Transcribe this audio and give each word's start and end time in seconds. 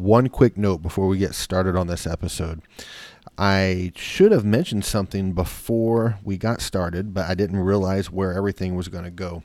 one 0.00 0.28
quick 0.28 0.56
note 0.56 0.82
before 0.82 1.06
we 1.06 1.18
get 1.18 1.34
started 1.34 1.76
on 1.76 1.86
this 1.86 2.06
episode. 2.06 2.62
I 3.38 3.92
should 3.96 4.32
have 4.32 4.44
mentioned 4.44 4.84
something 4.84 5.32
before 5.32 6.18
we 6.24 6.36
got 6.36 6.60
started, 6.60 7.14
but 7.14 7.28
I 7.28 7.34
didn't 7.34 7.58
realize 7.58 8.10
where 8.10 8.34
everything 8.34 8.74
was 8.74 8.88
going 8.88 9.04
to 9.04 9.10
go. 9.10 9.42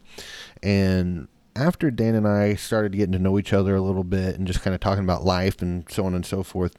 And 0.63 1.27
after 1.55 1.89
Dan 1.89 2.15
and 2.15 2.27
I 2.27 2.55
started 2.55 2.91
getting 2.91 3.13
to 3.13 3.19
know 3.19 3.39
each 3.39 3.53
other 3.53 3.75
a 3.75 3.81
little 3.81 4.03
bit 4.03 4.35
and 4.35 4.45
just 4.45 4.61
kind 4.61 4.73
of 4.73 4.81
talking 4.81 5.03
about 5.03 5.23
life 5.23 5.61
and 5.61 5.85
so 5.89 6.05
on 6.05 6.13
and 6.13 6.25
so 6.25 6.43
forth, 6.43 6.75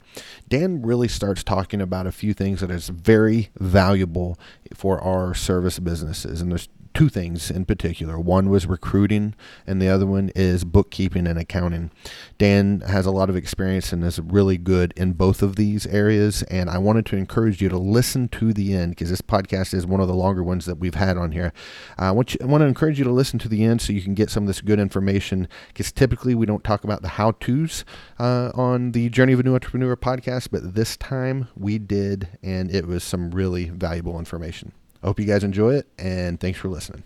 Dan 0.47 0.83
really 0.83 1.07
starts 1.07 1.43
talking 1.43 1.81
about 1.81 2.05
a 2.05 2.11
few 2.11 2.33
things 2.33 2.61
that 2.61 2.69
is 2.69 2.89
very 2.89 3.49
valuable 3.57 4.37
for 4.75 5.01
our 5.01 5.33
service 5.33 5.79
businesses. 5.79 6.41
And 6.41 6.51
there's 6.51 6.69
two 6.97 7.09
things 7.09 7.51
in 7.51 7.63
particular. 7.63 8.19
One 8.19 8.49
was 8.49 8.65
recruiting, 8.65 9.35
and 9.67 9.79
the 9.79 9.87
other 9.87 10.07
one 10.07 10.31
is 10.33 10.65
bookkeeping 10.65 11.27
and 11.27 11.37
accounting. 11.37 11.91
Dan 12.39 12.79
has 12.87 13.05
a 13.05 13.11
lot 13.11 13.29
of 13.29 13.35
experience 13.35 13.93
and 13.93 14.03
is 14.03 14.19
really 14.19 14.57
good 14.57 14.95
in 14.97 15.13
both 15.13 15.43
of 15.43 15.57
these 15.57 15.85
areas. 15.85 16.41
And 16.49 16.71
I 16.71 16.79
wanted 16.79 17.05
to 17.07 17.15
encourage 17.15 17.61
you 17.61 17.69
to 17.69 17.77
listen 17.77 18.29
to 18.29 18.51
the 18.51 18.73
end 18.73 18.93
because 18.93 19.11
this 19.11 19.21
podcast 19.21 19.75
is 19.75 19.85
one 19.85 20.01
of 20.01 20.07
the 20.07 20.15
longer 20.15 20.43
ones 20.43 20.65
that 20.65 20.79
we've 20.79 20.95
had 20.95 21.17
on 21.17 21.33
here. 21.33 21.53
Uh, 21.99 22.05
I, 22.05 22.11
want 22.11 22.33
you, 22.33 22.39
I 22.41 22.47
want 22.47 22.63
to 22.63 22.65
encourage 22.65 22.97
you 22.97 23.05
to 23.05 23.11
listen 23.11 23.37
to 23.39 23.47
the 23.47 23.63
end 23.63 23.79
so 23.79 23.93
you 23.93 24.01
can 24.01 24.15
get 24.15 24.31
some 24.31 24.45
of 24.45 24.47
this 24.47 24.61
good 24.61 24.79
information 24.79 25.47
because 25.67 25.91
typically 25.91 26.33
we 26.33 26.47
don't 26.47 26.63
talk 26.63 26.83
about 26.83 27.03
the 27.03 27.09
how 27.09 27.33
to's 27.33 27.85
uh, 28.17 28.49
on 28.55 28.93
the 28.93 29.09
Journey 29.09 29.33
of 29.33 29.39
a 29.39 29.43
New 29.43 29.53
Entrepreneur 29.53 29.95
podcast, 29.95 30.47
but 30.51 30.73
this 30.73 30.97
time 30.97 31.47
we 31.55 31.77
did, 31.77 32.27
and 32.41 32.73
it 32.73 32.87
was 32.87 33.03
some 33.03 33.29
really 33.29 33.65
valuable 33.65 34.17
information. 34.17 34.71
I 35.01 35.07
hope 35.07 35.19
you 35.19 35.25
guys 35.25 35.43
enjoy 35.43 35.75
it, 35.75 35.87
and 35.99 36.39
thanks 36.39 36.57
for 36.57 36.69
listening. 36.69 37.03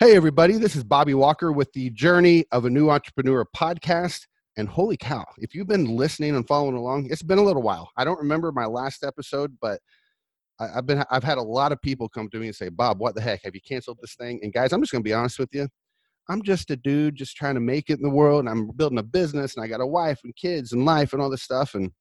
Hey, 0.00 0.16
everybody, 0.16 0.58
this 0.58 0.74
is 0.74 0.82
Bobby 0.82 1.14
Walker 1.14 1.52
with 1.52 1.72
the 1.72 1.90
Journey 1.90 2.44
of 2.50 2.64
a 2.64 2.70
New 2.70 2.90
Entrepreneur 2.90 3.46
podcast. 3.56 4.26
And 4.56 4.68
holy 4.68 4.96
cow, 4.96 5.24
if 5.38 5.54
you've 5.54 5.68
been 5.68 5.96
listening 5.96 6.34
and 6.34 6.46
following 6.46 6.74
along, 6.74 7.08
it's 7.10 7.22
been 7.22 7.38
a 7.38 7.42
little 7.42 7.62
while. 7.62 7.88
I 7.96 8.04
don't 8.04 8.18
remember 8.18 8.50
my 8.50 8.66
last 8.66 9.04
episode, 9.04 9.56
but 9.60 9.80
I, 10.58 10.66
have 10.74 10.86
been 10.86 11.04
I've 11.08 11.22
had 11.22 11.38
a 11.38 11.42
lot 11.42 11.70
of 11.70 11.80
people 11.80 12.08
come 12.08 12.28
to 12.30 12.38
me 12.38 12.48
and 12.48 12.56
say, 12.56 12.68
Bob, 12.68 12.98
what 12.98 13.14
the 13.14 13.20
heck? 13.20 13.44
Have 13.44 13.54
you 13.54 13.60
canceled 13.60 13.98
this 14.00 14.16
thing? 14.16 14.40
And 14.42 14.52
guys, 14.52 14.72
I'm 14.72 14.82
just 14.82 14.90
gonna 14.90 15.02
be 15.02 15.14
honest 15.14 15.38
with 15.38 15.54
you. 15.54 15.68
I'm 16.28 16.42
just 16.42 16.70
a 16.72 16.76
dude 16.76 17.14
just 17.14 17.36
trying 17.36 17.54
to 17.54 17.60
make 17.60 17.88
it 17.88 17.98
in 17.98 18.02
the 18.02 18.10
world. 18.10 18.40
And 18.40 18.48
I'm 18.48 18.72
building 18.72 18.98
a 18.98 19.02
business 19.04 19.54
and 19.54 19.64
I 19.64 19.68
got 19.68 19.80
a 19.80 19.86
wife 19.86 20.20
and 20.24 20.34
kids 20.34 20.72
and 20.72 20.84
life 20.84 21.12
and 21.12 21.22
all 21.22 21.30
this 21.30 21.42
stuff. 21.42 21.74
And 21.74 21.92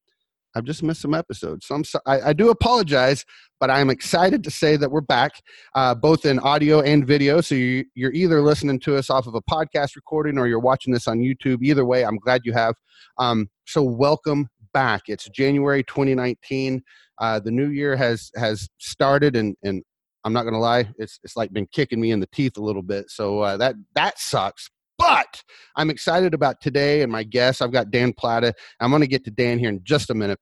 I've 0.56 0.64
just 0.64 0.84
missed 0.84 1.02
some 1.02 1.14
episodes. 1.14 1.68
So 1.68 1.76
I'm 1.76 1.84
so, 1.84 2.00
I, 2.06 2.22
I, 2.22 2.34
do 2.34 2.50
apologize, 2.50 3.26
but 3.60 3.70
I'm 3.70 3.90
excited 3.90 4.44
to 4.44 4.52
say 4.52 4.76
that 4.76 4.92
we're 4.92 5.02
back, 5.02 5.32
uh, 5.76 5.96
both 5.96 6.26
in 6.26 6.40
audio 6.40 6.82
and 6.82 7.06
video. 7.06 7.42
So 7.42 7.56
you, 7.56 7.86
you're 7.96 8.12
either 8.12 8.42
listening 8.42 8.80
to 8.82 8.98
us 8.98 9.10
off 9.10 9.28
of 9.28 9.36
a 9.36 9.42
podcast 9.42 9.96
recording 9.96 10.38
or 10.38 10.48
you're 10.48 10.60
watching 10.60 10.94
this 10.94 11.08
on 11.08 11.20
YouTube. 11.20 11.60
Either 11.62 11.86
way, 11.86 12.04
I'm 12.04 12.18
glad 12.18 12.42
you 12.44 12.54
have. 12.54 12.76
Um, 13.18 13.50
so 13.66 13.82
welcome 13.82 14.50
back. 14.74 15.04
It's 15.08 15.30
January 15.30 15.84
2019. 15.84 16.82
Uh, 17.20 17.40
the 17.40 17.52
new 17.52 17.70
year 17.70 17.96
has 17.96 18.32
has 18.36 18.68
started, 18.80 19.36
and 19.36 19.56
and 19.64 19.84
I'm 20.24 20.34
not 20.34 20.44
gonna 20.44 20.60
lie, 20.60 20.90
it's 20.98 21.20
it's 21.24 21.38
like 21.38 21.54
been 21.54 21.68
kicking 21.72 22.02
me 22.02 22.12
in 22.12 22.20
the 22.20 22.28
teeth 22.28 22.58
a 22.58 22.62
little 22.62 22.82
bit. 22.82 23.10
So 23.10 23.40
uh, 23.42 23.58
that 23.58 23.76
that 23.96 24.20
sucks. 24.20 24.70
But 25.02 25.44
I'm 25.76 25.90
excited 25.90 26.36
about 26.36 26.62
today 26.62 27.02
and 27.02 27.12
my 27.12 27.24
guest. 27.24 27.62
I've 27.62 27.72
got 27.72 27.90
Dan 27.90 28.14
Plata. 28.14 28.54
I'm 28.80 28.92
going 28.92 29.02
to 29.02 29.08
get 29.08 29.24
to 29.26 29.32
Dan 29.32 29.58
here 29.58 29.70
in 29.70 29.84
just 29.84 30.12
a 30.12 30.14
minute. 30.14 30.40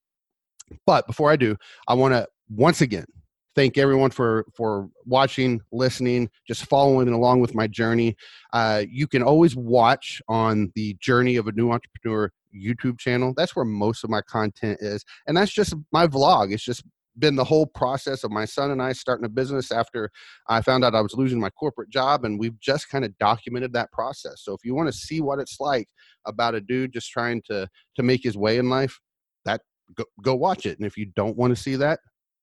But 0.85 1.07
before 1.07 1.31
I 1.31 1.37
do, 1.37 1.55
I 1.87 1.93
want 1.93 2.13
to 2.13 2.27
once 2.49 2.81
again 2.81 3.05
thank 3.55 3.77
everyone 3.77 4.11
for 4.11 4.45
for 4.55 4.89
watching 5.05 5.61
listening 5.71 6.29
just 6.47 6.65
following 6.65 7.07
along 7.09 7.39
with 7.39 7.53
my 7.53 7.67
journey 7.67 8.15
uh, 8.53 8.83
you 8.89 9.07
can 9.07 9.21
always 9.21 9.55
watch 9.55 10.21
on 10.27 10.71
the 10.75 10.95
journey 10.99 11.35
of 11.35 11.47
a 11.47 11.51
new 11.51 11.71
entrepreneur 11.71 12.31
youtube 12.55 12.97
channel 12.97 13.33
that's 13.35 13.55
where 13.55 13.65
most 13.65 14.03
of 14.03 14.09
my 14.09 14.21
content 14.21 14.77
is 14.81 15.03
and 15.27 15.37
that's 15.37 15.51
just 15.51 15.75
my 15.91 16.07
vlog 16.07 16.51
it's 16.51 16.63
just 16.63 16.83
been 17.17 17.35
the 17.35 17.43
whole 17.43 17.65
process 17.65 18.23
of 18.23 18.31
my 18.31 18.45
son 18.45 18.71
and 18.71 18.81
I 18.81 18.93
starting 18.93 19.25
a 19.25 19.29
business 19.29 19.71
after 19.71 20.09
I 20.47 20.61
found 20.61 20.85
out 20.85 20.95
I 20.95 21.01
was 21.01 21.13
losing 21.13 21.39
my 21.39 21.49
corporate 21.49 21.89
job, 21.89 22.25
and 22.25 22.39
we've 22.39 22.59
just 22.59 22.89
kind 22.89 23.03
of 23.03 23.17
documented 23.17 23.73
that 23.73 23.91
process. 23.91 24.41
So 24.43 24.53
if 24.53 24.63
you 24.63 24.75
want 24.75 24.87
to 24.87 24.97
see 24.97 25.21
what 25.21 25.39
it's 25.39 25.59
like 25.59 25.87
about 26.25 26.55
a 26.55 26.61
dude 26.61 26.93
just 26.93 27.09
trying 27.09 27.41
to 27.47 27.67
to 27.95 28.03
make 28.03 28.23
his 28.23 28.37
way 28.37 28.57
in 28.57 28.69
life, 28.69 28.99
that 29.45 29.61
go, 29.95 30.05
go 30.21 30.35
watch 30.35 30.65
it. 30.65 30.77
And 30.77 30.85
if 30.85 30.97
you 30.97 31.07
don't 31.15 31.37
want 31.37 31.55
to 31.55 31.61
see 31.61 31.75
that, 31.77 31.99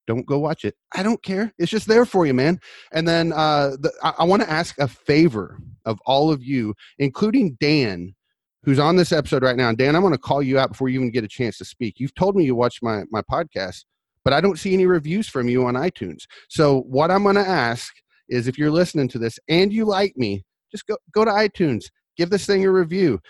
don't 0.06 0.26
go 0.26 0.38
watch 0.38 0.64
it. 0.64 0.74
I 0.94 1.02
don't 1.02 1.22
care. 1.22 1.52
It's 1.58 1.70
just 1.70 1.88
there 1.88 2.04
for 2.04 2.26
you, 2.26 2.34
man. 2.34 2.60
And 2.92 3.06
then 3.06 3.32
uh, 3.32 3.70
the, 3.80 3.92
I, 4.02 4.14
I 4.18 4.24
want 4.24 4.42
to 4.42 4.50
ask 4.50 4.78
a 4.78 4.88
favor 4.88 5.58
of 5.84 5.98
all 6.06 6.30
of 6.30 6.42
you, 6.44 6.74
including 6.98 7.56
Dan, 7.60 8.14
who's 8.62 8.78
on 8.78 8.96
this 8.96 9.12
episode 9.12 9.42
right 9.42 9.56
now. 9.56 9.72
Dan, 9.72 9.94
I'm 9.94 10.02
going 10.02 10.12
to 10.12 10.18
call 10.18 10.42
you 10.42 10.58
out 10.58 10.70
before 10.70 10.88
you 10.88 10.98
even 11.00 11.10
get 11.10 11.24
a 11.24 11.28
chance 11.28 11.58
to 11.58 11.64
speak. 11.64 11.94
You've 11.98 12.14
told 12.14 12.36
me 12.36 12.44
you 12.44 12.54
watch 12.54 12.80
my 12.82 13.04
my 13.10 13.22
podcast 13.22 13.84
but 14.26 14.32
I 14.32 14.40
don't 14.40 14.58
see 14.58 14.74
any 14.74 14.86
reviews 14.86 15.28
from 15.28 15.48
you 15.48 15.66
on 15.66 15.74
iTunes. 15.74 16.24
So 16.48 16.80
what 16.80 17.12
I'm 17.12 17.22
going 17.22 17.36
to 17.36 17.48
ask 17.48 17.94
is 18.28 18.48
if 18.48 18.58
you're 18.58 18.72
listening 18.72 19.06
to 19.10 19.20
this 19.20 19.38
and 19.48 19.72
you 19.72 19.84
like 19.84 20.16
me, 20.16 20.44
just 20.72 20.84
go 20.88 20.96
go 21.12 21.24
to 21.24 21.30
iTunes, 21.30 21.84
give 22.16 22.30
this 22.30 22.44
thing 22.44 22.64
a 22.64 22.70
review, 22.72 23.20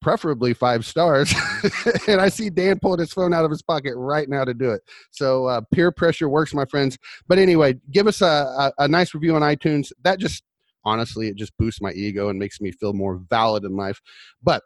preferably 0.00 0.52
five 0.52 0.84
stars. 0.84 1.32
and 2.08 2.20
I 2.20 2.28
see 2.28 2.50
Dan 2.50 2.80
pulling 2.80 2.98
his 2.98 3.12
phone 3.12 3.32
out 3.32 3.44
of 3.44 3.52
his 3.52 3.62
pocket 3.62 3.94
right 3.94 4.28
now 4.28 4.44
to 4.44 4.52
do 4.52 4.72
it. 4.72 4.82
So 5.12 5.46
uh, 5.46 5.60
peer 5.72 5.92
pressure 5.92 6.28
works, 6.28 6.52
my 6.52 6.64
friends. 6.64 6.98
But 7.28 7.38
anyway, 7.38 7.76
give 7.92 8.08
us 8.08 8.20
a, 8.20 8.26
a, 8.26 8.72
a 8.78 8.88
nice 8.88 9.14
review 9.14 9.36
on 9.36 9.42
iTunes. 9.42 9.92
That 10.02 10.18
just 10.18 10.42
honestly, 10.84 11.28
it 11.28 11.36
just 11.36 11.56
boosts 11.56 11.80
my 11.80 11.92
ego 11.92 12.30
and 12.30 12.38
makes 12.40 12.60
me 12.60 12.72
feel 12.72 12.94
more 12.94 13.22
valid 13.30 13.62
in 13.62 13.76
life. 13.76 14.00
But 14.42 14.64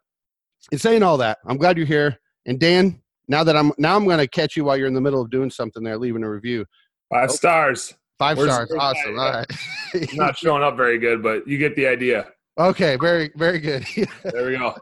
in 0.72 0.78
saying 0.78 1.02
all 1.02 1.18
that, 1.18 1.36
I'm 1.46 1.58
glad 1.58 1.76
you're 1.76 1.84
here. 1.84 2.18
And 2.46 2.58
Dan, 2.58 3.02
now 3.28 3.44
that 3.44 3.56
I'm 3.56 3.72
now 3.78 3.96
I'm 3.96 4.04
going 4.04 4.18
to 4.18 4.28
catch 4.28 4.56
you 4.56 4.64
while 4.64 4.76
you're 4.76 4.86
in 4.86 4.94
the 4.94 5.00
middle 5.00 5.20
of 5.20 5.30
doing 5.30 5.50
something 5.50 5.82
there, 5.82 5.98
leaving 5.98 6.22
a 6.22 6.30
review. 6.30 6.64
Five 7.10 7.30
stars. 7.30 7.94
5 8.18 8.38
Where's 8.38 8.52
stars. 8.52 8.72
Awesome. 8.78 9.18
All 9.18 9.32
right. 9.32 10.14
not 10.14 10.38
showing 10.38 10.62
up 10.62 10.76
very 10.76 10.98
good, 10.98 11.22
but 11.22 11.46
you 11.46 11.58
get 11.58 11.76
the 11.76 11.86
idea. 11.86 12.26
Okay, 12.58 12.96
very 12.96 13.30
very 13.36 13.58
good. 13.58 13.84
there 14.24 14.46
we 14.46 14.56
go. 14.56 14.74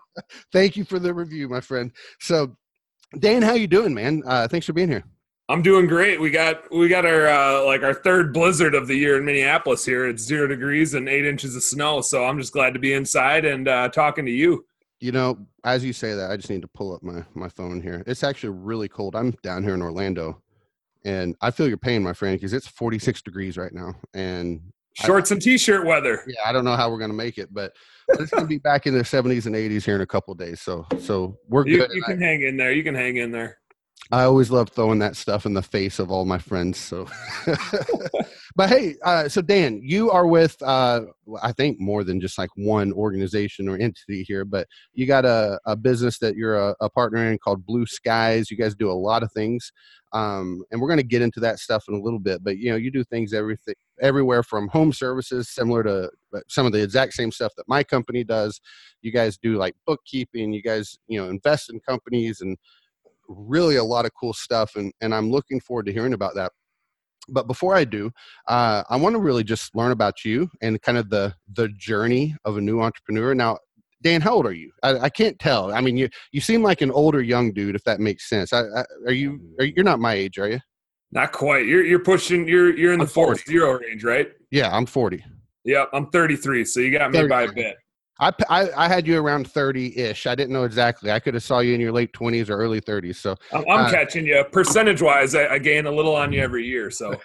Thank 0.52 0.76
you 0.76 0.84
for 0.84 1.00
the 1.00 1.12
review, 1.12 1.48
my 1.48 1.60
friend. 1.60 1.90
So, 2.20 2.56
Dan, 3.18 3.42
how 3.42 3.54
you 3.54 3.66
doing, 3.66 3.92
man? 3.92 4.22
Uh, 4.24 4.46
thanks 4.46 4.66
for 4.66 4.72
being 4.72 4.88
here. 4.88 5.02
I'm 5.48 5.60
doing 5.60 5.86
great. 5.86 6.20
We 6.20 6.30
got 6.30 6.72
we 6.72 6.88
got 6.88 7.04
our 7.04 7.26
uh, 7.26 7.64
like 7.64 7.82
our 7.82 7.92
third 7.92 8.32
blizzard 8.32 8.74
of 8.74 8.86
the 8.86 8.94
year 8.94 9.18
in 9.18 9.24
Minneapolis 9.24 9.84
here. 9.84 10.08
It's 10.08 10.22
zero 10.22 10.46
degrees 10.46 10.94
and 10.94 11.08
eight 11.08 11.26
inches 11.26 11.56
of 11.56 11.62
snow. 11.62 12.00
So 12.00 12.24
I'm 12.24 12.38
just 12.38 12.52
glad 12.52 12.74
to 12.74 12.80
be 12.80 12.94
inside 12.94 13.44
and 13.44 13.68
uh, 13.68 13.88
talking 13.88 14.24
to 14.24 14.30
you. 14.32 14.64
You 15.04 15.12
know, 15.12 15.36
as 15.64 15.84
you 15.84 15.92
say 15.92 16.14
that, 16.14 16.30
I 16.30 16.36
just 16.36 16.48
need 16.48 16.62
to 16.62 16.68
pull 16.68 16.94
up 16.94 17.02
my 17.02 17.22
my 17.34 17.50
phone 17.50 17.82
here. 17.82 18.02
It's 18.06 18.24
actually 18.24 18.54
really 18.56 18.88
cold. 18.88 19.14
I'm 19.14 19.32
down 19.42 19.62
here 19.62 19.74
in 19.74 19.82
Orlando, 19.82 20.40
and 21.04 21.36
I 21.42 21.50
feel 21.50 21.68
your 21.68 21.76
pain, 21.76 22.02
my 22.02 22.14
friend, 22.14 22.38
because 22.38 22.54
it's 22.54 22.66
46 22.68 23.20
degrees 23.20 23.58
right 23.58 23.74
now, 23.74 23.92
and 24.14 24.62
shorts 24.94 25.30
I, 25.30 25.34
and 25.34 25.42
t-shirt 25.42 25.84
weather. 25.84 26.24
Yeah, 26.26 26.40
I 26.46 26.52
don't 26.52 26.64
know 26.64 26.74
how 26.74 26.90
we're 26.90 27.00
gonna 27.00 27.12
make 27.12 27.36
it, 27.36 27.52
but, 27.52 27.74
but 28.08 28.18
it's 28.18 28.30
gonna 28.30 28.46
be 28.46 28.56
back 28.56 28.86
in 28.86 28.94
the 28.94 29.04
70s 29.04 29.44
and 29.44 29.54
80s 29.54 29.84
here 29.84 29.96
in 29.96 30.00
a 30.00 30.06
couple 30.06 30.32
days. 30.36 30.62
So 30.62 30.86
so 30.98 31.36
we're 31.48 31.66
you, 31.66 31.80
good. 31.80 31.90
You 31.92 32.02
can 32.02 32.22
I, 32.22 32.26
hang 32.26 32.40
in 32.40 32.56
there. 32.56 32.72
You 32.72 32.82
can 32.82 32.94
hang 32.94 33.18
in 33.18 33.30
there. 33.30 33.58
I 34.10 34.24
always 34.24 34.50
love 34.50 34.70
throwing 34.70 35.00
that 35.00 35.16
stuff 35.16 35.44
in 35.44 35.52
the 35.52 35.62
face 35.62 35.98
of 35.98 36.10
all 36.10 36.24
my 36.24 36.38
friends. 36.38 36.78
So, 36.78 37.08
but 38.56 38.68
hey, 38.68 38.94
uh, 39.02 39.28
so 39.28 39.42
Dan, 39.42 39.80
you 39.82 40.10
are 40.12 40.26
with 40.28 40.60
uh, 40.62 41.00
I 41.42 41.50
think 41.50 41.80
more 41.80 42.04
than 42.04 42.20
just 42.20 42.38
like 42.38 42.50
one 42.54 42.92
organization 42.92 43.68
or 43.68 43.76
entity 43.76 44.22
here, 44.22 44.44
but 44.44 44.68
you 44.92 45.06
got 45.06 45.24
a, 45.24 45.58
a 45.66 45.74
business 45.74 46.18
that 46.18 46.36
you're 46.36 46.56
a, 46.56 46.76
a, 46.80 46.88
partner 46.88 47.30
in 47.30 47.38
called 47.38 47.66
Blue 47.66 47.84
Skies. 47.84 48.52
You 48.52 48.56
guys 48.56 48.76
do 48.76 48.88
a 48.88 48.92
lot 48.92 49.24
of 49.24 49.32
things, 49.32 49.72
um, 50.12 50.62
and 50.70 50.80
we're 50.80 50.86
going 50.86 50.98
to 50.98 51.02
get 51.02 51.20
into 51.20 51.40
that 51.40 51.58
stuff 51.58 51.86
in 51.88 51.94
a 51.94 52.00
little 52.00 52.20
bit. 52.20 52.44
But 52.44 52.58
you 52.58 52.70
know, 52.70 52.76
you 52.76 52.92
do 52.92 53.02
things 53.02 53.34
everything 53.34 53.74
everywhere 54.00 54.44
from 54.44 54.68
home 54.68 54.92
services, 54.92 55.48
similar 55.48 55.82
to 55.82 56.10
some 56.48 56.64
of 56.64 56.70
the 56.70 56.82
exact 56.82 57.14
same 57.14 57.32
stuff 57.32 57.52
that 57.56 57.68
my 57.68 57.82
company 57.82 58.22
does. 58.22 58.60
You 59.02 59.10
guys 59.10 59.36
do 59.36 59.56
like 59.56 59.74
bookkeeping. 59.84 60.52
You 60.52 60.62
guys, 60.62 60.96
you 61.08 61.20
know, 61.20 61.28
invest 61.28 61.70
in 61.72 61.80
companies 61.80 62.40
and 62.40 62.56
really 63.26 63.76
a 63.76 63.84
lot 63.84 64.04
of 64.04 64.12
cool 64.14 64.32
stuff, 64.32 64.76
and, 64.76 64.92
and 65.00 65.12
I'm 65.12 65.30
looking 65.32 65.58
forward 65.58 65.86
to 65.86 65.92
hearing 65.92 66.14
about 66.14 66.36
that. 66.36 66.52
But 67.28 67.46
before 67.46 67.74
I 67.74 67.84
do, 67.84 68.10
uh, 68.48 68.84
I 68.88 68.96
want 68.96 69.14
to 69.14 69.20
really 69.20 69.44
just 69.44 69.74
learn 69.74 69.92
about 69.92 70.24
you 70.24 70.48
and 70.62 70.80
kind 70.82 70.98
of 70.98 71.10
the 71.10 71.34
the 71.52 71.68
journey 71.68 72.34
of 72.44 72.56
a 72.56 72.60
new 72.60 72.80
entrepreneur. 72.80 73.34
Now, 73.34 73.58
Dan, 74.02 74.20
how 74.20 74.34
old 74.34 74.46
are 74.46 74.52
you? 74.52 74.70
I, 74.82 74.98
I 74.98 75.08
can't 75.08 75.38
tell. 75.38 75.72
I 75.72 75.80
mean, 75.80 75.96
you 75.96 76.08
you 76.32 76.40
seem 76.40 76.62
like 76.62 76.82
an 76.82 76.90
older 76.90 77.22
young 77.22 77.52
dude, 77.52 77.74
if 77.74 77.84
that 77.84 78.00
makes 78.00 78.28
sense. 78.28 78.52
I, 78.52 78.60
I, 78.60 78.84
are 79.06 79.12
you? 79.12 79.40
Are, 79.58 79.64
you're 79.64 79.84
not 79.84 80.00
my 80.00 80.14
age, 80.14 80.38
are 80.38 80.48
you? 80.48 80.60
Not 81.12 81.32
quite. 81.32 81.66
You're 81.66 81.84
you're 81.84 82.00
pushing. 82.00 82.46
You're 82.46 82.76
you're 82.76 82.92
in 82.92 83.00
the 83.00 83.06
four 83.06 83.34
zero 83.36 83.78
range, 83.78 84.04
right? 84.04 84.28
Yeah, 84.50 84.74
I'm 84.74 84.86
40. 84.86 85.24
Yep, 85.64 85.90
I'm 85.92 86.10
33. 86.10 86.64
So 86.64 86.80
you 86.80 86.90
got 86.92 87.10
me 87.10 87.18
33. 87.18 87.28
by 87.28 87.42
a 87.42 87.52
bit. 87.52 87.76
I, 88.20 88.32
I, 88.48 88.70
I 88.76 88.88
had 88.88 89.06
you 89.06 89.18
around 89.18 89.50
30 89.50 89.98
ish. 89.98 90.26
I 90.26 90.34
didn't 90.34 90.52
know 90.52 90.64
exactly. 90.64 91.10
I 91.10 91.18
could 91.18 91.34
have 91.34 91.42
saw 91.42 91.58
you 91.58 91.74
in 91.74 91.80
your 91.80 91.90
late 91.90 92.12
20s 92.12 92.48
or 92.48 92.56
early 92.56 92.80
30s. 92.80 93.16
So 93.16 93.34
I'm, 93.52 93.64
I'm 93.68 93.86
uh, 93.86 93.90
catching 93.90 94.26
you 94.26 94.44
percentage 94.52 95.02
wise. 95.02 95.34
I, 95.34 95.48
I, 95.48 95.58
gain 95.58 95.86
a 95.86 95.90
little 95.90 96.14
on 96.14 96.32
you 96.32 96.40
every 96.40 96.64
year. 96.64 96.90
So 96.90 97.20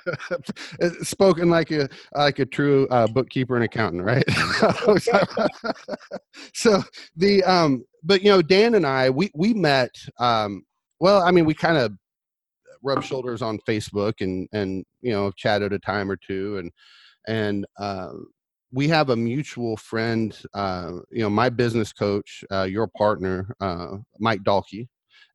spoken 1.01 1.49
like 1.49 1.71
a 1.71 1.87
like 2.15 2.39
a 2.39 2.45
true 2.45 2.87
uh, 2.89 3.07
bookkeeper 3.07 3.55
and 3.55 3.65
accountant, 3.65 4.03
right? 4.03 4.23
so 6.53 6.81
the 7.15 7.43
um, 7.43 7.85
but 8.03 8.23
you 8.23 8.31
know, 8.31 8.41
Dan 8.41 8.75
and 8.75 8.85
I 8.85 9.09
we 9.09 9.29
we 9.35 9.53
met. 9.53 9.91
Um, 10.19 10.63
well, 10.99 11.21
I 11.21 11.31
mean, 11.31 11.45
we 11.45 11.53
kind 11.53 11.77
of 11.77 11.93
rubbed 12.81 13.05
shoulders 13.05 13.41
on 13.41 13.59
Facebook 13.67 14.13
and 14.21 14.47
and 14.53 14.85
you 15.01 15.11
know 15.11 15.31
chatted 15.37 15.73
a 15.73 15.79
time 15.79 16.09
or 16.09 16.17
two 16.17 16.57
and 16.57 16.71
and 17.27 17.65
uh, 17.77 18.11
we 18.71 18.87
have 18.87 19.09
a 19.09 19.15
mutual 19.15 19.77
friend, 19.77 20.37
uh, 20.53 20.91
you 21.11 21.23
know, 21.23 21.29
my 21.29 21.49
business 21.49 21.91
coach, 21.91 22.43
uh, 22.51 22.63
your 22.63 22.87
partner, 22.87 23.55
uh, 23.59 23.97
Mike 24.19 24.43
Dalkey. 24.43 24.87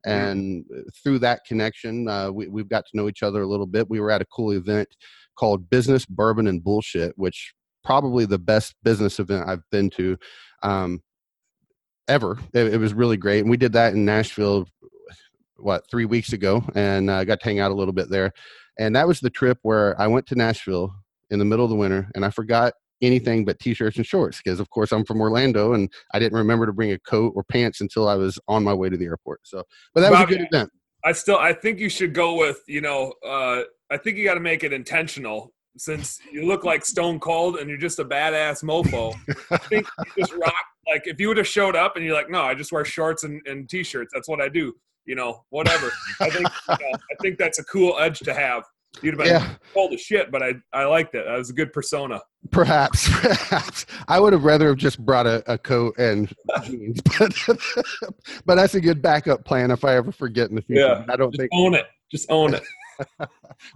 Mm-hmm. 0.05 0.11
And 0.11 0.65
through 1.03 1.19
that 1.19 1.41
connection, 1.45 2.07
uh, 2.07 2.31
we, 2.31 2.47
we've 2.47 2.69
got 2.69 2.85
to 2.85 2.97
know 2.97 3.09
each 3.09 3.23
other 3.23 3.41
a 3.41 3.47
little 3.47 3.65
bit. 3.65 3.89
We 3.89 3.99
were 3.99 4.11
at 4.11 4.21
a 4.21 4.25
cool 4.25 4.51
event 4.51 4.87
called 5.37 5.69
Business, 5.69 6.05
Bourbon, 6.05 6.47
and 6.47 6.63
Bullshit, 6.63 7.13
which 7.17 7.53
probably 7.83 8.25
the 8.25 8.39
best 8.39 8.75
business 8.83 9.19
event 9.19 9.47
I've 9.47 9.63
been 9.71 9.89
to 9.91 10.17
um, 10.63 11.01
ever. 12.07 12.37
It, 12.53 12.73
it, 12.73 12.77
was 12.77 12.93
really 12.93 13.17
great. 13.17 13.41
And 13.41 13.49
we 13.49 13.57
did 13.57 13.73
that 13.73 13.93
in 13.93 14.05
Nashville, 14.05 14.65
what, 15.57 15.89
three 15.89 16.05
weeks 16.05 16.33
ago, 16.33 16.63
and 16.73 17.11
I 17.11 17.21
uh, 17.21 17.23
got 17.25 17.39
to 17.41 17.45
hang 17.45 17.59
out 17.59 17.71
a 17.71 17.75
little 17.75 17.93
bit 17.93 18.09
there. 18.09 18.31
And 18.79 18.95
that 18.95 19.07
was 19.07 19.19
the 19.19 19.29
trip 19.29 19.57
where 19.61 19.99
I 19.99 20.07
went 20.07 20.27
to 20.27 20.35
Nashville 20.35 20.93
in 21.29 21.39
the 21.39 21.45
middle 21.45 21.65
of 21.65 21.69
the 21.69 21.75
winter 21.75 22.09
and 22.13 22.23
I 22.23 22.29
forgot 22.29 22.73
anything 23.01 23.45
but 23.45 23.59
t-shirts 23.59 23.97
and 23.97 24.05
shorts 24.05 24.41
because 24.43 24.59
of 24.59 24.69
course 24.69 24.91
I'm 24.91 25.05
from 25.05 25.21
Orlando 25.21 25.73
and 25.73 25.91
I 26.13 26.19
didn't 26.19 26.37
remember 26.37 26.65
to 26.65 26.73
bring 26.73 26.91
a 26.91 26.99
coat 26.99 27.33
or 27.35 27.43
pants 27.43 27.81
until 27.81 28.07
I 28.07 28.15
was 28.15 28.39
on 28.47 28.63
my 28.63 28.73
way 28.73 28.89
to 28.89 28.97
the 28.97 29.05
airport. 29.05 29.41
So, 29.43 29.63
but 29.93 30.01
that 30.01 30.11
Bobby, 30.11 30.25
was 30.25 30.35
a 30.35 30.37
good 30.37 30.47
event. 30.51 30.71
I 31.03 31.11
still 31.11 31.37
I 31.37 31.53
think 31.53 31.79
you 31.79 31.89
should 31.89 32.13
go 32.13 32.35
with, 32.35 32.61
you 32.67 32.81
know, 32.81 33.13
uh 33.25 33.63
I 33.91 33.97
think 33.97 34.17
you 34.17 34.25
got 34.25 34.33
to 34.35 34.39
make 34.39 34.63
it 34.63 34.73
intentional 34.73 35.53
since 35.77 36.19
you 36.31 36.47
look 36.47 36.63
like 36.63 36.85
Stone 36.85 37.19
Cold 37.19 37.57
and 37.57 37.69
you're 37.69 37.77
just 37.77 37.99
a 37.99 38.05
badass 38.05 38.63
mofo. 38.63 39.13
I 39.51 39.57
think 39.69 39.87
you 39.99 40.23
just 40.23 40.33
rock 40.33 40.53
like 40.87 41.03
if 41.05 41.19
you 41.19 41.27
would 41.27 41.37
have 41.37 41.47
showed 41.47 41.75
up 41.75 41.95
and 41.95 42.05
you're 42.05 42.13
like, 42.13 42.29
"No, 42.29 42.41
I 42.41 42.53
just 42.53 42.71
wear 42.71 42.85
shorts 42.85 43.23
and, 43.23 43.41
and 43.45 43.67
t-shirts. 43.69 44.11
That's 44.13 44.27
what 44.27 44.41
I 44.41 44.49
do." 44.49 44.73
You 45.05 45.15
know, 45.15 45.43
whatever. 45.49 45.91
I 46.19 46.29
think 46.29 46.47
you 46.69 46.75
know, 46.79 46.91
I 46.93 47.15
think 47.21 47.37
that's 47.37 47.59
a 47.59 47.63
cool 47.65 47.95
edge 47.99 48.19
to 48.19 48.33
have. 48.33 48.63
You'd 49.01 49.15
have 49.15 49.19
been 49.19 49.27
yeah. 49.27 49.55
cold 49.73 49.93
as 49.93 50.01
shit, 50.01 50.31
but 50.31 50.41
I 50.41 50.53
I 50.73 50.85
liked 50.85 51.15
it. 51.15 51.25
That 51.25 51.37
was 51.37 51.49
a 51.49 51.53
good 51.53 51.73
persona. 51.73 52.21
Perhaps, 52.51 53.09
perhaps 53.21 53.85
I 54.07 54.19
would 54.19 54.33
have 54.33 54.43
rather 54.43 54.67
have 54.67 54.77
just 54.77 55.03
brought 55.03 55.25
a, 55.25 55.43
a 55.51 55.57
coat 55.57 55.97
and 55.97 56.33
jeans, 56.63 57.01
but 57.19 57.33
but 58.45 58.55
that's 58.55 58.75
a 58.75 58.81
good 58.81 59.01
backup 59.01 59.45
plan 59.45 59.71
if 59.71 59.83
I 59.83 59.95
ever 59.95 60.11
forget 60.11 60.49
in 60.49 60.55
the 60.55 60.61
future. 60.61 60.81
Yeah, 60.81 61.05
I 61.09 61.15
don't 61.15 61.31
just 61.31 61.39
think 61.39 61.51
own 61.53 61.73
it. 61.73 61.85
Just 62.11 62.29
own 62.29 62.53
it. 62.53 62.63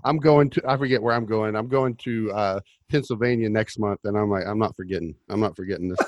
I'm 0.04 0.18
going 0.18 0.50
to. 0.52 0.62
I 0.68 0.78
forget 0.78 1.02
where 1.02 1.16
I'm 1.16 1.26
going. 1.26 1.56
I'm 1.56 1.68
going 1.68 1.96
to 1.96 2.32
uh, 2.32 2.60
Pennsylvania 2.90 3.50
next 3.50 3.80
month, 3.80 4.02
and 4.04 4.18
I'm 4.18 4.30
like, 4.30 4.46
I'm 4.46 4.60
not 4.60 4.76
forgetting. 4.76 5.16
I'm 5.30 5.40
not 5.40 5.56
forgetting 5.56 5.90
this. 5.90 6.00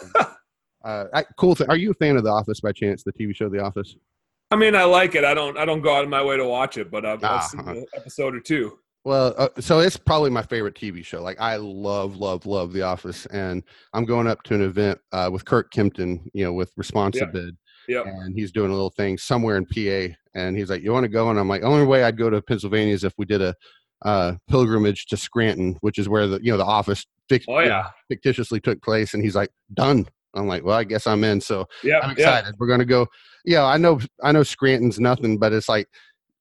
uh, 0.84 1.06
I, 1.13 1.24
cool 1.38 1.56
thing. 1.56 1.69
Are 1.69 1.78
you 1.78 1.92
a 1.92 1.96
fan 1.96 2.18
of 2.18 2.24
The 2.24 2.30
Office 2.30 2.62
by 2.62 2.72
chance? 2.72 3.04
The 3.04 3.13
TV 3.13 3.36
show 3.36 3.50
The 3.50 3.63
Office. 3.63 3.96
I 4.52 4.58
mean, 4.58 4.75
I 4.75 4.84
like 4.84 5.16
it. 5.16 5.24
I 5.24 5.34
don't. 5.34 5.58
I 5.58 5.66
don't 5.66 5.81
go 5.81 5.96
out 5.96 6.04
of 6.04 6.10
my 6.10 6.24
way 6.24 6.38
to 6.38 6.46
watch 6.46 6.78
it, 6.78 6.92
but 6.92 7.06
I've, 7.06 7.24
I've 7.24 7.44
seen 7.44 7.68
an 7.68 7.86
episode 7.96 8.36
or 8.36 8.42
two. 8.42 8.78
Well, 9.03 9.33
uh, 9.38 9.50
so 9.59 9.80
it's 9.80 9.98
probably 9.98 10.30
my 10.30 10.44
favorite 10.44 10.75
TV 10.75 11.03
show. 11.03 11.24
Like 11.24 11.42
I 11.42 11.56
love, 11.56 12.18
love, 12.18 12.45
love 12.45 12.71
The 12.71 12.83
Office, 12.83 13.25
and 13.27 13.63
I'm 13.94 14.06
going 14.06 14.27
up 14.27 14.44
to 14.44 14.56
an 14.56 14.62
event 14.62 15.00
uh, 15.12 15.30
with 15.31 15.44
Kurt 15.44 15.71
Kempton, 15.71 16.30
you 16.33 16.44
know, 16.44 16.53
with 16.53 16.75
Responsibid, 16.75 17.57
yeah. 17.88 18.03
and 18.06 18.38
he's 18.38 18.51
doing 18.51 18.69
a 18.69 18.74
little 18.74 18.92
thing 18.92 19.18
somewhere 19.18 19.57
in 19.57 19.65
PA, 19.65 20.13
and 20.36 20.56
he's 20.56 20.69
like, 20.69 20.83
"You 20.83 20.92
want 20.92 21.06
to 21.06 21.09
go?" 21.09 21.31
And 21.31 21.39
I'm 21.39 21.50
like, 21.50 21.63
"Only 21.63 21.86
way 21.86 22.03
I'd 22.03 22.18
go 22.18 22.30
to 22.30 22.44
Pennsylvania 22.44 22.94
is 22.94 23.03
if 23.03 23.13
we 23.18 23.25
did 23.25 23.42
a 23.42 23.56
uh, 24.03 24.33
pilgrimage 24.48 25.07
to 25.07 25.18
Scranton, 25.18 25.77
which 25.81 25.98
is 25.98 26.07
where 26.07 26.27
the 26.27 26.39
you 26.44 26.51
know 26.51 26.57
the 26.57 26.65
office 26.65 27.03
fict- 27.27 27.45
oh, 27.50 27.59
yeah. 27.59 27.88
fictitiously 28.07 28.59
took 28.59 28.83
place." 28.83 29.15
And 29.15 29.24
he's 29.24 29.36
like, 29.36 29.50
"Done." 29.74 30.06
I'm 30.36 30.48
like, 30.48 30.63
"Well, 30.63 30.77
I 30.77 30.83
guess 30.83 31.07
I'm 31.07 31.24
in." 31.24 31.42
So 31.42 31.65
yeah, 31.83 32.01
I'm 32.01 32.12
excited. 32.12 32.53
We're 32.59 32.68
gonna 32.68 32.86
go. 32.86 33.07
Yeah, 33.45 33.65
I 33.65 33.77
know, 33.77 34.00
I 34.21 34.31
know 34.31 34.44
Scranton's 34.44 35.00
nothing, 35.00 35.39
but 35.39 35.51
it's 35.51 35.68
like 35.68 35.88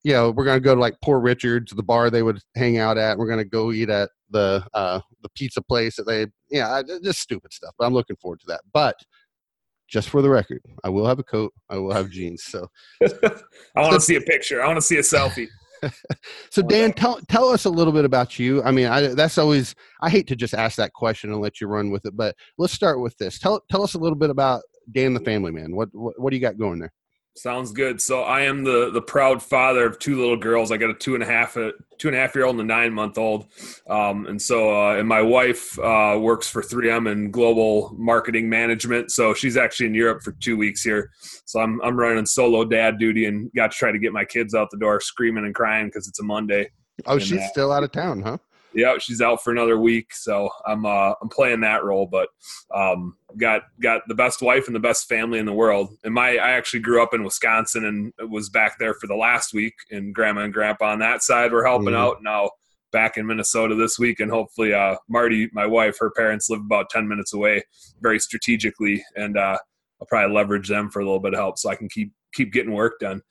you 0.03 0.13
know, 0.13 0.31
we're 0.31 0.45
gonna 0.45 0.61
go 0.61 0.75
to 0.75 0.81
like 0.81 0.97
Poor 1.03 1.21
Richard's, 1.21 1.73
the 1.73 1.83
bar 1.83 2.11
they 2.11 2.23
would 2.23 2.41
hang 2.57 2.79
out 2.79 2.99
at. 2.99 3.19
We're 3.19 3.29
gonna 3.29 3.45
go 3.45 3.73
eat 3.73 3.91
at 3.91 4.11
the 4.31 4.65
uh, 4.75 5.01
the 5.23 5.29
pizza 5.31 5.61
place 5.61 5.97
that 5.97 6.07
they, 6.07 6.27
yeah, 6.51 6.83
just 7.03 7.21
stupid 7.21 7.53
stuff. 7.53 7.75
But 7.79 7.87
I'm 7.87 7.95
looking 7.95 8.17
forward 8.17 8.41
to 8.41 8.47
that. 8.49 8.61
But 8.73 8.97
just 9.89 10.09
for 10.09 10.23
the 10.23 10.31
record, 10.31 10.63
I 10.85 10.89
will 10.89 11.07
have 11.07 11.19
a 11.19 11.25
coat. 11.25 11.53
I 11.69 11.77
will 11.77 11.93
have 11.93 12.11
jeans. 12.11 12.45
So 12.45 12.69
I 13.03 13.81
want 13.81 13.95
to 13.95 14.01
see 14.01 14.17
a 14.17 14.21
picture. 14.21 14.63
I 14.63 14.67
want 14.67 14.79
to 14.79 14.83
see 14.83 14.97
a 14.97 15.03
selfie. 15.03 15.49
so 16.51 16.63
Dan, 16.63 16.93
tell 16.93 17.21
tell 17.29 17.49
us 17.49 17.65
a 17.65 17.71
little 17.71 17.93
bit 17.93 18.05
about 18.05 18.39
you. 18.39 18.63
I 18.63 18.71
mean, 18.71 18.87
I, 18.87 19.09
that's 19.09 19.39
always 19.39 19.75
I 20.01 20.09
hate 20.09 20.27
to 20.29 20.37
just 20.37 20.55
ask 20.55 20.77
that 20.77 20.93
question 20.93 21.33
and 21.33 21.41
let 21.41 21.61
you 21.61 21.67
run 21.67 21.91
with 21.91 22.07
it, 22.07 22.17
but 22.17 22.37
let's 22.59 22.73
start 22.73 23.01
with 23.01 23.17
this. 23.19 23.39
Tell 23.39 23.63
tell 23.71 23.83
us 23.83 23.95
a 23.95 23.99
little 23.99 24.17
bit 24.17 24.31
about 24.31 24.63
Dan 24.93 25.15
the 25.15 25.21
Family 25.21 25.53
Man. 25.53 25.75
What 25.75 25.89
what, 25.93 26.15
what 26.19 26.31
do 26.31 26.37
you 26.37 26.43
got 26.43 26.59
going 26.59 26.79
there? 26.79 26.93
Sounds 27.37 27.71
good. 27.73 28.01
So 28.01 28.23
I 28.23 28.43
am 28.43 28.65
the 28.65 28.91
the 28.91 29.01
proud 29.01 29.43
father 29.43 29.87
of 29.87 29.99
two 29.99 30.19
little 30.19 30.37
girls. 30.37 30.73
I 30.73 30.77
got 30.77 30.91
a 30.91 30.95
two 30.95 31.15
and 31.15 31.23
a 31.23 31.27
half 31.27 31.57
a 31.57 31.73
two 31.99 32.09
and 32.09 32.17
a 32.17 32.21
half 32.21 32.35
year 32.35 32.45
old 32.45 32.59
and 32.59 32.71
a 32.71 32.75
nine 32.75 32.93
month 32.93 33.19
old. 33.19 33.47
Um, 33.89 34.27
and 34.27 34.41
so 34.43 34.77
uh, 34.77 34.97
and 34.97 35.09
my 35.09 35.23
wife 35.23 35.79
uh, 35.79 36.19
works 36.21 36.49
for 36.49 36.61
3M 36.61 37.11
in 37.11 37.31
global 37.31 37.95
marketing 37.97 38.49
management. 38.49 39.13
So 39.13 39.33
she's 39.33 39.57
actually 39.57 39.87
in 39.87 39.95
Europe 39.95 40.23
for 40.23 40.33
two 40.33 40.57
weeks 40.57 40.83
here. 40.83 41.11
So 41.45 41.61
I'm 41.61 41.81
I'm 41.83 41.97
running 41.97 42.27
solo 42.27 42.65
dad 42.65 42.99
duty 42.99 43.27
and 43.27 43.51
got 43.55 43.71
to 43.71 43.77
try 43.77 43.93
to 43.93 43.99
get 43.99 44.13
my 44.13 44.25
kids 44.25 44.55
out 44.55 44.69
the 44.71 44.79
door 44.79 45.01
screaming 45.01 45.45
and 45.45 45.55
crying 45.55 45.87
because 45.87 46.09
it's 46.09 46.21
a 46.21 46.25
Monday. 46.25 46.69
Oh, 47.07 47.15
and, 47.15 47.23
she's 47.23 47.41
uh, 47.41 47.49
still 47.49 47.73
out 47.73 47.85
of 47.85 47.93
town, 47.93 48.23
huh? 48.23 48.39
Yeah, 48.75 48.97
she's 48.99 49.21
out 49.21 49.43
for 49.43 49.51
another 49.51 49.79
week, 49.79 50.15
so 50.15 50.51
I'm 50.67 50.87
uh, 50.87 51.15
I'm 51.21 51.29
playing 51.29 51.61
that 51.61 51.85
role. 51.85 52.07
But 52.07 52.29
um, 52.75 53.17
got 53.37 53.63
got 53.81 54.03
the 54.09 54.15
best 54.15 54.43
wife 54.43 54.67
and 54.67 54.75
the 54.75 54.81
best 54.81 55.09
family 55.09 55.39
in 55.39 55.47
the 55.47 55.53
world. 55.53 55.97
And 56.05 56.15
my 56.15 56.37
I 56.37 56.51
actually 56.53 56.81
grew 56.81 57.03
up 57.03 57.15
in 57.15 57.25
Wisconsin 57.25 57.85
and 57.85 58.31
was 58.31 58.49
back 58.49 58.79
there 58.79 58.95
for 58.95 59.07
the 59.07 59.17
last 59.17 59.53
week. 59.53 59.75
And 59.91 60.15
grandma 60.15 60.43
and 60.43 60.53
grandpa 60.53 60.93
on 60.93 60.99
that 61.01 61.23
side 61.23 61.53
were 61.53 61.65
helping 61.65 61.95
mm. 61.95 61.99
out. 61.99 62.23
Now 62.23 62.51
back 62.93 63.17
in 63.17 63.27
Minnesota 63.27 63.75
this 63.75 63.99
week, 63.99 64.21
and 64.21 64.31
hopefully 64.31 64.75
uh, 64.75 64.97
Marty, 65.09 65.49
my 65.53 65.67
wife, 65.67 65.97
her 65.99 66.11
parents 66.11 66.51
live 66.51 66.61
about 66.61 66.91
ten 66.91 67.09
minutes 67.09 67.33
away, 67.33 67.63
very 68.01 68.19
strategically, 68.19 69.05
and 69.17 69.37
uh, 69.37 69.59
I'll 70.01 70.07
probably 70.07 70.35
leverage 70.35 70.69
them 70.69 70.91
for 70.91 71.01
a 71.01 71.05
little 71.05 71.21
bit 71.21 71.35
of 71.35 71.41
help 71.41 71.59
so 71.59 71.71
I 71.71 71.77
can 71.77 71.89
keep 71.89 72.13
keep 72.33 72.53
getting 72.53 72.73
work 72.73 72.99
done. 73.01 73.23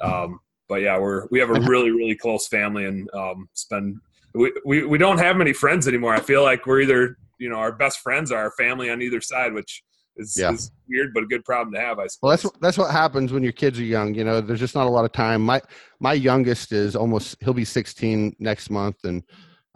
Um, 0.00 0.40
but 0.68 0.82
yeah, 0.82 0.98
we're 0.98 1.26
we 1.30 1.38
have 1.40 1.50
a 1.50 1.60
really 1.68 1.90
really 1.90 2.16
close 2.16 2.46
family 2.46 2.84
and 2.86 3.08
um, 3.14 3.48
spend 3.54 4.00
we, 4.34 4.52
we, 4.64 4.84
we 4.84 4.98
don't 4.98 5.18
have 5.18 5.36
many 5.36 5.52
friends 5.52 5.86
anymore. 5.86 6.14
I 6.14 6.20
feel 6.20 6.42
like 6.42 6.66
we're 6.66 6.80
either, 6.80 7.16
you 7.38 7.48
know, 7.48 7.56
our 7.56 7.72
best 7.72 8.00
friends 8.00 8.32
are 8.32 8.38
our 8.38 8.52
family 8.52 8.90
on 8.90 9.00
either 9.00 9.20
side, 9.20 9.52
which 9.52 9.82
is, 10.16 10.36
yeah. 10.38 10.52
is 10.52 10.70
weird, 10.88 11.12
but 11.14 11.22
a 11.22 11.26
good 11.26 11.44
problem 11.44 11.72
to 11.74 11.80
have. 11.80 11.98
I 11.98 12.06
suppose. 12.06 12.18
Well, 12.22 12.30
that's 12.30 12.58
that's 12.60 12.78
what 12.78 12.90
happens 12.90 13.32
when 13.32 13.42
your 13.42 13.52
kids 13.52 13.78
are 13.78 13.84
young. 13.84 14.14
You 14.14 14.24
know, 14.24 14.40
there's 14.40 14.60
just 14.60 14.74
not 14.74 14.86
a 14.86 14.90
lot 14.90 15.04
of 15.04 15.12
time. 15.12 15.42
My 15.42 15.60
my 16.00 16.12
youngest 16.12 16.72
is 16.72 16.96
almost 16.96 17.36
he'll 17.40 17.54
be 17.54 17.64
16 17.64 18.36
next 18.38 18.70
month, 18.70 18.96
and 19.04 19.22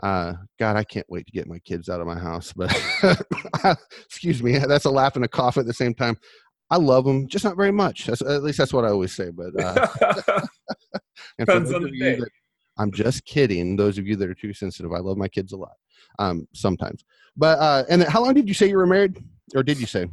uh, 0.02 0.34
God, 0.58 0.76
I 0.76 0.84
can't 0.84 1.06
wait 1.08 1.26
to 1.26 1.32
get 1.32 1.48
my 1.48 1.58
kids 1.60 1.88
out 1.88 2.00
of 2.00 2.06
my 2.06 2.18
house. 2.18 2.52
But 2.52 2.72
excuse 4.06 4.42
me, 4.42 4.58
that's 4.58 4.84
a 4.84 4.90
laugh 4.90 5.16
and 5.16 5.24
a 5.24 5.28
cough 5.28 5.58
at 5.58 5.66
the 5.66 5.74
same 5.74 5.94
time. 5.94 6.16
I 6.70 6.76
love 6.76 7.04
them, 7.04 7.26
just 7.28 7.44
not 7.44 7.56
very 7.56 7.72
much. 7.72 8.06
That's, 8.06 8.20
at 8.20 8.42
least 8.42 8.58
that's 8.58 8.74
what 8.74 8.84
I 8.84 8.88
always 8.88 9.14
say. 9.14 9.30
But 9.30 9.58
uh, 9.60 9.86
Depends 11.38 11.72
on 11.72 11.82
the 11.82 11.90
day. 11.90 12.16
That, 12.16 12.28
I'm 12.78 12.92
just 12.92 13.24
kidding. 13.24 13.76
Those 13.76 13.98
of 13.98 14.06
you 14.06 14.16
that 14.16 14.28
are 14.28 14.34
too 14.34 14.54
sensitive, 14.54 14.92
I 14.92 14.98
love 14.98 15.16
my 15.16 15.28
kids 15.28 15.52
a 15.52 15.56
lot. 15.56 15.72
Um, 16.18 16.48
sometimes, 16.54 17.04
but 17.36 17.58
uh, 17.58 17.84
and 17.90 18.02
how 18.04 18.22
long 18.22 18.34
did 18.34 18.48
you 18.48 18.54
say 18.54 18.68
you 18.68 18.76
were 18.76 18.86
married, 18.86 19.22
or 19.54 19.62
did 19.62 19.78
you 19.78 19.86
say? 19.86 20.06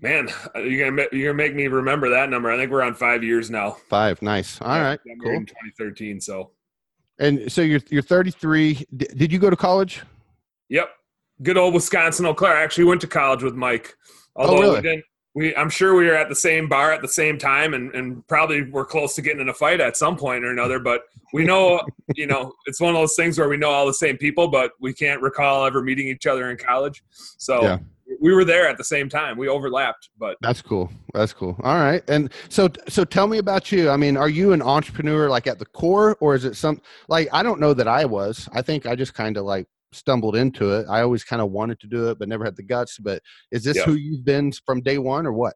Man, 0.00 0.28
uh, 0.54 0.60
you're 0.60 0.90
gonna 0.90 1.06
you're 1.12 1.32
gonna 1.32 1.42
make 1.42 1.54
me 1.54 1.68
remember 1.68 2.10
that 2.10 2.28
number. 2.28 2.50
I 2.50 2.56
think 2.56 2.70
we're 2.70 2.82
on 2.82 2.94
five 2.94 3.22
years 3.22 3.50
now. 3.50 3.72
Five, 3.88 4.20
nice. 4.20 4.60
All 4.60 4.80
right, 4.80 4.98
cool. 5.22 5.32
In 5.32 5.46
2013, 5.46 6.20
so. 6.20 6.50
And 7.18 7.50
so 7.50 7.62
you're 7.62 7.80
you're 7.90 8.02
33. 8.02 8.86
D- 8.96 9.06
did 9.16 9.32
you 9.32 9.38
go 9.38 9.48
to 9.48 9.56
college? 9.56 10.02
Yep, 10.68 10.90
good 11.42 11.56
old 11.56 11.72
Wisconsin 11.72 12.26
Eau 12.26 12.34
Claire. 12.34 12.56
I 12.56 12.62
actually 12.62 12.84
went 12.84 13.00
to 13.02 13.06
college 13.06 13.42
with 13.42 13.54
Mike. 13.54 13.94
Oh, 14.36 14.42
Although 14.42 14.56
oh, 14.56 14.60
really? 14.60 14.76
we 14.76 14.82
didn't 14.82 15.04
we 15.36 15.54
I'm 15.54 15.68
sure 15.68 15.94
we 15.94 16.06
were 16.06 16.14
at 16.14 16.30
the 16.30 16.34
same 16.34 16.66
bar 16.66 16.92
at 16.92 17.02
the 17.02 17.08
same 17.08 17.38
time 17.38 17.74
and, 17.74 17.94
and 17.94 18.26
probably 18.26 18.62
were 18.70 18.86
close 18.86 19.14
to 19.16 19.22
getting 19.22 19.42
in 19.42 19.50
a 19.50 19.54
fight 19.54 19.80
at 19.80 19.96
some 19.96 20.16
point 20.16 20.44
or 20.44 20.50
another. 20.50 20.78
But 20.78 21.02
we 21.34 21.44
know, 21.44 21.82
you 22.16 22.26
know, 22.26 22.54
it's 22.64 22.80
one 22.80 22.94
of 22.94 23.00
those 23.00 23.14
things 23.14 23.38
where 23.38 23.48
we 23.48 23.58
know 23.58 23.68
all 23.68 23.86
the 23.86 23.94
same 23.94 24.16
people, 24.16 24.48
but 24.48 24.72
we 24.80 24.94
can't 24.94 25.20
recall 25.20 25.66
ever 25.66 25.82
meeting 25.82 26.08
each 26.08 26.26
other 26.26 26.50
in 26.50 26.56
college. 26.56 27.04
So 27.10 27.62
yeah. 27.62 27.78
we 28.18 28.32
were 28.32 28.46
there 28.46 28.66
at 28.66 28.78
the 28.78 28.84
same 28.84 29.10
time. 29.10 29.36
We 29.36 29.46
overlapped, 29.46 30.08
but 30.18 30.38
that's 30.40 30.62
cool. 30.62 30.90
That's 31.12 31.34
cool. 31.34 31.54
All 31.62 31.76
right. 31.76 32.02
And 32.08 32.32
so 32.48 32.70
so 32.88 33.04
tell 33.04 33.26
me 33.26 33.36
about 33.36 33.70
you. 33.70 33.90
I 33.90 33.98
mean, 33.98 34.16
are 34.16 34.30
you 34.30 34.52
an 34.52 34.62
entrepreneur 34.62 35.28
like 35.28 35.46
at 35.46 35.58
the 35.58 35.66
core 35.66 36.16
or 36.20 36.34
is 36.34 36.46
it 36.46 36.56
some 36.56 36.80
like 37.08 37.28
I 37.30 37.42
don't 37.42 37.60
know 37.60 37.74
that 37.74 37.86
I 37.86 38.06
was. 38.06 38.48
I 38.54 38.62
think 38.62 38.86
I 38.86 38.96
just 38.96 39.12
kind 39.12 39.36
of 39.36 39.44
like 39.44 39.68
stumbled 39.92 40.36
into 40.36 40.72
it. 40.74 40.86
I 40.88 41.00
always 41.02 41.24
kind 41.24 41.40
of 41.42 41.50
wanted 41.50 41.80
to 41.80 41.86
do 41.86 42.08
it, 42.10 42.18
but 42.18 42.28
never 42.28 42.44
had 42.44 42.56
the 42.56 42.62
guts. 42.62 42.98
But 42.98 43.22
is 43.50 43.64
this 43.64 43.76
Yeah. 43.76 43.84
who 43.84 43.94
you've 43.94 44.24
been 44.24 44.52
from 44.64 44.80
day 44.80 44.98
one, 44.98 45.26
or 45.26 45.32
what? 45.32 45.54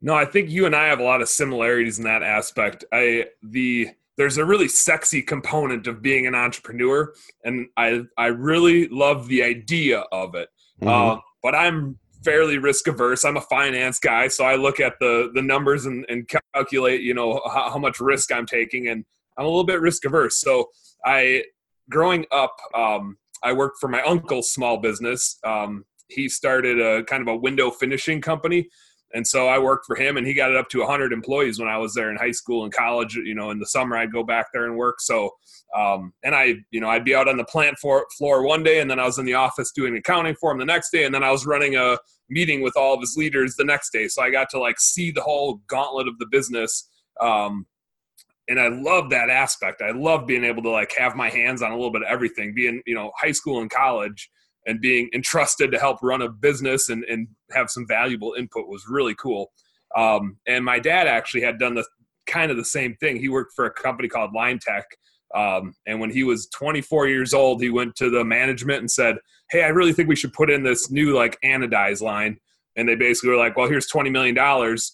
No, 0.00 0.14
I 0.14 0.24
think 0.24 0.50
you 0.50 0.66
and 0.66 0.76
I 0.76 0.86
have 0.86 1.00
a 1.00 1.04
lot 1.04 1.22
of 1.22 1.28
similarities 1.28 1.98
in 1.98 2.04
that 2.04 2.22
aspect. 2.22 2.84
I 2.92 3.26
the 3.42 3.88
there's 4.16 4.36
a 4.36 4.44
really 4.44 4.66
sexy 4.68 5.22
component 5.22 5.86
of 5.86 6.02
being 6.02 6.26
an 6.26 6.34
entrepreneur, 6.34 7.12
and 7.44 7.66
I 7.76 8.02
I 8.16 8.26
really 8.26 8.88
love 8.88 9.28
the 9.28 9.42
idea 9.42 10.00
of 10.12 10.34
it. 10.34 10.48
Mhm. 10.82 10.88
Um, 10.88 11.20
but 11.42 11.54
I'm 11.54 11.98
fairly 12.24 12.58
risk 12.58 12.88
averse. 12.88 13.24
I'm 13.24 13.36
a 13.36 13.40
finance 13.40 13.98
guy, 14.00 14.26
so 14.28 14.44
I 14.44 14.56
look 14.56 14.80
at 14.80 14.94
the 15.00 15.30
the 15.34 15.42
numbers 15.42 15.86
and, 15.86 16.04
and 16.08 16.28
calculate, 16.54 17.00
you 17.02 17.14
know, 17.14 17.40
how, 17.44 17.70
how 17.70 17.78
much 17.78 18.00
risk 18.00 18.32
I'm 18.32 18.46
taking, 18.46 18.88
and 18.88 19.04
I'm 19.36 19.44
a 19.46 19.48
little 19.48 19.64
bit 19.64 19.80
risk 19.80 20.04
averse. 20.04 20.38
So 20.40 20.70
I, 21.04 21.44
growing 21.88 22.26
up, 22.32 22.56
um, 22.74 23.18
I 23.42 23.52
worked 23.52 23.78
for 23.80 23.88
my 23.88 24.02
uncle's 24.02 24.50
small 24.50 24.78
business. 24.78 25.38
Um, 25.44 25.84
he 26.08 26.28
started 26.28 26.80
a 26.80 27.04
kind 27.04 27.22
of 27.22 27.28
a 27.28 27.36
window 27.36 27.70
finishing 27.70 28.20
company. 28.20 28.68
And 29.14 29.26
so 29.26 29.48
I 29.48 29.58
worked 29.58 29.86
for 29.86 29.96
him, 29.96 30.18
and 30.18 30.26
he 30.26 30.34
got 30.34 30.50
it 30.50 30.56
up 30.56 30.68
to 30.70 30.80
100 30.80 31.12
employees 31.12 31.58
when 31.58 31.68
I 31.68 31.78
was 31.78 31.94
there 31.94 32.10
in 32.10 32.16
high 32.16 32.30
school 32.30 32.64
and 32.64 32.72
college. 32.72 33.14
You 33.14 33.34
know, 33.34 33.50
in 33.50 33.58
the 33.58 33.66
summer 33.66 33.96
I'd 33.96 34.12
go 34.12 34.22
back 34.22 34.48
there 34.52 34.66
and 34.66 34.76
work. 34.76 35.00
So, 35.00 35.30
um, 35.74 36.12
and 36.22 36.34
I, 36.34 36.56
you 36.70 36.80
know, 36.80 36.90
I'd 36.90 37.04
be 37.04 37.14
out 37.14 37.28
on 37.28 37.38
the 37.38 37.44
plant 37.44 37.78
floor, 37.78 38.06
floor 38.18 38.42
one 38.42 38.62
day, 38.62 38.80
and 38.80 38.90
then 38.90 39.00
I 39.00 39.04
was 39.04 39.18
in 39.18 39.24
the 39.24 39.34
office 39.34 39.72
doing 39.72 39.96
accounting 39.96 40.34
for 40.34 40.52
him 40.52 40.58
the 40.58 40.66
next 40.66 40.90
day, 40.90 41.04
and 41.04 41.14
then 41.14 41.24
I 41.24 41.30
was 41.30 41.46
running 41.46 41.76
a 41.76 41.98
meeting 42.28 42.60
with 42.60 42.76
all 42.76 42.92
of 42.94 43.00
his 43.00 43.16
leaders 43.16 43.56
the 43.56 43.64
next 43.64 43.90
day. 43.90 44.08
So 44.08 44.22
I 44.22 44.30
got 44.30 44.50
to 44.50 44.60
like 44.60 44.78
see 44.78 45.10
the 45.10 45.22
whole 45.22 45.60
gauntlet 45.68 46.06
of 46.06 46.18
the 46.18 46.26
business. 46.30 46.86
Um, 47.18 47.66
and 48.48 48.58
I 48.58 48.68
love 48.68 49.10
that 49.10 49.28
aspect. 49.28 49.82
I 49.82 49.90
love 49.90 50.26
being 50.26 50.44
able 50.44 50.62
to 50.62 50.70
like 50.70 50.92
have 50.96 51.14
my 51.14 51.28
hands 51.28 51.62
on 51.62 51.70
a 51.70 51.74
little 51.74 51.92
bit 51.92 52.02
of 52.02 52.08
everything, 52.08 52.54
being, 52.54 52.82
you 52.86 52.94
know, 52.94 53.12
high 53.16 53.32
school 53.32 53.60
and 53.60 53.70
college 53.70 54.30
and 54.66 54.80
being 54.80 55.10
entrusted 55.14 55.70
to 55.70 55.78
help 55.78 55.98
run 56.02 56.22
a 56.22 56.28
business 56.28 56.88
and, 56.88 57.04
and 57.04 57.28
have 57.52 57.70
some 57.70 57.86
valuable 57.86 58.34
input 58.38 58.68
was 58.68 58.84
really 58.88 59.14
cool. 59.14 59.52
Um, 59.94 60.38
and 60.46 60.64
my 60.64 60.78
dad 60.78 61.06
actually 61.06 61.42
had 61.42 61.58
done 61.58 61.74
the 61.74 61.86
kind 62.26 62.50
of 62.50 62.56
the 62.56 62.64
same 62.64 62.96
thing. 62.96 63.16
He 63.16 63.28
worked 63.28 63.52
for 63.54 63.66
a 63.66 63.70
company 63.70 64.08
called 64.08 64.32
Line 64.34 64.58
Tech. 64.58 64.84
Um, 65.34 65.74
and 65.86 66.00
when 66.00 66.10
he 66.10 66.24
was 66.24 66.48
24 66.48 67.06
years 67.08 67.34
old, 67.34 67.62
he 67.62 67.68
went 67.68 67.96
to 67.96 68.08
the 68.08 68.24
management 68.24 68.80
and 68.80 68.90
said, 68.90 69.16
Hey, 69.50 69.62
I 69.62 69.68
really 69.68 69.92
think 69.92 70.08
we 70.08 70.16
should 70.16 70.32
put 70.32 70.50
in 70.50 70.62
this 70.62 70.90
new 70.90 71.14
like 71.14 71.38
anodize 71.44 72.00
line. 72.00 72.38
And 72.76 72.88
they 72.88 72.94
basically 72.94 73.30
were 73.30 73.36
like, 73.36 73.56
Well, 73.56 73.68
here's 73.68 73.90
$20 73.90 74.10
million. 74.10 74.34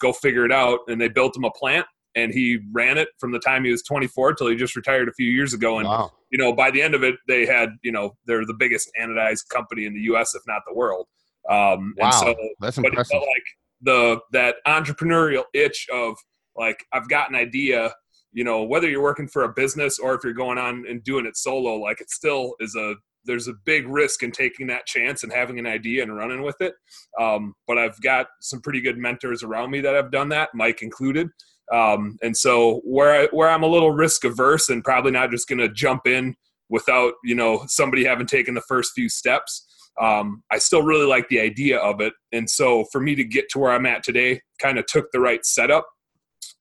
Go 0.00 0.12
figure 0.12 0.44
it 0.44 0.52
out. 0.52 0.80
And 0.88 1.00
they 1.00 1.08
built 1.08 1.36
him 1.36 1.44
a 1.44 1.50
plant 1.50 1.86
and 2.14 2.32
he 2.32 2.60
ran 2.72 2.98
it 2.98 3.08
from 3.18 3.32
the 3.32 3.38
time 3.38 3.64
he 3.64 3.70
was 3.70 3.82
24 3.82 4.34
till 4.34 4.48
he 4.48 4.56
just 4.56 4.76
retired 4.76 5.08
a 5.08 5.12
few 5.12 5.28
years 5.30 5.52
ago. 5.52 5.78
And 5.78 5.88
wow. 5.88 6.12
you 6.30 6.38
know, 6.38 6.52
by 6.52 6.70
the 6.70 6.82
end 6.82 6.94
of 6.94 7.02
it, 7.02 7.16
they 7.26 7.46
had, 7.46 7.70
you 7.82 7.92
know, 7.92 8.16
they're 8.26 8.46
the 8.46 8.54
biggest 8.54 8.90
anodized 9.00 9.48
company 9.48 9.86
in 9.86 9.94
the 9.94 10.00
U.S., 10.02 10.34
if 10.34 10.42
not 10.46 10.62
the 10.66 10.74
world. 10.74 11.06
Um, 11.50 11.94
Wow. 11.96 12.06
And 12.06 12.14
so, 12.14 12.34
That's 12.60 12.76
but, 12.76 12.86
impressive. 12.86 13.20
but 13.20 13.20
like 13.20 13.44
the 13.82 14.20
that 14.32 14.56
entrepreneurial 14.66 15.44
itch 15.52 15.86
of 15.92 16.16
like 16.56 16.84
I've 16.92 17.08
got 17.08 17.28
an 17.28 17.36
idea, 17.36 17.92
you 18.32 18.44
know, 18.44 18.62
whether 18.62 18.88
you're 18.88 19.02
working 19.02 19.28
for 19.28 19.44
a 19.44 19.52
business 19.52 19.98
or 19.98 20.14
if 20.14 20.24
you're 20.24 20.32
going 20.32 20.58
on 20.58 20.84
and 20.88 21.02
doing 21.04 21.26
it 21.26 21.36
solo, 21.36 21.76
like 21.76 22.00
it 22.00 22.10
still 22.10 22.54
is 22.60 22.74
a 22.74 22.94
there's 23.26 23.48
a 23.48 23.54
big 23.64 23.88
risk 23.88 24.22
in 24.22 24.30
taking 24.30 24.66
that 24.66 24.86
chance 24.86 25.22
and 25.22 25.32
having 25.32 25.58
an 25.58 25.66
idea 25.66 26.02
and 26.02 26.14
running 26.14 26.42
with 26.42 26.60
it. 26.60 26.74
Um, 27.18 27.54
but 27.66 27.78
I've 27.78 27.98
got 28.02 28.26
some 28.40 28.60
pretty 28.60 28.80
good 28.80 28.98
mentors 28.98 29.42
around 29.42 29.70
me 29.70 29.80
that 29.80 29.94
have 29.94 30.10
done 30.10 30.28
that, 30.30 30.50
Mike 30.54 30.82
included. 30.82 31.28
Um, 31.72 32.18
and 32.22 32.36
so 32.36 32.80
where 32.84 33.22
I, 33.22 33.28
where 33.32 33.48
I'm 33.48 33.62
a 33.62 33.68
little 33.68 33.90
risk 33.90 34.24
averse 34.24 34.68
and 34.68 34.84
probably 34.84 35.12
not 35.12 35.30
just 35.30 35.48
going 35.48 35.60
to 35.60 35.68
jump 35.68 36.06
in 36.06 36.36
without 36.68 37.14
you 37.22 37.34
know 37.34 37.64
somebody 37.66 38.04
having 38.04 38.26
taken 38.26 38.54
the 38.54 38.62
first 38.62 38.92
few 38.94 39.08
steps. 39.08 39.66
Um, 40.00 40.42
I 40.50 40.58
still 40.58 40.82
really 40.82 41.06
like 41.06 41.28
the 41.28 41.40
idea 41.40 41.78
of 41.78 42.00
it, 42.00 42.12
and 42.32 42.48
so 42.50 42.84
for 42.90 43.00
me 43.00 43.14
to 43.14 43.24
get 43.24 43.48
to 43.50 43.58
where 43.58 43.72
I'm 43.72 43.86
at 43.86 44.02
today, 44.02 44.40
kind 44.60 44.78
of 44.78 44.86
took 44.86 45.06
the 45.12 45.20
right 45.20 45.44
setup 45.44 45.86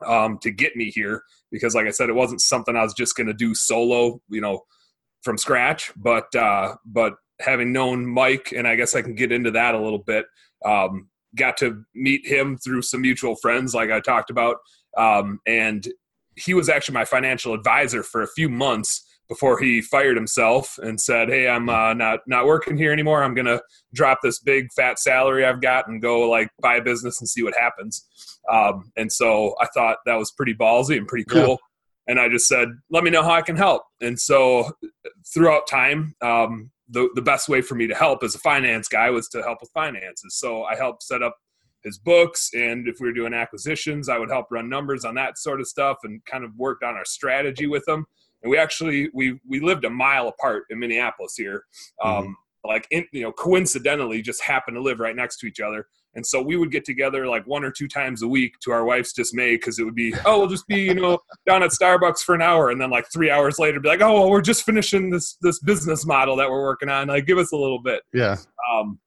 um, 0.06 0.38
to 0.42 0.52
get 0.52 0.76
me 0.76 0.92
here 0.92 1.24
because, 1.52 1.76
like 1.76 1.88
I 1.88 1.92
said, 1.92 2.10
it 2.10 2.16
wasn't 2.16 2.42
something 2.42 2.76
I 2.76 2.84
was 2.84 2.94
just 2.94 3.16
going 3.16 3.28
to 3.28 3.34
do 3.34 3.56
solo, 3.56 4.22
you 4.30 4.42
know, 4.42 4.62
from 5.24 5.38
scratch. 5.38 5.92
But 5.96 6.34
uh, 6.36 6.76
but 6.86 7.16
having 7.42 7.74
known 7.74 8.06
Mike, 8.06 8.54
and 8.56 8.68
I 8.68 8.76
guess 8.76 8.96
I 8.96 9.02
can 9.02 9.16
get 9.16 9.32
into 9.32 9.52
that 9.52 9.76
a 9.76 9.82
little 9.82 10.00
bit. 10.00 10.26
Um, 10.64 11.10
got 11.36 11.58
to 11.58 11.84
meet 11.96 12.26
him 12.26 12.58
through 12.58 12.82
some 12.84 13.02
mutual 13.02 13.36
friends, 13.36 13.74
like 13.74 13.90
I 13.90 14.00
talked 14.00 14.30
about, 14.30 14.58
um, 14.98 15.40
and 15.46 15.88
he 16.36 16.54
was 16.54 16.70
actually 16.70 16.94
my 16.94 17.06
financial 17.06 17.54
advisor 17.54 18.04
for 18.04 18.22
a 18.22 18.28
few 18.28 18.50
months 18.50 19.06
before 19.30 19.60
he 19.60 19.82
fired 19.82 20.16
himself 20.16 20.78
and 20.82 21.00
said, 21.00 21.30
"Hey, 21.30 21.48
I'm 21.48 21.70
uh, 21.70 21.94
not 21.94 22.20
not 22.28 22.46
working 22.46 22.78
here 22.78 22.92
anymore. 22.92 23.24
I'm 23.24 23.34
gonna 23.34 23.62
drop 23.94 24.20
this 24.22 24.40
big 24.40 24.68
fat 24.76 25.00
salary 25.00 25.46
I've 25.46 25.62
got 25.62 25.88
and 25.88 26.02
go 26.02 26.30
like 26.30 26.50
buy 26.62 26.76
a 26.76 26.82
business 26.82 27.20
and 27.20 27.30
see 27.30 27.44
what 27.44 27.56
happens." 27.58 28.06
Um, 28.52 28.92
and 28.98 29.12
so 29.12 29.56
I 29.62 29.68
thought 29.74 29.98
that 30.06 30.16
was 30.16 30.32
pretty 30.32 30.54
ballsy 30.54 30.98
and 30.98 31.08
pretty 31.08 31.26
cool. 31.26 31.60
And 32.08 32.20
I 32.20 32.28
just 32.28 32.48
said, 32.48 32.68
"Let 32.90 33.04
me 33.04 33.10
know 33.10 33.24
how 33.24 33.32
I 33.32 33.42
can 33.42 33.56
help." 33.56 33.84
And 34.02 34.20
so 34.20 34.72
throughout 35.34 35.68
time, 35.68 36.16
um, 36.22 36.72
the 36.90 37.10
the 37.16 37.22
best 37.22 37.48
way 37.48 37.62
for 37.62 37.76
me 37.76 37.88
to 37.88 37.96
help 37.96 38.24
as 38.24 38.36
a 38.36 38.40
finance 38.40 38.88
guy 38.88 39.10
was 39.10 39.30
to 39.30 39.42
help 39.42 39.60
with 39.62 39.72
finances. 39.74 40.36
So 40.38 40.64
I 40.64 40.76
helped 40.76 41.04
set 41.04 41.24
up 41.24 41.36
his 41.84 41.98
books 41.98 42.50
and 42.54 42.88
if 42.88 42.98
we 43.00 43.08
were 43.08 43.14
doing 43.14 43.34
acquisitions 43.34 44.10
i 44.10 44.18
would 44.18 44.30
help 44.30 44.48
run 44.52 44.70
numbers 44.70 45.06
on 45.06 45.16
that 45.16 45.38
sort 45.38 45.60
of 45.60 45.68
stuff 45.68 45.98
and 46.04 46.24
kind 46.26 46.44
of 46.44 46.52
worked 46.56 46.84
on 46.84 46.96
our 46.96 47.06
strategy 47.06 47.68
with 47.68 47.88
him 47.88 48.06
and 48.42 48.50
we 48.50 48.58
actually 48.58 49.10
we 49.14 49.40
we 49.48 49.60
lived 49.60 49.86
a 49.86 49.90
mile 49.90 50.28
apart 50.28 50.64
in 50.70 50.80
minneapolis 50.80 51.36
here 51.36 51.64
um, 52.04 52.36
like 52.66 52.88
in, 52.92 53.06
you 53.12 53.22
know 53.22 53.32
coincidentally 53.32 54.22
just 54.22 54.42
happened 54.42 54.76
to 54.76 54.82
live 54.82 55.00
right 55.00 55.16
next 55.16 55.38
to 55.38 55.48
each 55.48 55.60
other. 55.60 55.88
And 56.16 56.24
so 56.26 56.44
we 56.44 56.58
would 56.58 56.72
get 56.72 56.86
together 56.86 57.26
like 57.26 57.46
one 57.48 57.64
or 57.64 57.72
two 57.72 57.88
times 57.88 58.22
a 58.22 58.28
week 58.28 58.60
to 58.62 58.72
our 58.72 58.86
wife's 58.86 59.14
dismay 59.14 59.56
because 59.56 59.80
it 59.80 59.84
would 59.84 59.96
be 59.96 60.14
oh 60.26 60.40
we'll 60.40 60.48
just 60.48 60.68
be 60.68 60.82
you 60.82 60.94
know 60.94 61.20
down 61.48 61.64
at 61.64 61.72
starbucks 61.72 62.20
for 62.20 62.36
an 62.36 62.42
hour. 62.42 62.70
And 62.70 62.80
then 62.80 62.90
like 62.90 63.06
three 63.12 63.30
hours 63.30 63.60
later 63.60 63.80
be 63.80 63.90
like 63.90 64.02
oh 64.02 64.14
well, 64.14 64.30
we're 64.30 64.42
just 64.42 64.64
finishing 64.64 65.10
this 65.10 65.38
this 65.42 65.60
business 65.60 66.06
model 66.06 66.36
that 66.38 66.50
we're 66.50 66.64
working 66.64 66.90
on. 66.90 67.08
Like 67.08 67.26
give 67.26 67.38
us 67.38 67.52
a 67.52 67.58
little 67.58 67.82
bit. 67.82 68.04
Yeah. 68.14 68.38
um, 68.72 69.00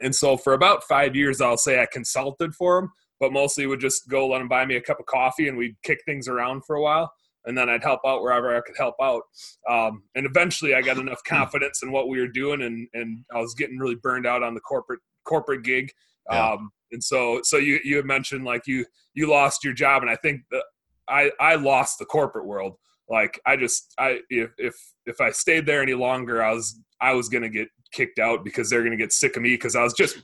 and 0.00 0.14
so 0.14 0.36
for 0.36 0.52
about 0.54 0.84
five 0.84 1.14
years, 1.14 1.40
I'll 1.40 1.56
say 1.56 1.80
I 1.80 1.86
consulted 1.90 2.54
for 2.54 2.78
him, 2.78 2.90
but 3.20 3.32
mostly 3.32 3.66
would 3.66 3.80
just 3.80 4.08
go 4.08 4.28
let 4.28 4.40
him 4.40 4.48
buy 4.48 4.64
me 4.64 4.76
a 4.76 4.80
cup 4.80 5.00
of 5.00 5.06
coffee 5.06 5.48
and 5.48 5.56
we'd 5.56 5.76
kick 5.82 6.00
things 6.04 6.28
around 6.28 6.64
for 6.64 6.76
a 6.76 6.82
while. 6.82 7.12
And 7.44 7.58
then 7.58 7.68
I'd 7.68 7.82
help 7.82 8.00
out 8.06 8.22
wherever 8.22 8.56
I 8.56 8.60
could 8.60 8.76
help 8.78 8.94
out. 9.02 9.22
Um, 9.68 10.04
and 10.14 10.26
eventually 10.26 10.74
I 10.74 10.82
got 10.82 10.98
enough 10.98 11.20
confidence 11.26 11.82
in 11.82 11.90
what 11.90 12.08
we 12.08 12.20
were 12.20 12.28
doing 12.28 12.62
and, 12.62 12.88
and 12.94 13.24
I 13.34 13.38
was 13.40 13.54
getting 13.54 13.78
really 13.78 13.96
burned 13.96 14.26
out 14.26 14.42
on 14.42 14.54
the 14.54 14.60
corporate 14.60 15.00
corporate 15.24 15.64
gig. 15.64 15.90
Yeah. 16.30 16.52
Um, 16.52 16.70
and 16.92 17.02
so 17.02 17.40
so 17.42 17.56
you 17.56 17.80
you 17.82 17.96
had 17.96 18.04
mentioned 18.04 18.44
like 18.44 18.66
you 18.66 18.84
you 19.14 19.28
lost 19.28 19.64
your 19.64 19.72
job 19.72 20.02
and 20.02 20.10
I 20.10 20.16
think 20.16 20.42
that 20.50 20.64
I 21.08 21.30
I 21.40 21.56
lost 21.56 21.98
the 21.98 22.04
corporate 22.04 22.46
world. 22.46 22.74
Like 23.08 23.40
I 23.46 23.56
just 23.56 23.92
I 23.98 24.20
if 24.30 24.50
if 24.58 24.74
if 25.06 25.20
I 25.20 25.30
stayed 25.30 25.66
there 25.66 25.82
any 25.82 25.94
longer, 25.94 26.42
I 26.42 26.52
was 26.52 26.78
I 27.00 27.12
was 27.12 27.28
gonna 27.28 27.48
get 27.48 27.68
kicked 27.92 28.18
out 28.18 28.44
because 28.44 28.70
they're 28.70 28.82
gonna 28.84 28.96
get 28.96 29.12
sick 29.12 29.36
of 29.36 29.42
me 29.42 29.50
because 29.50 29.76
I 29.76 29.82
was 29.82 29.92
just 29.94 30.22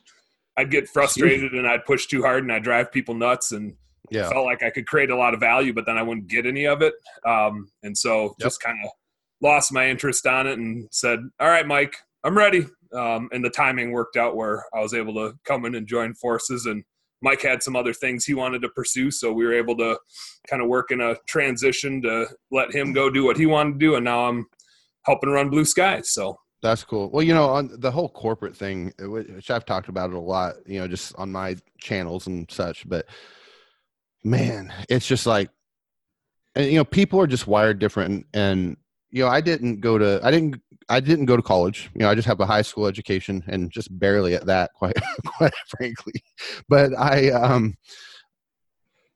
I'd 0.56 0.70
get 0.70 0.88
frustrated 0.88 1.52
and 1.54 1.68
I'd 1.68 1.84
push 1.84 2.06
too 2.06 2.22
hard 2.22 2.42
and 2.42 2.52
I'd 2.52 2.64
drive 2.64 2.90
people 2.92 3.14
nuts 3.14 3.52
and 3.52 3.76
Yeah. 4.10 4.28
felt 4.30 4.46
like 4.46 4.62
I 4.62 4.70
could 4.70 4.86
create 4.86 5.10
a 5.10 5.16
lot 5.16 5.34
of 5.34 5.40
value, 5.40 5.72
but 5.74 5.84
then 5.86 5.98
I 5.98 6.02
wouldn't 6.02 6.28
get 6.28 6.46
any 6.46 6.66
of 6.66 6.80
it. 6.82 6.94
Um, 7.26 7.70
and 7.82 7.96
so 7.96 8.34
Yep. 8.38 8.46
just 8.46 8.62
kind 8.62 8.78
of 8.84 8.90
lost 9.40 9.70
my 9.72 9.88
interest 9.88 10.26
on 10.26 10.46
it 10.46 10.58
and 10.58 10.88
said, 10.90 11.20
"All 11.38 11.48
right, 11.48 11.66
Mike, 11.66 11.94
I'm 12.24 12.36
ready." 12.36 12.66
Um, 12.92 13.28
and 13.32 13.44
the 13.44 13.50
timing 13.50 13.92
worked 13.92 14.16
out 14.16 14.34
where 14.34 14.64
I 14.74 14.80
was 14.80 14.94
able 14.94 15.14
to 15.14 15.36
come 15.44 15.64
in 15.66 15.74
and 15.74 15.86
join 15.86 16.14
forces. 16.14 16.64
And 16.66 16.84
Mike 17.20 17.42
had 17.42 17.62
some 17.62 17.76
other 17.76 17.92
things 17.92 18.24
he 18.24 18.32
wanted 18.34 18.62
to 18.62 18.68
pursue, 18.70 19.10
so 19.10 19.30
we 19.32 19.44
were 19.44 19.52
able 19.52 19.76
to 19.76 19.98
kind 20.48 20.62
of 20.62 20.68
work 20.68 20.90
in 20.90 21.00
a 21.00 21.16
transition 21.28 22.00
to 22.02 22.26
let 22.50 22.74
him 22.74 22.92
go 22.94 23.10
do 23.10 23.24
what 23.24 23.36
he 23.36 23.44
wanted 23.46 23.74
to 23.74 23.78
do. 23.78 23.94
And 23.96 24.04
now 24.04 24.26
I'm 24.26 24.46
helping 25.04 25.30
run 25.30 25.50
Blue 25.50 25.64
Skies. 25.64 26.10
So 26.12 26.38
That's 26.62 26.84
cool. 26.84 27.10
Well, 27.10 27.22
you 27.22 27.34
know, 27.34 27.48
on 27.48 27.70
the 27.80 27.90
whole 27.90 28.08
corporate 28.08 28.56
thing, 28.56 28.92
which 28.98 29.50
I've 29.50 29.64
talked 29.64 29.88
about 29.88 30.10
it 30.10 30.16
a 30.16 30.20
lot, 30.20 30.54
you 30.66 30.80
know, 30.80 30.88
just 30.88 31.14
on 31.16 31.30
my 31.30 31.56
channels 31.78 32.26
and 32.26 32.50
such, 32.50 32.88
but 32.88 33.06
man, 34.24 34.72
it's 34.88 35.06
just 35.06 35.26
like, 35.26 35.50
and, 36.54 36.66
you 36.66 36.76
know, 36.76 36.84
people 36.84 37.20
are 37.20 37.26
just 37.26 37.46
wired 37.46 37.78
different. 37.78 38.26
And, 38.34 38.76
you 39.10 39.22
know, 39.22 39.28
I 39.30 39.40
didn't 39.40 39.80
go 39.80 39.98
to, 39.98 40.20
I 40.22 40.30
didn't, 40.30 40.60
I 40.88 41.00
didn't 41.00 41.26
go 41.26 41.36
to 41.36 41.42
college. 41.42 41.90
You 41.94 42.00
know, 42.00 42.10
I 42.10 42.14
just 42.14 42.26
have 42.26 42.40
a 42.40 42.46
high 42.46 42.62
school 42.62 42.86
education 42.86 43.44
and 43.46 43.70
just 43.70 43.96
barely 43.96 44.34
at 44.34 44.46
that, 44.46 44.72
quite, 44.74 44.96
quite 45.24 45.52
frankly. 45.68 46.14
But 46.68 46.98
I, 46.98 47.30
um, 47.30 47.76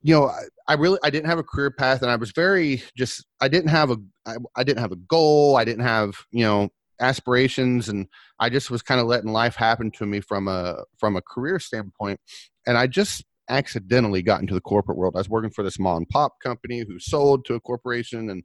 you 0.02 0.14
know, 0.14 0.28
I, 0.28 0.42
I 0.68 0.74
really, 0.74 0.98
I 1.02 1.10
didn't 1.10 1.28
have 1.28 1.38
a 1.38 1.44
career 1.44 1.70
path 1.70 2.02
and 2.02 2.10
I 2.10 2.16
was 2.16 2.30
very 2.32 2.82
just, 2.96 3.26
I 3.40 3.48
didn't 3.48 3.70
have 3.70 3.90
a, 3.90 3.96
I, 4.26 4.36
I 4.56 4.64
didn't 4.64 4.80
have 4.80 4.92
a 4.92 4.96
goal. 4.96 5.56
I 5.56 5.64
didn't 5.64 5.84
have, 5.84 6.14
you 6.30 6.44
know, 6.44 6.70
aspirations 7.00 7.88
and 7.88 8.06
i 8.38 8.48
just 8.48 8.70
was 8.70 8.80
kind 8.80 9.00
of 9.00 9.08
letting 9.08 9.32
life 9.32 9.56
happen 9.56 9.90
to 9.90 10.06
me 10.06 10.20
from 10.20 10.46
a 10.46 10.84
from 10.98 11.16
a 11.16 11.22
career 11.22 11.58
standpoint 11.58 12.20
and 12.64 12.78
i 12.78 12.86
just 12.86 13.24
accidentally 13.48 14.22
got 14.22 14.40
into 14.40 14.54
the 14.54 14.60
corporate 14.60 14.96
world 14.96 15.16
i 15.16 15.18
was 15.18 15.28
working 15.28 15.50
for 15.50 15.64
this 15.64 15.80
mom 15.80 15.96
and 15.96 16.08
pop 16.10 16.34
company 16.40 16.84
who 16.86 17.00
sold 17.00 17.44
to 17.44 17.54
a 17.54 17.60
corporation 17.60 18.30
and 18.30 18.44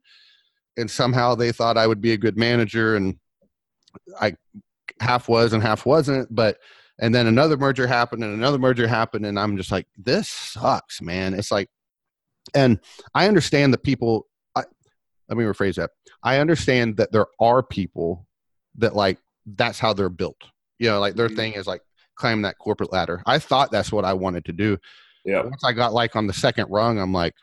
and 0.75 0.89
somehow 0.89 1.35
they 1.35 1.51
thought 1.51 1.77
i 1.77 1.85
would 1.85 2.01
be 2.01 2.13
a 2.13 2.17
good 2.17 2.35
manager 2.35 2.95
and 2.95 3.19
i 4.19 4.33
half 4.99 5.27
was 5.27 5.53
and 5.53 5.63
half 5.63 5.85
wasn't. 5.85 6.33
But 6.33 6.57
and 6.99 7.13
then 7.13 7.27
another 7.27 7.57
merger 7.57 7.87
happened 7.87 8.23
and 8.23 8.33
another 8.33 8.57
merger 8.57 8.87
happened, 8.87 9.25
and 9.25 9.39
I'm 9.39 9.57
just 9.57 9.71
like, 9.71 9.87
this 9.97 10.29
sucks, 10.29 11.01
man. 11.01 11.33
It's 11.33 11.51
like, 11.51 11.69
and 12.55 12.79
I 13.13 13.27
understand 13.27 13.73
that 13.73 13.83
people. 13.83 14.26
Let 15.29 15.37
me 15.37 15.43
rephrase 15.43 15.75
that. 15.75 15.91
I 16.23 16.37
understand 16.39 16.97
that 16.97 17.11
there 17.11 17.27
are 17.39 17.61
people 17.63 18.25
that 18.77 18.95
like 18.95 19.17
that's 19.45 19.79
how 19.79 19.93
they're 19.93 20.09
built. 20.09 20.41
You 20.79 20.89
know, 20.89 20.99
like 20.99 21.15
their 21.15 21.29
Mhm. 21.29 21.35
thing 21.35 21.53
is 21.53 21.67
like 21.67 21.81
climb 22.15 22.41
that 22.43 22.57
corporate 22.59 22.91
ladder. 22.93 23.21
I 23.25 23.39
thought 23.39 23.71
that's 23.71 23.91
what 23.91 24.05
I 24.05 24.13
wanted 24.13 24.45
to 24.45 24.51
do. 24.53 24.77
Yeah. 25.25 25.43
Once 25.43 25.63
I 25.63 25.73
got 25.73 25.93
like 25.93 26.15
on 26.15 26.27
the 26.27 26.33
second 26.33 26.67
rung, 26.69 26.99
I'm 26.99 27.13
like, 27.13 27.33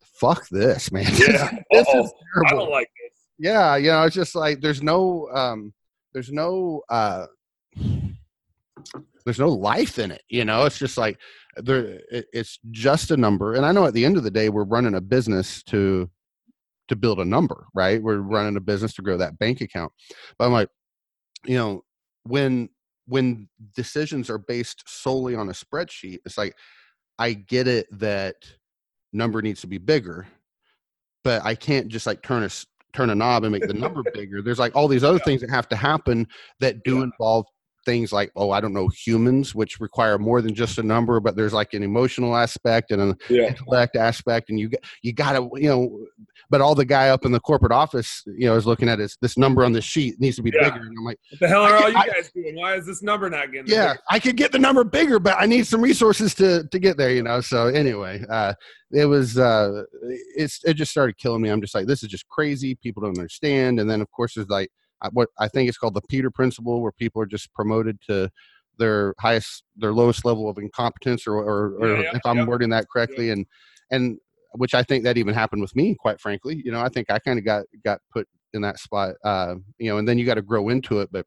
fuck 0.00 0.48
this, 0.48 0.90
man. 0.92 1.04
Yeah. 1.04 1.50
this 1.70 1.86
Uh-oh. 1.88 2.04
is 2.04 2.12
I 2.46 2.50
don't 2.50 2.70
like 2.70 2.88
this. 3.02 3.18
yeah, 3.38 3.76
you 3.76 3.88
know, 3.90 4.04
it's 4.04 4.14
just 4.14 4.34
like 4.34 4.60
there's 4.60 4.82
no 4.82 5.28
um 5.34 5.72
there's 6.12 6.30
no 6.30 6.82
uh 6.88 7.26
there's 9.24 9.38
no 9.40 9.48
life 9.48 9.98
in 9.98 10.10
it, 10.12 10.22
you 10.28 10.44
know. 10.44 10.64
It's 10.64 10.78
just 10.78 10.96
like 10.96 11.18
there 11.56 12.00
it, 12.10 12.26
it's 12.32 12.58
just 12.70 13.10
a 13.10 13.16
number. 13.16 13.54
And 13.54 13.66
I 13.66 13.72
know 13.72 13.84
at 13.86 13.94
the 13.94 14.04
end 14.04 14.16
of 14.16 14.22
the 14.22 14.30
day 14.30 14.48
we're 14.48 14.64
running 14.64 14.94
a 14.94 15.00
business 15.00 15.62
to 15.64 16.08
to 16.88 16.96
build 16.96 17.20
a 17.20 17.24
number, 17.24 17.66
right? 17.74 18.02
We're 18.02 18.18
running 18.18 18.56
a 18.56 18.60
business 18.60 18.94
to 18.94 19.02
grow 19.02 19.16
that 19.16 19.38
bank 19.38 19.60
account. 19.60 19.92
But 20.38 20.46
I'm 20.46 20.52
like, 20.52 20.68
you 21.44 21.56
know, 21.56 21.84
when 22.24 22.68
when 23.08 23.48
decisions 23.74 24.28
are 24.30 24.38
based 24.38 24.82
solely 24.86 25.34
on 25.36 25.48
a 25.48 25.52
spreadsheet, 25.52 26.18
it's 26.24 26.36
like 26.38 26.56
I 27.18 27.32
get 27.34 27.68
it 27.68 27.86
that 27.98 28.36
number 29.12 29.40
needs 29.42 29.60
to 29.60 29.66
be 29.68 29.78
bigger, 29.78 30.26
but 31.24 31.42
I 31.44 31.54
can't 31.54 31.88
just 31.88 32.06
like 32.06 32.22
turn 32.22 32.42
a 32.42 32.50
turn 32.92 33.10
a 33.10 33.14
knob 33.14 33.44
and 33.44 33.52
make 33.52 33.66
the 33.66 33.74
number 33.74 34.02
bigger. 34.14 34.42
There's 34.42 34.58
like 34.58 34.74
all 34.74 34.88
these 34.88 35.04
other 35.04 35.18
Yeah. 35.18 35.24
things 35.24 35.40
that 35.42 35.50
have 35.50 35.68
to 35.68 35.76
happen 35.76 36.26
that 36.60 36.82
do 36.82 36.98
Yeah. 36.98 37.04
involve 37.04 37.46
things 37.86 38.12
like 38.12 38.30
oh 38.36 38.50
I 38.50 38.60
don't 38.60 38.74
know 38.74 38.88
humans, 38.88 39.54
which 39.54 39.80
require 39.80 40.18
more 40.18 40.42
than 40.42 40.54
just 40.54 40.76
a 40.76 40.82
number, 40.82 41.18
but 41.20 41.36
there's 41.36 41.54
like 41.54 41.72
an 41.72 41.82
emotional 41.82 42.36
aspect 42.36 42.90
and 42.90 43.00
an 43.00 43.14
Yeah. 43.30 43.44
intellect 43.48 43.96
aspect, 43.96 44.50
and 44.50 44.60
you 44.60 44.68
got 44.68 44.80
you 45.02 45.14
got 45.14 45.32
to 45.32 45.48
you 45.54 45.70
know. 45.70 46.04
But 46.50 46.60
all 46.60 46.74
the 46.76 46.84
guy 46.84 47.08
up 47.08 47.24
in 47.24 47.32
the 47.32 47.40
corporate 47.40 47.72
office, 47.72 48.22
you 48.26 48.46
know, 48.46 48.54
is 48.56 48.66
looking 48.66 48.88
at 48.88 49.00
is 49.00 49.16
this 49.22 49.36
number 49.38 49.64
on 49.64 49.72
the 49.72 49.80
sheet 49.80 50.20
needs 50.20 50.36
to 50.36 50.42
be 50.42 50.52
Yeah. 50.54 50.64
bigger, 50.70 50.84
and 50.86 50.94
I'm 50.98 51.04
like. 51.04 51.18
What 51.30 51.40
the 51.40 51.48
hell 51.48 51.62
are 51.62 51.74
all 51.76 51.88
you 51.90 51.96
I- 51.96 52.06
guys 52.08 52.30
doing? 52.34 52.54
Why 52.56 52.74
is 52.74 52.84
this 52.86 53.02
number 53.02 53.30
not 53.30 53.50
getting 53.52 53.66
yeah 53.72 53.92
bigger? 53.94 54.02
i 54.10 54.18
could 54.18 54.36
get 54.36 54.52
the 54.52 54.58
number 54.58 54.82
bigger 54.84 55.18
but 55.18 55.36
i 55.38 55.46
need 55.46 55.66
some 55.66 55.80
resources 55.80 56.34
to 56.34 56.64
to 56.70 56.78
get 56.78 56.96
there 56.96 57.10
you 57.10 57.22
know 57.22 57.40
so 57.40 57.66
anyway 57.66 58.22
uh 58.30 58.52
it 58.92 59.04
was 59.06 59.38
uh 59.38 59.82
it's 60.36 60.60
it 60.64 60.74
just 60.74 60.90
started 60.90 61.16
killing 61.18 61.40
me 61.42 61.48
i'm 61.48 61.60
just 61.60 61.74
like 61.74 61.86
this 61.86 62.02
is 62.02 62.08
just 62.08 62.26
crazy 62.28 62.74
people 62.82 63.02
don't 63.02 63.16
understand 63.18 63.78
and 63.80 63.88
then 63.90 64.00
of 64.00 64.10
course 64.10 64.34
there's 64.34 64.48
like 64.48 64.68
what 65.12 65.28
i 65.38 65.48
think 65.48 65.68
it's 65.68 65.78
called 65.78 65.94
the 65.94 66.02
peter 66.08 66.30
principle 66.30 66.80
where 66.82 66.92
people 66.92 67.20
are 67.20 67.26
just 67.26 67.52
promoted 67.54 67.98
to 68.00 68.30
their 68.78 69.14
highest 69.20 69.64
their 69.76 69.92
lowest 69.92 70.24
level 70.24 70.48
of 70.48 70.58
incompetence 70.58 71.26
or 71.26 71.36
or, 71.36 71.76
or 71.80 71.88
Yeah, 71.88 72.00
yeah, 72.02 72.10
if 72.14 72.20
i'm 72.24 72.38
yeah. 72.38 72.44
wording 72.44 72.70
that 72.70 72.86
correctly 72.92 73.30
and 73.30 73.46
and 73.90 74.18
which 74.52 74.74
i 74.74 74.82
think 74.82 75.04
that 75.04 75.16
even 75.18 75.34
happened 75.34 75.62
with 75.62 75.74
me 75.76 75.94
quite 75.98 76.20
frankly 76.20 76.60
you 76.64 76.72
know 76.72 76.80
i 76.80 76.88
think 76.88 77.10
i 77.10 77.18
kind 77.18 77.38
of 77.38 77.44
got 77.44 77.64
got 77.84 78.00
put 78.12 78.26
in 78.54 78.62
that 78.62 78.78
spot 78.78 79.14
uh 79.24 79.54
you 79.78 79.90
know 79.90 79.98
and 79.98 80.08
then 80.08 80.18
you 80.18 80.24
got 80.24 80.34
to 80.34 80.42
grow 80.42 80.68
into 80.68 81.00
it 81.00 81.08
but 81.12 81.26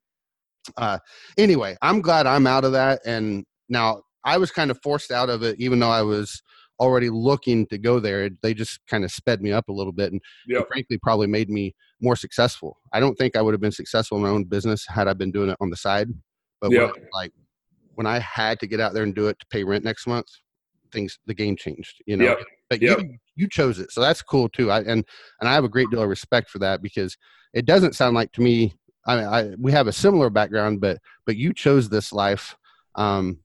uh 0.78 0.98
anyway 1.38 1.76
i'm 1.82 2.02
glad 2.02 2.26
i'm 2.28 2.48
out 2.48 2.64
of 2.64 2.72
that 2.72 3.02
and 3.06 3.46
now 3.70 4.02
i 4.26 4.38
was 4.38 4.52
kind 4.52 4.72
of 4.72 4.80
forced 4.84 5.12
out 5.12 5.30
of 5.30 5.44
it 5.44 5.56
even 5.60 5.80
though 5.80 5.90
i 5.90 6.02
was 6.02 6.42
already 6.80 7.10
looking 7.10 7.66
to 7.68 7.78
go 7.78 8.00
there 8.00 8.30
they 8.42 8.54
just 8.54 8.80
kind 8.88 9.04
of 9.04 9.12
sped 9.12 9.42
me 9.42 9.52
up 9.52 9.68
a 9.70 9.72
little 9.72 9.92
bit 9.94 10.12
and, 10.12 10.22
and 10.48 10.58
Yep. 10.58 10.68
frankly 10.72 10.98
probably 10.98 11.28
made 11.28 11.50
me 11.50 11.76
more 12.02 12.16
successful 12.16 12.78
i 12.94 13.00
don't 13.00 13.16
think 13.16 13.36
i 13.36 13.42
would 13.42 13.54
have 13.54 13.62
been 13.62 13.72
successful 13.72 14.18
in 14.18 14.24
my 14.24 14.30
own 14.30 14.44
business 14.46 14.86
had 14.88 15.08
i 15.08 15.14
been 15.14 15.32
doing 15.32 15.50
it 15.50 15.58
on 15.60 15.70
the 15.70 15.78
side 15.78 16.10
but 16.62 16.72
when, 16.94 17.04
like 17.14 17.32
when 17.96 18.08
i 18.08 18.20
had 18.20 18.60
to 18.60 18.68
get 18.68 18.80
out 18.80 18.94
there 18.94 19.04
and 19.04 19.16
do 19.16 19.28
it 19.28 19.38
to 19.40 19.46
pay 19.48 19.64
rent 19.64 19.84
next 19.84 20.08
month 20.08 20.28
things 20.92 21.20
the 21.26 21.34
game 21.34 21.56
changed 21.56 22.02
you 22.06 22.18
know 22.18 22.26
Yep. 22.26 22.40
but 22.70 22.82
Yep. 22.82 23.00
you 23.00 23.18
you 23.36 23.48
chose 23.50 23.80
it 23.80 23.92
so 23.92 24.02
that's 24.02 24.22
cool 24.22 24.48
too 24.50 24.72
i 24.72 24.80
and 24.80 25.04
and 25.40 25.50
i 25.50 25.54
have 25.54 25.64
a 25.64 25.70
great 25.70 25.90
deal 25.90 26.02
of 26.02 26.10
respect 26.10 26.50
for 26.50 26.60
that 26.60 26.82
because 26.82 27.18
it 27.54 27.66
doesn't 27.66 27.96
sound 27.96 28.16
like 28.16 28.32
to 28.32 28.42
me 28.42 28.74
I, 29.06 29.24
I 29.24 29.56
we 29.58 29.72
have 29.72 29.88
a 29.88 29.94
similar 29.94 30.30
background, 30.30 30.82
but 30.82 31.00
but 31.26 31.36
you 31.36 31.54
chose 31.54 31.90
this 31.90 32.12
life. 32.14 32.56
Um, 32.96 33.40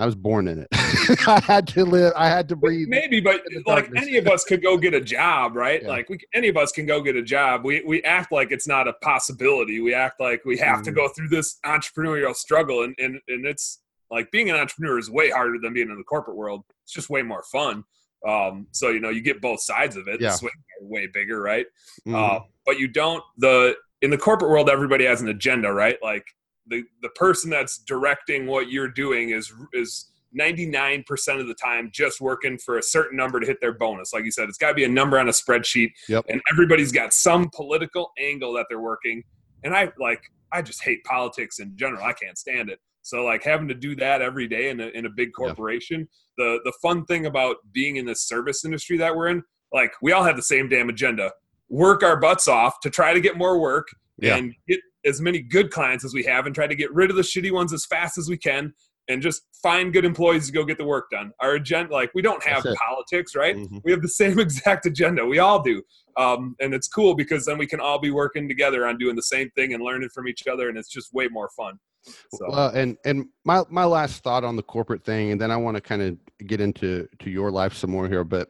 I 0.00 0.06
was 0.06 0.14
born 0.14 0.48
in 0.48 0.58
it. 0.60 0.68
I 1.28 1.40
had 1.40 1.66
to 1.68 1.84
live. 1.84 2.12
I 2.16 2.28
had 2.28 2.48
to 2.48 2.56
breathe. 2.56 2.88
Maybe, 2.88 3.20
but 3.20 3.42
like 3.66 3.84
darkness. 3.84 4.02
any 4.06 4.16
of 4.16 4.26
us 4.26 4.44
could 4.44 4.62
go 4.62 4.76
get 4.78 4.94
a 4.94 5.00
job, 5.00 5.54
right? 5.56 5.82
Yeah. 5.82 5.88
Like 5.88 6.08
we, 6.08 6.18
any 6.34 6.48
of 6.48 6.56
us 6.56 6.72
can 6.72 6.86
go 6.86 7.02
get 7.02 7.16
a 7.16 7.22
job. 7.22 7.64
We 7.64 7.82
we 7.86 8.02
act 8.04 8.32
like 8.32 8.50
it's 8.50 8.66
not 8.66 8.88
a 8.88 8.94
possibility. 8.94 9.80
We 9.80 9.92
act 9.94 10.18
like 10.20 10.44
we 10.44 10.56
have 10.58 10.82
to 10.84 10.90
Mhm. 10.90 10.96
go 10.96 11.08
through 11.08 11.28
this 11.28 11.58
entrepreneurial 11.66 12.34
struggle, 12.34 12.82
and 12.84 12.94
and 12.98 13.20
and 13.28 13.44
it's 13.44 13.82
like 14.10 14.30
being 14.30 14.48
an 14.50 14.56
entrepreneur 14.56 14.98
is 14.98 15.10
way 15.10 15.30
harder 15.30 15.58
than 15.62 15.72
being 15.74 15.90
in 15.90 15.96
the 15.98 16.04
corporate 16.04 16.36
world. 16.36 16.64
It's 16.84 16.92
just 16.94 17.10
way 17.10 17.22
more 17.22 17.42
fun. 17.52 17.84
Um, 18.26 18.66
so 18.72 18.88
you 18.88 19.00
know 19.00 19.10
you 19.10 19.20
get 19.20 19.40
both 19.40 19.60
sides 19.60 19.96
of 19.96 20.08
it. 20.08 20.20
Yeah. 20.20 20.34
The 20.40 20.48
way 20.80 21.06
bigger, 21.12 21.42
right? 21.42 21.66
Mhm. 22.06 22.14
Uh, 22.14 22.40
but 22.64 22.78
you 22.78 22.88
don't 22.88 23.22
the 23.36 23.76
in 24.02 24.08
the 24.10 24.16
corporate 24.18 24.50
world 24.50 24.70
everybody 24.70 25.04
has 25.04 25.20
an 25.20 25.28
agenda 25.28 25.70
right 25.70 25.98
like 26.02 26.24
the 26.66 26.82
the 27.02 27.08
person 27.10 27.50
that's 27.50 27.78
directing 27.78 28.46
what 28.46 28.70
you're 28.70 28.88
doing 28.90 29.30
is 29.30 29.52
is 29.72 30.06
99% 30.38 31.04
of 31.40 31.48
the 31.48 31.54
time 31.54 31.90
just 31.92 32.20
working 32.20 32.56
for 32.56 32.78
a 32.78 32.82
certain 32.82 33.16
number 33.16 33.40
to 33.40 33.46
hit 33.46 33.60
their 33.60 33.72
bonus 33.72 34.12
like 34.12 34.24
you 34.24 34.30
said 34.30 34.48
it's 34.48 34.58
got 34.58 34.68
to 34.68 34.74
be 34.74 34.84
a 34.84 34.88
number 34.88 35.18
on 35.18 35.28
a 35.28 35.32
spreadsheet 35.32 35.90
Yep. 36.08 36.26
and 36.28 36.40
everybody's 36.52 36.92
got 36.92 37.12
some 37.12 37.50
political 37.54 38.12
angle 38.18 38.52
that 38.54 38.66
they're 38.68 38.80
working 38.80 39.24
and 39.64 39.74
i 39.74 39.90
like 39.98 40.22
i 40.52 40.62
just 40.62 40.84
hate 40.84 41.02
politics 41.04 41.58
in 41.58 41.76
general 41.76 42.04
i 42.04 42.12
can't 42.12 42.38
stand 42.38 42.70
it 42.70 42.78
so 43.02 43.24
like 43.24 43.42
having 43.42 43.66
to 43.66 43.74
do 43.74 43.96
that 43.96 44.22
every 44.22 44.46
day 44.46 44.68
in 44.70 44.78
a, 44.80 44.86
in 44.88 45.06
a 45.06 45.10
big 45.10 45.30
Yeah. 45.30 45.46
corporation 45.46 46.08
the 46.38 46.60
the 46.64 46.72
fun 46.80 47.04
thing 47.06 47.26
about 47.26 47.56
being 47.72 47.96
in 47.96 48.06
the 48.06 48.14
service 48.14 48.64
industry 48.64 48.96
that 48.98 49.14
we're 49.16 49.28
in 49.28 49.42
like 49.72 49.90
we 50.00 50.12
all 50.12 50.22
have 50.22 50.36
the 50.36 50.42
same 50.42 50.68
damn 50.68 50.88
agenda 50.90 51.32
work 51.68 52.04
our 52.04 52.20
butts 52.20 52.46
off 52.46 52.78
to 52.80 52.90
try 52.90 53.12
to 53.12 53.20
get 53.20 53.36
more 53.36 53.58
work 53.58 53.88
Yeah. 54.18 54.36
and 54.36 54.54
get 54.68 54.78
as 55.04 55.20
many 55.20 55.40
good 55.40 55.70
clients 55.70 56.04
as 56.04 56.14
we 56.14 56.22
have 56.24 56.46
and 56.46 56.54
try 56.54 56.66
to 56.66 56.74
get 56.74 56.92
rid 56.92 57.10
of 57.10 57.16
the 57.16 57.22
shitty 57.22 57.50
ones 57.52 57.72
as 57.72 57.86
fast 57.86 58.18
as 58.18 58.28
we 58.28 58.36
can 58.36 58.72
and 59.08 59.22
just 59.22 59.42
find 59.62 59.92
good 59.92 60.04
employees 60.04 60.46
to 60.46 60.52
go 60.52 60.64
get 60.64 60.78
the 60.78 60.84
work 60.84 61.10
done. 61.10 61.32
Our 61.40 61.54
agenda, 61.54 61.92
like 61.92 62.10
we 62.14 62.22
don't 62.22 62.44
have 62.44 62.64
politics, 62.78 63.34
right? 63.34 63.56
Mhm. 63.56 63.80
We 63.84 63.90
have 63.90 64.02
the 64.02 64.08
same 64.22 64.38
exact 64.38 64.86
agenda. 64.86 65.24
We 65.26 65.38
all 65.38 65.62
do. 65.62 65.82
Um, 66.16 66.54
and 66.60 66.74
it's 66.74 66.88
cool 66.88 67.14
because 67.14 67.44
then 67.44 67.58
we 67.58 67.66
can 67.66 67.80
all 67.80 67.98
be 67.98 68.10
working 68.10 68.48
together 68.48 68.86
on 68.86 68.98
doing 68.98 69.16
the 69.16 69.22
same 69.22 69.50
thing 69.50 69.74
and 69.74 69.82
learning 69.82 70.10
from 70.14 70.28
each 70.28 70.46
other. 70.46 70.68
And 70.68 70.76
it's 70.78 70.88
just 70.90 71.12
way 71.12 71.28
more 71.28 71.48
fun. 71.56 71.78
So, 72.02 72.46
Well, 72.48 72.68
and 72.70 72.96
and 73.04 73.26
my 73.44 73.62
my 73.68 73.84
last 73.84 74.22
thought 74.22 74.44
on 74.44 74.56
the 74.56 74.62
corporate 74.62 75.04
thing, 75.04 75.32
and 75.32 75.40
then 75.40 75.50
I 75.50 75.56
want 75.56 75.76
to 75.76 75.80
kind 75.80 76.02
of 76.02 76.16
get 76.46 76.60
into 76.60 77.06
to 77.18 77.30
your 77.30 77.50
life 77.50 77.74
some 77.74 77.90
more 77.90 78.08
here. 78.08 78.24
But 78.24 78.48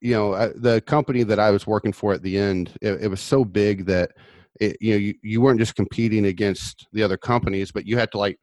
you 0.00 0.14
know, 0.14 0.32
uh, 0.32 0.52
the 0.54 0.80
company 0.82 1.24
that 1.24 1.40
I 1.40 1.50
was 1.50 1.66
working 1.66 1.92
for 1.92 2.12
at 2.12 2.22
the 2.22 2.38
end, 2.38 2.76
it, 2.80 3.02
it 3.04 3.08
was 3.08 3.20
so 3.20 3.44
big 3.44 3.86
that 3.86 4.12
it, 4.60 4.76
you 4.80 4.92
know 4.92 4.98
you, 4.98 5.14
you 5.22 5.40
weren't 5.40 5.60
just 5.60 5.74
competing 5.74 6.26
against 6.26 6.86
the 6.92 7.02
other 7.02 7.16
companies, 7.16 7.72
but 7.72 7.86
you 7.86 7.98
had 7.98 8.10
to 8.12 8.18
like 8.18 8.38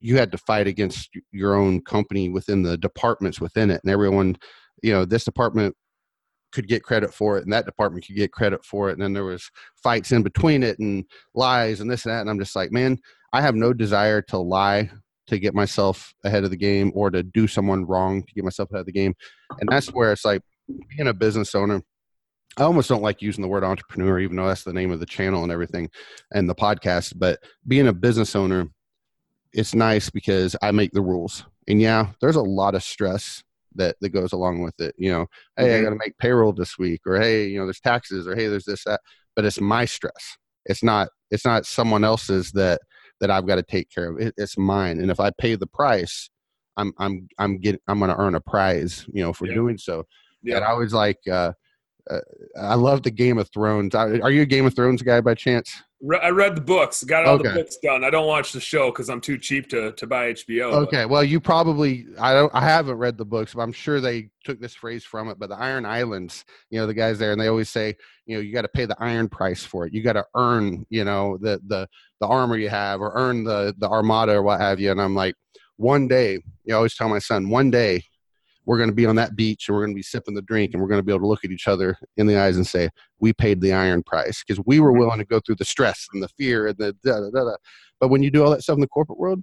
you 0.00 0.16
had 0.16 0.32
to 0.32 0.38
fight 0.38 0.66
against 0.66 1.10
your 1.32 1.54
own 1.54 1.80
company 1.82 2.28
within 2.28 2.62
the 2.62 2.76
departments 2.76 3.40
within 3.40 3.70
it, 3.70 3.80
and 3.82 3.92
everyone, 3.92 4.36
you 4.82 4.92
know, 4.92 5.04
this 5.04 5.24
department 5.24 5.74
could 6.52 6.68
get 6.68 6.84
credit 6.84 7.12
for 7.12 7.36
it 7.36 7.42
and 7.42 7.52
that 7.52 7.66
department 7.66 8.06
could 8.06 8.14
get 8.14 8.30
credit 8.30 8.64
for 8.64 8.88
it 8.88 8.92
and 8.92 9.02
then 9.02 9.12
there 9.12 9.24
was 9.24 9.50
fights 9.82 10.12
in 10.12 10.22
between 10.22 10.62
it 10.62 10.78
and 10.78 11.04
lies 11.34 11.80
and 11.80 11.90
this 11.90 12.04
and 12.04 12.14
that 12.14 12.20
and 12.20 12.30
i'm 12.30 12.38
just 12.38 12.54
like 12.54 12.70
man 12.70 12.96
i 13.32 13.40
have 13.40 13.56
no 13.56 13.72
desire 13.72 14.22
to 14.22 14.38
lie 14.38 14.88
to 15.26 15.38
get 15.38 15.54
myself 15.54 16.14
ahead 16.24 16.44
of 16.44 16.50
the 16.50 16.56
game 16.56 16.92
or 16.94 17.10
to 17.10 17.22
do 17.22 17.46
someone 17.46 17.86
wrong 17.86 18.22
to 18.22 18.34
get 18.34 18.44
myself 18.44 18.70
ahead 18.70 18.80
of 18.80 18.86
the 18.86 18.92
game. 18.92 19.14
And 19.60 19.68
that's 19.70 19.88
where 19.88 20.12
it's 20.12 20.24
like 20.24 20.42
being 20.96 21.08
a 21.08 21.14
business 21.14 21.54
owner 21.54 21.82
i 22.58 22.62
almost 22.62 22.88
don't 22.88 23.02
like 23.02 23.22
using 23.22 23.42
the 23.42 23.48
word 23.48 23.64
entrepreneur 23.64 24.18
even 24.20 24.36
though 24.36 24.46
that's 24.46 24.64
the 24.64 24.72
name 24.72 24.90
of 24.90 25.00
the 25.00 25.06
channel 25.06 25.42
and 25.42 25.52
everything 25.52 25.88
and 26.32 26.48
the 26.48 26.54
podcast 26.54 27.12
but 27.16 27.38
being 27.66 27.88
a 27.88 27.92
business 27.92 28.34
owner 28.36 28.68
it's 29.52 29.74
nice 29.74 30.10
because 30.10 30.56
i 30.62 30.70
make 30.70 30.92
the 30.92 31.00
rules 31.02 31.44
and 31.68 31.80
yeah 31.80 32.08
there's 32.20 32.36
a 32.36 32.42
lot 32.42 32.74
of 32.74 32.82
stress 32.82 33.42
that 33.74 33.96
that 34.00 34.10
goes 34.10 34.32
along 34.32 34.60
with 34.62 34.78
it 34.80 34.94
you 34.98 35.10
know 35.10 35.26
hey 35.56 35.76
i 35.76 35.80
Mhm. 35.80 35.84
got 35.84 35.90
to 35.90 35.96
make 35.96 36.18
payroll 36.18 36.52
this 36.52 36.78
week 36.78 37.00
or 37.06 37.18
hey 37.20 37.46
you 37.46 37.58
know 37.58 37.66
there's 37.66 37.80
taxes 37.80 38.26
or 38.26 38.34
hey 38.36 38.46
there's 38.46 38.64
this 38.64 38.84
that 38.84 39.00
but 39.36 39.44
it's 39.44 39.60
my 39.60 39.84
stress 39.84 40.36
it's 40.66 40.82
not 40.82 41.08
it's 41.30 41.44
not 41.44 41.66
someone 41.66 42.04
else's 42.04 42.52
that 42.52 42.80
that 43.20 43.30
i've 43.30 43.46
got 43.46 43.56
to 43.56 43.62
take 43.62 43.90
care 43.90 44.10
of 44.10 44.20
it, 44.20 44.34
it's 44.36 44.56
mine 44.58 45.00
and 45.00 45.10
if 45.10 45.18
i 45.20 45.30
pay 45.38 45.54
the 45.56 45.66
price 45.66 46.30
i'm 46.76 46.92
i'm 46.98 47.28
i'm 47.38 47.58
getting 47.58 47.80
i'm 47.88 47.98
going 47.98 48.10
to 48.10 48.16
earn 48.20 48.34
a 48.36 48.40
prize 48.40 49.06
you 49.12 49.22
know 49.22 49.32
for 49.32 49.46
Yeah. 49.46 49.54
doing 49.54 49.78
so 49.78 50.04
yeah. 50.42 50.56
and 50.56 50.64
i 50.64 50.72
was 50.72 50.92
like 50.92 51.18
uh 51.30 51.52
uh, 52.10 52.20
I 52.60 52.74
love 52.74 53.02
the 53.02 53.10
Game 53.10 53.38
of 53.38 53.50
Thrones. 53.50 53.94
Are 53.94 54.30
you 54.30 54.42
a 54.42 54.46
Game 54.46 54.66
of 54.66 54.74
Thrones 54.74 55.02
guy 55.02 55.20
by 55.20 55.34
chance? 55.34 55.82
I 56.22 56.28
read 56.28 56.54
the 56.54 56.60
books, 56.60 57.02
got 57.02 57.24
all 57.24 57.36
okay. 57.36 57.48
the 57.48 57.54
books 57.54 57.78
done. 57.78 58.04
I 58.04 58.10
don't 58.10 58.26
watch 58.26 58.52
the 58.52 58.60
show 58.60 58.90
because 58.90 59.08
I'm 59.08 59.22
too 59.22 59.38
cheap 59.38 59.70
to, 59.70 59.92
to 59.92 60.06
buy 60.06 60.34
HBO. 60.34 60.72
Okay, 60.84 61.04
but. 61.04 61.08
well, 61.08 61.24
you 61.24 61.40
probably 61.40 62.06
I 62.20 62.34
don't 62.34 62.54
I 62.54 62.60
haven't 62.60 62.96
read 62.96 63.16
the 63.16 63.24
books, 63.24 63.54
but 63.54 63.62
I'm 63.62 63.72
sure 63.72 64.00
they 64.00 64.28
took 64.44 64.60
this 64.60 64.74
phrase 64.74 65.04
from 65.04 65.30
it. 65.30 65.38
But 65.38 65.48
the 65.48 65.56
Iron 65.56 65.86
Islands, 65.86 66.44
you 66.68 66.78
know, 66.78 66.86
the 66.86 66.92
guys 66.92 67.18
there, 67.18 67.32
and 67.32 67.40
they 67.40 67.46
always 67.46 67.70
say, 67.70 67.96
you 68.26 68.36
know, 68.36 68.42
you 68.42 68.52
got 68.52 68.62
to 68.62 68.68
pay 68.68 68.84
the 68.84 68.96
iron 68.98 69.30
price 69.30 69.64
for 69.64 69.86
it. 69.86 69.94
You 69.94 70.02
got 70.02 70.14
to 70.14 70.26
earn, 70.34 70.84
you 70.90 71.04
know, 71.04 71.38
the 71.40 71.58
the 71.66 71.88
the 72.20 72.26
armor 72.26 72.58
you 72.58 72.68
have, 72.68 73.00
or 73.00 73.12
earn 73.14 73.44
the 73.44 73.74
the 73.78 73.88
armada 73.88 74.32
or 74.32 74.42
what 74.42 74.60
have 74.60 74.80
you. 74.80 74.90
And 74.90 75.00
I'm 75.00 75.14
like, 75.14 75.36
one 75.76 76.06
day, 76.06 76.38
you 76.64 76.76
always 76.76 76.94
tell 76.94 77.08
my 77.08 77.18
son, 77.18 77.48
one 77.48 77.70
day 77.70 78.04
we're 78.66 78.76
going 78.78 78.88
to 78.88 78.94
be 78.94 79.06
on 79.06 79.16
that 79.16 79.36
beach 79.36 79.68
and 79.68 79.74
we're 79.74 79.82
going 79.82 79.94
to 79.94 79.98
be 79.98 80.02
sipping 80.02 80.34
the 80.34 80.42
drink 80.42 80.72
and 80.72 80.82
we're 80.82 80.88
going 80.88 80.98
to 80.98 81.04
be 81.04 81.12
able 81.12 81.20
to 81.20 81.26
look 81.26 81.44
at 81.44 81.50
each 81.50 81.68
other 81.68 81.96
in 82.16 82.26
the 82.26 82.38
eyes 82.38 82.56
and 82.56 82.66
say 82.66 82.88
we 83.20 83.32
paid 83.32 83.60
the 83.60 83.72
iron 83.72 84.02
price 84.02 84.42
because 84.42 84.62
we 84.66 84.80
were 84.80 84.92
willing 84.92 85.18
to 85.18 85.24
go 85.24 85.40
through 85.40 85.56
the 85.56 85.64
stress 85.64 86.06
and 86.12 86.22
the 86.22 86.28
fear 86.28 86.66
and 86.66 86.78
the 86.78 86.92
da, 87.04 87.20
da, 87.20 87.30
da, 87.30 87.44
da. 87.44 87.56
but 88.00 88.08
when 88.08 88.22
you 88.22 88.30
do 88.30 88.44
all 88.44 88.50
that 88.50 88.62
stuff 88.62 88.74
in 88.74 88.80
the 88.80 88.88
corporate 88.88 89.18
world 89.18 89.42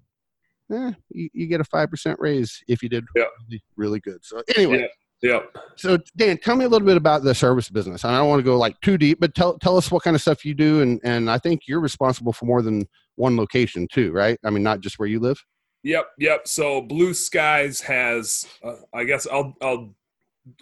eh, 0.71 0.91
you, 1.09 1.29
you 1.33 1.47
get 1.47 1.61
a 1.61 1.63
5% 1.63 2.15
raise 2.19 2.61
if 2.67 2.81
you 2.81 2.89
did 2.89 3.05
yeah. 3.15 3.23
really, 3.49 3.63
really 3.75 3.99
good 3.99 4.19
so 4.21 4.41
anyway 4.55 4.81
yeah. 4.81 4.87
Yeah. 5.21 5.41
So 5.75 5.99
Dan, 6.17 6.39
tell 6.39 6.55
me 6.55 6.65
a 6.65 6.67
little 6.67 6.85
bit 6.85 6.97
about 6.97 7.23
the 7.23 7.35
service 7.35 7.69
business. 7.69 8.03
I 8.03 8.17
don't 8.17 8.27
want 8.27 8.39
to 8.39 8.43
go 8.43 8.57
like 8.57 8.81
too 8.81 8.97
deep, 8.97 9.19
but 9.19 9.35
tell 9.35 9.55
tell 9.59 9.77
us 9.77 9.91
what 9.91 10.01
kind 10.01 10.15
of 10.15 10.21
stuff 10.21 10.43
you 10.43 10.55
do, 10.55 10.81
and 10.81 10.99
and 11.03 11.29
I 11.29 11.37
think 11.37 11.67
you're 11.67 11.79
responsible 11.79 12.33
for 12.33 12.45
more 12.45 12.63
than 12.63 12.87
one 13.17 13.37
location 13.37 13.87
too, 13.91 14.11
right? 14.13 14.39
I 14.43 14.49
mean, 14.49 14.63
not 14.63 14.81
just 14.81 14.97
where 14.97 15.07
you 15.07 15.19
live. 15.19 15.39
Yep, 15.83 16.11
yep. 16.19 16.47
So 16.47 16.81
Blue 16.81 17.13
Skies 17.13 17.81
has, 17.81 18.47
uh, 18.63 18.75
I 18.93 19.03
guess 19.03 19.27
I'll 19.27 19.55
I'll 19.61 19.95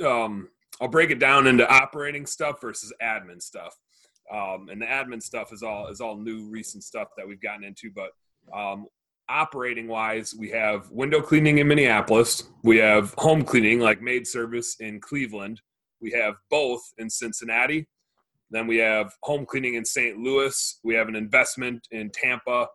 um, 0.05 0.49
I'll 0.79 0.87
break 0.87 1.11
it 1.11 1.19
down 1.19 1.47
into 1.47 1.69
operating 1.69 2.25
stuff 2.25 2.61
versus 2.61 2.93
admin 3.01 3.41
stuff. 3.41 3.75
Um, 4.31 4.69
and 4.69 4.81
the 4.81 4.85
admin 4.85 5.21
stuff 5.21 5.51
is 5.51 5.63
all 5.63 5.87
is 5.87 5.99
all 6.01 6.15
new 6.15 6.49
recent 6.49 6.83
stuff 6.83 7.09
that 7.17 7.27
we've 7.27 7.41
gotten 7.41 7.63
into. 7.63 7.91
But 7.93 8.11
um, 8.57 8.87
operating 9.27 9.87
wise, 9.87 10.35
we 10.37 10.49
have 10.51 10.89
window 10.89 11.21
cleaning 11.21 11.57
in 11.57 11.67
Minneapolis. 11.67 12.43
We 12.63 12.77
have 12.77 13.13
home 13.17 13.43
cleaning 13.43 13.79
like 13.79 14.01
maid 14.01 14.25
service 14.25 14.77
in 14.79 15.01
Cleveland. 15.01 15.61
We 16.01 16.11
have 16.11 16.35
both 16.49 16.81
in 16.97 17.09
Cincinnati. 17.09 17.87
Then 18.51 18.67
we 18.67 18.77
have 18.77 19.13
home 19.21 19.45
cleaning 19.45 19.75
in 19.75 19.85
St. 19.85 20.17
Louis. 20.17 20.79
We 20.83 20.95
have 20.95 21.07
an 21.07 21.15
investment 21.15 21.87
in 21.91 22.09
Tampa 22.09 22.67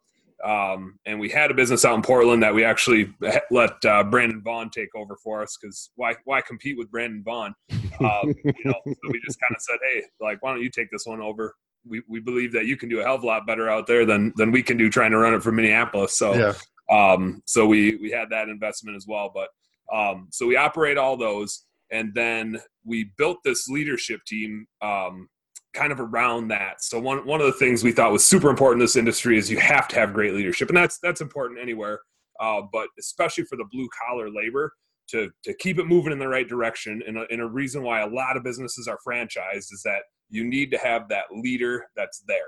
um, 0.44 0.98
and 1.06 1.18
we 1.18 1.30
had 1.30 1.50
a 1.50 1.54
business 1.54 1.84
out 1.84 1.94
in 1.94 2.02
Portland 2.02 2.42
that 2.42 2.54
we 2.54 2.64
actually 2.64 3.12
let 3.50 3.82
uh, 3.84 4.04
Brandon 4.04 4.42
Vaughn 4.42 4.68
take 4.68 4.94
over 4.94 5.16
for 5.16 5.42
us 5.42 5.56
because 5.60 5.90
why 5.96 6.14
why 6.24 6.42
compete 6.42 6.76
with 6.76 6.90
Brandon 6.90 7.22
Vaughn? 7.24 7.54
Um, 8.00 8.34
you 8.44 8.54
know, 8.64 8.74
so 8.84 8.94
we 9.08 9.20
just 9.24 9.40
kind 9.40 9.54
of 9.54 9.60
said, 9.60 9.78
hey, 9.90 10.02
like 10.20 10.42
why 10.42 10.52
don't 10.52 10.62
you 10.62 10.70
take 10.70 10.90
this 10.90 11.06
one 11.06 11.20
over? 11.20 11.54
We 11.86 12.02
we 12.08 12.20
believe 12.20 12.52
that 12.52 12.66
you 12.66 12.76
can 12.76 12.88
do 12.88 13.00
a 13.00 13.02
hell 13.02 13.14
of 13.14 13.22
a 13.22 13.26
lot 13.26 13.46
better 13.46 13.70
out 13.70 13.86
there 13.86 14.04
than 14.04 14.32
than 14.36 14.52
we 14.52 14.62
can 14.62 14.76
do 14.76 14.90
trying 14.90 15.12
to 15.12 15.18
run 15.18 15.34
it 15.34 15.42
from 15.42 15.56
Minneapolis. 15.56 16.16
So 16.18 16.34
yeah. 16.34 16.52
um, 16.90 17.42
so 17.46 17.66
we 17.66 17.96
we 17.96 18.10
had 18.10 18.28
that 18.30 18.48
investment 18.48 18.96
as 18.96 19.06
well. 19.08 19.32
But 19.34 19.48
um, 19.96 20.28
so 20.30 20.46
we 20.46 20.56
operate 20.56 20.98
all 20.98 21.16
those, 21.16 21.64
and 21.90 22.12
then 22.14 22.60
we 22.84 23.10
built 23.16 23.38
this 23.44 23.66
leadership 23.68 24.20
team 24.26 24.66
um, 24.82 25.28
kind 25.74 25.92
of 25.92 26.00
around 26.00 26.48
that. 26.48 26.82
So 26.82 26.98
one 26.98 27.26
one 27.26 27.40
of 27.40 27.46
the 27.46 27.52
things 27.52 27.84
we 27.84 27.92
thought 27.92 28.12
was 28.12 28.24
super 28.24 28.48
important 28.48 28.80
in 28.80 28.84
this 28.84 28.96
industry 28.96 29.36
is 29.36 29.50
you 29.50 29.58
have 29.58 29.88
to 29.88 29.96
have 29.96 30.12
great 30.12 30.34
leadership, 30.34 30.68
and 30.68 30.76
that's 30.76 30.98
that's 31.02 31.20
important 31.20 31.60
anywhere, 31.60 32.00
uh, 32.40 32.62
but 32.72 32.88
especially 32.98 33.44
for 33.44 33.56
the 33.56 33.66
blue 33.70 33.88
collar 34.06 34.30
labor 34.30 34.72
to 35.08 35.30
to 35.42 35.54
keep 35.54 35.78
it 35.78 35.86
moving 35.86 36.12
in 36.12 36.18
the 36.18 36.28
right 36.28 36.48
direction. 36.48 37.02
And 37.06 37.18
a, 37.18 37.26
and 37.30 37.40
a 37.40 37.46
reason 37.46 37.82
why 37.82 38.00
a 38.00 38.08
lot 38.08 38.36
of 38.36 38.44
businesses 38.44 38.88
are 38.88 38.98
franchised 39.06 39.72
is 39.72 39.82
that 39.84 40.02
you 40.30 40.44
need 40.44 40.70
to 40.70 40.78
have 40.78 41.08
that 41.10 41.24
leader 41.32 41.86
that's 41.96 42.22
there. 42.26 42.38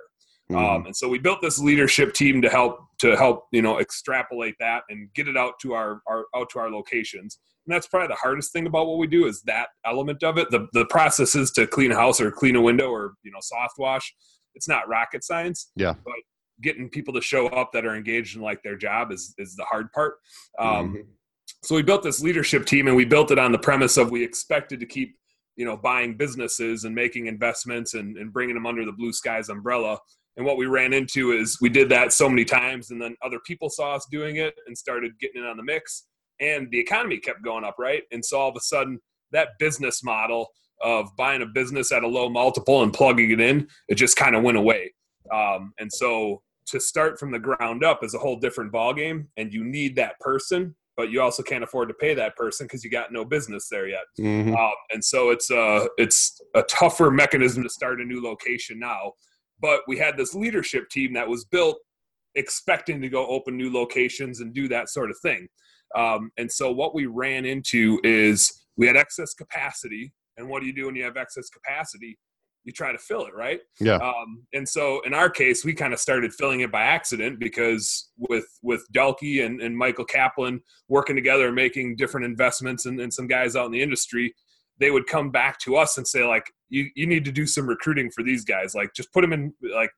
Mm-hmm. 0.50 0.64
Um, 0.64 0.86
and 0.86 0.96
so 0.96 1.08
we 1.08 1.18
built 1.18 1.42
this 1.42 1.58
leadership 1.58 2.14
team 2.14 2.40
to 2.42 2.48
help 2.48 2.78
to 2.98 3.16
help 3.16 3.46
you 3.52 3.62
know 3.62 3.80
extrapolate 3.80 4.54
that 4.60 4.84
and 4.88 5.12
get 5.14 5.28
it 5.28 5.36
out 5.36 5.54
to 5.62 5.74
our, 5.74 6.00
our 6.08 6.24
out 6.34 6.48
to 6.50 6.60
our 6.60 6.70
locations 6.70 7.38
and 7.66 7.74
that's 7.74 7.88
probably 7.88 8.08
the 8.08 8.14
hardest 8.14 8.52
thing 8.52 8.66
about 8.66 8.86
what 8.86 8.98
we 8.98 9.06
do 9.06 9.26
is 9.26 9.42
that 9.42 9.68
element 9.84 10.22
of 10.22 10.38
it. 10.38 10.50
The, 10.50 10.68
the 10.72 10.86
processes 10.86 11.50
to 11.52 11.66
clean 11.66 11.90
a 11.90 11.96
house 11.96 12.20
or 12.20 12.30
clean 12.30 12.54
a 12.54 12.60
window 12.60 12.90
or 12.90 13.14
you 13.22 13.32
know 13.32 13.40
soft 13.40 13.74
wash. 13.78 14.14
It's 14.54 14.68
not 14.68 14.88
rocket 14.88 15.22
science 15.22 15.70
yeah. 15.76 15.94
but 16.04 16.14
getting 16.62 16.88
people 16.88 17.12
to 17.12 17.20
show 17.20 17.48
up 17.48 17.70
that 17.72 17.84
are 17.84 17.94
engaged 17.94 18.36
in 18.36 18.42
like 18.42 18.62
their 18.62 18.76
job 18.76 19.12
is 19.12 19.34
is 19.38 19.56
the 19.56 19.64
hard 19.64 19.92
part. 19.92 20.14
Um, 20.58 20.68
mm-hmm. 20.68 21.00
so 21.62 21.74
we 21.74 21.82
built 21.82 22.02
this 22.02 22.22
leadership 22.22 22.66
team 22.66 22.86
and 22.86 22.96
we 22.96 23.04
built 23.04 23.30
it 23.30 23.38
on 23.38 23.52
the 23.52 23.58
premise 23.58 23.96
of 23.96 24.10
we 24.10 24.22
expected 24.22 24.80
to 24.80 24.86
keep 24.86 25.16
you 25.56 25.64
know 25.64 25.76
buying 25.76 26.16
businesses 26.16 26.84
and 26.84 26.94
making 26.94 27.26
investments 27.26 27.94
and, 27.94 28.16
and 28.16 28.32
bringing 28.32 28.54
them 28.54 28.66
under 28.66 28.84
the 28.84 28.92
blue 28.92 29.12
skies 29.12 29.48
umbrella. 29.48 29.98
And 30.36 30.44
what 30.44 30.58
we 30.58 30.66
ran 30.66 30.92
into 30.92 31.32
is 31.32 31.58
we 31.62 31.70
did 31.70 31.88
that 31.88 32.12
so 32.12 32.28
many 32.28 32.44
times 32.44 32.90
and 32.90 33.00
then 33.00 33.16
other 33.22 33.40
people 33.46 33.70
saw 33.70 33.94
us 33.94 34.06
doing 34.10 34.36
it 34.36 34.54
and 34.66 34.76
started 34.76 35.12
getting 35.18 35.42
in 35.42 35.48
on 35.48 35.56
the 35.56 35.62
mix 35.62 36.04
and 36.40 36.70
the 36.70 36.78
economy 36.78 37.18
kept 37.18 37.42
going 37.42 37.64
up, 37.64 37.76
right? 37.78 38.02
And 38.12 38.24
so 38.24 38.38
all 38.38 38.48
of 38.48 38.56
a 38.56 38.60
sudden, 38.60 39.00
that 39.32 39.50
business 39.58 40.02
model 40.04 40.48
of 40.82 41.08
buying 41.16 41.42
a 41.42 41.46
business 41.46 41.90
at 41.92 42.02
a 42.02 42.08
low 42.08 42.28
multiple 42.28 42.82
and 42.82 42.92
plugging 42.92 43.30
it 43.30 43.40
in, 43.40 43.68
it 43.88 43.94
just 43.94 44.16
kind 44.16 44.36
of 44.36 44.42
went 44.42 44.58
away. 44.58 44.92
Um, 45.32 45.72
and 45.78 45.92
so 45.92 46.42
to 46.66 46.80
start 46.80 47.18
from 47.18 47.30
the 47.30 47.38
ground 47.38 47.84
up 47.84 48.04
is 48.04 48.14
a 48.14 48.18
whole 48.18 48.38
different 48.38 48.72
ballgame, 48.72 49.26
and 49.36 49.52
you 49.52 49.64
need 49.64 49.96
that 49.96 50.18
person, 50.20 50.74
but 50.96 51.10
you 51.10 51.20
also 51.20 51.42
can't 51.42 51.64
afford 51.64 51.88
to 51.88 51.94
pay 51.94 52.14
that 52.14 52.36
person 52.36 52.66
because 52.66 52.84
you 52.84 52.90
got 52.90 53.12
no 53.12 53.24
business 53.24 53.68
there 53.70 53.88
yet. 53.88 54.04
Mm-hmm. 54.18 54.54
Um, 54.54 54.72
and 54.90 55.04
so 55.04 55.30
it's 55.30 55.50
a 55.50 55.88
it's 55.98 56.40
a 56.54 56.62
tougher 56.62 57.10
mechanism 57.10 57.62
to 57.62 57.68
start 57.68 58.00
a 58.00 58.04
new 58.04 58.22
location 58.22 58.78
now. 58.78 59.12
But 59.60 59.80
we 59.88 59.96
had 59.96 60.16
this 60.16 60.34
leadership 60.34 60.90
team 60.90 61.14
that 61.14 61.28
was 61.28 61.44
built 61.44 61.78
expecting 62.34 63.00
to 63.00 63.08
go 63.08 63.26
open 63.26 63.56
new 63.56 63.72
locations 63.72 64.40
and 64.40 64.52
do 64.52 64.68
that 64.68 64.90
sort 64.90 65.10
of 65.10 65.18
thing. 65.22 65.48
Um, 65.94 66.30
and 66.36 66.50
so 66.50 66.72
what 66.72 66.94
we 66.94 67.06
ran 67.06 67.44
into 67.44 68.00
is 68.02 68.64
we 68.76 68.86
had 68.86 68.96
excess 68.96 69.34
capacity. 69.34 70.12
And 70.36 70.48
what 70.48 70.60
do 70.60 70.66
you 70.66 70.74
do 70.74 70.86
when 70.86 70.96
you 70.96 71.04
have 71.04 71.16
excess 71.16 71.48
capacity? 71.48 72.18
You 72.64 72.72
try 72.72 72.90
to 72.90 72.98
fill 72.98 73.26
it, 73.26 73.34
right? 73.34 73.60
Yeah. 73.80 73.96
Um, 73.96 74.44
and 74.52 74.68
so 74.68 75.00
in 75.02 75.14
our 75.14 75.30
case, 75.30 75.64
we 75.64 75.72
kind 75.72 75.94
of 75.94 76.00
started 76.00 76.34
filling 76.34 76.60
it 76.60 76.72
by 76.72 76.82
accident 76.82 77.38
because 77.38 78.10
with 78.18 78.46
with 78.62 78.84
Delkey 78.92 79.46
and, 79.46 79.62
and 79.62 79.78
Michael 79.78 80.04
Kaplan 80.04 80.60
working 80.88 81.14
together, 81.14 81.46
and 81.46 81.54
making 81.54 81.96
different 81.96 82.26
investments, 82.26 82.84
and, 82.84 83.00
and 83.00 83.14
some 83.14 83.28
guys 83.28 83.54
out 83.54 83.66
in 83.66 83.72
the 83.72 83.80
industry, 83.80 84.34
they 84.80 84.90
would 84.90 85.06
come 85.06 85.30
back 85.30 85.60
to 85.60 85.76
us 85.76 85.96
and 85.96 86.06
say 86.06 86.24
like, 86.26 86.52
you 86.68 86.90
you 86.96 87.06
need 87.06 87.24
to 87.24 87.32
do 87.32 87.46
some 87.46 87.68
recruiting 87.68 88.10
for 88.10 88.24
these 88.24 88.44
guys. 88.44 88.74
Like, 88.74 88.92
just 88.94 89.12
put 89.12 89.20
them 89.20 89.32
in 89.32 89.54
like 89.72 89.90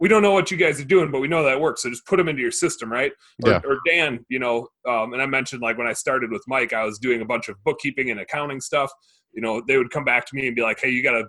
we 0.00 0.08
don't 0.08 0.22
know 0.22 0.32
what 0.32 0.50
you 0.50 0.56
guys 0.56 0.80
are 0.80 0.84
doing, 0.84 1.10
but 1.10 1.20
we 1.20 1.28
know 1.28 1.44
that 1.44 1.60
works. 1.60 1.82
So 1.82 1.90
just 1.90 2.06
put 2.06 2.16
them 2.16 2.28
into 2.28 2.40
your 2.40 2.50
system, 2.50 2.90
right? 2.90 3.12
Or, 3.44 3.50
yeah. 3.50 3.60
or 3.64 3.78
Dan, 3.86 4.24
you 4.30 4.38
know, 4.38 4.66
um, 4.88 5.12
and 5.12 5.20
I 5.20 5.26
mentioned 5.26 5.60
like 5.60 5.76
when 5.76 5.86
I 5.86 5.92
started 5.92 6.30
with 6.30 6.42
Mike, 6.48 6.72
I 6.72 6.84
was 6.84 6.98
doing 6.98 7.20
a 7.20 7.24
bunch 7.26 7.48
of 7.48 7.62
bookkeeping 7.64 8.10
and 8.10 8.18
accounting 8.18 8.60
stuff. 8.60 8.90
You 9.32 9.42
know, 9.42 9.62
they 9.68 9.76
would 9.76 9.90
come 9.90 10.04
back 10.04 10.26
to 10.26 10.34
me 10.34 10.46
and 10.46 10.56
be 10.56 10.62
like, 10.62 10.80
"Hey, 10.80 10.90
you 10.90 11.02
got 11.02 11.12
to 11.12 11.26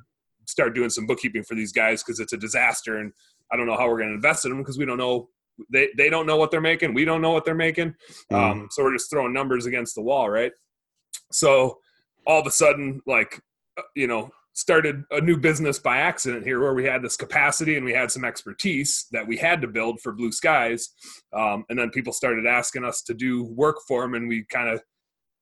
start 0.47 0.73
doing 0.73 0.89
some 0.89 1.05
bookkeeping 1.05 1.43
for 1.43 1.53
these 1.53 1.71
guys 1.71 2.01
because 2.01 2.19
it's 2.19 2.33
a 2.33 2.37
disaster, 2.37 2.97
and 2.97 3.11
I 3.51 3.57
don't 3.57 3.67
know 3.67 3.77
how 3.77 3.87
we're 3.87 3.97
going 3.97 4.09
to 4.09 4.15
invest 4.15 4.45
in 4.45 4.51
them 4.51 4.59
because 4.59 4.77
we 4.77 4.85
don't 4.85 4.97
know 4.97 5.27
they 5.71 5.89
they 5.97 6.09
don't 6.09 6.25
know 6.25 6.37
what 6.37 6.49
they're 6.49 6.61
making, 6.61 6.93
we 6.93 7.05
don't 7.05 7.21
know 7.21 7.31
what 7.31 7.45
they're 7.45 7.53
making. 7.53 7.93
Mm. 8.31 8.35
Um, 8.35 8.67
so 8.71 8.83
we're 8.83 8.93
just 8.93 9.09
throwing 9.09 9.33
numbers 9.33 9.65
against 9.65 9.95
the 9.95 10.01
wall, 10.01 10.29
right? 10.29 10.51
So 11.31 11.77
all 12.25 12.39
of 12.39 12.47
a 12.47 12.51
sudden, 12.51 13.01
like 13.05 13.39
uh, 13.77 13.83
you 13.95 14.07
know, 14.07 14.31
started 14.53 15.03
a 15.11 15.21
new 15.21 15.37
business 15.37 15.79
by 15.79 15.97
accident 15.97 16.43
here 16.45 16.59
where 16.59 16.73
we 16.73 16.83
had 16.83 17.01
this 17.01 17.15
capacity 17.15 17.77
and 17.77 17.85
we 17.85 17.93
had 17.93 18.11
some 18.11 18.25
expertise 18.25 19.07
that 19.11 19.25
we 19.25 19.37
had 19.37 19.61
to 19.61 19.67
build 19.67 19.99
for 20.01 20.11
blue 20.11 20.31
skies 20.31 20.89
um, 21.33 21.63
and 21.69 21.79
then 21.79 21.89
people 21.89 22.11
started 22.11 22.45
asking 22.45 22.83
us 22.83 23.01
to 23.01 23.13
do 23.13 23.45
work 23.45 23.77
for 23.87 24.01
them 24.01 24.13
and 24.13 24.27
we 24.27 24.43
kind 24.45 24.69
of 24.69 24.81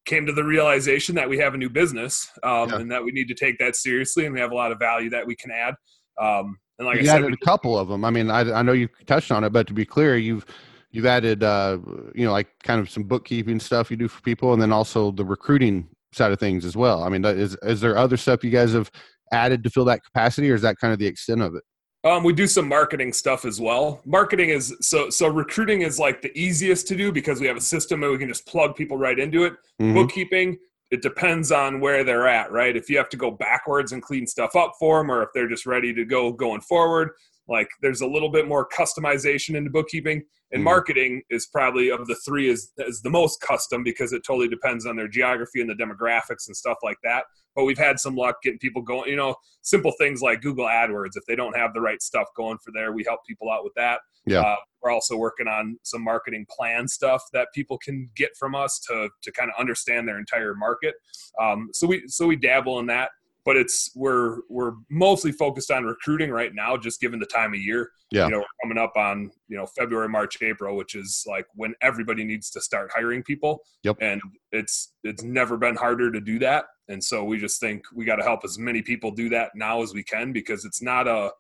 came 0.06 0.26
to 0.26 0.32
the 0.32 0.44
realization 0.44 1.16
that 1.16 1.28
we 1.28 1.38
have 1.38 1.54
a 1.54 1.58
new 1.58 1.70
business 1.70 2.30
um, 2.44 2.70
yeah. 2.70 2.78
and 2.78 2.92
that 2.92 3.04
we 3.04 3.12
need 3.12 3.28
to 3.28 3.34
take 3.34 3.58
that 3.58 3.76
seriously 3.76 4.26
and 4.26 4.34
we 4.34 4.40
have 4.40 4.52
a 4.52 4.56
lot 4.56 4.72
of 4.72 4.78
value 4.78 5.10
that 5.10 5.26
we 5.26 5.36
can 5.36 5.52
add 5.52 5.74
um, 6.22 6.58
and 6.78 6.88
like 6.88 6.98
you 6.98 7.04
I 7.04 7.06
said, 7.06 7.24
added 7.24 7.34
a 7.34 7.46
couple 7.46 7.78
of 7.78 7.88
them 7.88 8.06
i 8.06 8.12
mean 8.12 8.30
I, 8.30 8.42
I 8.52 8.62
know 8.62 8.74
you 8.74 8.90
touched 9.08 9.32
on 9.32 9.44
it 9.44 9.52
but 9.52 9.66
to 9.68 9.74
be 9.74 9.86
clear 9.86 10.18
you've 10.18 10.46
you've 10.92 11.06
added 11.06 11.44
uh, 11.44 11.80
you 12.14 12.26
know 12.26 12.32
like 12.32 12.48
kind 12.64 12.80
of 12.80 12.90
some 12.90 13.04
bookkeeping 13.04 13.60
stuff 13.60 13.90
you 13.90 13.98
do 13.98 14.08
for 14.08 14.22
people 14.22 14.54
and 14.54 14.62
then 14.62 14.72
also 14.72 15.12
the 15.12 15.26
recruiting 15.26 15.88
side 16.14 16.32
of 16.32 16.40
things 16.40 16.66
as 16.66 16.76
well. 16.76 17.04
I 17.04 17.10
mean, 17.10 17.24
is 17.26 17.56
is 17.64 17.82
there 17.82 17.98
other 17.98 18.18
stuff 18.18 18.44
you 18.44 18.50
guys 18.50 18.74
have 18.74 18.92
added 19.32 19.64
to 19.64 19.70
fill 19.70 19.86
that 19.86 20.04
capacity, 20.04 20.52
or 20.52 20.56
is 20.56 20.62
that 20.62 20.78
kind 20.80 20.94
of 20.94 21.00
the 21.00 21.08
extent 21.08 21.42
of 21.42 21.56
it? 21.56 21.64
Um, 22.06 22.24
we 22.24 22.32
do 22.32 22.48
some 22.48 22.68
marketing 22.68 23.12
stuff 23.12 23.44
as 23.44 23.60
well. 23.60 24.02
Marketing 24.06 24.50
is 24.50 24.76
so 24.82 25.10
so 25.10 25.28
recruiting 25.28 25.82
is 25.82 26.00
like 26.00 26.22
the 26.22 26.38
easiest 26.38 26.88
to 26.88 26.96
do 26.96 27.12
because 27.12 27.42
we 27.42 27.48
have 27.48 27.58
a 27.58 27.62
system 27.62 28.04
and 28.04 28.12
we 28.12 28.18
can 28.18 28.30
just 28.30 28.48
plug 28.48 28.76
people 28.76 28.98
right 28.98 29.20
into 29.20 29.44
it. 29.44 29.54
Mm-hmm. 29.82 29.96
Bookkeeping, 29.96 30.58
it 30.92 31.02
depends 31.02 31.52
on 31.52 31.82
where 31.82 32.06
they're 32.06 32.28
at, 32.28 32.52
right? 32.52 32.76
If 32.76 32.90
you 32.90 32.98
have 32.98 33.10
to 33.10 33.18
go 33.18 33.32
backwards 33.32 33.92
and 33.92 34.02
clean 34.02 34.26
stuff 34.28 34.56
up 34.56 34.74
for 34.80 35.00
them, 35.00 35.12
or 35.12 35.24
if 35.24 35.30
they're 35.34 35.50
just 35.50 35.66
ready 35.66 35.94
to 35.94 36.06
go 36.06 36.32
going 36.32 36.62
forward, 36.62 37.10
like 37.50 37.68
there's 37.82 38.02
a 38.02 38.08
little 38.08 38.30
bit 38.30 38.48
more 38.48 38.68
customization 38.70 39.56
into 39.56 39.70
bookkeeping 39.70 40.24
and 40.52 40.62
Mhm. 40.62 40.66
marketing 40.66 41.22
is 41.30 41.48
probably 41.48 41.90
of 41.92 42.08
the 42.08 42.16
three 42.26 42.50
is, 42.50 42.72
is 42.78 43.02
the 43.02 43.10
most 43.10 43.42
custom 43.42 43.84
because 43.84 44.14
it 44.14 44.24
totally 44.26 44.48
depends 44.48 44.86
on 44.86 44.96
their 44.96 45.08
geography 45.08 45.60
and 45.62 45.70
the 45.70 45.74
demographics 45.76 46.48
and 46.48 46.56
stuff 46.56 46.78
like 46.84 46.98
that. 47.04 47.26
But 47.56 47.66
we've 47.66 47.78
had 47.78 48.00
some 48.00 48.16
luck 48.16 48.38
getting 48.44 48.60
people 48.60 48.82
going 48.82 49.10
you 49.10 49.16
know 49.18 49.36
simple 49.62 49.92
things 50.00 50.22
like 50.22 50.42
google 50.42 50.66
adwords. 50.66 51.16
If 51.16 51.26
they 51.28 51.36
don't 51.36 51.58
have 51.58 51.74
the 51.74 51.82
right 51.82 52.02
stuff 52.02 52.28
going 52.38 52.58
for 52.64 52.72
there 52.74 52.94
we 52.94 53.04
help 53.04 53.22
people 53.28 53.50
out 53.52 53.64
with 53.64 53.74
that. 53.76 54.00
Yeah. 54.26 54.42
uh, 54.42 54.58
we're 54.82 54.92
also 54.92 55.18
working 55.18 55.48
on 55.48 55.78
some 55.84 56.04
marketing 56.04 56.46
plan 56.50 56.88
stuff 56.88 57.24
that 57.34 57.48
people 57.56 57.78
can 57.80 58.10
get 58.16 58.30
from 58.38 58.54
us 58.56 58.80
to 58.90 59.10
to 59.24 59.32
kind 59.32 59.50
of 59.50 59.60
understand 59.60 60.08
their 60.08 60.20
entire 60.20 60.54
market. 60.56 60.96
Um, 61.42 61.70
so 61.74 61.88
we 61.88 62.04
so 62.08 62.28
we 62.28 62.36
dabble 62.36 62.80
in 62.80 62.86
that 62.88 63.10
but 63.46 63.56
it's 63.58 63.92
we're 63.96 64.40
we're 64.50 64.74
mostly 64.90 65.32
focused 65.32 65.72
on 65.72 65.84
recruiting 65.84 66.30
right 66.30 66.54
now 66.54 66.76
just 66.78 67.00
given 67.02 67.20
the 67.20 67.26
time 67.26 67.54
of 67.54 67.60
year 67.60 67.92
Yeah. 68.12 68.26
you 68.26 68.32
know 68.32 68.40
we're 68.40 68.46
coming 68.64 68.78
up 68.78 68.94
on 68.96 69.32
you 69.48 69.58
know 69.58 69.66
february 69.66 70.10
march 70.10 70.42
april 70.42 70.76
which 70.76 70.96
is 70.96 71.24
like 71.28 71.46
when 71.56 71.74
everybody 71.82 72.24
needs 72.24 72.50
to 72.52 72.62
start 72.62 72.92
hiring 72.94 73.24
people 73.24 73.62
Yep. 73.84 73.98
and 74.02 74.22
it's 74.52 74.94
it's 75.04 75.24
never 75.24 75.58
been 75.58 75.76
harder 75.76 76.12
to 76.12 76.22
do 76.22 76.40
that 76.40 76.66
and 76.88 77.04
so 77.04 77.24
we 77.24 77.38
just 77.38 77.60
think 77.60 77.84
we 77.94 78.06
got 78.06 78.18
to 78.18 78.24
help 78.24 78.42
as 78.44 78.58
many 78.60 78.82
people 78.82 79.12
do 79.12 79.30
that 79.30 79.52
now 79.56 79.82
as 79.82 79.94
we 79.94 80.04
can 80.04 80.32
because 80.34 80.66
it's 80.66 80.82
not 80.82 81.08
a 81.08 81.32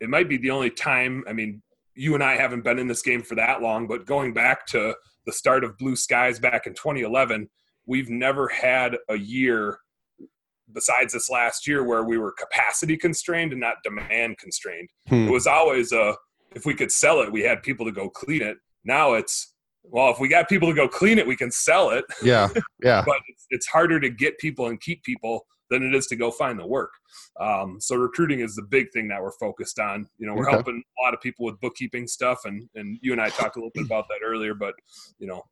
it 0.00 0.08
might 0.08 0.28
be 0.28 0.36
the 0.38 0.50
only 0.50 0.70
time 0.70 1.24
i 1.28 1.32
mean 1.32 1.62
you 1.94 2.14
and 2.14 2.22
i 2.24 2.36
haven't 2.36 2.64
been 2.64 2.78
in 2.78 2.88
this 2.88 3.02
game 3.02 3.22
for 3.22 3.34
that 3.36 3.62
long 3.62 3.86
but 3.86 4.06
going 4.06 4.32
back 4.32 4.66
to 4.66 4.94
the 5.26 5.32
start 5.32 5.62
of 5.62 5.78
blue 5.78 5.94
skies 5.94 6.40
back 6.40 6.66
in 6.66 6.74
2011 6.74 7.48
we've 7.86 8.10
never 8.10 8.48
had 8.48 8.96
a 9.08 9.16
year 9.16 9.78
besides 10.72 11.12
this 11.12 11.28
last 11.30 11.66
year 11.66 11.82
where 11.84 12.04
we 12.04 12.18
were 12.18 12.32
capacity 12.32 12.96
constrained 12.96 13.52
and 13.52 13.60
not 13.60 13.76
demand 13.84 14.38
constrained 14.38 14.88
Hmm. 15.08 15.26
it 15.28 15.30
was 15.32 15.46
always 15.46 15.92
a 15.92 16.14
if 16.54 16.64
we 16.66 16.74
could 16.74 16.92
sell 16.92 17.20
it 17.20 17.32
we 17.32 17.42
had 17.42 17.62
people 17.62 17.84
to 17.86 17.92
go 17.92 18.08
clean 18.08 18.42
it 18.42 18.56
now 18.84 19.14
it's 19.14 19.54
well 19.82 20.10
if 20.10 20.20
we 20.20 20.28
got 20.28 20.48
people 20.48 20.68
to 20.68 20.74
go 20.74 20.86
clean 20.88 21.18
it 21.18 21.26
we 21.26 21.36
can 21.36 21.50
sell 21.50 21.90
it 21.90 22.04
Yeah. 22.22 22.48
Yeah. 22.82 23.02
but 23.04 23.16
it's, 23.28 23.46
it's 23.50 23.66
harder 23.66 23.98
to 24.00 24.10
get 24.10 24.38
people 24.38 24.68
and 24.68 24.80
keep 24.80 25.02
people 25.02 25.46
than 25.70 25.82
it 25.82 25.94
is 25.94 26.06
to 26.08 26.16
go 26.16 26.30
find 26.30 26.58
the 26.58 26.66
work 26.66 26.90
um, 27.40 27.78
so 27.80 27.96
recruiting 27.96 28.40
is 28.40 28.54
the 28.54 28.62
big 28.62 28.86
thing 28.92 29.08
that 29.08 29.20
we're 29.22 29.32
focused 29.40 29.78
on 29.78 30.06
you 30.18 30.26
know 30.26 30.34
we're 30.34 30.44
Okay. 30.46 30.52
helping 30.56 30.82
a 30.98 31.02
lot 31.02 31.14
of 31.14 31.20
people 31.20 31.44
with 31.46 31.58
bookkeeping 31.60 32.06
stuff 32.06 32.40
and 32.44 32.68
and 32.74 32.98
you 33.02 33.12
and 33.12 33.20
i 33.20 33.28
talked 33.30 33.56
a 33.56 33.58
little 33.58 33.70
bit 33.74 33.86
about 33.86 34.06
that 34.08 34.20
earlier 34.24 34.54
but 34.54 34.74
you 35.18 35.26
know 35.26 35.42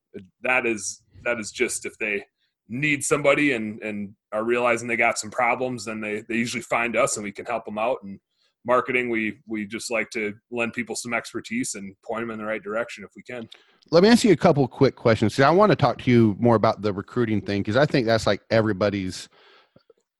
that 0.43 0.67
is 0.67 1.03
that 1.25 1.41
is 1.41 1.51
just 1.51 1.85
if 1.87 1.97
they 1.99 2.23
need 2.71 3.03
somebody 3.05 3.53
and 3.53 3.83
and 3.83 4.15
are 4.33 4.45
realizing 4.45 4.89
they 4.89 4.97
got 4.97 5.19
some 5.19 5.31
problems 5.31 5.85
then 5.85 6.01
they 6.01 6.23
they 6.29 6.37
usually 6.37 6.63
find 6.63 6.97
us 6.97 7.17
and 7.17 7.25
we 7.25 7.33
can 7.33 7.45
help 7.45 7.65
them 7.65 7.77
out 7.79 7.99
and 8.05 8.19
marketing 8.65 9.11
we 9.11 9.37
we 9.49 9.67
just 9.67 9.91
like 9.91 10.09
to 10.11 10.33
lend 10.53 10.73
people 10.73 10.95
some 10.95 11.13
expertise 11.13 11.75
and 11.75 11.95
point 12.05 12.23
them 12.23 12.31
in 12.31 12.39
the 12.39 12.45
right 12.45 12.63
direction 12.63 13.03
if 13.03 13.11
we 13.17 13.23
can 13.23 13.49
Let 13.91 14.03
me 14.05 14.09
ask 14.09 14.23
you 14.23 14.33
a 14.33 14.37
couple 14.37 14.69
quick 14.69 14.95
questions. 14.95 15.35
See, 15.35 15.43
I 15.43 15.51
want 15.51 15.71
to 15.73 15.77
talk 15.77 15.99
to 16.03 16.11
you 16.11 16.37
more 16.39 16.55
about 16.55 16.81
the 16.83 16.93
recruiting 16.93 17.41
thing 17.41 17.63
because 17.63 17.77
I 17.77 17.87
think 17.87 18.07
that's 18.07 18.27
like 18.27 18.41
everybody's. 18.51 19.29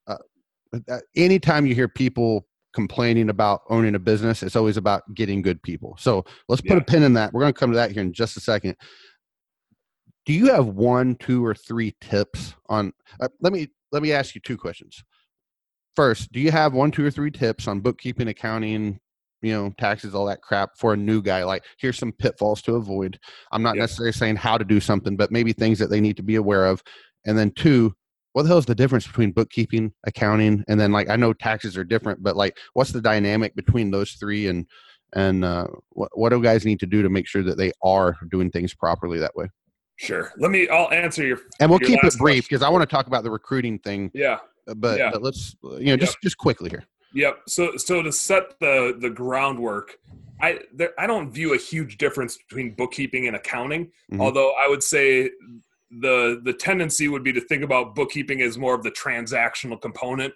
Uh, 0.07 0.17
uh, 0.89 0.99
anytime 1.15 1.65
you 1.65 1.75
hear 1.75 1.87
people 1.87 2.47
complaining 2.73 3.29
about 3.29 3.61
owning 3.69 3.95
a 3.95 3.99
business, 3.99 4.41
it's 4.43 4.55
always 4.55 4.77
about 4.77 5.03
getting 5.13 5.41
good 5.41 5.61
people. 5.61 5.95
So 5.99 6.25
let's 6.49 6.61
put 6.61 6.71
Yeah. 6.71 6.77
a 6.77 6.83
pin 6.83 7.03
in 7.03 7.13
that. 7.13 7.31
We're 7.33 7.41
going 7.41 7.53
to 7.53 7.59
come 7.59 7.71
to 7.71 7.75
that 7.77 7.91
here 7.91 8.01
in 8.01 8.11
just 8.13 8.35
a 8.37 8.39
second. 8.39 8.75
Do 10.25 10.33
you 10.33 10.47
have 10.53 10.67
one, 10.67 11.15
two, 11.15 11.43
or 11.45 11.55
three 11.55 11.95
tips 11.99 12.53
on? 12.69 12.93
Uh, 13.19 13.27
let 13.41 13.51
me 13.53 13.69
let 13.91 14.03
me 14.03 14.11
ask 14.11 14.35
you 14.35 14.41
two 14.41 14.57
questions. 14.57 15.03
First, 15.95 16.31
do 16.31 16.39
you 16.39 16.51
have 16.51 16.73
one, 16.73 16.91
two, 16.91 17.05
or 17.05 17.11
three 17.11 17.31
tips 17.31 17.67
on 17.67 17.81
bookkeeping, 17.81 18.27
accounting, 18.29 18.99
you 19.41 19.51
know, 19.51 19.73
taxes, 19.77 20.15
all 20.15 20.25
that 20.27 20.41
crap 20.41 20.77
for 20.77 20.93
a 20.93 20.97
new 20.97 21.21
guy? 21.21 21.43
Like, 21.43 21.63
here's 21.77 21.97
some 21.97 22.13
pitfalls 22.13 22.61
to 22.63 22.75
avoid. 22.75 23.19
I'm 23.51 23.61
not 23.63 23.75
Yeah. 23.75 23.81
necessarily 23.81 24.13
saying 24.13 24.37
how 24.37 24.57
to 24.57 24.63
do 24.63 24.79
something, 24.79 25.17
but 25.17 25.31
maybe 25.31 25.51
things 25.53 25.79
that 25.79 25.89
they 25.89 25.99
need 25.99 26.15
to 26.17 26.23
be 26.23 26.35
aware 26.35 26.65
of. 26.67 26.81
And 27.25 27.37
then 27.37 27.51
two, 27.51 27.93
what 28.33 28.43
the 28.43 28.49
hell 28.49 28.57
is 28.59 28.65
the 28.65 28.75
difference 28.75 29.05
between 29.05 29.31
bookkeeping, 29.31 29.91
accounting, 30.05 30.63
and 30.69 30.79
then 30.79 30.91
like 30.93 31.09
I 31.09 31.17
know 31.17 31.33
taxes 31.33 31.75
are 31.77 31.83
different, 31.83 32.23
but 32.23 32.37
like 32.37 32.57
what's 32.73 32.91
the 32.91 33.01
dynamic 33.01 33.55
between 33.55 33.91
those 33.91 34.13
three 34.13 34.47
and 34.47 34.67
and 35.13 35.43
uh, 35.43 35.67
what 35.89 36.17
what 36.17 36.29
do 36.29 36.41
guys 36.41 36.63
need 36.65 36.79
to 36.79 36.85
do 36.85 37.01
to 37.01 37.09
make 37.09 37.27
sure 37.27 37.43
that 37.43 37.57
they 37.57 37.73
are 37.83 38.15
doing 38.29 38.49
things 38.49 38.73
properly 38.73 39.19
that 39.19 39.35
way? 39.35 39.49
Sure 40.01 40.33
let 40.37 40.51
me 40.51 40.67
i'll 40.69 40.91
answer 40.91 41.25
your 41.25 41.39
And 41.59 41.69
we'll 41.69 41.79
your 41.79 41.89
keep 41.89 42.03
it 42.03 42.17
brief 42.17 42.47
because 42.49 42.63
I 42.63 42.69
want 42.69 42.81
to 42.81 42.93
talk 42.95 43.07
about 43.07 43.23
the 43.23 43.31
recruiting 43.31 43.79
thing, 43.79 44.11
yeah 44.13 44.39
uh, 44.67 44.73
but, 44.75 44.97
Yeah. 44.97 45.11
but 45.11 45.21
let's 45.21 45.55
you 45.63 45.85
know 45.85 45.97
just 45.97 46.17
just 46.21 46.37
quickly 46.37 46.69
here. 46.69 46.83
Yep. 47.13 47.39
So 47.47 47.75
so 47.77 48.01
to 48.01 48.11
set 48.11 48.59
the 48.59 48.95
the 48.99 49.09
groundwork, 49.09 49.97
I 50.41 50.59
there, 50.73 50.91
I 50.97 51.07
don't 51.07 51.31
view 51.31 51.53
a 51.53 51.57
huge 51.57 51.97
difference 51.97 52.37
between 52.37 52.73
bookkeeping 52.73 53.27
and 53.27 53.35
accounting. 53.35 53.91
Mhm. 54.13 54.21
Although 54.21 54.53
I 54.53 54.67
would 54.67 54.83
say 54.83 55.31
the 55.99 56.39
the 56.43 56.53
tendency 56.53 57.07
would 57.09 57.23
be 57.23 57.33
to 57.33 57.41
think 57.41 57.63
about 57.63 57.95
bookkeeping 57.95 58.41
as 58.41 58.57
more 58.57 58.73
of 58.75 58.83
the 58.83 58.91
transactional 58.91 59.79
component. 59.81 60.33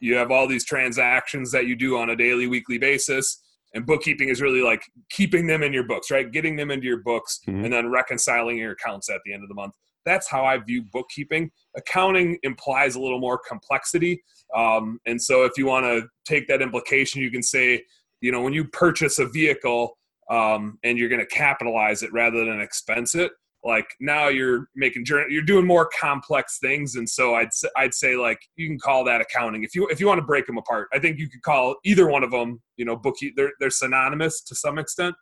You 0.00 0.14
have 0.16 0.30
all 0.30 0.46
these 0.46 0.64
transactions 0.64 1.52
that 1.52 1.66
you 1.66 1.76
do 1.76 1.98
on 1.98 2.10
a 2.10 2.16
daily, 2.16 2.46
weekly 2.46 2.78
basis, 2.78 3.42
and 3.74 3.84
bookkeeping 3.84 4.28
is 4.28 4.40
really 4.40 4.62
like 4.62 4.82
keeping 5.10 5.46
them 5.46 5.62
in 5.62 5.72
your 5.72 5.84
books, 5.84 6.10
right? 6.10 6.30
Getting 6.30 6.56
them 6.56 6.70
into 6.70 6.86
your 6.86 7.02
books 7.02 7.40
Mhm. 7.46 7.64
and 7.64 7.72
then 7.72 7.90
reconciling 7.90 8.56
your 8.56 8.72
accounts 8.72 9.10
at 9.10 9.20
the 9.24 9.32
end 9.34 9.42
of 9.42 9.48
the 9.48 9.54
month. 9.54 9.74
That's 10.06 10.28
how 10.28 10.44
I 10.44 10.58
view 10.58 10.82
bookkeeping. 10.82 11.50
Accounting 11.76 12.38
implies 12.42 12.94
a 12.94 13.00
little 13.00 13.18
more 13.20 13.38
complexity. 13.38 14.22
Um, 14.54 15.00
and 15.06 15.20
so 15.20 15.44
if 15.44 15.52
you 15.56 15.66
want 15.66 15.86
to 15.86 16.06
take 16.24 16.46
that 16.48 16.62
implication, 16.62 17.20
you 17.22 17.30
can 17.30 17.42
say, 17.42 17.82
you 18.20 18.30
know, 18.30 18.42
when 18.42 18.52
you 18.52 18.64
purchase 18.64 19.18
a 19.18 19.26
vehicle 19.26 19.98
um, 20.30 20.78
and 20.84 20.98
you're 20.98 21.08
going 21.08 21.20
to 21.20 21.26
capitalize 21.26 22.02
it 22.02 22.12
rather 22.12 22.44
than 22.44 22.60
expense 22.60 23.14
it, 23.14 23.32
like 23.64 23.86
now 23.98 24.28
you're 24.28 24.68
making 24.76 25.04
journey, 25.06 25.32
you're 25.32 25.42
doing 25.42 25.66
more 25.66 25.88
complex 25.98 26.58
things. 26.58 26.96
And 26.96 27.08
so 27.08 27.34
I'd 27.34 27.52
say, 27.54 27.68
I'd 27.76 27.94
say 27.94 28.14
like 28.16 28.38
you 28.56 28.68
can 28.68 28.78
call 28.78 29.04
that 29.04 29.20
accounting 29.22 29.64
if 29.64 29.74
you 29.74 29.88
if 29.88 29.98
you 30.00 30.06
want 30.06 30.18
to 30.18 30.24
break 30.26 30.46
them 30.46 30.58
apart. 30.58 30.88
I 30.92 30.98
think 30.98 31.18
you 31.18 31.28
could 31.30 31.42
call 31.42 31.76
either 31.84 32.06
one 32.08 32.22
of 32.22 32.30
them, 32.30 32.60
you 32.76 32.84
know, 32.84 32.96
bookkeep. 32.96 33.32
They're 33.36 33.52
they're 33.60 33.70
synonymous 33.70 34.42
to 34.42 34.54
some 34.54 34.78
extent. 34.78 35.14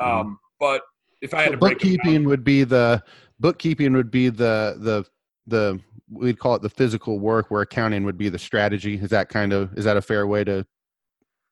Um, 0.00 0.38
But 0.60 0.82
if 1.22 1.34
I 1.34 1.38
had 1.42 1.46
So 1.48 1.52
to 1.52 1.56
break 1.58 1.78
them 1.80 1.88
down- 1.88 1.96
bookkeeping 1.96 2.24
would 2.28 2.44
be 2.44 2.62
the 2.64 3.02
bookkeeping 3.40 3.92
would 3.94 4.10
be 4.10 4.28
the 4.28 4.76
the 4.78 5.04
the 5.46 5.80
we'd 6.10 6.38
call 6.38 6.54
it 6.54 6.62
the 6.62 6.70
physical 6.70 7.18
work 7.18 7.50
where 7.50 7.62
accounting 7.62 8.04
would 8.04 8.16
be 8.16 8.28
the 8.28 8.38
strategy 8.38 8.94
is 8.94 9.10
that 9.10 9.28
kind 9.28 9.52
of 9.52 9.76
is 9.76 9.84
that 9.84 9.96
a 9.96 10.02
fair 10.02 10.26
way 10.26 10.44
to 10.44 10.64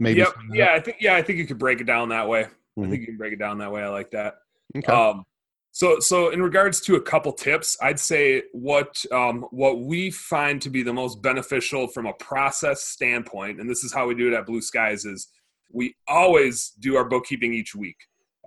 maybe 0.01 0.21
Yep. 0.21 0.35
Yeah. 0.53 0.73
I 0.75 0.81
think 0.81 0.99
yeah, 1.01 1.15
I 1.17 1.23
think 1.23 1.39
you 1.39 1.47
could 1.47 1.59
break 1.59 1.81
it 1.81 1.85
down 1.87 2.09
that 2.11 2.29
way. 2.29 2.45
I 2.45 2.81
Mhm. 2.81 2.91
think 2.91 3.01
you 3.01 3.07
can 3.09 3.17
break 3.17 3.33
it 3.33 3.39
down 3.39 3.59
that 3.59 3.73
way. 3.73 3.83
I 3.83 3.89
like 3.89 4.11
that. 4.13 4.37
okay 4.77 4.93
Um, 4.93 5.25
so, 5.77 6.01
so 6.01 6.31
in 6.31 6.41
regards 6.41 6.81
to 6.81 6.95
a 6.95 7.01
couple 7.03 7.35
tips, 7.35 7.77
I'd 7.83 8.01
say 8.01 8.45
what 8.53 9.05
um, 9.13 9.45
what 9.51 9.81
we 9.81 10.11
find 10.11 10.63
to 10.63 10.71
be 10.71 10.83
the 10.83 10.95
most 10.95 11.21
beneficial 11.21 11.87
from 11.87 12.07
a 12.07 12.15
process 12.15 12.85
standpoint, 12.85 13.61
and 13.61 13.69
this 13.69 13.85
is 13.85 13.93
how 13.93 14.07
we 14.07 14.15
do 14.15 14.27
it 14.27 14.33
at 14.33 14.47
Blue 14.47 14.63
Skies, 14.63 15.05
is 15.05 15.29
we 15.71 15.95
always 16.09 16.71
do 16.81 16.97
our 16.97 17.05
bookkeeping 17.05 17.53
each 17.53 17.75
week. 17.75 17.99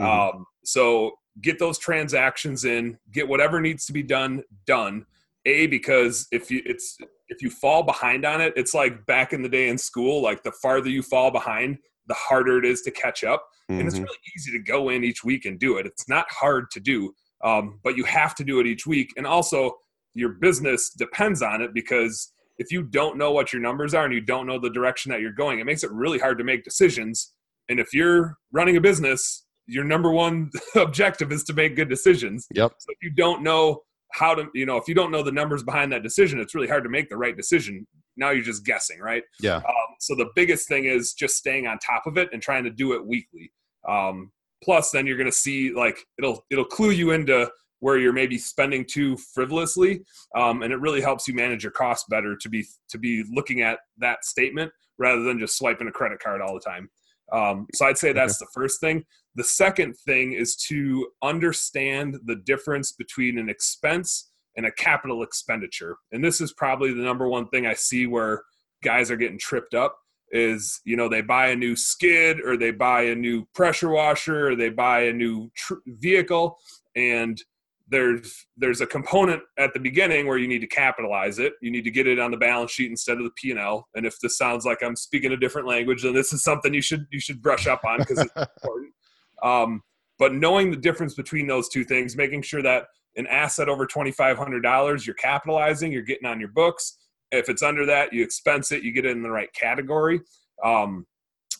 Mhm. 0.01 0.07
Um, 0.07 0.47
so 0.63 1.19
get 1.39 1.59
those 1.59 1.77
transactions 1.77 2.65
in, 2.65 2.97
get 3.11 3.27
whatever 3.27 3.61
needs 3.61 3.85
to 3.85 3.93
be 3.93 4.01
done 4.01 4.41
done. 4.65 5.05
A 5.45 5.67
because 5.67 6.27
if 6.31 6.49
you 6.49 6.63
it's 6.65 6.97
if 7.27 7.43
you 7.43 7.51
fall 7.51 7.83
behind 7.83 8.25
on 8.25 8.41
it, 8.41 8.53
it's 8.55 8.73
like 8.73 9.05
back 9.05 9.33
in 9.33 9.43
the 9.43 9.49
day 9.49 9.69
in 9.69 9.77
school. 9.77 10.23
Like 10.23 10.41
the 10.41 10.51
farther 10.63 10.89
you 10.89 11.03
fall 11.03 11.29
behind, 11.29 11.77
the 12.09 12.13
harder 12.15 12.57
it 12.57 12.65
is 12.65 12.81
to 12.81 12.91
catch 12.91 13.23
up 13.23 13.47
and 13.69 13.81
it's 13.87 13.97
Mhm. 13.97 14.03
really 14.03 14.17
easy 14.35 14.51
to 14.51 14.59
go 14.59 14.89
in 14.89 15.03
each 15.03 15.23
week 15.23 15.45
and 15.45 15.59
do 15.59 15.77
it. 15.77 15.85
It's 15.85 16.09
not 16.09 16.25
hard 16.31 16.69
to 16.71 16.79
do, 16.79 17.13
um, 17.43 17.79
but 17.83 17.95
you 17.95 18.03
have 18.03 18.33
to 18.35 18.43
do 18.43 18.59
it 18.59 18.67
each 18.67 18.85
week. 18.87 19.11
And 19.15 19.25
also, 19.27 19.77
your 20.15 20.29
business 20.29 20.89
depends 20.89 21.41
on 21.43 21.61
it 21.61 21.71
because 21.73 22.33
if 22.57 22.71
you 22.71 22.81
don't 22.83 23.15
know 23.17 23.31
what 23.31 23.53
your 23.53 23.61
numbers 23.61 23.93
are 23.93 24.05
and 24.05 24.13
you 24.13 24.21
don't 24.21 24.47
know 24.47 24.59
the 24.59 24.71
direction 24.71 25.11
that 25.11 25.21
you're 25.21 25.31
going, 25.31 25.59
it 25.59 25.65
makes 25.65 25.83
it 25.83 25.91
really 25.91 26.17
hard 26.19 26.37
to 26.39 26.43
make 26.43 26.63
decisions. 26.63 27.33
And 27.69 27.79
if 27.79 27.93
you're 27.93 28.35
running 28.51 28.75
a 28.75 28.81
business, 28.81 29.45
your 29.67 29.83
number 29.83 30.09
one 30.11 30.49
objective 30.75 31.31
is 31.31 31.43
to 31.45 31.53
make 31.53 31.75
good 31.75 31.89
decisions. 31.89 32.47
Yep. 32.55 32.73
So 32.79 32.87
if 32.91 32.97
you 33.03 33.11
don't 33.11 33.43
know 33.43 33.83
how 34.13 34.33
to, 34.33 34.47
you 34.55 34.65
know, 34.65 34.77
if 34.77 34.87
you 34.87 34.95
don't 34.95 35.11
know 35.11 35.21
the 35.21 35.31
numbers 35.31 35.61
behind 35.61 35.91
that 35.91 36.01
decision, 36.01 36.39
it's 36.39 36.55
really 36.55 36.67
hard 36.67 36.83
to 36.83 36.89
make 36.89 37.07
the 37.09 37.17
right 37.17 37.37
decision. 37.37 37.85
Now 38.19 38.31
you're 38.31 38.43
just 38.43 38.65
guessing, 38.65 38.99
right? 38.99 39.23
Yeah. 39.41 39.57
Um, 39.57 39.95
so 39.99 40.15
the 40.15 40.29
biggest 40.35 40.67
thing 40.67 40.85
is 40.85 41.13
just 41.13 41.37
staying 41.37 41.67
on 41.67 41.79
top 41.79 42.05
of 42.05 42.17
it 42.17 42.29
and 42.33 42.41
trying 42.41 42.63
to 42.65 42.69
do 42.69 42.93
it 42.93 43.05
weekly. 43.05 43.51
Um, 43.87 44.31
plus, 44.63 44.91
then 44.91 45.07
you're 45.07 45.17
going 45.17 45.31
to 45.31 45.31
see 45.31 45.71
like 45.73 45.97
it'll 46.17 46.45
it'll 46.51 46.65
clue 46.65 46.91
you 46.91 47.11
into 47.11 47.49
where 47.79 47.97
you're 47.97 48.13
maybe 48.13 48.37
spending 48.37 48.85
too 48.85 49.17
frivolously, 49.33 50.01
um, 50.35 50.63
and 50.63 50.73
it 50.73 50.81
really 50.81 51.01
helps 51.01 51.27
you 51.27 51.33
manage 51.33 51.63
your 51.63 51.71
costs 51.71 52.05
better 52.09 52.35
to 52.35 52.49
be 52.49 52.65
to 52.89 52.97
be 52.97 53.23
looking 53.31 53.61
at 53.61 53.79
that 53.97 54.25
statement 54.25 54.71
rather 54.97 55.23
than 55.23 55.39
just 55.39 55.57
swiping 55.57 55.87
a 55.87 55.91
credit 55.91 56.19
card 56.19 56.41
all 56.41 56.53
the 56.53 56.59
time. 56.59 56.89
Um, 57.31 57.67
so 57.73 57.85
I'd 57.85 57.97
say 57.97 58.11
that's 58.11 58.37
the 58.39 58.47
first 58.53 58.81
thing. 58.81 59.05
The 59.35 59.43
second 59.43 59.95
thing 60.05 60.33
is 60.33 60.55
to 60.67 61.07
understand 61.23 62.17
the 62.25 62.35
difference 62.35 62.91
between 62.91 63.37
an 63.37 63.49
expense 63.49 64.31
and 64.57 64.65
a 64.65 64.71
capital 64.71 65.23
expenditure. 65.23 65.97
And 66.11 66.23
this 66.23 66.41
is 66.41 66.53
probably 66.53 66.93
the 66.93 67.03
number 67.03 67.27
one 67.27 67.47
thing 67.49 67.65
I 67.65 67.73
see 67.73 68.07
where 68.07 68.43
guys 68.83 69.11
are 69.11 69.17
getting 69.17 69.39
tripped 69.39 69.73
up 69.73 69.97
is 70.31 70.79
you 70.85 70.95
know 70.95 71.09
they 71.09 71.21
buy 71.21 71.47
a 71.47 71.55
new 71.55 71.75
skid 71.75 72.39
or 72.45 72.55
they 72.55 72.71
buy 72.71 73.01
a 73.03 73.15
new 73.15 73.45
pressure 73.55 73.89
washer 73.89 74.49
or 74.49 74.55
they 74.55 74.69
buy 74.69 75.01
a 75.01 75.13
new 75.13 75.49
tr- 75.55 75.75
vehicle. 75.87 76.57
And 76.95 77.41
there's 77.89 78.45
there's 78.55 78.81
a 78.81 78.85
component 78.85 79.41
at 79.57 79.73
the 79.73 79.79
beginning 79.79 80.27
where 80.27 80.37
you 80.37 80.47
need 80.47 80.59
to 80.59 80.67
capitalize 80.67 81.39
it. 81.39 81.53
You 81.61 81.71
need 81.71 81.83
to 81.83 81.91
get 81.91 82.07
it 82.07 82.19
on 82.19 82.31
the 82.31 82.37
balance 82.37 82.71
sheet 82.71 82.91
instead 82.91 83.17
of 83.17 83.23
the 83.23 83.31
p&l 83.31 83.87
and 83.95 84.05
if 84.05 84.19
this 84.19 84.37
sounds 84.37 84.65
like 84.65 84.83
i'm 84.83 84.95
speaking 84.95 85.31
a 85.31 85.37
different 85.37 85.67
language 85.67 86.03
then 86.03 86.13
this 86.13 86.31
is 86.31 86.43
something 86.43 86.73
you 86.73 86.81
should 86.81 87.07
you 87.11 87.19
should 87.19 87.41
brush 87.41 87.67
up 87.67 87.81
on 87.83 87.99
because 87.99 88.19
it's 88.19 88.33
important. 88.35 88.93
Um, 89.41 89.81
but 90.17 90.33
knowing 90.33 90.69
the 90.69 90.77
difference 90.77 91.15
between 91.15 91.47
those 91.47 91.69
two 91.69 91.83
things 91.83 92.15
making 92.15 92.43
sure 92.43 92.61
that 92.61 92.87
an 93.19 93.27
asset 93.27 93.69
over 93.69 93.85
$2500 93.85 95.05
you're 95.05 95.15
capitalizing 95.15 95.91
you're 95.91 96.01
getting 96.01 96.27
on 96.27 96.39
your 96.39 96.49
books 96.49 96.97
if 97.31 97.49
it's 97.49 97.61
under 97.61 97.85
that 97.85 98.11
you 98.11 98.23
expense 98.23 98.71
it 98.71 98.81
you 98.81 98.91
get 98.91 99.05
it 99.05 99.11
in 99.11 99.21
the 99.21 99.29
right 99.29 99.53
category 99.53 100.19
um, 100.63 101.05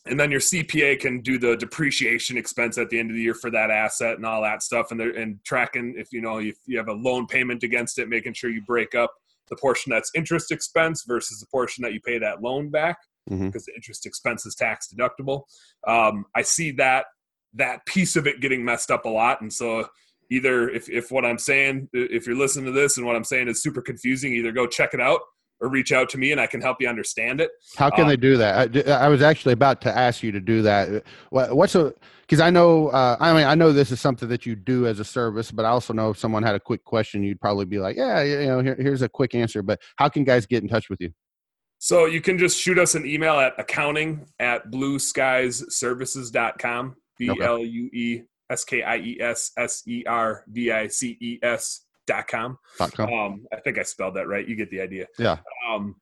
and 0.05 0.19
then 0.19 0.31
your 0.31 0.39
CPA 0.39 0.99
can 0.99 1.21
do 1.21 1.37
the 1.37 1.55
depreciation 1.57 2.37
expense 2.37 2.77
at 2.77 2.89
the 2.89 2.99
end 2.99 3.09
of 3.09 3.15
the 3.15 3.21
year 3.21 3.33
for 3.33 3.51
that 3.51 3.69
asset 3.69 4.15
and 4.15 4.25
all 4.25 4.41
that 4.41 4.63
stuff, 4.63 4.91
and 4.91 5.01
and 5.01 5.39
tracking 5.45 5.93
if 5.97 6.11
you 6.11 6.21
know 6.21 6.39
if 6.39 6.57
you 6.65 6.77
have 6.77 6.87
a 6.87 6.93
loan 6.93 7.27
payment 7.27 7.63
against 7.63 7.99
it, 7.99 8.09
making 8.09 8.33
sure 8.33 8.49
you 8.49 8.61
break 8.61 8.95
up 8.95 9.13
the 9.49 9.55
portion 9.57 9.89
that's 9.89 10.11
interest 10.15 10.51
expense 10.51 11.03
versus 11.07 11.39
the 11.39 11.47
portion 11.47 11.81
that 11.81 11.93
you 11.93 11.99
pay 12.01 12.17
that 12.17 12.41
loan 12.41 12.69
back 12.69 12.97
because 13.27 13.41
mm-hmm. 13.41 13.51
the 13.51 13.75
interest 13.75 14.05
expense 14.05 14.45
is 14.45 14.55
tax 14.55 14.93
deductible. 14.93 15.43
Um, 15.87 16.25
I 16.35 16.43
see 16.43 16.71
that 16.73 17.05
that 17.53 17.85
piece 17.85 18.15
of 18.15 18.27
it 18.27 18.41
getting 18.41 18.63
messed 18.63 18.91
up 18.91 19.05
a 19.05 19.09
lot, 19.09 19.41
and 19.41 19.51
so 19.51 19.87
either 20.29 20.69
if 20.69 20.89
if 20.89 21.11
what 21.11 21.25
I'm 21.25 21.37
saying, 21.37 21.89
if 21.93 22.27
you're 22.27 22.35
listening 22.35 22.65
to 22.65 22.71
this 22.71 22.97
and 22.97 23.05
what 23.05 23.15
I'm 23.15 23.23
saying 23.23 23.47
is 23.47 23.61
super 23.61 23.81
confusing, 23.81 24.33
either 24.33 24.51
go 24.51 24.67
check 24.67 24.93
it 24.93 25.01
out 25.01 25.21
or 25.61 25.69
reach 25.69 25.91
out 25.91 26.09
to 26.09 26.17
me 26.17 26.31
and 26.31 26.39
I 26.39 26.47
can 26.47 26.61
help 26.61 26.77
you 26.79 26.87
understand 26.87 27.41
it. 27.41 27.51
How 27.75 27.89
can 27.89 28.03
um, 28.03 28.09
they 28.09 28.15
do 28.15 28.37
that? 28.37 28.87
I, 28.87 28.91
I, 28.91 29.09
was 29.09 29.21
actually 29.21 29.51
about 29.53 29.81
to 29.81 29.93
ask 29.95 30.23
you 30.23 30.31
to 30.31 30.39
do 30.39 30.61
that. 30.61 31.03
What, 31.31 31.53
what's 31.53 31.75
a 31.75 31.93
because 32.21 32.39
I 32.39 32.49
know 32.49 32.87
uh, 32.89 33.17
I 33.19 33.33
mean 33.33 33.45
I 33.45 33.55
know 33.55 33.73
this 33.73 33.91
is 33.91 33.99
something 33.99 34.29
that 34.29 34.45
you 34.45 34.55
do 34.55 34.87
as 34.87 34.99
a 34.99 35.05
service, 35.05 35.51
but 35.51 35.65
I 35.65 35.69
also 35.69 35.93
know 35.93 36.11
if 36.11 36.17
someone 36.17 36.43
had 36.43 36.55
a 36.55 36.59
quick 36.59 36.85
question, 36.85 37.23
you'd 37.23 37.41
probably 37.41 37.65
be 37.65 37.79
like, 37.79 37.97
yeah, 37.97 38.23
you 38.23 38.47
know, 38.47 38.61
here, 38.61 38.77
here's 38.79 39.01
a 39.01 39.09
quick 39.09 39.35
answer. 39.35 39.61
But 39.61 39.81
how 39.97 40.07
can 40.09 40.23
guys 40.23 40.45
get 40.45 40.63
in 40.63 40.69
touch 40.69 40.89
with 40.89 41.01
you? 41.01 41.11
So 41.79 42.05
you 42.05 42.21
can 42.21 42.37
just 42.37 42.59
shoot 42.59 42.77
us 42.77 42.93
an 42.95 43.05
email 43.05 43.39
at 43.39 43.53
accounting 43.57 44.25
at 44.39 44.69
blueskiesservices.com. 44.69 46.95
B 47.17 47.31
L 47.41 47.59
U 47.59 47.89
E 47.93 48.21
S 48.49 48.63
K 48.63 48.83
I 48.83 48.97
E 48.97 49.17
S 49.21 49.51
S 49.57 49.83
E 49.87 50.03
R 50.07 50.43
V 50.47 50.71
I 50.71 50.87
C 50.87 51.17
E 51.21 51.39
S 51.43 51.85
dot 52.07 52.27
com. 52.27 52.57
Dot 52.77 52.93
com. 52.93 53.13
Um, 53.13 53.45
I 53.53 53.59
think 53.61 53.77
I 53.77 53.83
spelled 53.83 54.15
that 54.15 54.27
right. 54.27 54.47
You 54.47 54.55
get 54.55 54.69
the 54.69 54.81
idea. 54.81 55.07
Yeah. 55.17 55.37
Um, 55.69 55.95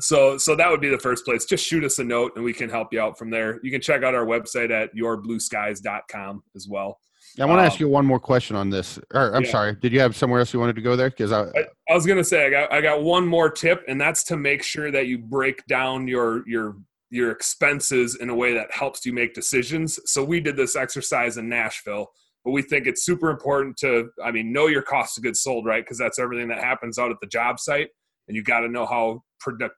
so 0.00 0.38
so 0.38 0.56
that 0.56 0.70
would 0.70 0.80
be 0.80 0.88
the 0.88 0.98
first 0.98 1.24
place. 1.24 1.44
Just 1.44 1.66
shoot 1.66 1.84
us 1.84 1.98
a 1.98 2.04
note 2.04 2.32
and 2.36 2.44
we 2.44 2.52
can 2.52 2.70
help 2.70 2.92
you 2.92 3.00
out 3.00 3.18
from 3.18 3.30
there. 3.30 3.60
You 3.62 3.70
can 3.70 3.80
check 3.80 4.02
out 4.02 4.14
our 4.14 4.24
website 4.24 4.70
at 4.70 4.94
yourblueskies.com 4.94 6.42
as 6.56 6.66
well. 6.68 6.98
I 7.40 7.46
want 7.46 7.58
to 7.58 7.62
um, 7.62 7.66
ask 7.66 7.80
you 7.80 7.88
one 7.88 8.04
more 8.04 8.20
question 8.20 8.56
on 8.56 8.68
this. 8.68 8.98
Or, 9.14 9.34
I'm 9.34 9.44
yeah. 9.44 9.50
sorry. 9.50 9.76
Did 9.76 9.92
you 9.92 10.00
have 10.00 10.14
somewhere 10.14 10.40
else 10.40 10.52
you 10.52 10.60
wanted 10.60 10.76
to 10.76 10.82
go 10.82 10.96
there? 10.96 11.08
Because 11.08 11.32
I, 11.32 11.44
I, 11.44 11.64
I 11.90 11.94
was 11.94 12.06
gonna 12.06 12.24
say 12.24 12.46
I 12.46 12.50
got 12.50 12.72
I 12.72 12.80
got 12.80 13.02
one 13.02 13.26
more 13.26 13.50
tip, 13.50 13.82
and 13.88 14.00
that's 14.00 14.22
to 14.24 14.36
make 14.36 14.62
sure 14.62 14.90
that 14.90 15.06
you 15.06 15.18
break 15.18 15.64
down 15.66 16.06
your 16.08 16.46
your 16.48 16.76
your 17.12 17.30
expenses 17.30 18.16
in 18.16 18.30
a 18.30 18.34
way 18.34 18.54
that 18.54 18.72
helps 18.72 19.06
you 19.06 19.12
make 19.12 19.34
decisions. 19.34 20.00
So 20.06 20.24
we 20.24 20.40
did 20.40 20.56
this 20.56 20.74
exercise 20.74 21.36
in 21.36 21.48
Nashville 21.48 22.08
but 22.44 22.50
we 22.50 22.62
think 22.62 22.86
it's 22.86 23.04
super 23.04 23.30
important 23.30 23.76
to 23.76 24.10
i 24.24 24.30
mean 24.30 24.52
know 24.52 24.66
your 24.66 24.82
cost 24.82 25.16
of 25.16 25.24
goods 25.24 25.40
sold 25.40 25.66
right? 25.66 25.84
Because 25.84 25.98
that's 25.98 26.18
everything 26.18 26.48
that 26.48 26.58
happens 26.58 26.98
out 26.98 27.10
at 27.10 27.18
the 27.20 27.26
job 27.26 27.60
site. 27.60 27.88
And 28.28 28.36
you 28.36 28.42
got 28.42 28.60
to 28.60 28.68
know 28.68 28.86
how 28.86 29.22
product, 29.40 29.74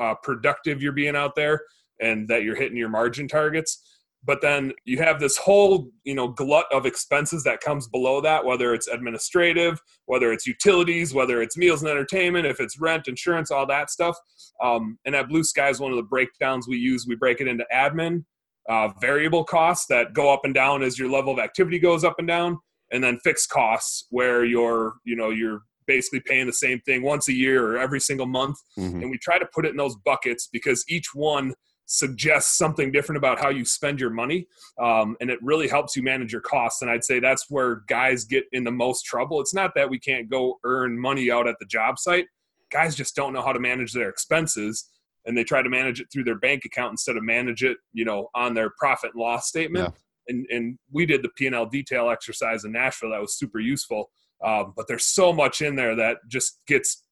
uh, 0.00 0.14
productive 0.22 0.82
you're 0.82 0.92
being 0.92 1.16
out 1.16 1.34
there 1.36 1.60
and 2.00 2.28
that 2.28 2.42
you're 2.42 2.56
hitting 2.56 2.76
your 2.76 2.88
margin 2.88 3.28
targets 3.28 3.93
but 4.24 4.40
then 4.40 4.72
you 4.84 4.98
have 4.98 5.20
this 5.20 5.36
whole 5.36 5.90
you 6.04 6.14
know 6.14 6.28
glut 6.28 6.66
of 6.72 6.86
expenses 6.86 7.44
that 7.44 7.60
comes 7.60 7.88
below 7.88 8.20
that 8.20 8.44
whether 8.44 8.74
it's 8.74 8.88
administrative 8.88 9.80
whether 10.06 10.32
it's 10.32 10.46
utilities 10.46 11.14
whether 11.14 11.42
it's 11.42 11.56
meals 11.56 11.82
and 11.82 11.90
entertainment 11.90 12.46
if 12.46 12.60
it's 12.60 12.78
rent 12.80 13.08
insurance 13.08 13.50
all 13.50 13.66
that 13.66 13.90
stuff 13.90 14.16
um, 14.62 14.98
and 15.04 15.14
at 15.14 15.28
blue 15.28 15.44
sky 15.44 15.68
is 15.68 15.80
one 15.80 15.90
of 15.90 15.96
the 15.96 16.02
breakdowns 16.02 16.66
we 16.68 16.76
use 16.76 17.06
we 17.08 17.16
break 17.16 17.40
it 17.40 17.48
into 17.48 17.64
admin 17.72 18.24
uh, 18.68 18.88
variable 19.00 19.44
costs 19.44 19.86
that 19.86 20.14
go 20.14 20.32
up 20.32 20.40
and 20.44 20.54
down 20.54 20.82
as 20.82 20.98
your 20.98 21.10
level 21.10 21.32
of 21.32 21.38
activity 21.38 21.78
goes 21.78 22.04
up 22.04 22.16
and 22.18 22.28
down, 22.28 22.58
and 22.92 23.02
then 23.02 23.18
fixed 23.20 23.50
costs 23.50 24.06
where 24.10 24.44
you're 24.44 24.94
you 25.04 25.16
know 25.16 25.30
you're 25.30 25.62
basically 25.86 26.20
paying 26.20 26.46
the 26.46 26.52
same 26.52 26.80
thing 26.80 27.02
once 27.02 27.28
a 27.28 27.32
year 27.32 27.66
or 27.66 27.78
every 27.78 28.00
single 28.00 28.26
month. 28.26 28.56
Mm-hmm. 28.78 29.02
And 29.02 29.10
we 29.10 29.18
try 29.18 29.38
to 29.38 29.46
put 29.54 29.66
it 29.66 29.70
in 29.70 29.76
those 29.76 29.96
buckets 29.96 30.48
because 30.50 30.82
each 30.88 31.08
one 31.12 31.52
suggests 31.86 32.56
something 32.56 32.90
different 32.90 33.18
about 33.18 33.38
how 33.38 33.50
you 33.50 33.64
spend 33.64 34.00
your 34.00 34.10
money. 34.10 34.46
Um, 34.80 35.16
and 35.20 35.30
it 35.30 35.38
really 35.42 35.68
helps 35.68 35.96
you 35.96 36.02
manage 36.02 36.32
your 36.32 36.40
costs. 36.40 36.82
And 36.82 36.90
I'd 36.90 37.04
say 37.04 37.20
that's 37.20 37.50
where 37.50 37.82
guys 37.88 38.24
get 38.24 38.44
in 38.52 38.64
the 38.64 38.70
most 38.70 39.04
trouble. 39.04 39.40
It's 39.40 39.54
not 39.54 39.72
that 39.74 39.90
we 39.90 39.98
can't 39.98 40.30
go 40.30 40.58
earn 40.64 40.98
money 40.98 41.30
out 41.30 41.46
at 41.46 41.56
the 41.60 41.66
job 41.66 41.98
site, 41.98 42.26
guys 42.74 42.96
just 42.96 43.14
don't 43.14 43.32
know 43.32 43.42
how 43.42 43.52
to 43.52 43.60
manage 43.60 43.92
their 43.92 44.08
expenses 44.08 44.90
and 45.26 45.36
they 45.36 45.44
try 45.44 45.62
to 45.62 45.70
manage 45.70 46.00
it 46.00 46.08
through 46.12 46.24
their 46.24 46.38
bank 46.38 46.64
account 46.64 46.92
instead 46.92 47.16
of 47.16 47.22
manage 47.22 47.62
it, 47.62 47.78
you 47.92 48.04
know, 48.04 48.28
on 48.34 48.52
their 48.52 48.70
profit 48.78 49.12
and 49.14 49.20
loss 49.20 49.48
statement. 49.48 49.84
Yeah. 49.84 50.00
And 50.28 50.46
and 50.50 50.78
we 50.90 51.06
did 51.06 51.22
the 51.22 51.30
P 51.30 51.46
and 51.46 51.54
L 51.54 51.66
detail 51.66 52.10
exercise 52.10 52.64
in 52.64 52.72
Nashville 52.72 53.10
that 53.10 53.20
was 53.20 53.38
super 53.38 53.60
useful. 53.60 54.10
Um, 54.44 54.74
but 54.76 54.86
there's 54.88 55.06
so 55.06 55.32
much 55.32 55.62
in 55.62 55.76
there 55.76 55.94
that 55.96 56.18
just 56.28 56.60
gets 56.66 57.03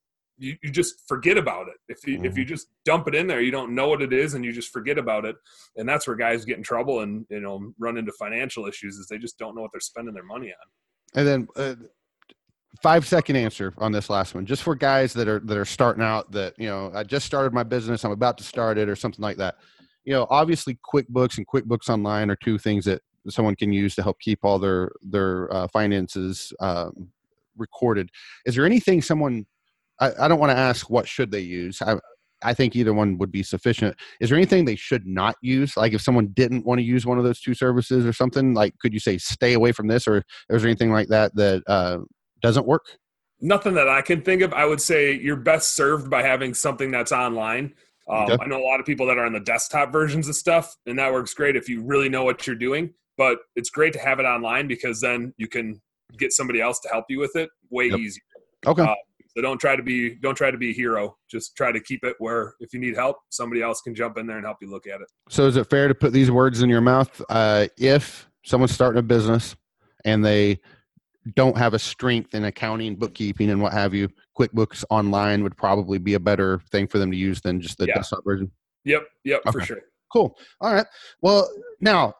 you, 0.43 0.57
you 0.61 0.71
just 0.71 1.07
forget 1.07 1.37
about 1.37 1.67
it. 1.67 1.75
If 1.87 2.05
you 2.05 2.17
mm-hmm. 2.17 2.25
if 2.25 2.37
you 2.37 2.43
mm-hmm. 2.43 2.53
just 2.53 2.67
dump 2.85 3.07
it 3.07 3.15
in 3.15 3.27
there, 3.27 3.41
you 3.41 3.51
don't 3.51 3.73
know 3.73 3.87
what 3.87 4.01
it 4.01 4.11
is, 4.11 4.33
and 4.33 4.43
you 4.43 4.51
just 4.51 4.71
forget 4.71 4.97
about 4.97 5.25
it. 5.25 5.35
And 5.77 5.87
that's 5.87 6.05
where 6.05 6.15
guys 6.15 6.45
get 6.45 6.57
in 6.57 6.63
trouble 6.63 6.99
and 6.99 7.25
you 7.29 7.39
know 7.39 7.73
run 7.79 7.97
into 7.97 8.11
financial 8.19 8.67
issues 8.67 8.97
is 8.97 9.07
they 9.07 9.17
just 9.17 9.39
don't 9.39 9.55
know 9.55 9.61
what 9.61 9.71
they're 9.73 9.79
spending 9.79 10.13
their 10.13 10.23
money 10.23 10.47
on. 10.47 11.19
And 11.19 11.27
then 11.27 11.47
uh, 11.55 11.75
five 12.81 13.07
second 13.07 13.35
answer 13.35 13.73
on 13.77 13.91
this 13.91 14.09
last 14.09 14.33
one 14.33 14.45
just 14.45 14.63
for 14.63 14.75
guys 14.75 15.13
that 15.13 15.27
are 15.27 15.39
that 15.39 15.57
are 15.57 15.65
starting 15.65 16.03
out 16.03 16.31
that 16.31 16.53
you 16.57 16.67
know 16.67 16.91
i 16.95 17.03
just 17.03 17.25
started 17.25 17.53
my 17.53 17.61
business 17.61 18.03
i'm 18.03 18.11
about 18.11 18.35
to 18.37 18.43
start 18.43 18.79
it 18.79 18.89
or 18.89 18.95
something 18.95 19.21
like 19.21 19.37
that 19.37 19.55
you 20.05 20.11
know 20.11 20.25
obviously 20.31 20.77
quickbooks 20.91 21.37
and 21.37 21.47
quickbooks 21.47 21.87
online 21.87 22.31
are 22.31 22.35
two 22.35 22.57
things 22.57 22.83
that 22.83 23.01
someone 23.29 23.55
can 23.55 23.71
use 23.71 23.93
to 23.93 24.01
help 24.01 24.19
keep 24.19 24.39
all 24.43 24.57
their 24.57 24.91
their 25.03 25.53
uh, 25.53 25.67
finances 25.67 26.51
um, 26.59 27.09
recorded 27.57 28.09
is 28.45 28.55
there 28.55 28.65
anything 28.65 29.01
someone 29.01 29.45
I, 29.99 30.11
I 30.21 30.27
don't 30.27 30.39
want 30.39 30.51
to 30.51 30.57
ask 30.57 30.89
what 30.89 31.07
should 31.07 31.31
they 31.31 31.39
use 31.39 31.81
I, 31.81 31.97
I 32.43 32.53
think 32.53 32.75
either 32.75 32.93
one 32.93 33.17
would 33.17 33.31
be 33.31 33.43
sufficient. 33.43 33.95
Is 34.19 34.29
there 34.29 34.37
anything 34.37 34.65
they 34.65 34.75
should 34.75 35.07
not 35.07 35.35
use? 35.41 35.75
Like 35.77 35.93
if 35.93 36.01
someone 36.01 36.27
didn't 36.27 36.65
want 36.65 36.79
to 36.79 36.83
use 36.83 37.05
one 37.05 37.17
of 37.17 37.23
those 37.23 37.39
two 37.39 37.53
services 37.53 38.05
or 38.05 38.13
something, 38.13 38.53
like 38.53 38.77
could 38.79 38.93
you 38.93 38.99
say 38.99 39.17
stay 39.17 39.53
away 39.53 39.71
from 39.71 39.87
this, 39.87 40.07
or 40.07 40.17
is 40.49 40.61
there 40.61 40.69
anything 40.69 40.91
like 40.91 41.07
that 41.07 41.35
that 41.35 41.63
uh, 41.67 41.99
doesn't 42.41 42.67
work? 42.67 42.83
Nothing 43.41 43.73
that 43.73 43.89
I 43.89 44.01
can 44.01 44.21
think 44.21 44.41
of. 44.41 44.53
I 44.53 44.65
would 44.65 44.81
say 44.81 45.13
you're 45.13 45.35
best 45.35 45.75
served 45.75 46.09
by 46.09 46.23
having 46.23 46.53
something 46.53 46.91
that's 46.91 47.11
online. 47.11 47.73
Um, 48.09 48.23
okay. 48.23 48.37
I 48.41 48.47
know 48.47 48.57
a 48.57 48.65
lot 48.65 48.79
of 48.79 48.85
people 48.85 49.05
that 49.07 49.17
are 49.17 49.25
on 49.25 49.33
the 49.33 49.39
desktop 49.39 49.91
versions 49.91 50.27
of 50.27 50.35
stuff, 50.35 50.75
and 50.85 50.99
that 50.99 51.11
works 51.11 51.33
great 51.33 51.55
if 51.55 51.69
you 51.69 51.81
really 51.81 52.09
know 52.09 52.23
what 52.23 52.45
you're 52.45 52.55
doing. 52.55 52.93
But 53.17 53.39
it's 53.55 53.69
great 53.69 53.93
to 53.93 53.99
have 53.99 54.19
it 54.19 54.23
online 54.23 54.67
because 54.67 54.99
then 54.99 55.33
you 55.37 55.47
can 55.47 55.81
get 56.17 56.31
somebody 56.31 56.61
else 56.61 56.79
to 56.81 56.89
help 56.89 57.05
you 57.09 57.19
with 57.19 57.35
it 57.35 57.49
way 57.69 57.89
yep. 57.89 57.99
easier. 57.99 58.23
Okay. 58.65 58.81
Uh, 58.81 58.95
so 59.35 59.41
don't 59.41 59.59
try 59.59 59.75
to 59.75 59.83
be 59.83 60.15
don't 60.15 60.35
try 60.35 60.51
to 60.51 60.57
be 60.57 60.69
a 60.69 60.73
hero. 60.73 61.17
Just 61.29 61.55
try 61.55 61.71
to 61.71 61.79
keep 61.79 62.03
it 62.03 62.15
where 62.19 62.53
if 62.59 62.73
you 62.73 62.79
need 62.79 62.95
help, 62.95 63.17
somebody 63.29 63.61
else 63.61 63.81
can 63.81 63.95
jump 63.95 64.17
in 64.17 64.27
there 64.27 64.37
and 64.37 64.45
help 64.45 64.57
you 64.61 64.69
look 64.69 64.87
at 64.87 65.01
it. 65.01 65.07
So 65.29 65.47
is 65.47 65.57
it 65.57 65.69
fair 65.69 65.87
to 65.87 65.95
put 65.95 66.13
these 66.13 66.29
words 66.29 66.61
in 66.61 66.69
your 66.69 66.81
mouth? 66.81 67.21
Uh, 67.29 67.67
if 67.77 68.29
someone's 68.45 68.73
starting 68.73 68.99
a 68.99 69.03
business 69.03 69.55
and 70.05 70.23
they 70.23 70.59
don't 71.35 71.57
have 71.57 71.73
a 71.73 71.79
strength 71.79 72.35
in 72.35 72.43
accounting, 72.43 72.95
bookkeeping, 72.95 73.49
and 73.49 73.61
what 73.61 73.73
have 73.73 73.93
you, 73.93 74.09
QuickBooks 74.37 74.83
Online 74.89 75.41
would 75.41 75.55
probably 75.55 75.97
be 75.97 76.15
a 76.15 76.19
better 76.19 76.59
thing 76.71 76.85
for 76.85 76.99
them 76.99 77.09
to 77.11 77.17
use 77.17 77.41
than 77.41 77.61
just 77.61 77.77
the 77.77 77.87
yeah. 77.87 77.95
desktop 77.95 78.23
version. 78.25 78.51
Yep, 78.85 79.03
yep, 79.23 79.41
okay. 79.47 79.51
for 79.51 79.65
sure. 79.65 79.81
Cool. 80.11 80.37
All 80.61 80.73
right. 80.73 80.85
Well, 81.21 81.49
now 81.79 82.13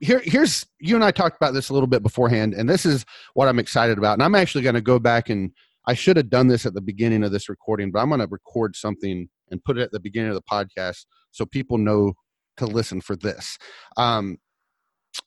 here, 0.00 0.20
here's 0.24 0.66
you 0.80 0.96
and 0.96 1.04
I 1.04 1.12
talked 1.12 1.36
about 1.36 1.54
this 1.54 1.68
a 1.68 1.72
little 1.72 1.86
bit 1.86 2.02
beforehand, 2.02 2.54
and 2.54 2.68
this 2.68 2.84
is 2.84 3.04
what 3.34 3.48
I'm 3.48 3.60
excited 3.60 3.98
about. 3.98 4.14
And 4.14 4.22
I'm 4.22 4.34
actually 4.34 4.62
going 4.62 4.74
to 4.74 4.80
go 4.80 4.98
back 4.98 5.28
and 5.28 5.52
I 5.86 5.94
should 5.94 6.16
have 6.16 6.30
done 6.30 6.48
this 6.48 6.66
at 6.66 6.74
the 6.74 6.80
beginning 6.80 7.24
of 7.24 7.32
this 7.32 7.48
recording, 7.48 7.90
but 7.90 8.00
I'm 8.00 8.08
going 8.08 8.20
to 8.20 8.28
record 8.30 8.76
something 8.76 9.28
and 9.50 9.64
put 9.64 9.78
it 9.78 9.82
at 9.82 9.92
the 9.92 10.00
beginning 10.00 10.30
of 10.30 10.36
the 10.36 10.42
podcast 10.42 11.06
so 11.30 11.44
people 11.44 11.78
know 11.78 12.14
to 12.58 12.66
listen 12.66 13.00
for 13.00 13.16
this. 13.16 13.58
Um, 13.96 14.38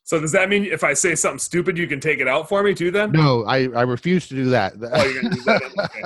so 0.03 0.19
does 0.19 0.31
that 0.31 0.49
mean 0.49 0.65
if 0.65 0.83
I 0.83 0.93
say 0.93 1.15
something 1.15 1.39
stupid, 1.39 1.77
you 1.77 1.87
can 1.87 1.99
take 1.99 2.19
it 2.19 2.27
out 2.27 2.47
for 2.47 2.63
me 2.63 2.73
too? 2.73 2.91
Then 2.91 3.11
no, 3.11 3.43
I, 3.45 3.67
I 3.69 3.81
refuse 3.83 4.27
to 4.29 4.35
do 4.35 4.45
that. 4.49 4.73
Oh, 4.79 5.03
you're 5.03 5.21
gonna 5.21 5.35
do 5.35 5.41
that? 5.41 5.61
Okay. 5.85 6.03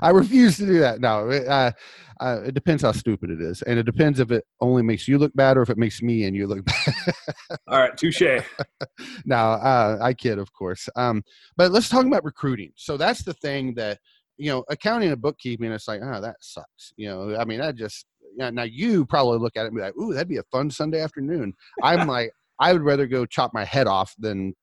I 0.00 0.10
refuse 0.10 0.56
to 0.58 0.66
do 0.66 0.78
that. 0.80 1.00
No, 1.00 1.28
uh, 1.30 1.72
uh, 2.20 2.40
it 2.46 2.54
depends 2.54 2.82
how 2.82 2.92
stupid 2.92 3.30
it 3.30 3.40
is, 3.40 3.62
and 3.62 3.78
it 3.78 3.84
depends 3.84 4.20
if 4.20 4.30
it 4.30 4.44
only 4.60 4.82
makes 4.82 5.06
you 5.06 5.18
look 5.18 5.32
bad 5.34 5.56
or 5.56 5.62
if 5.62 5.70
it 5.70 5.78
makes 5.78 6.02
me 6.02 6.24
and 6.24 6.36
you 6.36 6.46
look 6.46 6.64
bad. 6.64 6.94
All 7.68 7.80
right, 7.80 7.96
touche. 7.96 8.22
now 9.24 9.52
uh, 9.52 9.98
I 10.00 10.14
kid, 10.14 10.38
of 10.38 10.52
course. 10.52 10.88
Um, 10.96 11.22
but 11.56 11.70
let's 11.70 11.88
talk 11.88 12.06
about 12.06 12.24
recruiting. 12.24 12.72
So 12.76 12.96
that's 12.96 13.22
the 13.22 13.34
thing 13.34 13.74
that 13.74 13.98
you 14.36 14.50
know, 14.50 14.64
accounting 14.68 15.10
and 15.10 15.20
bookkeeping. 15.20 15.70
It's 15.72 15.88
like, 15.88 16.00
oh, 16.02 16.20
that 16.20 16.36
sucks. 16.40 16.92
You 16.96 17.08
know, 17.08 17.36
I 17.36 17.44
mean, 17.44 17.58
that 17.58 17.74
just 17.74 18.06
yeah, 18.36 18.50
now 18.50 18.62
you 18.62 19.04
probably 19.04 19.38
look 19.38 19.56
at 19.56 19.64
it 19.64 19.68
and 19.68 19.76
be 19.76 19.82
like, 19.82 19.96
"Ooh, 19.96 20.14
that'd 20.14 20.28
be 20.28 20.36
a 20.36 20.42
fun 20.44 20.70
Sunday 20.70 21.00
afternoon." 21.00 21.52
I'm 21.82 22.06
like, 22.06 22.32
I 22.60 22.72
would 22.72 22.82
rather 22.82 23.06
go 23.06 23.26
chop 23.26 23.52
my 23.54 23.64
head 23.64 23.86
off 23.86 24.14
than 24.18 24.54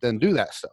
than 0.00 0.18
do 0.18 0.32
that 0.34 0.54
stuff. 0.54 0.72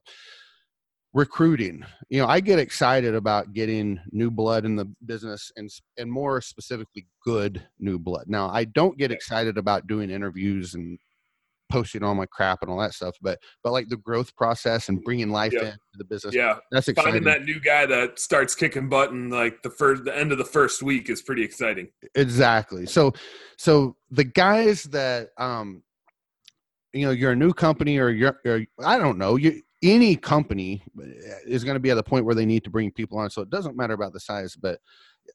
Recruiting, 1.13 1.83
you 2.09 2.19
know, 2.21 2.27
I 2.27 2.39
get 2.41 2.59
excited 2.59 3.15
about 3.15 3.53
getting 3.53 3.99
new 4.11 4.29
blood 4.29 4.65
in 4.65 4.75
the 4.75 4.85
business 5.05 5.51
and 5.55 5.69
and 5.97 6.11
more 6.11 6.41
specifically 6.41 7.07
good 7.23 7.65
new 7.79 7.97
blood. 7.97 8.25
Now, 8.27 8.49
I 8.49 8.65
don't 8.65 8.97
get 8.97 9.11
excited 9.11 9.57
about 9.57 9.87
doing 9.87 10.09
interviews 10.11 10.73
and 10.75 10.99
posting 11.69 12.03
all 12.03 12.15
my 12.15 12.25
crap 12.25 12.59
and 12.61 12.71
all 12.71 12.79
that 12.79 12.93
stuff 12.93 13.13
but 13.21 13.37
but 13.61 13.73
like 13.73 13.89
the 13.89 13.97
growth 13.97 14.33
process 14.37 14.87
and 14.87 15.03
bringing 15.03 15.29
life 15.31 15.51
Yeah. 15.51 15.63
into 15.65 15.77
the 15.95 16.05
business 16.05 16.33
Yeah, 16.33 16.59
that's 16.71 16.87
exciting 16.87 17.11
finding 17.11 17.23
that 17.25 17.43
new 17.43 17.59
guy 17.59 17.85
that 17.85 18.19
starts 18.19 18.55
kicking 18.55 18.87
butt 18.87 19.09
in 19.11 19.29
like 19.29 19.61
the 19.63 19.69
first, 19.69 20.05
the 20.05 20.17
end 20.17 20.31
of 20.31 20.37
the 20.37 20.45
first 20.45 20.81
week 20.81 21.09
is 21.09 21.21
pretty 21.21 21.43
exciting. 21.43 21.89
exactly 22.15 22.85
so 22.85 23.11
so 23.57 23.97
the 24.11 24.23
guys 24.23 24.83
that 24.83 25.31
um 25.37 25.83
you 26.97 27.05
know 27.05 27.11
you're 27.11 27.31
a 27.31 27.35
new 27.35 27.53
company 27.53 27.97
or 27.97 28.09
you're, 28.09 28.37
or 28.45 28.61
i 28.85 28.97
don't 28.97 29.17
know 29.17 29.35
you 29.35 29.61
any 29.83 30.15
company 30.15 30.81
is 31.45 31.63
going 31.63 31.75
to 31.75 31.79
be 31.79 31.91
at 31.91 31.95
the 31.95 32.03
point 32.03 32.25
where 32.25 32.33
they 32.35 32.45
need 32.45 32.63
to 32.63 32.69
bring 32.69 32.91
people 32.91 33.17
on 33.19 33.29
so 33.29 33.41
it 33.41 33.49
doesn't 33.49 33.77
matter 33.77 33.93
about 33.93 34.11
the 34.13 34.19
size 34.19 34.55
but 34.55 34.79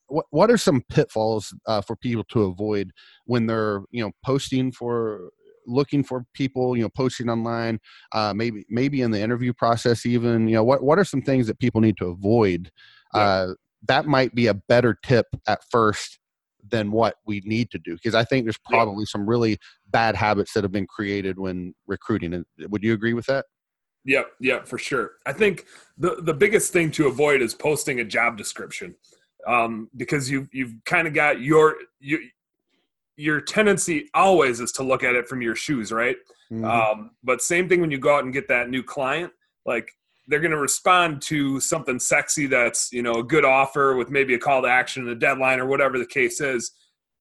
what 0.09 0.27
what 0.31 0.51
are 0.51 0.59
some 0.59 0.83
pitfalls 0.89 1.55
uh, 1.67 1.81
for 1.81 1.97
people 1.97 2.25
to 2.25 2.43
avoid 2.45 2.91
when 3.27 3.47
they're 3.47 3.83
you 3.91 4.03
know 4.03 4.11
posting 4.25 4.73
for 4.73 5.31
looking 5.67 6.03
for 6.03 6.25
people 6.35 6.77
you 6.77 6.83
know 6.83 6.89
posting 6.89 7.29
online 7.29 7.79
uh, 8.13 8.33
maybe 8.35 8.65
maybe 8.69 9.01
in 9.01 9.11
the 9.13 9.21
interview 9.21 9.53
process 9.53 10.05
even 10.05 10.49
you 10.49 10.55
know 10.55 10.65
what 10.65 10.83
what 10.83 10.99
are 10.99 11.05
some 11.05 11.23
things 11.23 11.47
that 11.47 11.59
people 11.61 11.81
need 11.81 11.97
to 11.97 12.07
avoid 12.07 12.71
Yeah. 13.15 13.21
uh, 13.23 13.55
that 13.89 14.07
might 14.07 14.35
be 14.35 14.47
a 14.49 14.55
better 14.55 14.97
tip 15.05 15.27
at 15.47 15.61
first 15.71 16.19
than 16.69 16.91
what 16.93 17.17
we 17.27 17.43
need 17.45 17.71
to 17.71 17.79
do 17.79 17.95
because 17.95 18.15
i 18.15 18.25
think 18.25 18.45
there's 18.45 18.59
Yeah. 18.71 18.77
probably 18.79 19.05
some 19.05 19.29
really 19.29 19.59
bad 19.93 20.17
habits 20.17 20.53
that 20.55 20.65
have 20.65 20.73
been 20.73 20.87
created 20.87 21.39
when 21.39 21.75
recruiting 21.87 22.35
And 22.35 22.45
would 22.71 22.83
you 22.83 22.95
agree 22.95 23.15
with 23.15 23.27
that 23.27 23.45
Yep, 24.05 24.33
yep, 24.41 24.67
for 24.67 24.79
sure. 24.79 25.13
I 25.27 25.33
think 25.33 25.67
the 25.97 26.17
the 26.23 26.35
biggest 26.35 26.73
thing 26.73 26.91
to 26.93 27.07
avoid 27.07 27.41
is 27.41 27.55
posting 27.55 28.01
a 28.01 28.05
job 28.05 28.37
description, 28.37 28.97
um, 29.47 29.89
because 29.97 30.29
you 30.31 30.49
you've 30.53 30.75
kind 30.85 31.07
of 31.07 31.15
got 31.15 31.41
your 31.41 31.77
you, 32.01 32.19
your 33.17 33.41
tendency 33.41 34.09
always 34.15 34.59
is 34.59 34.73
to 34.73 34.83
look 34.83 35.05
at 35.05 35.15
it 35.15 35.29
from 35.29 35.41
your 35.41 35.55
shoes, 35.55 35.93
right? 35.93 36.17
Mm-hmm. 36.53 36.65
Um, 36.65 37.11
but 37.23 37.43
same 37.43 37.69
thing 37.69 37.81
when 37.81 37.91
you 37.91 37.99
go 37.99 38.17
out 38.17 38.25
and 38.25 38.33
get 38.33 38.49
that 38.49 38.69
new 38.69 38.83
client, 38.83 39.33
like 39.67 39.89
they're 40.27 40.41
going 40.41 40.51
to 40.51 40.59
respond 40.59 41.23
to 41.23 41.61
something 41.61 42.01
sexy 42.01 42.47
that's 42.47 42.93
you 42.93 43.03
know 43.03 43.15
a 43.15 43.25
good 43.25 43.45
offer 43.45 43.95
with 43.95 44.11
maybe 44.11 44.35
a 44.35 44.39
call 44.39 44.63
to 44.63 44.69
action 44.69 45.03
and 45.03 45.13
a 45.13 45.17
deadline 45.17 45.61
or 45.61 45.67
whatever 45.67 45.99
the 45.99 46.07
case 46.07 46.41
is. 46.41 46.73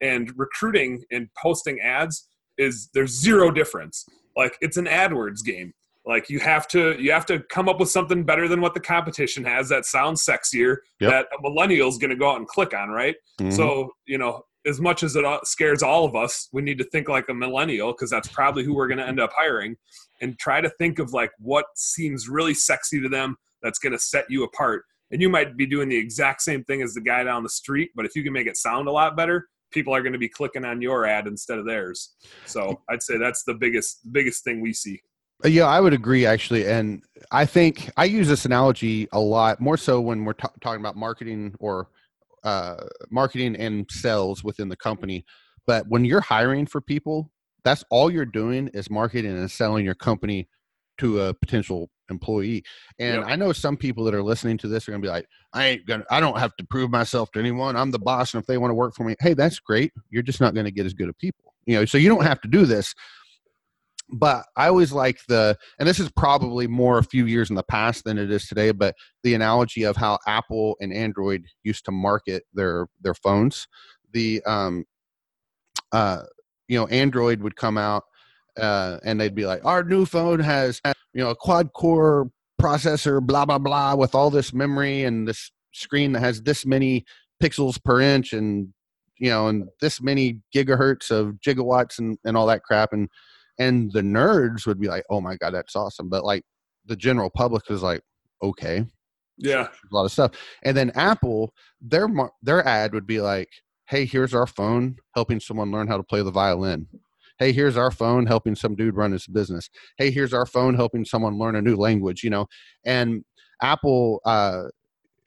And 0.01 0.33
recruiting 0.35 1.03
and 1.11 1.29
posting 1.39 1.79
ads 1.79 2.27
is 2.61 2.89
there's 2.93 3.11
zero 3.11 3.51
difference. 3.51 4.05
Like 4.37 4.57
it's 4.61 4.77
an 4.77 4.85
AdWords 4.85 5.43
game. 5.43 5.73
Like 6.05 6.29
you 6.29 6.39
have 6.39 6.67
to 6.69 6.95
you 7.01 7.11
have 7.11 7.25
to 7.27 7.39
come 7.49 7.69
up 7.69 7.79
with 7.79 7.89
something 7.89 8.23
better 8.23 8.47
than 8.47 8.61
what 8.61 8.73
the 8.73 8.79
competition 8.79 9.43
has 9.45 9.69
that 9.69 9.85
sounds 9.85 10.25
sexier 10.25 10.77
Yep. 10.99 11.11
that 11.11 11.25
a 11.37 11.41
millennial's 11.41 11.97
going 11.97 12.09
to 12.09 12.15
go 12.15 12.31
out 12.31 12.37
and 12.37 12.47
click 12.47 12.73
on, 12.73 12.89
right? 12.89 13.15
Mhm. 13.39 13.53
So, 13.53 13.91
you 14.07 14.17
know, 14.17 14.43
as 14.65 14.79
much 14.79 15.03
as 15.03 15.15
it 15.15 15.25
scares 15.43 15.81
all 15.83 16.05
of 16.05 16.15
us, 16.15 16.47
we 16.53 16.61
need 16.61 16.77
to 16.77 16.83
think 16.85 17.07
like 17.09 17.29
a 17.29 17.33
millennial 17.33 17.91
because 17.93 18.09
that's 18.09 18.27
probably 18.27 18.63
who 18.63 18.73
we're 18.75 18.87
going 18.87 18.99
to 18.99 19.07
end 19.07 19.19
up 19.19 19.31
hiring 19.35 19.75
and 20.21 20.37
try 20.39 20.61
to 20.61 20.69
think 20.79 20.99
of 20.99 21.13
like 21.13 21.31
what 21.39 21.65
seems 21.75 22.27
really 22.29 22.53
sexy 22.53 23.01
to 23.01 23.09
them 23.09 23.35
that's 23.63 23.79
going 23.79 23.93
to 23.93 23.99
set 23.99 24.25
you 24.29 24.43
apart. 24.43 24.83
And 25.11 25.21
you 25.21 25.29
might 25.29 25.57
be 25.57 25.65
doing 25.65 25.89
the 25.89 25.97
exact 25.97 26.41
same 26.41 26.63
thing 26.63 26.81
as 26.81 26.93
the 26.93 27.01
guy 27.01 27.23
down 27.23 27.43
the 27.43 27.49
street, 27.49 27.89
but 27.95 28.05
if 28.05 28.15
you 28.15 28.23
can 28.23 28.33
make 28.33 28.47
it 28.47 28.55
sound 28.57 28.87
a 28.87 28.91
lot 28.91 29.15
better, 29.17 29.47
people 29.71 29.95
are 29.95 30.01
going 30.01 30.13
to 30.13 30.19
be 30.19 30.29
clicking 30.29 30.65
on 30.65 30.81
your 30.81 31.05
ad 31.05 31.27
instead 31.27 31.57
of 31.57 31.65
theirs. 31.65 32.15
So, 32.45 32.81
I'd 32.89 33.03
say 33.03 33.17
that's 33.17 33.43
the 33.43 33.53
biggest 33.53 34.11
biggest 34.11 34.43
thing 34.43 34.61
we 34.61 34.73
see. 34.73 35.01
Uh, 35.43 35.49
Yeah, 35.49 35.65
I 35.65 35.79
would 35.79 35.93
agree 35.93 36.25
actually, 36.25 36.67
and 36.67 37.03
I 37.31 37.45
think 37.45 37.89
I 37.97 38.05
use 38.05 38.27
this 38.27 38.45
analogy 38.45 39.07
a 39.11 39.19
lot 39.19 39.59
more 39.59 39.77
so 39.77 39.99
when 40.01 40.25
we're 40.25 40.33
ta- 40.33 40.51
talking 40.61 40.81
about 40.81 40.95
marketing 40.95 41.55
or 41.59 41.89
uh, 42.43 42.77
marketing 43.09 43.55
and 43.55 43.89
sales 43.89 44.43
within 44.43 44.69
the 44.69 44.75
company. 44.75 45.25
But 45.67 45.87
when 45.87 46.05
you're 46.05 46.21
hiring 46.21 46.65
for 46.65 46.81
people, 46.81 47.31
that's 47.63 47.83
all 47.89 48.09
you're 48.09 48.25
doing 48.25 48.69
is 48.73 48.89
marketing 48.89 49.37
and 49.37 49.49
selling 49.49 49.85
your 49.85 49.95
company 49.95 50.49
to 50.97 51.21
a 51.21 51.33
potential 51.33 51.89
employee. 52.11 52.63
And 52.99 53.21
Yep. 53.21 53.25
I 53.27 53.35
know 53.35 53.51
some 53.53 53.77
people 53.77 54.03
that 54.05 54.13
are 54.13 54.23
listening 54.23 54.57
to 54.59 54.67
this 54.67 54.87
are 54.87 54.91
going 54.91 55.01
to 55.01 55.05
be 55.05 55.11
like, 55.11 55.25
"I 55.53 55.65
ain't 55.65 55.85
gonna, 55.87 56.05
I 56.11 56.19
don't 56.19 56.37
have 56.37 56.55
to 56.57 56.65
prove 56.65 56.91
myself 56.91 57.31
to 57.31 57.39
anyone. 57.39 57.75
I'm 57.75 57.91
the 57.91 57.99
boss, 57.99 58.33
and 58.33 58.41
if 58.41 58.47
they 58.47 58.57
want 58.57 58.71
to 58.71 58.75
work 58.75 58.95
for 58.95 59.03
me, 59.03 59.15
hey, 59.19 59.33
that's 59.33 59.59
great. 59.59 59.91
You're 60.09 60.23
just 60.23 60.41
not 60.41 60.53
going 60.53 60.65
to 60.65 60.71
get 60.71 60.85
as 60.85 60.93
good 60.93 61.09
of 61.09 61.17
people, 61.17 61.53
you 61.65 61.75
know. 61.75 61.85
So 61.85 61.97
you 61.97 62.09
don't 62.09 62.23
have 62.23 62.41
to 62.41 62.47
do 62.47 62.65
this." 62.65 62.93
but 64.11 64.45
I 64.57 64.67
always 64.67 64.91
like 64.91 65.19
the, 65.27 65.57
and 65.79 65.87
this 65.87 65.99
is 65.99 66.11
probably 66.11 66.67
more 66.67 66.97
a 66.97 67.03
few 67.03 67.25
years 67.25 67.49
in 67.49 67.55
the 67.55 67.63
past 67.63 68.03
than 68.03 68.17
it 68.17 68.29
is 68.29 68.45
today, 68.45 68.71
but 68.71 68.95
the 69.23 69.33
analogy 69.33 69.83
of 69.83 69.95
how 69.95 70.19
Apple 70.27 70.75
and 70.81 70.93
Android 70.93 71.45
used 71.63 71.85
to 71.85 71.91
market 71.91 72.43
their 72.53 72.87
their 73.01 73.13
phones. 73.13 73.67
The 74.11 74.43
um, 74.45 74.85
uh, 75.91 76.23
you 76.67 76.77
know, 76.77 76.87
Android 76.87 77.41
would 77.41 77.55
come 77.55 77.77
out 77.77 78.03
uh, 78.59 78.97
and 79.03 79.19
they'd 79.19 79.35
be 79.35 79.45
like, 79.45 79.63
"Our 79.65 79.83
new 79.83 80.05
phone 80.05 80.39
has 80.39 80.81
you 81.13 81.23
know 81.23 81.29
a 81.29 81.35
quad 81.35 81.73
core 81.73 82.29
processor, 82.61 83.21
blah 83.25 83.45
blah 83.45 83.57
blah, 83.57 83.95
with 83.95 84.15
all 84.15 84.29
this 84.29 84.53
memory 84.53 85.03
and 85.03 85.27
this 85.27 85.51
screen 85.73 86.11
that 86.13 86.19
has 86.19 86.41
this 86.43 86.65
many 86.65 87.05
pixels 87.41 87.81
per 87.83 88.01
inch 88.01 88.33
and 88.33 88.69
you 89.17 89.29
know 89.29 89.47
and 89.47 89.67
this 89.79 90.01
many 90.01 90.39
gigahertz 90.55 91.09
of 91.11 91.35
gigawatts 91.45 91.97
and, 91.99 92.17
and 92.25 92.37
all 92.37 92.47
that 92.47 92.63
crap. 92.63 92.93
And 92.93 93.09
and 93.57 93.91
the 93.91 94.01
nerds 94.01 94.65
would 94.65 94.79
be 94.79 94.87
like 94.87 95.03
oh 95.09 95.21
my 95.21 95.35
god 95.35 95.53
that's 95.53 95.75
awesome. 95.75 96.09
But 96.09 96.23
like 96.23 96.43
the 96.85 96.95
general 96.95 97.29
public 97.29 97.63
is 97.69 97.83
like 97.83 98.01
okay. 98.43 98.85
Yeah. 99.37 99.69
a 99.91 99.95
lot 99.95 100.05
of 100.05 100.11
stuff. 100.11 100.31
And 100.63 100.77
then 100.77 100.91
apple 100.91 101.53
their 101.81 102.07
their 102.41 102.65
ad 102.67 102.93
would 102.93 103.07
be 103.07 103.21
like 103.21 103.49
hey 103.87 104.05
here's 104.05 104.33
our 104.33 104.47
phone 104.47 104.97
helping 105.15 105.39
someone 105.39 105.71
learn 105.71 105.87
how 105.87 105.97
to 105.97 106.03
play 106.03 106.21
the 106.21 106.31
violin 106.31 106.87
hey 107.41 107.51
here's 107.51 107.75
our 107.75 107.89
phone 107.91 108.25
helping 108.27 108.55
some 108.55 108.75
dude 108.75 108.95
run 108.95 109.11
his 109.11 109.25
business 109.27 109.69
hey 109.97 110.11
here's 110.11 110.33
our 110.33 110.45
phone 110.45 110.75
helping 110.75 111.03
someone 111.03 111.37
learn 111.39 111.55
a 111.55 111.61
new 111.61 111.75
language 111.75 112.23
you 112.23 112.29
know 112.29 112.45
and 112.85 113.25
apple 113.61 114.21
uh 114.25 114.63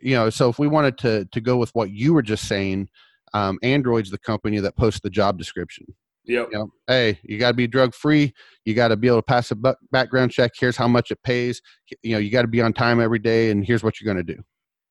you 0.01 0.15
know 0.15 0.31
so 0.31 0.49
if 0.49 0.59
we 0.59 0.69
wanted 0.69 0.97
to 0.97 1.25
to 1.33 1.41
go 1.41 1.57
with 1.57 1.71
what 1.75 1.91
you 1.91 2.15
were 2.15 2.23
just 2.23 2.47
saying 2.47 2.89
um 3.35 3.59
android's 3.63 4.11
the 4.11 4.19
company 4.19 4.59
that 4.61 4.77
posts 4.77 5.01
the 5.01 5.11
job 5.11 5.37
description 5.37 5.85
Yep. 6.27 6.49
you 6.53 6.59
know, 6.59 6.71
hey, 6.87 7.19
you 7.23 7.39
got 7.39 7.49
to 7.51 7.55
be 7.55 7.67
drug 7.67 7.95
free. 7.95 8.33
You 8.65 8.73
got 8.73 8.89
to 8.89 8.97
be 8.97 9.09
able 9.09 9.19
to 9.19 9.23
pass 9.23 9.51
a 9.51 9.57
background 9.93 10.31
check. 10.31 10.53
Here's 10.59 10.75
how 10.75 10.89
much 10.89 11.11
it 11.11 11.23
pays. 11.23 11.61
You 12.03 12.13
know, 12.13 12.19
you 12.19 12.31
got 12.31 12.41
to 12.43 12.49
be 12.49 12.63
on 12.63 12.73
time 12.73 12.99
every 12.99 13.19
day, 13.19 13.51
and 13.51 13.63
here's 13.63 13.85
what 13.85 14.01
you're 14.01 14.11
going 14.11 14.27
to 14.27 14.35
do. 14.35 14.41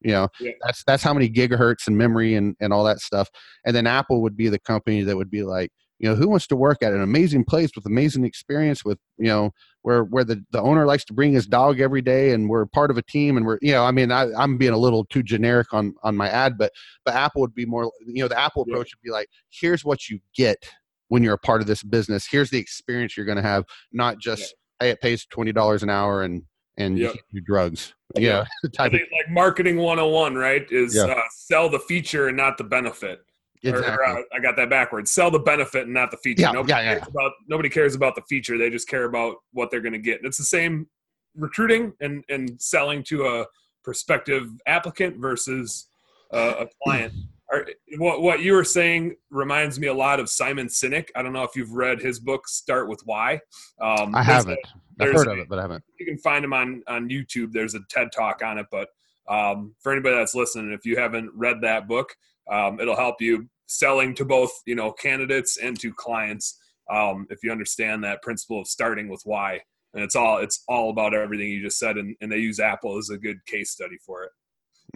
You 0.02 0.12
know, 0.12 0.28
Yeah. 0.40 0.52
that's 0.64 0.84
that's 0.84 1.02
how 1.02 1.12
many 1.12 1.28
gigahertz 1.32 1.88
and 1.88 1.98
memory 1.98 2.36
and 2.36 2.56
and 2.60 2.72
all 2.72 2.84
that 2.84 3.00
stuff. 3.00 3.32
And 3.66 3.76
then 3.76 3.88
Apple 3.88 4.22
would 4.22 4.38
be 4.38 4.48
the 4.48 4.60
company 4.60 5.02
that 5.02 5.18
would 5.18 5.32
be 5.32 5.42
like, 5.42 5.72
you 6.04 6.10
know, 6.10 6.16
who 6.16 6.28
wants 6.28 6.47
to 6.47 6.58
work 6.58 6.84
at 6.84 6.91
an 6.91 7.01
amazing 7.01 7.45
place 7.45 7.72
with 7.78 7.86
amazing 7.86 8.26
experience 8.26 8.84
with 8.84 8.99
you 9.18 9.28
know 9.28 9.51
where 9.84 10.04
where 10.04 10.26
the 10.26 10.43
the 10.51 10.62
owner 10.62 10.86
likes 10.86 11.06
to 11.06 11.14
bring 11.14 11.32
his 11.32 11.47
dog 11.47 11.80
every 11.80 12.01
day, 12.01 12.32
and 12.34 12.49
we're 12.49 12.66
part 12.66 12.91
of 12.91 12.97
a 12.97 13.01
team, 13.01 13.38
and 13.38 13.45
we're 13.45 13.58
you 13.62 13.72
know, 13.72 13.86
I 13.86 13.91
mean, 13.91 14.12
I, 14.12 14.28
I'm 14.38 14.58
being 14.58 14.74
a 14.74 14.78
little 14.78 15.06
too 15.06 15.24
generic 15.24 15.74
on 15.74 15.95
on 16.04 16.18
my 16.18 16.28
ad, 16.28 16.58
but 16.58 16.74
but 17.06 17.16
Apple 17.16 17.39
would 17.39 17.56
be 17.56 17.66
more, 17.66 17.89
you 18.06 18.22
know, 18.22 18.28
the 18.28 18.38
Apple 18.38 18.66
Yeah. 18.68 18.74
approach 18.74 18.91
would 18.93 19.01
be 19.01 19.12
like, 19.12 19.30
here's 19.49 19.86
what 19.86 20.10
you 20.10 20.20
get 20.36 20.70
when 21.08 21.24
you're 21.24 21.36
a 21.36 21.38
part 21.38 21.62
of 21.62 21.68
this 21.68 21.84
business. 21.84 22.28
Here's 22.30 22.49
the 22.49 22.58
experience 22.60 23.16
you're 23.16 23.26
going 23.26 23.38
to 23.38 23.41
have, 23.41 23.64
not 23.93 24.18
just 24.20 24.56
hey, 24.82 24.89
it 24.89 24.99
pays 24.99 25.26
twenty 25.28 25.54
dollars 25.54 25.84
an 25.84 25.89
hour 25.89 26.24
and 26.24 26.43
and 26.76 26.97
Yep. 26.99 27.16
you 27.32 27.39
drugs. 27.39 27.93
Yeah. 28.18 28.43
Yeah, 28.64 28.66
I 28.66 28.68
type 28.76 28.93
of, 28.93 28.99
like 28.99 29.30
marketing 29.32 29.78
101, 29.78 30.36
right? 30.36 30.66
Is 30.70 30.95
Yeah. 30.95 31.06
uh, 31.06 31.22
sell 31.32 31.70
the 31.70 31.80
feature 31.80 32.28
and 32.28 32.36
not 32.36 32.58
the 32.58 32.66
benefit. 32.66 33.22
Or- 33.66 33.70
exactly. 33.78 34.05
Or, 34.05 34.18
uh, 34.20 34.22
I 34.34 34.39
got 34.39 34.55
that 34.57 34.70
backwards. 34.70 35.11
Sell 35.11 35.32
the 35.32 35.39
benefit 35.39 35.84
and 35.86 35.93
not 35.93 36.11
the 36.11 36.18
feature. 36.18 36.41
Yeah, 36.43 36.51
nobody, 36.51 36.72
yeah, 36.74 36.82
yeah, 36.82 36.93
Cares 36.99 37.07
about, 37.07 37.32
nobody 37.47 37.70
cares 37.70 37.95
about 37.95 38.16
the 38.16 38.22
feature. 38.24 38.57
They 38.57 38.70
just 38.70 38.88
care 38.88 39.05
about 39.05 39.38
what 39.51 39.72
they're 39.72 39.82
going 39.82 39.93
to 39.93 39.99
get. 39.99 40.18
And 40.18 40.26
it's 40.26 40.38
the 40.38 40.43
same 40.43 40.88
recruiting 41.36 41.93
and, 42.01 42.24
and 42.30 42.61
selling 42.61 43.03
to 43.05 43.26
a 43.28 43.45
prospective 43.84 44.49
applicant 44.68 45.18
versus 45.18 45.88
uh, 46.34 46.55
a 46.61 46.68
client. 46.84 47.14
Are, 47.51 47.68
what, 47.97 48.22
what 48.24 48.39
you 48.41 48.53
were 48.53 48.64
saying 48.64 49.16
reminds 49.30 49.80
me 49.80 49.86
a 49.88 49.93
lot 49.93 50.20
of 50.20 50.28
Simon 50.28 50.68
Sinek. 50.68 51.09
I 51.16 51.22
don't 51.22 51.34
know 51.34 51.43
if 51.43 51.55
you've 51.55 51.74
read 51.74 52.01
his 52.01 52.20
book, 52.20 52.47
Start 52.47 52.89
With 52.89 53.01
Why. 53.05 53.41
Um, 53.80 54.16
I 54.16 54.24
haven't. 54.24 54.57
a- 54.99 55.03
I've 55.03 55.14
heard 55.14 55.28
of 55.28 55.38
it, 55.39 55.49
but 55.49 55.59
I 55.59 55.64
haven't. 55.64 55.84
you 55.99 56.05
can 56.05 56.18
find 56.18 56.43
him 56.45 56.53
on 56.53 56.84
on 56.88 57.09
YouTube. 57.09 57.51
There's 57.51 57.76
a 57.76 57.80
TED 57.89 58.11
talk 58.11 58.41
on 58.43 58.57
it. 58.57 58.68
But 58.72 58.89
um, 59.28 59.76
for 59.82 59.91
anybody 59.91 60.16
that's 60.16 60.34
listening, 60.36 60.72
if 60.72 60.86
you 60.86 60.95
haven't 60.97 61.32
read 61.36 61.61
that 61.61 61.88
book, 61.88 62.16
um, 62.49 62.80
it'll 62.80 62.95
help 62.95 63.22
you 63.22 63.47
selling 63.68 64.14
to 64.16 64.26
both 64.26 64.51
you 64.66 64.76
know 64.76 64.91
candidates 64.91 65.57
and 65.57 65.80
to 65.80 65.93
clients. 65.93 66.59
Um, 66.91 67.28
if 67.30 67.39
you 67.43 67.51
understand 67.51 68.03
that 68.03 68.22
principle 68.22 68.59
of 68.59 68.68
starting 68.68 69.07
with 69.07 69.22
why, 69.24 69.61
and 69.93 70.03
it's 70.03 70.16
all 70.16 70.38
it's 70.38 70.64
all 70.68 70.89
about 70.89 71.14
everything 71.14 71.49
you 71.49 71.61
just 71.61 71.80
said, 71.80 71.97
and, 71.97 72.16
and 72.22 72.32
they 72.32 72.38
use 72.38 72.59
Apple 72.59 72.97
as 72.97 73.09
a 73.09 73.18
good 73.18 73.45
case 73.45 73.72
study 73.72 73.97
for 74.05 74.24
it. 74.24 74.32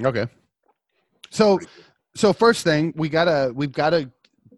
Okay. 0.05 0.27
So 1.29 1.59
so 2.15 2.33
first 2.33 2.63
thing 2.63 2.93
we 2.95 3.09
gotta 3.09 3.51
we've 3.53 3.71
gotta 3.71 4.11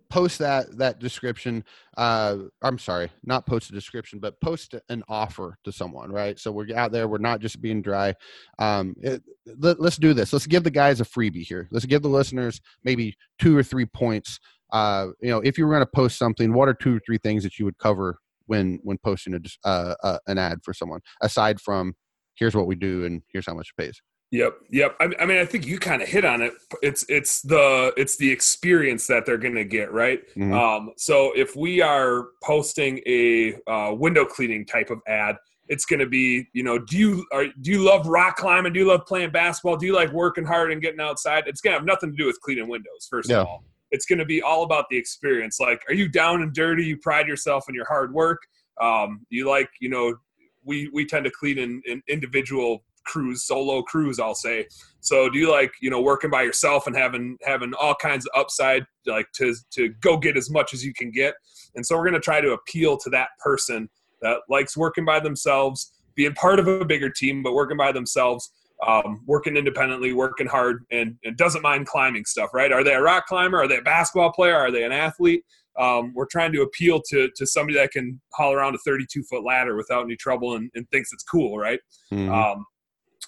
post 0.09 0.39
that 0.39 0.77
that 0.77 0.99
description. 0.99 1.63
Uh, 1.97 2.37
I'm 2.61 2.77
sorry, 2.77 3.09
not 3.23 3.45
post 3.45 3.69
a 3.69 3.73
description, 3.73 4.19
but 4.19 4.39
post 4.41 4.75
an 4.89 5.03
offer 5.07 5.57
to 5.63 5.71
someone, 5.71 6.11
right? 6.11 6.39
So 6.39 6.51
we're 6.51 6.75
out 6.75 6.91
there. 6.91 7.07
We're 7.07 7.17
not 7.17 7.39
just 7.39 7.61
being 7.61 7.81
dry. 7.81 8.15
Um, 8.57 8.95
it, 9.01 9.23
let, 9.57 9.79
us 9.79 9.97
do 9.97 10.13
this. 10.13 10.33
Let's 10.33 10.47
give 10.47 10.63
the 10.63 10.71
guys 10.71 11.01
a 11.01 11.05
freebie 11.05 11.47
here. 11.47 11.67
Let's 11.71 11.85
give 11.85 12.01
the 12.01 12.09
listeners 12.09 12.61
maybe 12.83 13.15
two 13.39 13.57
or 13.57 13.63
three 13.63 13.85
points. 13.85 14.39
Uh, 14.71 15.07
you 15.21 15.29
know, 15.29 15.39
if 15.39 15.57
you 15.57 15.65
were 15.65 15.73
going 15.73 15.85
to 15.85 15.91
post 15.93 16.17
something, 16.17 16.53
what 16.53 16.69
are 16.69 16.73
two 16.73 16.97
or 16.97 17.01
three 17.05 17.17
things 17.17 17.43
that 17.43 17.57
you 17.57 17.65
would 17.65 17.77
cover 17.77 18.19
when 18.49 18.79
when 18.83 18.97
posting 18.97 19.35
a, 19.35 19.67
uh, 19.67 19.95
uh, 20.03 20.17
an 20.27 20.37
ad 20.37 20.59
for 20.63 20.73
someone 20.73 20.99
aside 21.21 21.61
from 21.61 21.93
here's 22.35 22.55
what 22.55 22.67
we 22.67 22.75
do 22.75 23.05
and 23.05 23.21
here's 23.31 23.45
how 23.45 23.53
much 23.53 23.71
it 23.77 23.81
pays 23.81 24.01
Yep, 24.31 24.59
yep. 24.69 24.95
I, 24.99 25.09
I, 25.19 25.25
mean, 25.25 25.39
I 25.39 25.45
think 25.45 25.65
you 25.65 25.79
kind 25.79 26.03
of 26.03 26.07
hit 26.07 26.23
on 26.23 26.43
it. 26.43 26.53
It's 26.83 27.03
it's 27.09 27.41
the 27.41 27.91
it's 27.97 28.15
the 28.17 28.29
experience 28.31 29.07
that 29.07 29.25
they're 29.25 29.39
going 29.39 29.55
to 29.55 29.65
get, 29.65 29.91
right? 29.91 30.21
Mm-hmm. 30.35 30.53
Um, 30.53 30.91
so 30.97 31.31
if 31.35 31.55
we 31.55 31.81
are 31.81 32.27
posting 32.43 33.01
a 33.07 33.55
uh, 33.65 33.93
window 33.95 34.25
cleaning 34.25 34.65
type 34.65 34.91
of 34.91 34.99
ad, 35.07 35.37
it's 35.67 35.85
going 35.85 35.99
to 35.99 36.05
be, 36.05 36.47
you 36.53 36.61
know, 36.61 36.77
do 36.77 36.97
you 36.97 37.25
are, 37.31 37.45
do 37.61 37.71
you 37.71 37.83
love 37.83 38.07
rock 38.07 38.35
climbing? 38.35 38.73
Do 38.73 38.79
you 38.79 38.87
love 38.87 39.07
playing 39.07 39.31
basketball? 39.31 39.77
Do 39.77 39.87
you 39.87 39.95
like 39.95 40.11
working 40.11 40.45
hard 40.45 40.71
and 40.71 40.81
getting 40.81 40.99
outside? 40.99 41.45
It's 41.47 41.61
going 41.61 41.73
to 41.73 41.79
have 41.79 41.85
nothing 41.85 42.11
to 42.11 42.15
do 42.15 42.27
with 42.27 42.39
cleaning 42.41 42.67
windows. 42.67 43.07
First 43.09 43.31
yeah. 43.31 43.41
of 43.41 43.47
all, 43.47 43.63
it's 43.89 44.05
going 44.05 44.19
to 44.19 44.25
be 44.25 44.43
all 44.43 44.63
about 44.63 44.85
the 44.91 44.97
experience. 44.97 45.59
Like, 45.59 45.81
are 45.87 45.95
you 45.95 46.07
down 46.07 46.43
and 46.43 46.53
dirty? 46.53 46.85
You 46.85 46.97
pride 46.97 47.27
yourself 47.27 47.65
in 47.67 47.73
your 47.73 47.85
hard 47.85 48.13
work. 48.13 48.41
Um, 48.79 49.25
you 49.29 49.49
like, 49.49 49.69
you 49.79 49.89
know, 49.89 50.15
we 50.63 50.89
we 50.93 51.05
tend 51.05 51.25
to 51.25 51.31
clean 51.31 51.57
in, 51.57 51.81
in 51.85 52.01
individual 52.07 52.83
crews, 53.09 53.43
solo 53.43 53.81
crews, 53.81 54.19
I'll 54.19 54.35
say. 54.35 54.67
So 55.01 55.29
do 55.29 55.39
you 55.39 55.49
like, 55.51 55.71
you 55.81 55.89
know, 55.89 56.01
working 56.01 56.29
by 56.29 56.43
yourself 56.43 56.87
and 56.87 56.95
having 56.95 57.37
having 57.43 57.73
all 57.79 57.95
kinds 57.95 58.25
of 58.25 58.39
upside 58.39 58.85
like 59.05 59.27
to 59.35 59.53
to 59.71 59.89
go 60.01 60.17
get 60.17 60.37
as 60.37 60.49
much 60.49 60.73
as 60.73 60.83
you 60.85 60.93
can 60.93 61.11
get? 61.11 61.33
And 61.75 61.85
so 61.85 61.97
we're 61.97 62.03
going 62.03 62.13
to 62.13 62.19
try 62.19 62.41
to 62.41 62.53
appeal 62.53 62.97
to 62.97 63.09
that 63.11 63.29
person 63.43 63.89
that 64.21 64.37
likes 64.49 64.75
working 64.75 65.05
by 65.05 65.19
themselves, 65.19 65.93
being 66.15 66.33
part 66.33 66.59
of 66.59 66.67
a 66.67 66.85
bigger 66.85 67.09
team, 67.09 67.41
but 67.43 67.53
working 67.53 67.77
by 67.77 67.91
themselves, 67.91 68.51
um, 68.85 69.23
working 69.25 69.57
independently, 69.57 70.13
working 70.13 70.47
hard, 70.47 70.85
and, 70.91 71.15
and 71.23 71.37
doesn't 71.37 71.61
mind 71.61 71.87
climbing 71.87 72.25
stuff, 72.25 72.49
right? 72.53 72.71
Are 72.71 72.83
they 72.83 72.93
a 72.93 73.01
rock 73.01 73.27
climber? 73.27 73.57
Are 73.61 73.67
they 73.67 73.77
a 73.77 73.81
basketball 73.81 74.31
player? 74.31 74.55
Are 74.55 74.71
they 74.71 74.83
an 74.83 74.91
athlete? 74.91 75.43
Um, 75.77 76.13
we're 76.13 76.25
trying 76.25 76.51
to 76.53 76.61
appeal 76.61 77.01
to 77.09 77.29
to 77.35 77.47
somebody 77.47 77.77
that 77.77 77.91
can 77.91 78.19
haul 78.33 78.53
around 78.53 78.75
a 78.75 78.79
32 78.79 79.23
foot 79.23 79.45
ladder 79.45 79.75
without 79.77 80.03
any 80.03 80.17
trouble 80.17 80.55
and, 80.55 80.69
and 80.75 80.89
thinks 80.89 81.13
it's 81.13 81.23
cool, 81.23 81.57
right? 81.57 81.79
Mm-hmm. 82.11 82.31
Um, 82.31 82.65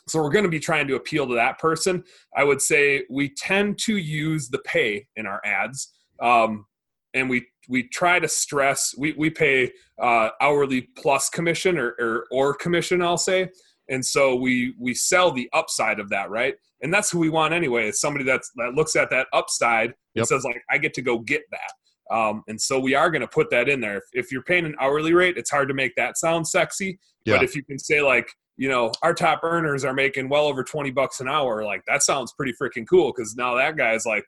so 0.08 0.22
we're 0.22 0.32
going 0.32 0.46
to 0.46 0.50
be 0.50 0.60
trying 0.60 0.88
to 0.88 0.96
appeal 0.96 1.28
to 1.28 1.36
that 1.36 1.60
person. 1.60 2.04
I 2.36 2.44
would 2.44 2.62
say 2.62 3.04
we 3.10 3.30
tend 3.30 3.78
to 3.80 3.98
use 3.98 4.50
the 4.50 4.60
pay 4.60 5.08
in 5.16 5.26
our 5.26 5.42
ads. 5.46 5.94
Um, 6.22 6.66
and 7.14 7.30
we 7.30 7.46
we 7.70 7.88
try 7.90 8.20
to 8.20 8.28
stress 8.28 8.94
we, 8.98 9.14
we 9.14 9.30
pay 9.30 9.72
uh, 10.02 10.30
hourly 10.42 10.90
plus 10.98 11.30
commission 11.30 11.78
or, 11.78 11.96
or 12.00 12.26
or 12.32 12.54
commission 12.54 13.02
I'll 13.02 13.18
say 13.18 13.50
and 13.90 14.06
so 14.06 14.36
we 14.36 14.74
we 14.80 14.94
sell 14.94 15.32
the 15.32 15.50
upside 15.54 16.00
of 16.00 16.10
that 16.10 16.30
right 16.30 16.56
and 16.82 16.94
that's 16.94 17.12
who 17.12 17.20
we 17.20 17.30
want 17.30 17.54
anyway 17.54 17.90
is 17.90 18.00
somebody 18.00 18.26
that's 18.26 18.52
that 18.56 18.74
looks 18.74 18.96
at 18.96 19.10
that 19.12 19.28
upside 19.34 19.90
yep. 19.90 19.96
and 20.16 20.28
says 20.28 20.44
like 20.44 20.62
I 20.70 20.78
get 20.78 20.94
to 20.96 21.02
go 21.02 21.20
get 21.20 21.44
that 21.52 22.16
um, 22.16 22.44
and 22.48 22.60
so 22.60 22.78
we 22.80 22.94
are 22.94 23.10
going 23.10 23.22
to 23.22 23.28
put 23.28 23.50
that 23.52 23.70
in 23.70 23.80
there 23.80 23.98
if, 23.98 24.04
if, 24.12 24.32
you're 24.34 24.44
paying 24.44 24.66
an 24.66 24.76
hourly 24.82 25.14
rate 25.14 25.38
it's 25.38 25.50
hard 25.50 25.70
to 25.70 25.74
make 25.74 25.96
that 25.96 26.18
sound 26.18 26.46
sexy 26.48 27.00
yeah. 27.26 27.36
but 27.36 27.44
if 27.44 27.56
you 27.56 27.64
can 27.64 27.80
say 27.80 28.02
like 28.02 28.30
you 28.58 28.70
know, 28.70 28.92
our 29.02 29.14
top 29.14 29.42
earners 29.44 29.84
are 29.84 29.94
making 29.94 30.30
well 30.30 30.46
over 30.46 30.64
20 30.64 30.92
bucks 30.92 31.20
an 31.20 31.28
hour. 31.28 31.64
Like 31.64 31.84
that 31.88 32.04
sounds 32.04 32.34
pretty 32.34 32.54
freaking 32.62 32.88
cool 32.88 33.14
because 33.16 33.36
now 33.36 33.56
that 33.56 33.78
guy's 33.78 34.06
like, 34.06 34.26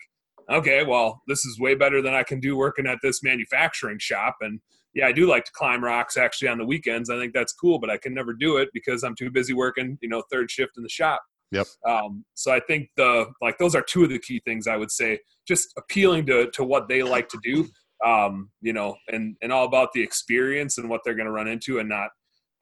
okay, 0.49 0.83
well, 0.83 1.21
this 1.27 1.45
is 1.45 1.59
way 1.59 1.75
better 1.75 2.01
than 2.01 2.13
I 2.13 2.23
can 2.23 2.39
do 2.39 2.57
working 2.57 2.87
at 2.87 2.99
this 3.01 3.23
manufacturing 3.23 3.99
shop. 3.99 4.37
And 4.41 4.59
yeah, 4.93 5.07
I 5.07 5.11
do 5.11 5.27
like 5.27 5.45
to 5.45 5.51
climb 5.53 5.83
rocks 5.83 6.17
actually 6.17 6.49
on 6.49 6.57
the 6.57 6.65
weekends. 6.65 7.09
I 7.09 7.17
think 7.17 7.33
that's 7.33 7.53
cool, 7.53 7.79
but 7.79 7.89
I 7.89 7.97
can 7.97 8.13
never 8.13 8.33
do 8.33 8.57
it 8.57 8.69
because 8.73 9.03
I'm 9.03 9.15
too 9.15 9.31
busy 9.31 9.53
working, 9.53 9.97
you 10.01 10.09
know, 10.09 10.23
third 10.31 10.51
shift 10.51 10.77
in 10.77 10.83
the 10.83 10.89
shop. 10.89 11.21
Yep. 11.51 11.67
Um, 11.87 12.25
so 12.33 12.51
I 12.51 12.59
think 12.59 12.89
the 12.97 13.27
like 13.41 13.59
those 13.59 13.75
are 13.75 13.83
two 13.83 14.03
of 14.03 14.09
the 14.09 14.19
key 14.19 14.41
things 14.43 14.67
I 14.67 14.75
would 14.75 14.91
say. 14.91 15.19
Just 15.47 15.73
appealing 15.77 16.25
to 16.27 16.49
to 16.51 16.63
what 16.63 16.87
they 16.87 17.03
like 17.03 17.29
to 17.29 17.39
do, 17.43 17.67
um, 18.03 18.49
you 18.61 18.73
know, 18.73 18.95
and 19.09 19.35
and 19.43 19.51
all 19.51 19.65
about 19.65 19.89
the 19.93 20.01
experience 20.01 20.79
and 20.79 20.89
what 20.89 21.01
they're 21.05 21.13
going 21.13 21.27
to 21.27 21.31
run 21.31 21.47
into, 21.47 21.77
and 21.77 21.87
not 21.87 22.09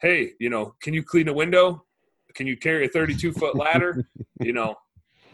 hey, 0.02 0.34
you 0.40 0.50
know, 0.50 0.76
can 0.82 0.94
you 0.94 1.04
clean 1.04 1.28
a 1.28 1.34
window? 1.34 1.86
Can 2.34 2.48
you 2.48 2.58
carry 2.58 2.86
a 2.86 2.90
32 2.90 3.34
foot 3.34 3.56
ladder? 3.56 4.08
you 4.42 4.54
know, 4.54 4.76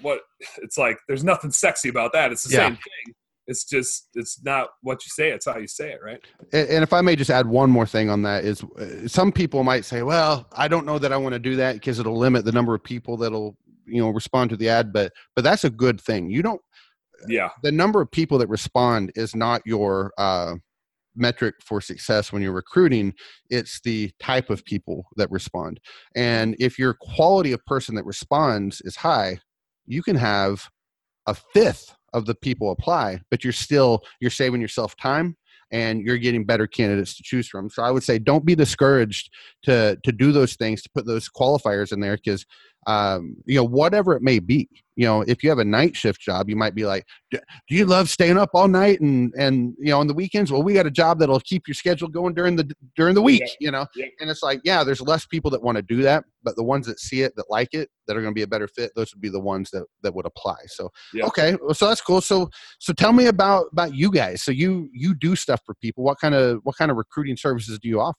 what 0.02 0.22
it's 0.58 0.78
like, 0.78 0.98
there's 1.08 1.24
nothing 1.24 1.52
sexy 1.52 1.90
about 1.90 2.14
that. 2.14 2.32
It's 2.32 2.44
the 2.44 2.54
yeah. 2.54 2.68
same 2.68 2.76
thing. 2.76 3.16
It's 3.48 3.64
just, 3.64 4.10
it's 4.14 4.44
not 4.44 4.70
what 4.82 5.06
you 5.06 5.10
say. 5.10 5.30
It's 5.30 5.46
how 5.46 5.58
you 5.58 5.68
say 5.68 5.92
it. 5.92 6.00
Right. 6.04 6.20
And, 6.52 6.68
and 6.70 6.84
if 6.84 6.92
I 6.92 7.02
may 7.02 7.16
just 7.16 7.30
add 7.30 7.48
one 7.48 7.70
more 7.70 7.86
thing 7.86 8.10
on 8.10 8.22
that 8.24 8.44
is 8.44 8.64
uh, 8.64 9.08
some 9.08 9.32
people 9.32 9.64
might 9.64 9.86
say, 9.86 10.04
well, 10.04 10.48
I 10.52 10.68
don't 10.68 10.86
know 10.86 11.00
that 11.00 11.14
I 11.14 11.18
want 11.18 11.34
to 11.34 11.40
do 11.40 11.56
that 11.56 11.76
because 11.76 12.00
it'll 12.00 12.18
limit 12.18 12.44
the 12.44 12.52
number 12.52 12.76
of 12.76 12.84
people 12.84 13.16
that'll, 13.16 13.56
you 13.86 14.02
know, 14.02 14.10
respond 14.10 14.50
to 14.50 14.58
the 14.58 14.68
ad, 14.68 14.92
but, 14.92 15.14
but 15.34 15.46
that's 15.46 15.64
a 15.64 15.70
good 15.70 16.02
thing. 16.02 16.30
You 16.30 16.42
don't, 16.42 16.62
yeah 17.28 17.50
the 17.64 17.72
number 17.72 18.00
of 18.00 18.12
people 18.12 18.38
that 18.38 18.48
respond 18.48 19.12
is 19.16 19.36
not 19.36 19.62
your 19.66 20.14
uh 20.18 20.54
metric 21.18 21.56
for 21.64 21.82
success 21.82 22.32
when 22.32 22.42
you're 22.42 22.52
recruiting 22.52 23.14
it's 23.50 23.82
the 23.82 24.12
type 24.20 24.50
of 24.50 24.64
people 24.66 25.06
that 25.16 25.30
respond. 25.32 25.80
And 26.16 26.56
if 26.60 26.78
your 26.78 26.94
quality 26.94 27.52
of 27.52 27.66
person 27.66 27.96
that 27.96 28.06
responds 28.06 28.82
is 28.82 28.96
high 28.96 29.40
you 29.86 30.04
can 30.04 30.16
have 30.16 30.70
a 31.28 31.34
fifth 31.34 31.96
of 32.14 32.26
the 32.26 32.36
people 32.36 32.72
apply 32.72 33.20
but 33.30 33.44
you're 33.44 33.54
still 33.54 34.02
you're 34.20 34.32
saving 34.32 34.62
yourself 34.62 34.96
time 34.96 35.36
and 35.72 36.02
you're 36.02 36.18
getting 36.18 36.46
better 36.46 36.66
candidates 36.66 37.18
to 37.18 37.24
choose 37.24 37.48
from. 37.48 37.70
So 37.70 37.84
i 37.84 37.92
would 37.92 38.04
say 38.04 38.20
don't 38.20 38.46
be 38.46 38.56
discouraged 38.56 39.30
to 39.64 39.98
to 40.04 40.12
do 40.12 40.32
those 40.32 40.56
things 40.56 40.82
to 40.84 40.90
put 40.94 41.06
those 41.06 41.30
qualifiers 41.30 41.92
in 41.92 42.00
there 42.00 42.16
because 42.16 42.46
um, 42.88 43.36
you 43.46 43.56
know, 43.56 43.66
whatever 43.66 44.16
it 44.16 44.24
may 44.24 44.40
be. 44.40 44.70
You 44.96 45.06
know, 45.06 45.22
if 45.22 45.44
you 45.44 45.50
have 45.50 45.60
a 45.60 45.66
night 45.66 45.96
shift 45.96 46.20
job, 46.20 46.50
you 46.50 46.56
might 46.56 46.74
be 46.74 46.86
like, 46.86 47.06
"Do 47.30 47.40
you 47.70 47.86
love 47.86 48.10
staying 48.10 48.38
up 48.38 48.50
all 48.56 48.68
night 48.68 49.00
and 49.00 49.32
and 49.38 49.76
you 49.78 49.92
know 49.92 50.00
on 50.00 50.08
the 50.08 50.14
weekends?" 50.14 50.52
Well, 50.52 50.64
we 50.64 50.74
got 50.74 50.88
a 50.88 50.92
job 50.92 51.20
that'll 51.20 51.42
keep 51.42 51.68
your 51.68 51.76
schedule 51.76 52.08
going 52.08 52.34
during 52.34 52.56
the 52.56 52.74
during 52.96 53.14
the 53.14 53.22
week. 53.22 53.42
Yeah. 53.42 53.56
You 53.60 53.72
know, 53.72 53.86
yeah. 53.96 54.08
and 54.20 54.30
it's 54.32 54.42
like, 54.42 54.62
yeah, 54.64 54.84
there's 54.84 55.02
less 55.02 55.26
people 55.28 55.52
that 55.52 55.62
want 55.62 55.76
to 55.76 55.84
do 55.84 56.02
that, 56.02 56.24
but 56.42 56.56
the 56.56 56.64
ones 56.64 56.88
that 56.88 57.00
see 57.00 57.22
it 57.22 57.36
that 57.36 57.46
like 57.50 57.74
it 57.74 57.90
that 58.08 58.18
are 58.18 58.22
going 58.22 58.34
to 58.34 58.36
be 58.36 58.42
a 58.42 58.48
better 58.48 58.68
fit, 58.68 58.92
those 58.96 59.14
would 59.14 59.22
be 59.22 59.30
the 59.30 59.40
ones 59.40 59.70
that 59.70 59.86
that 60.02 60.16
would 60.16 60.26
apply. 60.26 60.58
So, 60.68 60.90
yeah. 61.14 61.26
okay, 61.26 61.58
well, 61.62 61.76
so 61.76 61.90
that's 61.90 62.02
cool. 62.02 62.22
So, 62.22 62.50
so 62.80 62.92
tell 62.94 63.14
me 63.14 63.28
about 63.28 63.66
about 63.72 63.94
you 63.94 64.10
guys. 64.10 64.42
So 64.42 64.52
you 64.52 64.90
you 64.94 65.14
do 65.14 65.36
stuff 65.36 65.62
for 65.64 65.76
people. 65.76 66.06
What 66.06 66.20
kind 66.20 66.34
of 66.34 66.62
what 66.64 66.76
kind 66.76 66.90
of 66.90 66.98
recruiting 66.98 67.38
services 67.38 67.78
do 67.78 67.88
you 67.88 68.02
offer? 68.02 68.18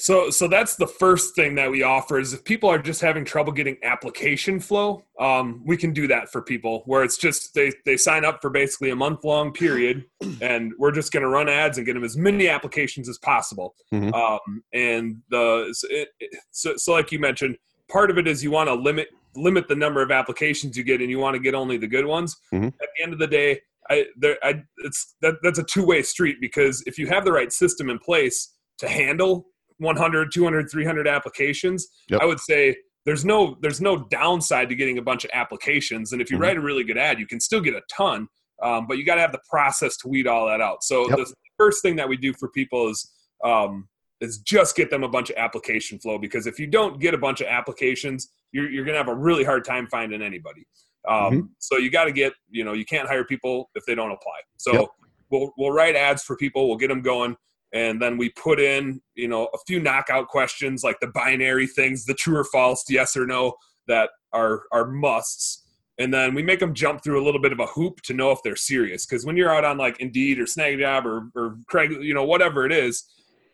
So, 0.00 0.30
so 0.30 0.46
that's 0.46 0.76
the 0.76 0.86
first 0.86 1.34
thing 1.34 1.56
that 1.56 1.68
we 1.72 1.82
offer 1.82 2.20
is 2.20 2.32
if 2.32 2.44
people 2.44 2.70
are 2.70 2.78
just 2.78 3.00
having 3.00 3.24
trouble 3.24 3.52
getting 3.52 3.76
application 3.82 4.60
flow, 4.60 5.02
um, 5.18 5.60
we 5.66 5.76
can 5.76 5.92
do 5.92 6.06
that 6.06 6.30
for 6.30 6.40
people 6.40 6.84
where 6.86 7.02
it's 7.02 7.16
just 7.16 7.52
they 7.54 7.72
they 7.84 7.96
sign 7.96 8.24
up 8.24 8.40
for 8.40 8.48
basically 8.48 8.90
a 8.90 8.96
month 8.96 9.24
long 9.24 9.52
period, 9.52 10.04
and 10.40 10.72
we're 10.78 10.92
just 10.92 11.10
going 11.10 11.24
to 11.24 11.28
run 11.28 11.48
ads 11.48 11.78
and 11.78 11.86
get 11.86 11.94
them 11.94 12.04
as 12.04 12.16
many 12.16 12.48
applications 12.48 13.08
as 13.08 13.18
possible. 13.18 13.74
Mm-hmm. 13.92 14.14
Um, 14.14 14.62
and 14.72 15.16
the 15.30 15.74
it, 15.90 16.10
so, 16.52 16.76
so 16.76 16.92
like 16.92 17.10
you 17.10 17.18
mentioned, 17.18 17.58
part 17.88 18.08
of 18.08 18.18
it 18.18 18.28
is 18.28 18.44
you 18.44 18.52
want 18.52 18.68
to 18.68 18.74
limit 18.74 19.08
limit 19.34 19.66
the 19.66 19.74
number 19.74 20.00
of 20.00 20.12
applications 20.12 20.76
you 20.76 20.84
get, 20.84 21.00
and 21.00 21.10
you 21.10 21.18
want 21.18 21.34
to 21.34 21.40
get 21.40 21.56
only 21.56 21.76
the 21.76 21.88
good 21.88 22.06
ones. 22.06 22.36
Mm-hmm. 22.54 22.66
At 22.66 22.88
the 22.96 23.02
end 23.02 23.12
of 23.12 23.18
the 23.18 23.26
day, 23.26 23.60
I, 23.90 24.06
there, 24.16 24.36
I 24.44 24.62
it's 24.84 25.16
that 25.22 25.34
that's 25.42 25.58
a 25.58 25.64
two 25.64 25.84
way 25.84 26.02
street 26.02 26.36
because 26.40 26.84
if 26.86 26.98
you 26.98 27.08
have 27.08 27.24
the 27.24 27.32
right 27.32 27.52
system 27.52 27.90
in 27.90 27.98
place 27.98 28.54
to 28.78 28.88
handle 28.88 29.46
100 29.78 30.32
200 30.32 30.70
300 30.70 31.08
applications 31.08 31.88
yep. 32.08 32.20
i 32.20 32.24
would 32.24 32.40
say 32.40 32.76
there's 33.08 33.24
no 33.24 33.56
there's 33.62 33.80
no 33.80 34.04
downside 34.10 34.68
to 34.68 34.74
getting 34.74 34.98
a 34.98 35.02
bunch 35.02 35.24
of 35.24 35.30
applications 35.32 36.12
and 36.12 36.20
if 36.20 36.30
you 36.30 36.36
mm-hmm. 36.36 36.42
write 36.42 36.56
a 36.56 36.60
really 36.60 36.84
good 36.84 36.98
ad 36.98 37.18
you 37.18 37.26
can 37.26 37.40
still 37.40 37.60
get 37.60 37.74
a 37.74 37.80
ton 37.90 38.28
um, 38.62 38.86
but 38.86 38.98
you 38.98 39.04
got 39.04 39.14
to 39.14 39.20
have 39.20 39.32
the 39.32 39.40
process 39.48 39.96
to 39.96 40.08
weed 40.08 40.26
all 40.26 40.46
that 40.46 40.60
out 40.60 40.82
so 40.82 41.08
yep. 41.08 41.18
the 41.18 41.34
first 41.56 41.80
thing 41.80 41.96
that 41.96 42.08
we 42.08 42.16
do 42.16 42.34
for 42.34 42.48
people 42.50 42.90
is 42.90 43.10
um, 43.44 43.88
is 44.20 44.38
just 44.38 44.76
get 44.76 44.90
them 44.90 45.04
a 45.04 45.08
bunch 45.08 45.30
of 45.30 45.36
application 45.36 45.98
flow 45.98 46.18
because 46.18 46.46
if 46.46 46.58
you 46.58 46.66
don't 46.66 47.00
get 47.00 47.14
a 47.14 47.18
bunch 47.18 47.40
of 47.40 47.46
applications 47.46 48.28
you're, 48.52 48.68
you're 48.68 48.84
going 48.84 48.94
to 48.94 48.98
have 48.98 49.08
a 49.08 49.14
really 49.14 49.44
hard 49.44 49.64
time 49.64 49.86
finding 49.86 50.20
anybody 50.20 50.66
um, 51.08 51.16
mm-hmm. 51.16 51.40
so 51.58 51.78
you 51.78 51.90
got 51.90 52.04
to 52.04 52.12
get 52.12 52.34
you 52.50 52.64
know 52.64 52.74
you 52.74 52.84
can't 52.84 53.08
hire 53.08 53.24
people 53.24 53.70
if 53.74 53.86
they 53.86 53.94
don't 53.94 54.10
apply 54.10 54.38
so 54.58 54.72
yep. 54.72 54.88
we'll, 55.30 55.50
we'll 55.56 55.72
write 55.72 55.96
ads 55.96 56.22
for 56.22 56.36
people 56.36 56.68
we'll 56.68 56.76
get 56.76 56.88
them 56.88 57.00
going 57.00 57.34
and 57.72 58.00
then 58.00 58.16
we 58.16 58.30
put 58.30 58.60
in 58.60 59.00
you 59.14 59.28
know 59.28 59.48
a 59.54 59.58
few 59.66 59.80
knockout 59.80 60.28
questions 60.28 60.82
like 60.82 60.98
the 61.00 61.08
binary 61.08 61.66
things 61.66 62.04
the 62.04 62.14
true 62.14 62.36
or 62.36 62.44
false 62.44 62.84
yes 62.88 63.16
or 63.16 63.26
no 63.26 63.54
that 63.86 64.10
are 64.32 64.62
are 64.72 64.86
musts. 64.86 65.64
And 66.00 66.14
then 66.14 66.32
we 66.32 66.44
make 66.44 66.60
them 66.60 66.74
jump 66.74 67.02
through 67.02 67.20
a 67.20 67.24
little 67.24 67.40
bit 67.40 67.50
of 67.50 67.58
a 67.58 67.66
hoop 67.66 68.02
to 68.02 68.14
know 68.14 68.30
if 68.30 68.38
they're 68.44 68.54
serious. 68.54 69.04
Because 69.04 69.26
when 69.26 69.36
you're 69.36 69.52
out 69.52 69.64
on 69.64 69.78
like 69.78 69.98
indeed 69.98 70.38
or 70.38 70.44
snagjob 70.44 71.04
or, 71.04 71.28
or 71.34 71.56
craig 71.66 71.90
you 72.00 72.14
know 72.14 72.24
whatever 72.24 72.64
it 72.64 72.72
is 72.72 73.04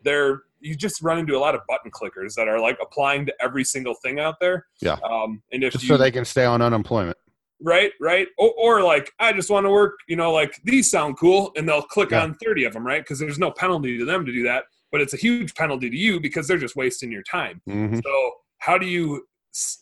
they're 0.03 0.43
you 0.61 0.75
just 0.75 1.03
run 1.03 1.19
into 1.19 1.37
a 1.37 1.39
lot 1.39 1.55
of 1.55 1.61
button 1.69 1.91
clickers 1.91 2.35
that 2.35 2.49
are 2.49 2.59
like 2.59 2.79
applying 2.81 3.27
to 3.27 3.35
every 3.41 3.65
single 3.65 3.95
thing 4.03 4.21
out 4.21 4.37
there. 4.41 4.67
Yeah. 4.81 4.97
Um, 5.05 5.43
and 5.53 5.63
if 5.65 5.73
just 5.73 5.85
you, 5.85 5.89
so 5.89 5.97
they 5.97 6.11
can 6.11 6.25
stay 6.25 6.45
on 6.45 6.63
unemployment 6.63 7.17
right 7.65 7.93
right 8.01 8.29
or, 8.39 8.53
or, 8.59 8.83
like 8.83 9.11
i 9.19 9.33
just 9.33 9.51
want 9.51 9.65
to 9.65 9.71
work 9.71 9.95
you 10.07 10.17
know 10.17 10.31
like 10.31 10.61
these 10.65 10.91
sound 10.91 11.17
cool 11.19 11.51
and 11.57 11.67
they'll 11.69 11.83
click 11.83 12.11
yeah. 12.11 12.23
on 12.23 12.35
30 12.35 12.65
of 12.65 12.75
them 12.75 12.87
right 12.87 13.03
because 13.03 13.19
there's 13.19 13.39
no 13.39 13.51
penalty 13.51 13.99
to 13.99 14.05
them 14.05 14.25
to 14.25 14.33
do 14.33 14.43
that 14.45 14.65
but 14.93 15.01
it's 15.01 15.15
a 15.15 15.17
huge 15.17 15.55
penalty 15.55 15.91
to 15.91 15.97
you 15.97 16.21
because 16.21 16.47
they're 16.47 16.59
just 16.59 16.77
wasting 16.77 17.11
your 17.11 17.23
time 17.23 17.61
mm-hmm. 17.69 17.99
so 18.05 18.31
how 18.59 18.77
do 18.77 18.87
you 18.87 19.27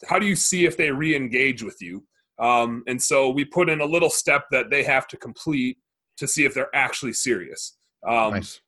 how 0.06 0.18
do 0.18 0.26
you 0.26 0.36
see 0.36 0.64
if 0.64 0.76
they 0.76 0.90
re-engage 0.90 1.62
with 1.62 1.82
you 1.82 2.02
um, 2.38 2.82
and 2.86 3.00
so 3.00 3.30
we 3.30 3.44
put 3.44 3.68
in 3.68 3.80
a 3.80 3.84
little 3.84 4.10
step 4.10 4.46
that 4.50 4.70
they 4.70 4.82
have 4.82 5.06
to 5.08 5.16
complete 5.16 5.76
to 6.16 6.26
see 6.26 6.44
if 6.44 6.54
they're 6.54 6.74
actually 6.74 7.12
serious 7.12 7.76
um, 8.06 8.34
nice. 8.34 8.60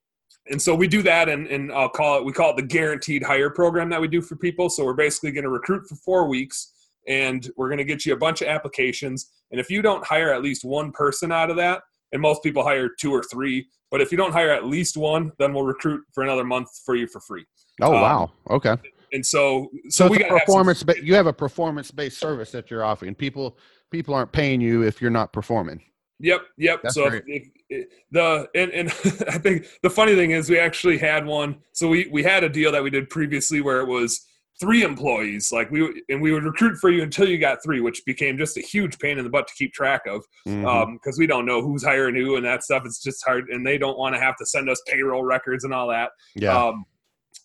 and 0.48 0.60
so 0.60 0.74
we 0.74 0.88
do 0.88 1.02
that 1.02 1.28
and, 1.28 1.46
and 1.46 1.72
i'll 1.72 1.88
call 1.88 2.18
it 2.18 2.24
we 2.24 2.32
call 2.32 2.50
it 2.50 2.56
the 2.56 2.62
guaranteed 2.62 3.22
hire 3.22 3.50
program 3.50 3.88
that 3.88 4.00
we 4.00 4.08
do 4.08 4.20
for 4.20 4.34
people 4.34 4.68
so 4.68 4.84
we're 4.84 4.92
basically 4.94 5.30
going 5.30 5.44
to 5.44 5.50
recruit 5.50 5.86
for 5.88 5.94
four 5.96 6.26
weeks 6.26 6.72
and 7.08 7.50
we're 7.56 7.68
going 7.68 7.78
to 7.78 7.84
get 7.84 8.06
you 8.06 8.12
a 8.12 8.16
bunch 8.16 8.42
of 8.42 8.48
applications. 8.48 9.30
And 9.50 9.60
if 9.60 9.70
you 9.70 9.82
don't 9.82 10.04
hire 10.04 10.32
at 10.32 10.42
least 10.42 10.64
one 10.64 10.92
person 10.92 11.32
out 11.32 11.50
of 11.50 11.56
that, 11.56 11.82
and 12.12 12.22
most 12.22 12.42
people 12.42 12.62
hire 12.62 12.88
two 12.88 13.12
or 13.12 13.22
three, 13.22 13.66
but 13.90 14.00
if 14.00 14.10
you 14.10 14.18
don't 14.18 14.32
hire 14.32 14.50
at 14.50 14.64
least 14.64 14.96
one, 14.96 15.32
then 15.38 15.52
we'll 15.52 15.64
recruit 15.64 16.02
for 16.12 16.24
another 16.24 16.44
month 16.44 16.68
for 16.84 16.96
you 16.96 17.06
for 17.06 17.20
free. 17.20 17.44
Oh 17.80 17.94
um, 17.94 18.00
wow, 18.00 18.30
okay. 18.50 18.76
And 19.12 19.24
so, 19.24 19.70
so, 19.88 20.06
so 20.06 20.08
we 20.08 20.18
got 20.18 20.30
performance. 20.30 20.80
Some, 20.80 20.94
you 21.02 21.14
have 21.14 21.26
a 21.26 21.32
performance 21.32 21.90
based 21.90 22.18
service 22.18 22.50
that 22.52 22.70
you're 22.70 22.84
offering. 22.84 23.14
People 23.14 23.58
people 23.90 24.14
aren't 24.14 24.32
paying 24.32 24.60
you 24.60 24.82
if 24.82 25.00
you're 25.00 25.10
not 25.10 25.32
performing. 25.32 25.80
Yep, 26.20 26.42
yep. 26.56 26.80
That's 26.82 26.94
so 26.94 27.06
if, 27.06 27.22
if, 27.68 27.86
the 28.10 28.48
and, 28.54 28.70
and 28.72 28.88
I 29.28 29.38
think 29.38 29.66
the 29.82 29.90
funny 29.90 30.14
thing 30.14 30.32
is 30.32 30.48
we 30.48 30.58
actually 30.58 30.98
had 30.98 31.26
one. 31.26 31.58
So 31.72 31.88
we 31.88 32.08
we 32.10 32.22
had 32.22 32.44
a 32.44 32.48
deal 32.48 32.72
that 32.72 32.82
we 32.82 32.90
did 32.90 33.10
previously 33.10 33.60
where 33.60 33.80
it 33.80 33.86
was 33.86 34.26
three 34.64 34.82
employees 34.82 35.52
like 35.52 35.70
we 35.70 36.02
and 36.08 36.22
we 36.22 36.32
would 36.32 36.44
recruit 36.44 36.78
for 36.78 36.88
you 36.88 37.02
until 37.02 37.28
you 37.28 37.36
got 37.36 37.62
three 37.62 37.80
which 37.80 38.02
became 38.06 38.38
just 38.38 38.56
a 38.56 38.62
huge 38.62 38.98
pain 38.98 39.18
in 39.18 39.24
the 39.24 39.28
butt 39.28 39.46
to 39.46 39.52
keep 39.54 39.74
track 39.74 40.00
of 40.06 40.24
because 40.44 40.56
mm-hmm. 40.56 40.66
um, 40.66 40.98
we 41.18 41.26
don't 41.26 41.44
know 41.44 41.60
who's 41.60 41.84
hiring 41.84 42.14
who 42.14 42.36
and 42.36 42.46
that 42.46 42.62
stuff. 42.62 42.82
It's 42.86 43.02
just 43.02 43.22
hard 43.24 43.50
and 43.50 43.66
they 43.66 43.76
don't 43.76 43.98
want 43.98 44.14
to 44.14 44.20
have 44.20 44.36
to 44.36 44.46
send 44.46 44.70
us 44.70 44.80
payroll 44.86 45.22
records 45.22 45.64
and 45.64 45.74
all 45.74 45.88
that. 45.88 46.12
Yeah. 46.34 46.56
Um, 46.56 46.86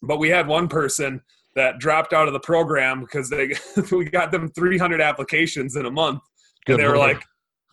but 0.02 0.18
we 0.18 0.30
had 0.30 0.48
one 0.48 0.70
person 0.70 1.22
that 1.56 1.80
dropped 1.80 2.14
out 2.14 2.28
of 2.28 2.34
the 2.34 2.40
program 2.40 3.02
because 3.02 3.30
they 3.30 3.54
we 3.92 4.06
got 4.06 4.32
them 4.32 4.50
300 4.52 5.02
applications 5.02 5.76
in 5.76 5.86
a 5.86 5.92
month. 5.92 6.22
Good 6.66 6.74
and 6.76 6.84
they 6.84 6.88
were 6.88 6.98
like 6.98 7.22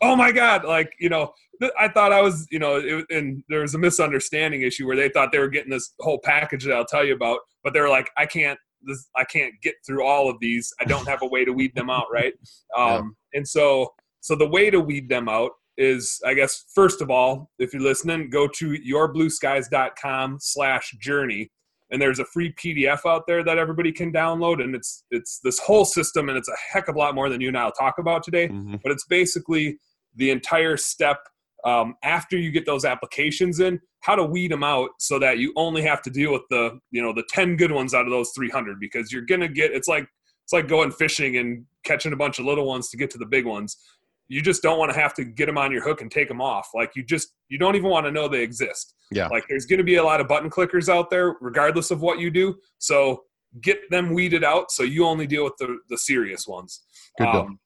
oh 0.03 0.15
my 0.15 0.31
god 0.31 0.65
like 0.65 0.93
you 0.99 1.09
know 1.09 1.33
I 1.79 1.89
thought 1.89 2.13
I 2.13 2.21
was, 2.21 2.47
you 2.51 2.59
know, 2.59 2.77
it, 2.77 3.07
and 3.11 3.43
there 3.49 3.61
was 3.61 3.75
a 3.75 3.79
misunderstanding 3.79 4.63
issue 4.63 4.87
where 4.87 4.97
they 4.97 5.09
thought 5.09 5.33
they 5.33 5.39
were 5.39 5.49
getting 5.49 5.71
this 5.71 5.95
whole 6.01 6.19
package 6.23 6.65
that 6.65 6.75
I'll 6.75 6.85
tell 6.85 7.05
you 7.05 7.15
about, 7.15 7.41
but 7.65 7.73
they 7.73 7.81
were 7.81 7.89
like, 7.89 8.11
I 8.17 8.27
can't, 8.27 8.59
this 8.87 9.09
I 9.17 9.25
can't 9.25 9.55
get 9.63 9.75
through 9.87 10.05
all 10.05 10.31
of 10.31 10.37
these. 10.41 10.73
I 10.81 10.85
don't 10.85 11.07
have 11.09 11.23
a 11.23 11.27
way 11.27 11.45
to 11.45 11.53
weed 11.53 11.75
them 11.75 11.91
out, 11.91 12.07
right? 12.13 12.35
Um, 12.77 13.17
yeah. 13.33 13.39
And 13.39 13.49
so, 13.49 13.95
so 14.21 14.35
the 14.35 14.47
way 14.47 14.69
to 14.69 14.81
weed 14.81 15.09
them 15.09 15.29
out 15.29 15.53
is, 15.79 16.21
I 16.27 16.35
guess, 16.35 16.65
first 16.75 17.01
of 17.01 17.11
all, 17.11 17.51
if 17.59 17.73
you're 17.73 17.83
listening, 17.83 18.29
go 18.29 18.49
to 18.49 18.77
yourblueskies.com 18.79 20.39
slash 20.41 20.93
journey. 21.01 21.51
And 21.91 22.03
there's 22.03 22.19
a 22.19 22.25
free 22.25 22.53
PDF 22.53 23.07
out 23.07 23.27
there 23.27 23.45
that 23.45 23.57
everybody 23.57 23.93
can 23.93 24.13
download. 24.13 24.63
And 24.63 24.75
it's, 24.75 25.05
it's 25.11 25.39
this 25.43 25.59
whole 25.59 25.85
system 25.85 26.29
and 26.29 26.37
it's 26.37 26.49
a 26.49 26.57
heck 26.71 26.89
of 26.89 26.97
a 26.97 26.99
lot 26.99 27.15
more 27.15 27.29
than 27.29 27.41
you 27.41 27.49
and 27.49 27.57
I'll 27.57 27.73
talk 27.73 27.99
about 27.99 28.23
today. 28.23 28.49
Mm-hmm. 28.49 28.77
But 28.83 28.93
it's 28.93 29.07
basically 29.07 29.79
the 30.17 30.31
entire 30.31 30.77
step 30.77 31.21
um, 31.65 31.95
after 32.03 32.37
you 32.39 32.51
get 32.51 32.67
those 32.67 32.85
applications 32.85 33.61
in 33.61 33.81
how 34.01 34.15
to 34.15 34.25
weed 34.25 34.53
them 34.53 34.63
out 34.63 34.91
so 34.99 35.19
that 35.19 35.39
you 35.39 35.53
only 35.57 35.83
have 35.83 36.01
to 36.03 36.11
deal 36.11 36.33
with 36.33 36.43
the 36.51 36.79
you 36.91 37.03
know 37.03 37.13
the 37.13 37.25
10 37.31 37.57
good 37.57 37.73
ones 37.73 37.95
out 37.95 38.05
of 38.05 38.11
those 38.11 38.31
300 38.37 38.79
because 38.79 39.11
you're 39.11 39.23
gonna 39.23 39.49
get 39.49 39.73
it's 39.73 39.89
like 39.89 40.07
it's 40.47 40.53
like 40.53 40.69
going 40.69 40.93
fishing 40.93 41.39
and 41.39 41.65
catching 41.83 42.13
a 42.13 42.17
bunch 42.17 42.39
of 42.39 42.45
little 42.45 42.67
ones 42.67 42.89
to 42.91 42.97
get 42.97 43.11
to 43.11 43.19
the 43.19 43.27
big 43.27 43.45
ones. 43.45 43.79
You 44.29 44.41
just 44.41 44.63
don't 44.63 44.79
want 44.79 44.93
to 44.93 44.99
have 44.99 45.13
to 45.15 45.25
get 45.25 45.47
them 45.47 45.59
on 45.59 45.73
your 45.73 45.83
hook 45.83 46.03
and 46.03 46.11
take 46.11 46.29
them 46.29 46.41
off. 46.41 46.69
Like 46.73 46.93
you 46.95 47.03
just 47.03 47.35
you 47.49 47.59
don't 47.59 47.75
even 47.75 47.91
want 47.91 48.07
to 48.07 48.13
know 48.13 48.29
they 48.29 48.45
exist. 48.45 48.95
Yeah. 49.11 49.27
Like 49.27 49.45
there's 49.49 49.67
going 49.67 49.79
to 49.79 49.85
be 49.85 49.97
a 49.97 50.05
lot 50.05 50.21
of 50.21 50.29
button 50.29 50.49
clickers 50.49 50.89
out 50.89 51.11
there 51.11 51.35
regardless 51.41 51.91
of 51.91 52.01
what 52.01 52.21
you 52.21 52.31
do. 52.31 52.55
So 52.79 53.25
get 53.61 53.79
them 53.91 54.15
weeded 54.15 54.45
out 54.45 54.71
so 54.71 54.85
you 54.85 55.05
only 55.05 55.27
deal 55.27 55.43
with 55.43 55.55
the 55.59 55.79
the 55.89 55.99
serious 55.99 56.47
ones. 56.47 56.85
Good 57.19 57.27
um, 57.27 57.59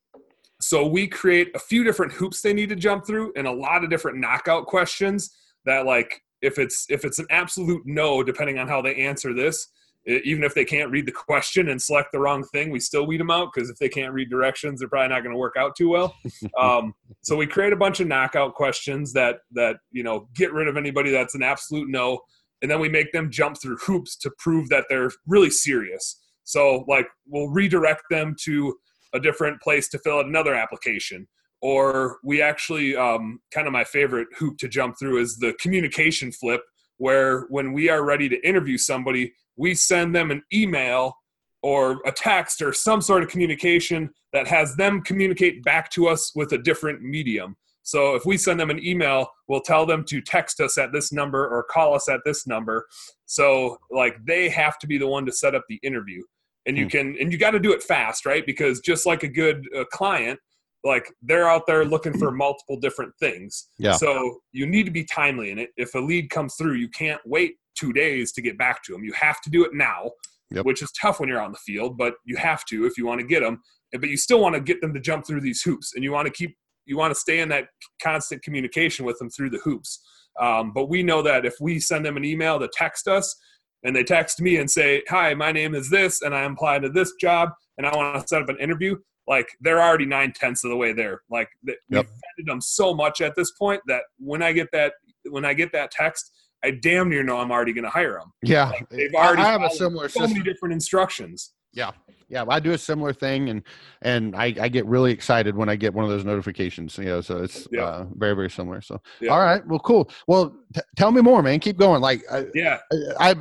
so 0.71 0.87
we 0.87 1.09
create 1.09 1.51
a 1.57 1.59
few 1.59 1.83
different 1.83 2.13
hoops 2.13 2.43
they 2.43 2.53
need 2.53 2.69
to 2.69 2.77
jump 2.77 3.05
through 3.05 3.33
and 3.35 3.49
a 3.49 3.51
lot 3.51 3.83
of 3.83 3.91
different 3.91 4.19
knockout 4.19 4.67
questions 4.67 5.35
that 5.65 5.85
like 5.85 6.23
if 6.43 6.61
it's 6.61 6.87
if 6.89 7.05
it's 7.05 7.19
an 7.19 7.27
absolute 7.29 7.83
no, 7.87 8.23
depending 8.23 8.57
on 8.57 8.69
how 8.69 8.81
they 8.81 8.95
answer 8.95 9.35
this, 9.35 9.67
even 10.07 10.45
if 10.45 10.55
they 10.55 10.65
can't 10.65 10.89
read 10.93 11.07
the 11.07 11.13
question 11.13 11.71
and 11.71 11.83
select 11.83 12.13
the 12.13 12.21
wrong 12.21 12.45
thing, 12.45 12.71
we 12.71 12.79
still 12.79 13.05
weed 13.05 13.19
them 13.19 13.33
out 13.33 13.49
because 13.53 13.69
if 13.69 13.79
they 13.79 13.89
can't 13.89 14.13
read 14.13 14.31
directions, 14.31 14.79
they're 14.79 14.89
probably 14.89 15.09
not 15.09 15.25
going 15.25 15.35
to 15.35 15.39
work 15.41 15.57
out 15.59 15.75
too 15.75 15.89
well. 15.89 16.15
um, 16.61 16.95
so 17.21 17.35
we 17.35 17.49
create 17.49 17.73
a 17.73 17.77
bunch 17.77 17.99
of 17.99 18.07
knockout 18.07 18.55
questions 18.55 19.13
that 19.13 19.39
that 19.51 19.79
you 19.91 20.05
know 20.05 20.29
get 20.37 20.53
rid 20.53 20.69
of 20.69 20.77
anybody 20.77 21.11
that's 21.11 21.35
an 21.35 21.43
absolute 21.43 21.91
no, 21.91 22.21
and 22.63 22.71
then 22.71 22.79
we 22.79 22.89
make 22.89 23.11
them 23.11 23.29
jump 23.29 23.61
through 23.61 23.79
hoops 23.79 24.15
to 24.19 24.31
prove 24.39 24.69
that 24.69 24.85
they're 24.89 25.11
really 25.27 25.51
serious. 25.51 26.21
So 26.45 26.85
like 26.87 27.09
we'll 27.27 27.49
redirect 27.49 28.05
them 28.09 28.37
to 28.45 28.77
a 29.13 29.21
different 29.21 29.61
place 29.61 29.89
to 29.89 29.99
fill 29.99 30.19
out 30.19 30.27
another 30.27 30.55
application. 30.55 31.27
Or 31.63 32.19
we 32.25 32.41
actually 32.41 32.97
um, 32.97 33.41
kind 33.53 33.67
of 33.67 33.73
my 33.73 33.85
favorite 33.85 34.29
hoop 34.39 34.59
to 34.59 34.69
jump 34.69 34.97
through 34.99 35.21
is 35.21 35.37
the 35.37 35.53
communication 35.61 36.33
flip 36.33 36.63
where 36.97 37.47
when 37.49 37.73
we 37.73 37.89
are 37.89 38.05
ready 38.05 38.29
to 38.29 38.47
interview 38.47 38.77
somebody 38.77 39.33
we 39.57 39.75
send 39.75 40.15
them 40.15 40.31
an 40.31 40.43
email 40.55 41.15
or 41.63 42.01
a 42.07 42.13
text 42.13 42.63
or 42.63 42.73
some 42.73 43.03
sort 43.03 43.23
of 43.23 43.29
communication 43.29 44.09
that 44.33 44.47
has 44.47 44.75
them 44.77 45.03
communicate 45.03 45.63
back 45.63 45.91
to 45.91 46.07
us 46.09 46.33
with 46.35 46.53
a 46.53 46.59
different 46.59 47.03
medium. 47.03 47.57
So 47.83 48.15
if 48.15 48.25
we 48.25 48.39
send 48.39 48.59
them 48.61 48.71
an 48.71 48.83
email 48.85 49.29
we'll 49.49 49.61
tell 49.61 49.85
them 49.85 50.05
to 50.05 50.21
text 50.21 50.61
us 50.61 50.79
at 50.79 50.93
this 50.93 51.13
number 51.13 51.47
or 51.47 51.65
call 51.65 51.95
us 51.95 52.09
at 52.09 52.21
this 52.25 52.47
number. 52.47 52.87
So 53.27 53.79
like 53.91 54.17
they 54.25 54.49
have 54.49 54.79
to 54.79 54.87
be 54.87 54.97
the 54.97 55.07
one 55.07 55.27
to 55.27 55.33
set 55.33 55.55
up 55.55 55.65
the 55.69 55.81
interview 55.83 56.23
and 56.67 56.77
you 56.77 56.85
hmm. 56.85 56.91
can 56.91 57.17
and 57.21 57.33
you 57.33 57.39
got 57.39 57.53
to 57.53 57.59
do 57.59 57.73
it 57.73 57.83
fast 57.83 58.27
right 58.27 58.45
because 58.45 58.81
just 58.81 59.07
like 59.07 59.23
a 59.23 59.29
good 59.29 59.65
uh, 59.77 59.85
client 59.93 60.39
like 60.85 61.13
they're 61.23 61.49
out 61.49 61.67
there 61.67 61.85
looking 61.85 62.17
for 62.19 62.31
multiple 62.31 62.79
different 62.79 63.13
things. 63.21 63.69
Yeah. 63.79 63.93
So 63.93 64.39
you 64.53 64.67
need 64.67 64.85
to 64.85 64.91
be 64.91 65.05
timely 65.05 65.51
in 65.51 65.59
it. 65.59 65.71
If 65.77 65.95
a 65.95 65.99
lead 65.99 66.31
comes 66.31 66.55
through, 66.55 66.75
you 66.75 66.89
can't 66.89 67.21
wait 67.27 67.57
two 67.79 67.93
days 67.93 68.33
to 68.33 68.43
get 68.43 68.57
back 68.59 68.83
to 68.85 68.93
them. 68.93 69.05
You 69.05 69.13
have 69.13 69.41
to 69.43 69.51
do 69.51 69.65
it 69.65 69.73
now, 69.75 70.11
yep. 70.51 70.65
which 70.65 70.83
is 70.83 70.91
tough 70.93 71.21
when 71.21 71.29
you're 71.29 71.41
on 71.41 71.53
the 71.53 71.59
field, 71.59 71.99
but 71.99 72.15
you 72.25 72.37
have 72.37 72.65
to 72.67 72.87
if 72.87 72.97
you 72.97 73.07
want 73.07 73.21
to 73.21 73.27
get 73.27 73.41
them. 73.41 73.61
But 73.93 74.09
you 74.09 74.17
still 74.17 74.41
want 74.41 74.55
to 74.55 74.61
get 74.61 74.81
them 74.81 74.95
to 74.95 75.01
jump 75.01 75.27
through 75.27 75.41
these 75.41 75.63
hoops, 75.63 75.93
and 75.95 76.05
you 76.05 76.13
want 76.13 76.27
to 76.27 76.33
keep 76.33 76.57
you 76.87 76.97
want 76.97 77.13
to 77.13 77.21
stay 77.21 77.41
in 77.41 77.49
that 77.51 77.67
constant 78.03 78.43
communication 78.43 79.05
with 79.05 79.19
them 79.19 79.31
through 79.31 79.51
the 79.51 79.59
hoops. 79.59 80.01
Um, 80.41 80.73
but 80.73 80.89
we 80.89 81.03
know 81.03 81.23
that 81.23 81.45
if 81.45 81.55
we 81.61 81.79
send 81.79 82.07
them 82.07 82.17
an 82.17 82.25
email 82.25 82.59
to 82.59 82.69
text 82.73 83.07
us, 83.09 83.37
and 83.85 83.95
they 83.95 84.05
text 84.05 84.41
me 84.41 84.57
and 84.57 84.71
say, 84.71 85.03
"Hi, 85.09 85.35
my 85.35 85.53
name 85.53 85.75
is 85.75 85.91
this, 85.91 86.23
and 86.23 86.35
I 86.35 86.43
am 86.43 86.53
applying 86.53 86.83
to 86.83 86.89
this 86.89 87.13
job, 87.21 87.51
and 87.79 87.87
I 87.87 87.97
want 87.97 88.21
to 88.21 88.29
set 88.29 88.43
up 88.43 88.49
an 88.49 88.59
interview," 88.59 88.97
like 89.27 89.49
they're 89.61 89.83
already 89.83 90.07
nine 90.07 90.33
tenths 90.33 90.65
of 90.65 90.71
the 90.71 90.77
way 90.77 90.93
there. 90.93 91.23
Like 91.31 91.49
yep. 91.65 91.77
we've 91.89 92.03
vetted 92.03 92.47
them 92.47 92.61
so 92.61 92.95
much 92.95 93.21
at 93.21 93.35
this 93.37 93.53
point 93.53 93.81
that 93.87 94.03
when 94.19 94.43
I 94.43 94.53
get 94.53 94.69
that 94.73 94.95
when 95.25 95.45
I 95.45 95.55
get 95.55 95.73
that 95.73 95.91
text, 95.91 96.31
I 96.65 96.73
damn 96.73 97.09
near 97.09 97.23
know 97.23 97.39
I'm 97.39 97.51
already 97.51 97.73
going 97.73 97.85
to 97.85 97.91
hire 97.91 98.19
them. 98.19 98.33
Yeah, 98.43 98.71
like 98.71 98.89
they've 98.91 99.15
already. 99.15 99.43
I 99.43 99.53
have 99.53 99.63
a 99.63 99.71
similar 99.71 100.09
so 100.09 100.21
system. 100.21 100.39
many 100.39 100.51
different 100.51 100.73
instructions. 100.75 101.53
Yeah, 101.73 101.93
yeah, 102.31 102.45
I 102.49 102.61
do 102.61 102.73
a 102.73 102.79
similar 102.79 103.13
thing, 103.13 103.51
and 103.51 103.63
and 104.03 104.37
I, 104.37 104.55
I 104.61 104.69
get 104.69 104.87
really 104.87 105.13
excited 105.13 105.57
when 105.57 105.69
I 105.69 105.77
get 105.77 105.93
one 105.93 106.05
of 106.05 106.11
those 106.11 106.25
notifications. 106.25 106.97
You 106.97 107.05
know, 107.05 107.21
so 107.21 107.39
it's 107.43 107.67
yeah. 107.73 107.83
uh, 107.83 108.07
very 108.15 108.35
very 108.35 108.51
similar. 108.51 108.81
So 108.81 109.01
yeah. 109.21 109.31
all 109.31 109.41
right, 109.41 109.67
well, 109.67 109.81
cool. 109.81 110.09
Well, 110.29 110.57
t- 110.73 110.81
tell 110.97 111.11
me 111.11 111.23
more, 111.23 111.43
man. 111.43 111.59
Keep 111.59 111.79
going. 111.79 112.01
Like, 112.01 112.23
I, 112.31 112.47
yeah, 112.55 112.79
I, 113.19 113.31
I 113.31 113.35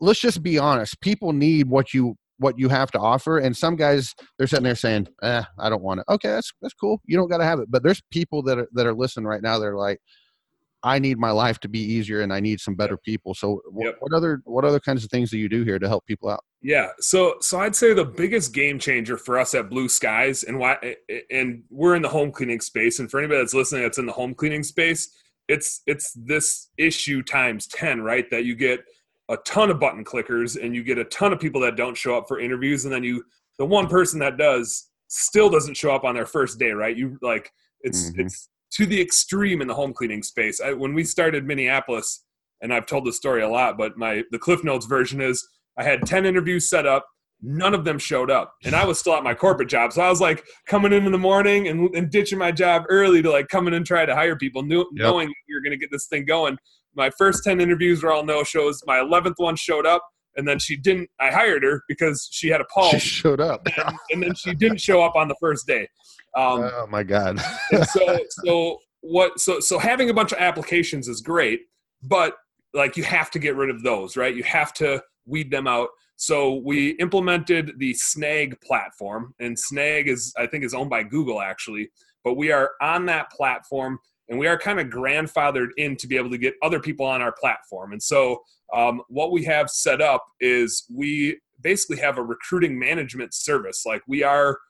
let's 0.00 0.20
just 0.20 0.42
be 0.42 0.56
honest. 0.56 1.00
People 1.00 1.32
need 1.32 1.68
what 1.68 1.92
you 1.92 2.16
what 2.38 2.58
you 2.58 2.68
have 2.68 2.90
to 2.92 2.98
offer. 2.98 3.38
And 3.38 3.56
some 3.56 3.74
guys 3.74 4.14
they're 4.38 4.46
sitting 4.46 4.64
there 4.64 4.76
saying, 4.76 5.08
"Eh, 5.22 5.42
I 5.58 5.68
don't 5.68 5.82
want 5.82 6.00
it." 6.00 6.06
Okay, 6.08 6.28
that's 6.28 6.52
that's 6.62 6.74
cool. 6.74 7.00
You 7.06 7.16
don't 7.16 7.28
got 7.28 7.38
to 7.38 7.44
have 7.44 7.58
it. 7.58 7.70
But 7.70 7.82
there's 7.82 8.00
people 8.12 8.42
that 8.44 8.58
are 8.58 8.68
that 8.74 8.86
are 8.86 8.94
listening 8.94 9.26
right 9.26 9.42
now. 9.42 9.58
They're 9.58 9.76
like, 9.76 9.98
I 10.84 10.98
need 10.98 11.18
my 11.18 11.30
life 11.30 11.58
to 11.60 11.68
be 11.68 11.80
easier, 11.80 12.22
and 12.22 12.32
I 12.32 12.40
need 12.40 12.60
some 12.60 12.74
better 12.74 12.96
people. 12.96 13.34
So, 13.34 13.60
yep. 13.78 13.96
what 14.00 14.12
other 14.12 14.42
what 14.44 14.64
other 14.64 14.80
kinds 14.80 15.04
of 15.04 15.10
things 15.10 15.30
do 15.30 15.38
you 15.38 15.48
do 15.48 15.62
here 15.62 15.78
to 15.78 15.88
help 15.88 16.06
people 16.06 16.28
out? 16.28 16.44
Yeah, 16.60 16.88
so 17.00 17.36
so 17.40 17.60
I'd 17.60 17.76
say 17.76 17.92
the 17.92 18.04
biggest 18.04 18.52
game 18.52 18.78
changer 18.78 19.16
for 19.16 19.38
us 19.38 19.54
at 19.54 19.70
Blue 19.70 19.88
Skies, 19.88 20.42
and 20.44 20.58
why, 20.58 20.96
and 21.30 21.62
we're 21.70 21.94
in 21.94 22.02
the 22.02 22.08
home 22.08 22.32
cleaning 22.32 22.60
space, 22.60 22.98
and 22.98 23.10
for 23.10 23.18
anybody 23.18 23.40
that's 23.40 23.54
listening 23.54 23.82
that's 23.82 23.98
in 23.98 24.06
the 24.06 24.12
home 24.12 24.34
cleaning 24.34 24.62
space, 24.62 25.08
it's 25.48 25.82
it's 25.86 26.12
this 26.16 26.68
issue 26.78 27.22
times 27.22 27.66
ten, 27.66 28.00
right? 28.00 28.28
That 28.30 28.44
you 28.44 28.54
get 28.54 28.80
a 29.28 29.36
ton 29.38 29.70
of 29.70 29.80
button 29.80 30.04
clickers 30.04 30.62
and 30.62 30.74
you 30.74 30.82
get 30.82 30.98
a 30.98 31.04
ton 31.04 31.32
of 31.32 31.40
people 31.40 31.60
that 31.60 31.76
don't 31.76 31.96
show 31.96 32.16
up 32.16 32.26
for 32.28 32.40
interviews 32.40 32.84
and 32.84 32.92
then 32.92 33.04
you 33.04 33.24
the 33.58 33.64
one 33.64 33.88
person 33.88 34.18
that 34.18 34.36
does 34.36 34.90
still 35.08 35.48
doesn't 35.48 35.76
show 35.76 35.94
up 35.94 36.04
on 36.04 36.14
their 36.14 36.26
first 36.26 36.58
day 36.58 36.72
right 36.72 36.96
you 36.96 37.16
like 37.22 37.50
it's 37.80 38.10
mm-hmm. 38.10 38.22
it's 38.22 38.48
to 38.72 38.86
the 38.86 39.00
extreme 39.00 39.60
in 39.60 39.68
the 39.68 39.74
home 39.74 39.92
cleaning 39.92 40.22
space. 40.22 40.60
I, 40.60 40.72
when 40.72 40.94
we 40.94 41.04
started 41.04 41.46
minneapolis 41.46 42.24
and 42.60 42.72
i've 42.72 42.86
told 42.86 43.04
this 43.04 43.16
story 43.16 43.42
a 43.42 43.48
lot 43.48 43.76
but 43.76 43.96
my 43.96 44.22
the 44.30 44.38
cliff 44.38 44.64
notes 44.64 44.86
version 44.86 45.20
is 45.20 45.46
i 45.78 45.82
had 45.82 46.06
10 46.06 46.24
interviews 46.24 46.68
set 46.68 46.86
up 46.86 47.06
none 47.42 47.74
of 47.74 47.84
them 47.84 47.98
showed 47.98 48.30
up 48.30 48.54
and 48.64 48.74
i 48.74 48.84
was 48.84 48.98
still 48.98 49.14
at 49.14 49.24
my 49.24 49.34
corporate 49.34 49.68
job. 49.68 49.92
So 49.92 50.00
i 50.00 50.08
was 50.08 50.20
like 50.20 50.44
coming 50.66 50.92
in 50.92 51.04
in 51.04 51.12
the 51.12 51.18
morning 51.18 51.68
and, 51.68 51.92
and 51.94 52.10
ditching 52.10 52.38
my 52.38 52.52
job 52.52 52.84
early 52.88 53.20
to 53.20 53.30
like 53.30 53.48
come 53.48 53.66
in 53.66 53.74
and 53.74 53.84
try 53.84 54.06
to 54.06 54.14
hire 54.14 54.36
people 54.36 54.62
knew, 54.62 54.78
yep. 54.78 54.86
knowing 54.92 55.32
you're 55.48 55.60
going 55.60 55.72
to 55.72 55.76
get 55.76 55.90
this 55.90 56.06
thing 56.06 56.24
going. 56.24 56.56
My 56.94 57.10
first 57.18 57.42
10 57.42 57.60
interviews 57.60 58.02
were 58.02 58.12
all 58.12 58.24
no 58.24 58.44
shows. 58.44 58.80
My 58.86 58.98
11th 58.98 59.34
one 59.38 59.56
showed 59.56 59.86
up 59.86 60.06
and 60.36 60.46
then 60.46 60.58
she 60.58 60.76
didn't 60.76 61.10
i 61.20 61.30
hired 61.30 61.62
her 61.62 61.82
because 61.88 62.28
she 62.30 62.48
had 62.48 62.60
a 62.60 62.64
pulse. 62.64 62.92
she 62.92 62.98
showed 63.00 63.40
up. 63.40 63.66
And, 63.76 63.96
and, 64.10 64.22
then 64.22 64.34
she 64.34 64.54
didn't 64.54 64.80
show 64.80 65.02
up 65.02 65.16
on 65.16 65.28
the 65.28 65.36
first 65.40 65.66
day 65.66 65.88
um, 66.36 66.70
oh 66.74 66.86
my 66.88 67.02
god 67.02 67.40
so 67.90 68.18
so 68.44 68.78
what 69.00 69.38
so 69.40 69.60
so 69.60 69.78
having 69.78 70.10
a 70.10 70.14
bunch 70.14 70.32
of 70.32 70.38
applications 70.38 71.08
is 71.08 71.20
great 71.20 71.62
but 72.02 72.36
like 72.74 72.96
you 72.96 73.02
have 73.02 73.30
to 73.30 73.38
get 73.38 73.56
rid 73.56 73.70
of 73.70 73.82
those 73.82 74.16
right 74.16 74.34
you 74.34 74.42
have 74.42 74.72
to 74.72 75.02
weed 75.26 75.50
them 75.50 75.66
out 75.66 75.88
so 76.22 76.54
we 76.64 76.90
implemented 77.00 77.72
the 77.78 77.94
Snag 77.94 78.60
platform, 78.60 79.34
and 79.40 79.58
Snag 79.58 80.06
is, 80.06 80.32
I 80.38 80.46
think, 80.46 80.62
is 80.62 80.72
owned 80.72 80.88
by 80.88 81.02
Google 81.02 81.42
actually. 81.42 81.90
But 82.22 82.34
we 82.34 82.52
are 82.52 82.70
on 82.80 83.06
that 83.06 83.32
platform, 83.32 83.98
and 84.28 84.38
we 84.38 84.46
are 84.46 84.56
kind 84.56 84.78
of 84.78 84.86
grandfathered 84.86 85.70
in 85.78 85.96
to 85.96 86.06
be 86.06 86.16
able 86.16 86.30
to 86.30 86.38
get 86.38 86.54
other 86.62 86.78
people 86.78 87.04
on 87.04 87.20
our 87.22 87.32
platform. 87.32 87.90
And 87.90 88.00
so 88.00 88.40
um, 88.72 89.02
what 89.08 89.32
we 89.32 89.42
have 89.46 89.68
set 89.68 90.00
up 90.00 90.24
is 90.38 90.84
we 90.88 91.40
basically 91.60 91.96
have 91.96 92.18
a 92.18 92.22
recruiting 92.22 92.78
management 92.78 93.34
service. 93.34 93.84
Like 93.84 94.02
we 94.06 94.22
are 94.22 94.60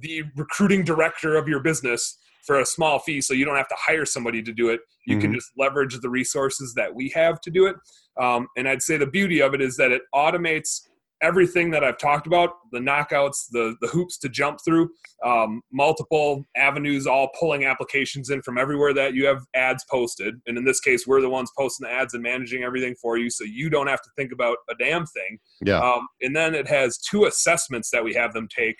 the 0.00 0.22
recruiting 0.36 0.84
director 0.84 1.36
of 1.36 1.48
your 1.48 1.60
business 1.60 2.18
for 2.46 2.60
a 2.60 2.66
small 2.66 2.98
fee 2.98 3.20
so 3.20 3.32
you 3.32 3.44
don't 3.44 3.56
have 3.56 3.68
to 3.68 3.76
hire 3.78 4.04
somebody 4.04 4.42
to 4.42 4.52
do 4.52 4.68
it 4.68 4.80
you 5.06 5.14
mm-hmm. 5.14 5.22
can 5.22 5.34
just 5.34 5.50
leverage 5.56 5.98
the 6.00 6.10
resources 6.10 6.74
that 6.74 6.94
we 6.94 7.08
have 7.08 7.40
to 7.40 7.50
do 7.50 7.66
it 7.66 7.76
um, 8.20 8.46
and 8.56 8.68
i'd 8.68 8.82
say 8.82 8.96
the 8.96 9.06
beauty 9.06 9.40
of 9.40 9.54
it 9.54 9.60
is 9.60 9.76
that 9.76 9.90
it 9.90 10.02
automates 10.14 10.80
everything 11.24 11.70
that 11.70 11.82
I've 11.82 11.96
talked 11.96 12.26
about 12.26 12.50
the 12.70 12.78
knockouts, 12.78 13.46
the, 13.50 13.74
the 13.80 13.88
hoops 13.88 14.18
to 14.18 14.28
jump 14.28 14.58
through, 14.64 14.90
um, 15.24 15.62
multiple 15.72 16.44
avenues, 16.54 17.06
all 17.06 17.30
pulling 17.38 17.64
applications 17.64 18.30
in 18.30 18.42
from 18.42 18.58
everywhere 18.58 18.92
that 18.92 19.14
you 19.14 19.26
have 19.26 19.42
ads 19.54 19.84
posted. 19.90 20.34
And 20.46 20.58
in 20.58 20.64
this 20.64 20.80
case, 20.80 21.06
we're 21.06 21.22
the 21.22 21.30
ones 21.30 21.50
posting 21.56 21.88
the 21.88 21.92
ads 21.94 22.12
and 22.14 22.22
managing 22.22 22.62
everything 22.62 22.94
for 23.00 23.16
you. 23.16 23.30
So 23.30 23.44
you 23.44 23.70
don't 23.70 23.86
have 23.86 24.02
to 24.02 24.10
think 24.16 24.32
about 24.32 24.58
a 24.68 24.74
damn 24.74 25.06
thing. 25.06 25.38
Yeah. 25.64 25.78
Um, 25.78 26.06
and 26.20 26.36
then 26.36 26.54
it 26.54 26.68
has 26.68 26.98
two 26.98 27.24
assessments 27.24 27.90
that 27.90 28.04
we 28.04 28.12
have 28.14 28.34
them 28.34 28.48
take. 28.54 28.76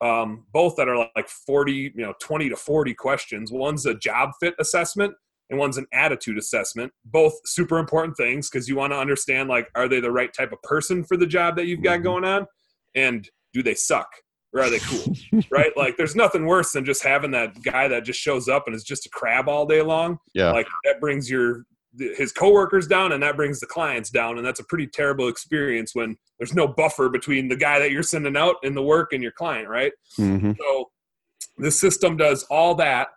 Um, 0.00 0.44
both 0.52 0.76
that 0.76 0.88
are 0.88 1.10
like 1.16 1.28
40, 1.28 1.72
you 1.72 1.92
know, 1.96 2.14
20 2.20 2.48
to 2.50 2.56
40 2.56 2.94
questions. 2.94 3.50
One's 3.50 3.84
a 3.84 3.94
job 3.94 4.30
fit 4.40 4.54
assessment 4.60 5.12
and 5.50 5.58
one's 5.58 5.78
an 5.78 5.86
attitude 5.92 6.38
assessment. 6.38 6.92
Both 7.04 7.34
super 7.46 7.78
important 7.78 8.16
things 8.16 8.48
because 8.48 8.68
you 8.68 8.76
want 8.76 8.92
to 8.92 8.98
understand 8.98 9.48
like 9.48 9.68
are 9.74 9.88
they 9.88 10.00
the 10.00 10.12
right 10.12 10.32
type 10.32 10.52
of 10.52 10.62
person 10.62 11.04
for 11.04 11.16
the 11.16 11.26
job 11.26 11.56
that 11.56 11.66
you've 11.66 11.82
got 11.82 11.94
mm-hmm. 11.94 12.04
going 12.04 12.24
on, 12.24 12.46
and 12.94 13.28
do 13.52 13.62
they 13.62 13.74
suck 13.74 14.08
or 14.52 14.62
are 14.62 14.70
they 14.70 14.78
cool? 14.80 15.14
right? 15.50 15.72
Like 15.76 15.96
there's 15.96 16.16
nothing 16.16 16.46
worse 16.46 16.72
than 16.72 16.84
just 16.84 17.02
having 17.02 17.30
that 17.32 17.60
guy 17.62 17.88
that 17.88 18.04
just 18.04 18.20
shows 18.20 18.48
up 18.48 18.64
and 18.66 18.74
is 18.74 18.84
just 18.84 19.06
a 19.06 19.10
crab 19.10 19.48
all 19.48 19.66
day 19.66 19.82
long. 19.82 20.18
Yeah, 20.34 20.52
like 20.52 20.68
that 20.84 21.00
brings 21.00 21.30
your 21.30 21.64
his 21.98 22.32
coworkers 22.32 22.86
down 22.86 23.12
and 23.12 23.22
that 23.22 23.36
brings 23.36 23.60
the 23.60 23.66
clients 23.66 24.10
down 24.10 24.38
and 24.38 24.46
that's 24.46 24.60
a 24.60 24.64
pretty 24.64 24.86
terrible 24.86 25.28
experience 25.28 25.94
when 25.94 26.16
there's 26.38 26.54
no 26.54 26.66
buffer 26.68 27.08
between 27.08 27.48
the 27.48 27.56
guy 27.56 27.78
that 27.78 27.90
you're 27.90 28.02
sending 28.02 28.36
out 28.36 28.56
and 28.62 28.76
the 28.76 28.82
work 28.82 29.12
and 29.12 29.22
your 29.22 29.32
client 29.32 29.68
right? 29.68 29.92
Mm-hmm. 30.18 30.52
so 30.58 30.90
the 31.58 31.70
system 31.70 32.16
does 32.16 32.44
all 32.44 32.74
that 32.76 33.08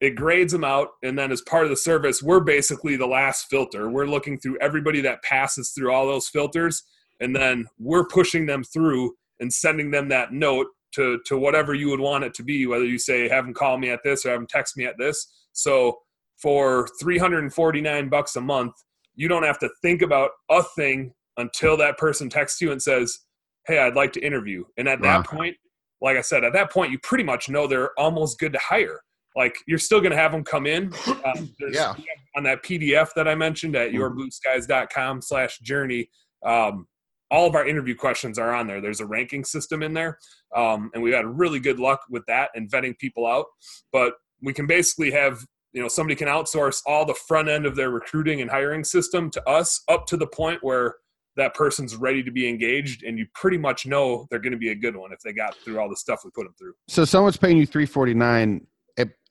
it 0.00 0.14
grades 0.14 0.52
them 0.52 0.64
out 0.64 0.88
and 1.02 1.18
then 1.18 1.32
as 1.32 1.40
part 1.42 1.64
of 1.64 1.70
the 1.70 1.76
service 1.76 2.22
we're 2.22 2.40
basically 2.40 2.96
the 2.96 3.06
last 3.06 3.46
filter. 3.50 3.88
We're 3.88 4.06
looking 4.06 4.38
through 4.38 4.58
everybody 4.60 5.00
that 5.02 5.22
passes 5.22 5.70
through 5.70 5.92
all 5.92 6.06
those 6.06 6.28
filters 6.28 6.84
and 7.20 7.34
then 7.34 7.66
we're 7.78 8.06
pushing 8.06 8.46
them 8.46 8.62
through 8.62 9.14
and 9.40 9.52
sending 9.52 9.90
them 9.90 10.08
that 10.08 10.32
note 10.32 10.68
to 10.94 11.20
to 11.26 11.36
whatever 11.36 11.74
you 11.74 11.90
would 11.90 12.00
want 12.00 12.24
it 12.24 12.34
to 12.34 12.42
be 12.42 12.66
whether 12.66 12.84
you 12.84 12.98
say 12.98 13.28
have 13.28 13.44
them 13.44 13.54
call 13.54 13.76
me 13.78 13.90
at 13.90 14.02
this 14.04 14.24
or 14.24 14.30
have 14.30 14.38
them 14.38 14.46
text 14.46 14.76
me 14.76 14.84
at 14.84 14.98
this. 14.98 15.26
So 15.52 15.98
for 16.40 16.88
349 17.00 18.08
bucks 18.08 18.36
a 18.36 18.40
month 18.40 18.74
you 19.14 19.28
don't 19.28 19.42
have 19.42 19.58
to 19.58 19.68
think 19.82 20.02
about 20.02 20.30
a 20.50 20.62
thing 20.76 21.12
until 21.36 21.76
that 21.76 21.98
person 21.98 22.28
texts 22.28 22.60
you 22.60 22.72
and 22.72 22.82
says 22.82 23.20
hey 23.66 23.78
i'd 23.78 23.96
like 23.96 24.12
to 24.12 24.20
interview 24.20 24.64
and 24.76 24.88
at 24.88 25.00
wow. 25.00 25.18
that 25.18 25.26
point 25.26 25.56
like 26.00 26.16
i 26.16 26.20
said 26.20 26.44
at 26.44 26.52
that 26.52 26.70
point 26.70 26.92
you 26.92 26.98
pretty 27.02 27.24
much 27.24 27.48
know 27.48 27.66
they're 27.66 27.98
almost 27.98 28.38
good 28.38 28.52
to 28.52 28.58
hire 28.60 29.00
like 29.38 29.56
you're 29.66 29.78
still 29.78 30.00
going 30.00 30.10
to 30.10 30.16
have 30.16 30.32
them 30.32 30.44
come 30.44 30.66
in. 30.66 30.92
Um, 31.24 31.54
yeah. 31.72 31.94
On 32.36 32.42
that 32.44 32.62
PDF 32.62 33.10
that 33.14 33.28
I 33.28 33.34
mentioned 33.34 33.76
at 33.76 33.90
mm-hmm. 33.90 34.00
yourblueskies.com 34.00 35.20
slash 35.20 35.58
journey, 35.58 36.08
um, 36.42 36.86
all 37.30 37.46
of 37.46 37.54
our 37.54 37.66
interview 37.66 37.94
questions 37.94 38.38
are 38.38 38.54
on 38.54 38.66
there. 38.66 38.80
There's 38.80 39.00
a 39.00 39.06
ranking 39.06 39.44
system 39.44 39.82
in 39.82 39.92
there. 39.92 40.18
Um, 40.56 40.90
and 40.94 41.02
we've 41.02 41.12
had 41.12 41.26
really 41.26 41.60
good 41.60 41.78
luck 41.78 42.00
with 42.08 42.24
that 42.28 42.50
and 42.54 42.70
vetting 42.70 42.96
people 42.98 43.26
out. 43.26 43.46
But 43.92 44.14
we 44.40 44.54
can 44.54 44.66
basically 44.66 45.10
have, 45.10 45.44
you 45.72 45.82
know, 45.82 45.88
somebody 45.88 46.14
can 46.14 46.28
outsource 46.28 46.82
all 46.86 47.04
the 47.04 47.14
front 47.14 47.48
end 47.48 47.66
of 47.66 47.76
their 47.76 47.90
recruiting 47.90 48.40
and 48.40 48.50
hiring 48.50 48.84
system 48.84 49.30
to 49.30 49.48
us 49.48 49.82
up 49.88 50.06
to 50.06 50.16
the 50.16 50.26
point 50.26 50.58
where 50.62 50.96
that 51.36 51.54
person's 51.54 51.94
ready 51.94 52.22
to 52.22 52.32
be 52.32 52.48
engaged 52.48 53.04
and 53.04 53.18
you 53.18 53.26
pretty 53.34 53.58
much 53.58 53.86
know 53.86 54.26
they're 54.30 54.40
going 54.40 54.52
to 54.52 54.58
be 54.58 54.70
a 54.70 54.74
good 54.74 54.96
one 54.96 55.12
if 55.12 55.20
they 55.20 55.32
got 55.32 55.54
through 55.56 55.78
all 55.78 55.88
the 55.88 55.96
stuff 55.96 56.20
we 56.24 56.30
put 56.30 56.44
them 56.44 56.54
through. 56.58 56.72
So 56.88 57.04
someone's 57.04 57.36
paying 57.36 57.56
you 57.56 57.66
349 57.66 58.66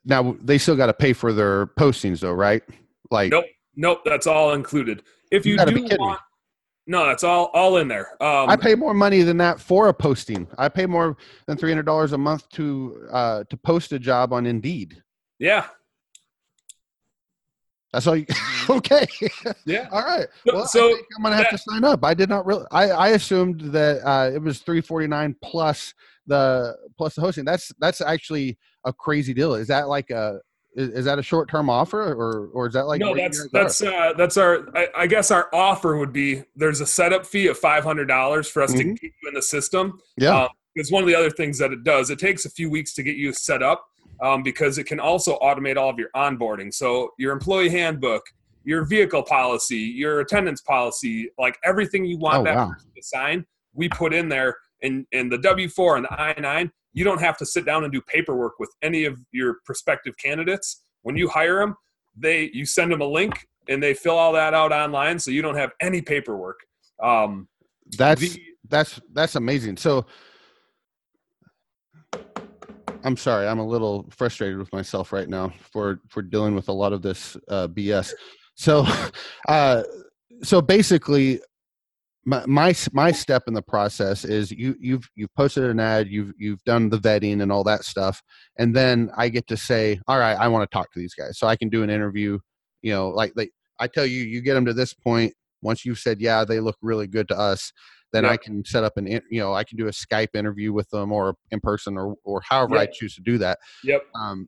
now 0.08 0.36
they 0.42 0.58
still 0.58 0.76
got 0.76 0.88
to 0.88 0.94
pay 0.94 1.14
for 1.14 1.34
their 1.34 1.68
postings 1.68 2.22
though, 2.22 2.32
right? 2.32 2.64
Like 3.12 3.32
nope, 3.32 3.46
nope, 3.76 4.02
that's 4.06 4.26
all 4.26 4.54
included. 4.54 5.04
If 5.32 5.46
you, 5.46 5.58
you 5.58 5.66
do 5.66 5.98
want, 6.00 6.20
no, 6.88 7.06
that's 7.06 7.24
all 7.24 7.52
all 7.54 7.78
in 7.78 7.88
there. 7.88 8.12
Um, 8.24 8.50
I 8.50 8.56
pay 8.56 8.76
more 8.76 8.94
money 8.94 9.22
than 9.22 9.38
that 9.38 9.60
for 9.60 9.90
a 9.90 9.94
posting. 9.94 10.48
I 10.58 10.70
pay 10.70 10.86
more 10.86 11.18
than 11.46 11.58
three 11.58 11.70
hundred 11.70 11.86
dollars 11.86 12.14
a 12.14 12.18
month 12.18 12.50
to 12.52 13.08
uh, 13.12 13.44
to 13.50 13.58
post 13.58 13.92
a 13.92 14.00
job 14.00 14.34
on 14.34 14.46
Indeed. 14.46 15.04
Yeah, 15.40 15.68
that's 17.98 18.06
all. 18.06 18.16
You, 18.16 18.28
okay. 18.70 19.08
Yeah. 19.66 19.88
all 19.92 20.04
right. 20.04 20.28
Well, 20.46 20.68
so 20.68 20.90
I 20.90 20.92
am 20.92 21.24
gonna 21.24 21.36
have 21.36 21.46
that, 21.46 21.52
to 21.52 21.58
sign 21.58 21.84
up. 21.84 22.06
I 22.06 22.14
did 22.14 22.30
not 22.30 22.46
really. 22.46 22.66
I 22.70 22.90
I 22.90 23.08
assumed 23.10 23.62
that 23.72 24.08
uh, 24.08 24.30
it 24.32 24.40
was 24.40 24.60
three 24.60 24.82
forty 24.82 25.08
nine 25.08 25.36
plus 25.44 25.96
the 26.28 26.78
plus 26.96 27.16
the 27.16 27.22
hosting. 27.22 27.44
That's 27.44 27.72
that's 27.80 28.00
actually 28.02 28.60
a 28.86 28.94
crazy 28.94 29.34
deal. 29.34 29.56
Is 29.56 29.68
that 29.70 29.88
like 29.88 30.12
a 30.12 30.40
is, 30.76 30.90
is 30.90 31.06
that 31.06 31.18
a 31.18 31.24
short 31.24 31.50
term 31.50 31.72
offer 31.72 32.14
or 32.14 32.50
or 32.54 32.68
is 32.68 32.74
that 32.74 32.86
like 32.86 33.02
no? 33.02 33.16
That's 33.16 33.48
that's 33.52 33.82
uh, 33.82 34.14
that's 34.16 34.38
our. 34.38 34.68
I, 34.78 34.90
I, 34.96 35.08
guess 35.08 35.32
our 35.32 35.50
offer 35.52 35.98
would 35.98 36.14
be 36.14 36.44
there's 36.56 36.82
a 36.82 36.86
setup 36.86 37.26
fee 37.26 37.48
of 37.48 37.58
five 37.58 37.84
hundred 37.84 38.06
dollars 38.06 38.48
for 38.48 38.62
us 38.62 38.74
mm-hmm. 38.74 38.94
to 38.94 39.00
keep 39.00 39.14
you 39.24 39.30
in 39.30 39.34
the 39.34 39.42
system. 39.42 40.00
Yeah. 40.18 40.48
because 40.76 40.92
um, 40.92 40.94
one 40.94 41.04
of 41.04 41.08
the 41.08 41.16
other 41.16 41.32
things 41.32 41.58
that 41.58 41.72
it 41.72 41.84
does, 41.84 42.12
it 42.12 42.20
takes 42.20 42.46
a 42.46 42.52
few 42.52 42.70
weeks 42.70 42.94
to 42.94 43.02
get 43.02 43.16
you 43.16 43.34
set 43.34 43.64
up 43.64 43.88
um, 44.22 44.44
because 44.44 44.78
it 44.78 44.86
can 44.86 45.00
also 45.00 45.38
automate 45.40 45.78
all 45.78 45.90
of 45.90 45.98
your 45.98 46.10
onboarding. 46.16 46.74
So 46.74 47.12
your 47.18 47.34
employee 47.34 47.70
handbook, 47.70 48.24
your 48.64 48.86
vehicle 48.86 49.24
policy, 49.24 49.78
your 49.78 50.20
attendance 50.20 50.62
policy, 50.62 51.30
like 51.38 51.58
everything 51.64 52.06
you 52.06 52.18
want 52.18 52.40
oh, 52.40 52.44
that 52.44 52.56
wow. 52.56 52.70
person 52.70 52.90
to 52.96 53.04
sign, 53.04 53.46
we 53.74 53.90
put 53.90 54.14
in 54.14 54.30
there 54.30 54.56
and 54.84 55.06
and 55.12 55.32
the 55.32 55.38
W 55.38 55.70
four 55.70 55.96
and 55.96 56.06
the 56.06 56.14
I 56.14 56.40
nine, 56.40 56.72
you 56.94 57.04
don't 57.04 57.22
have 57.22 57.38
to 57.38 57.46
sit 57.46 57.66
down 57.66 57.84
and 57.84 57.94
do 57.94 58.02
paperwork 58.02 58.60
with 58.60 58.70
any 58.82 59.06
of 59.06 59.20
your 59.32 59.58
prospective 59.66 60.16
candidates. 60.18 60.84
When 61.04 61.16
you 61.16 61.30
hire 61.30 61.60
them, 61.60 61.76
they 62.16 62.50
you 62.54 62.66
send 62.66 62.92
them 62.92 63.02
a 63.02 63.08
link 63.08 63.48
and 63.70 63.82
they 63.82 63.94
fill 63.94 64.18
all 64.18 64.34
that 64.34 64.54
out 64.54 64.72
online, 64.72 65.20
so 65.20 65.32
you 65.32 65.42
don't 65.42 65.56
have 65.56 65.72
any 65.82 66.02
paperwork. 66.02 66.60
Um, 67.02 67.48
that's 67.98 68.22
the, 68.22 68.42
that's 68.68 69.00
that's 69.14 69.36
amazing. 69.36 69.78
So. 69.78 70.06
I'm 73.08 73.16
sorry. 73.16 73.48
I'm 73.48 73.60
a 73.60 73.66
little 73.66 74.06
frustrated 74.10 74.58
with 74.58 74.72
myself 74.74 75.14
right 75.14 75.30
now 75.30 75.54
for 75.72 76.02
for 76.10 76.22
dealing 76.22 76.56
with 76.56 76.68
a 76.68 76.74
lot 76.74 76.92
of 76.92 77.02
this 77.02 77.38
uh, 77.48 77.70
BS. 77.70 78.14
So, 78.56 78.86
uh, 79.48 79.84
so 80.44 80.62
basically, 80.62 81.40
my, 82.26 82.46
my 82.46 82.76
my 82.92 83.14
step 83.14 83.44
in 83.48 83.54
the 83.54 83.62
process 83.62 84.26
is 84.26 84.52
you 84.52 84.76
you've 84.82 85.10
you've 85.16 85.34
posted 85.36 85.64
an 85.64 85.80
ad 85.80 86.10
you've 86.10 86.34
you've 86.38 86.62
done 86.66 86.90
the 86.90 86.98
vetting 86.98 87.42
and 87.42 87.50
all 87.50 87.64
that 87.64 87.86
stuff 87.86 88.22
and 88.60 88.76
then 88.76 89.10
i 89.16 89.30
get 89.30 89.48
to 89.48 89.56
say 89.56 89.98
all 90.10 90.20
right 90.20 90.36
i 90.36 90.46
want 90.50 90.70
to 90.70 90.76
talk 90.76 90.92
to 90.92 91.00
these 91.00 91.14
guys 91.14 91.40
so 91.40 91.48
i 91.48 91.56
can 91.56 91.70
do 91.70 91.84
an 91.84 91.90
interview 91.90 92.38
you 92.82 92.92
know 92.92 93.08
like 93.08 93.32
like 93.38 93.52
i 93.80 93.88
tell 93.88 94.06
you 94.06 94.24
you 94.24 94.42
get 94.42 94.56
them 94.56 94.66
to 94.66 94.74
this 94.74 94.94
point 94.94 95.34
once 95.62 95.86
you've 95.86 96.00
said 96.00 96.20
yeah 96.20 96.44
they 96.44 96.60
look 96.60 96.76
really 96.82 97.08
good 97.08 97.30
to 97.30 97.40
us 97.40 97.72
then 98.14 98.24
yep. 98.24 98.34
i 98.34 98.38
can 98.38 98.64
set 98.66 98.84
up 98.84 98.98
an 98.98 99.08
you 99.08 99.40
know 99.40 99.54
i 99.54 99.64
can 99.64 99.78
do 99.78 99.88
a 99.88 99.92
skype 99.92 100.36
interview 100.36 100.74
with 100.74 100.90
them 100.90 101.12
or 101.12 101.36
in 101.52 101.60
person 101.60 101.98
or 101.98 102.16
or 102.24 102.42
however 102.48 102.76
yep. 102.76 102.90
i 102.90 102.92
choose 102.92 103.16
to 103.16 103.22
do 103.22 103.38
that 103.38 103.58
yep 103.84 104.04
um 104.16 104.48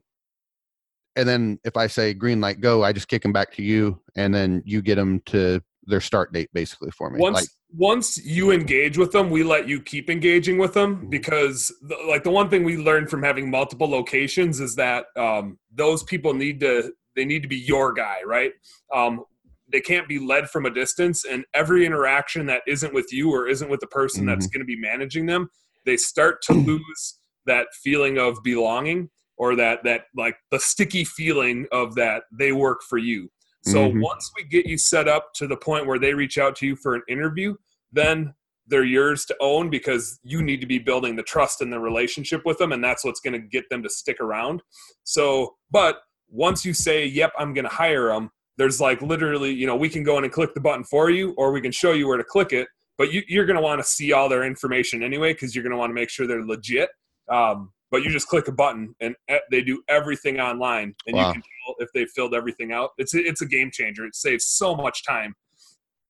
and 1.16 1.28
then 1.28 1.58
if 1.64 1.76
i 1.76 1.86
say 1.86 2.14
green 2.14 2.40
light 2.40 2.60
go 2.60 2.82
i 2.82 2.92
just 2.92 3.08
kick 3.08 3.22
them 3.22 3.32
back 3.32 3.52
to 3.52 3.62
you 3.62 4.00
and 4.16 4.34
then 4.34 4.62
you 4.64 4.82
get 4.82 4.96
them 4.96 5.20
to 5.26 5.60
their 5.84 6.00
start 6.00 6.32
date 6.32 6.48
basically 6.52 6.90
for 6.90 7.10
me 7.10 7.18
once 7.18 7.34
like, 7.34 7.48
once 7.72 8.16
you 8.24 8.50
engage 8.50 8.98
with 8.98 9.12
them, 9.12 9.30
we 9.30 9.42
let 9.42 9.68
you 9.68 9.80
keep 9.80 10.10
engaging 10.10 10.58
with 10.58 10.74
them 10.74 10.96
mm-hmm. 10.96 11.08
because, 11.08 11.72
the, 11.82 11.96
like, 12.08 12.24
the 12.24 12.30
one 12.30 12.48
thing 12.48 12.64
we 12.64 12.76
learned 12.76 13.08
from 13.08 13.22
having 13.22 13.50
multiple 13.50 13.88
locations 13.88 14.60
is 14.60 14.74
that 14.74 15.06
um, 15.16 15.58
those 15.72 16.02
people 16.02 16.34
need 16.34 16.60
to 16.60 16.92
they 17.16 17.24
need 17.24 17.42
to 17.42 17.48
be 17.48 17.56
your 17.56 17.92
guy, 17.92 18.18
right? 18.24 18.52
Um, 18.94 19.24
they 19.72 19.80
can't 19.80 20.08
be 20.08 20.18
led 20.18 20.48
from 20.50 20.66
a 20.66 20.70
distance 20.70 21.24
and 21.24 21.44
every 21.54 21.86
interaction 21.86 22.46
that 22.46 22.62
isn't 22.66 22.92
with 22.94 23.12
you 23.12 23.30
or 23.32 23.46
isn't 23.46 23.70
with 23.70 23.80
the 23.80 23.86
person 23.86 24.26
that's 24.26 24.46
Mhm. 24.46 24.52
going 24.52 24.60
to 24.60 24.64
be 24.66 24.76
managing 24.76 25.26
them 25.26 25.48
they 25.86 25.96
start 25.96 26.42
to 26.42 26.52
lose 26.70 27.18
that 27.46 27.68
feeling 27.82 28.18
of 28.18 28.42
belonging 28.42 29.08
or 29.36 29.56
that 29.56 29.82
that 29.84 30.02
like 30.16 30.36
the 30.50 30.60
sticky 30.60 31.04
feeling 31.04 31.66
of 31.72 31.94
that 31.94 32.24
they 32.32 32.52
work 32.52 32.80
for 32.88 32.98
you 32.98 33.30
so 33.62 33.90
Mhm. 33.90 34.02
once 34.02 34.30
we 34.36 34.44
get 34.44 34.66
you 34.66 34.76
set 34.78 35.08
up 35.08 35.32
to 35.34 35.46
the 35.46 35.56
point 35.56 35.86
where 35.86 35.98
they 35.98 36.14
reach 36.14 36.38
out 36.38 36.56
to 36.56 36.66
you 36.66 36.76
for 36.76 36.94
an 36.94 37.02
interview 37.08 37.54
then 37.92 38.34
they're 38.66 38.84
yours 38.84 39.24
to 39.24 39.36
own 39.40 39.68
because 39.68 40.20
you 40.22 40.42
need 40.42 40.60
to 40.60 40.66
be 40.66 40.78
building 40.78 41.16
the 41.16 41.24
trust 41.24 41.60
in 41.60 41.70
the 41.70 41.80
relationship 41.80 42.42
with 42.44 42.56
them 42.58 42.72
and 42.72 42.84
that's 42.84 43.04
what's 43.04 43.18
going 43.20 43.32
to 43.32 43.38
get 43.40 43.68
them 43.68 43.82
to 43.82 43.88
stick 43.90 44.20
around 44.20 44.62
so 45.04 45.56
but 45.70 46.02
once 46.28 46.64
you 46.64 46.72
say 46.72 47.04
yep 47.04 47.32
i'm 47.38 47.52
going 47.54 47.64
to 47.64 47.74
hire 47.74 48.08
them 48.08 48.30
there's 48.60 48.78
like 48.80 49.00
literally 49.00 49.50
you 49.50 49.66
know 49.66 49.74
we 49.74 49.88
can 49.88 50.02
go 50.02 50.18
in 50.18 50.24
and 50.24 50.32
click 50.32 50.52
the 50.52 50.60
button 50.60 50.84
for 50.84 51.08
you 51.08 51.32
or 51.38 51.50
we 51.50 51.62
can 51.62 51.72
show 51.72 51.92
you 51.92 52.06
where 52.06 52.18
to 52.18 52.24
click 52.24 52.52
it 52.52 52.68
but 52.98 53.10
you, 53.10 53.22
you're 53.26 53.46
going 53.46 53.56
to 53.56 53.62
want 53.62 53.80
to 53.80 53.88
see 53.88 54.12
all 54.12 54.28
their 54.28 54.44
information 54.44 55.02
anyway 55.02 55.32
because 55.32 55.54
you're 55.54 55.64
going 55.64 55.72
to 55.72 55.78
want 55.78 55.88
to 55.88 55.94
make 55.94 56.10
sure 56.10 56.26
they're 56.26 56.44
legit 56.44 56.90
um, 57.30 57.72
but 57.90 58.02
you 58.02 58.10
just 58.10 58.28
click 58.28 58.48
a 58.48 58.52
button 58.52 58.94
and 59.00 59.14
they 59.50 59.62
do 59.62 59.82
everything 59.88 60.38
online 60.38 60.94
and 61.06 61.16
Wow. 61.16 61.28
you 61.28 61.32
can 61.32 61.42
tell 61.42 61.74
if 61.78 61.88
they 61.94 62.04
filled 62.04 62.34
everything 62.34 62.70
out 62.70 62.90
it's 62.98 63.14
a, 63.14 63.18
it's 63.18 63.40
a 63.40 63.46
game 63.46 63.70
changer 63.72 64.04
it 64.04 64.14
saves 64.14 64.44
so 64.46 64.76
much 64.76 65.04
time 65.06 65.34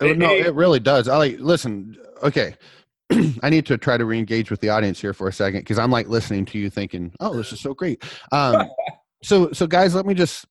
Oh, 0.03 0.13
no, 0.15 0.35
it 0.35 0.55
really 0.55 0.81
does. 0.81 1.09
I 1.09 1.17
like 1.19 1.39
listen. 1.41 1.95
Okay, 2.23 2.55
I 3.43 3.51
need 3.51 3.67
to 3.67 3.77
try 3.77 3.99
to 3.99 4.05
re-engage 4.07 4.51
with 4.51 4.61
the 4.61 4.71
audience 4.71 4.99
here 4.99 5.13
for 5.13 5.29
a 5.29 5.33
second 5.33 5.61
because 5.61 5.79
I'm 5.79 5.91
like 5.91 6.09
listening 6.09 6.47
to 6.47 6.59
you, 6.59 6.71
thinking, 6.71 7.13
"Oh, 7.21 7.37
this 7.37 7.53
is 7.53 7.61
so 7.61 7.75
great." 7.75 8.03
Um, 8.33 8.67
so, 9.23 9.53
so 9.53 9.67
guys, 9.67 9.95
let 9.95 10.07
me 10.07 10.15
just, 10.15 10.47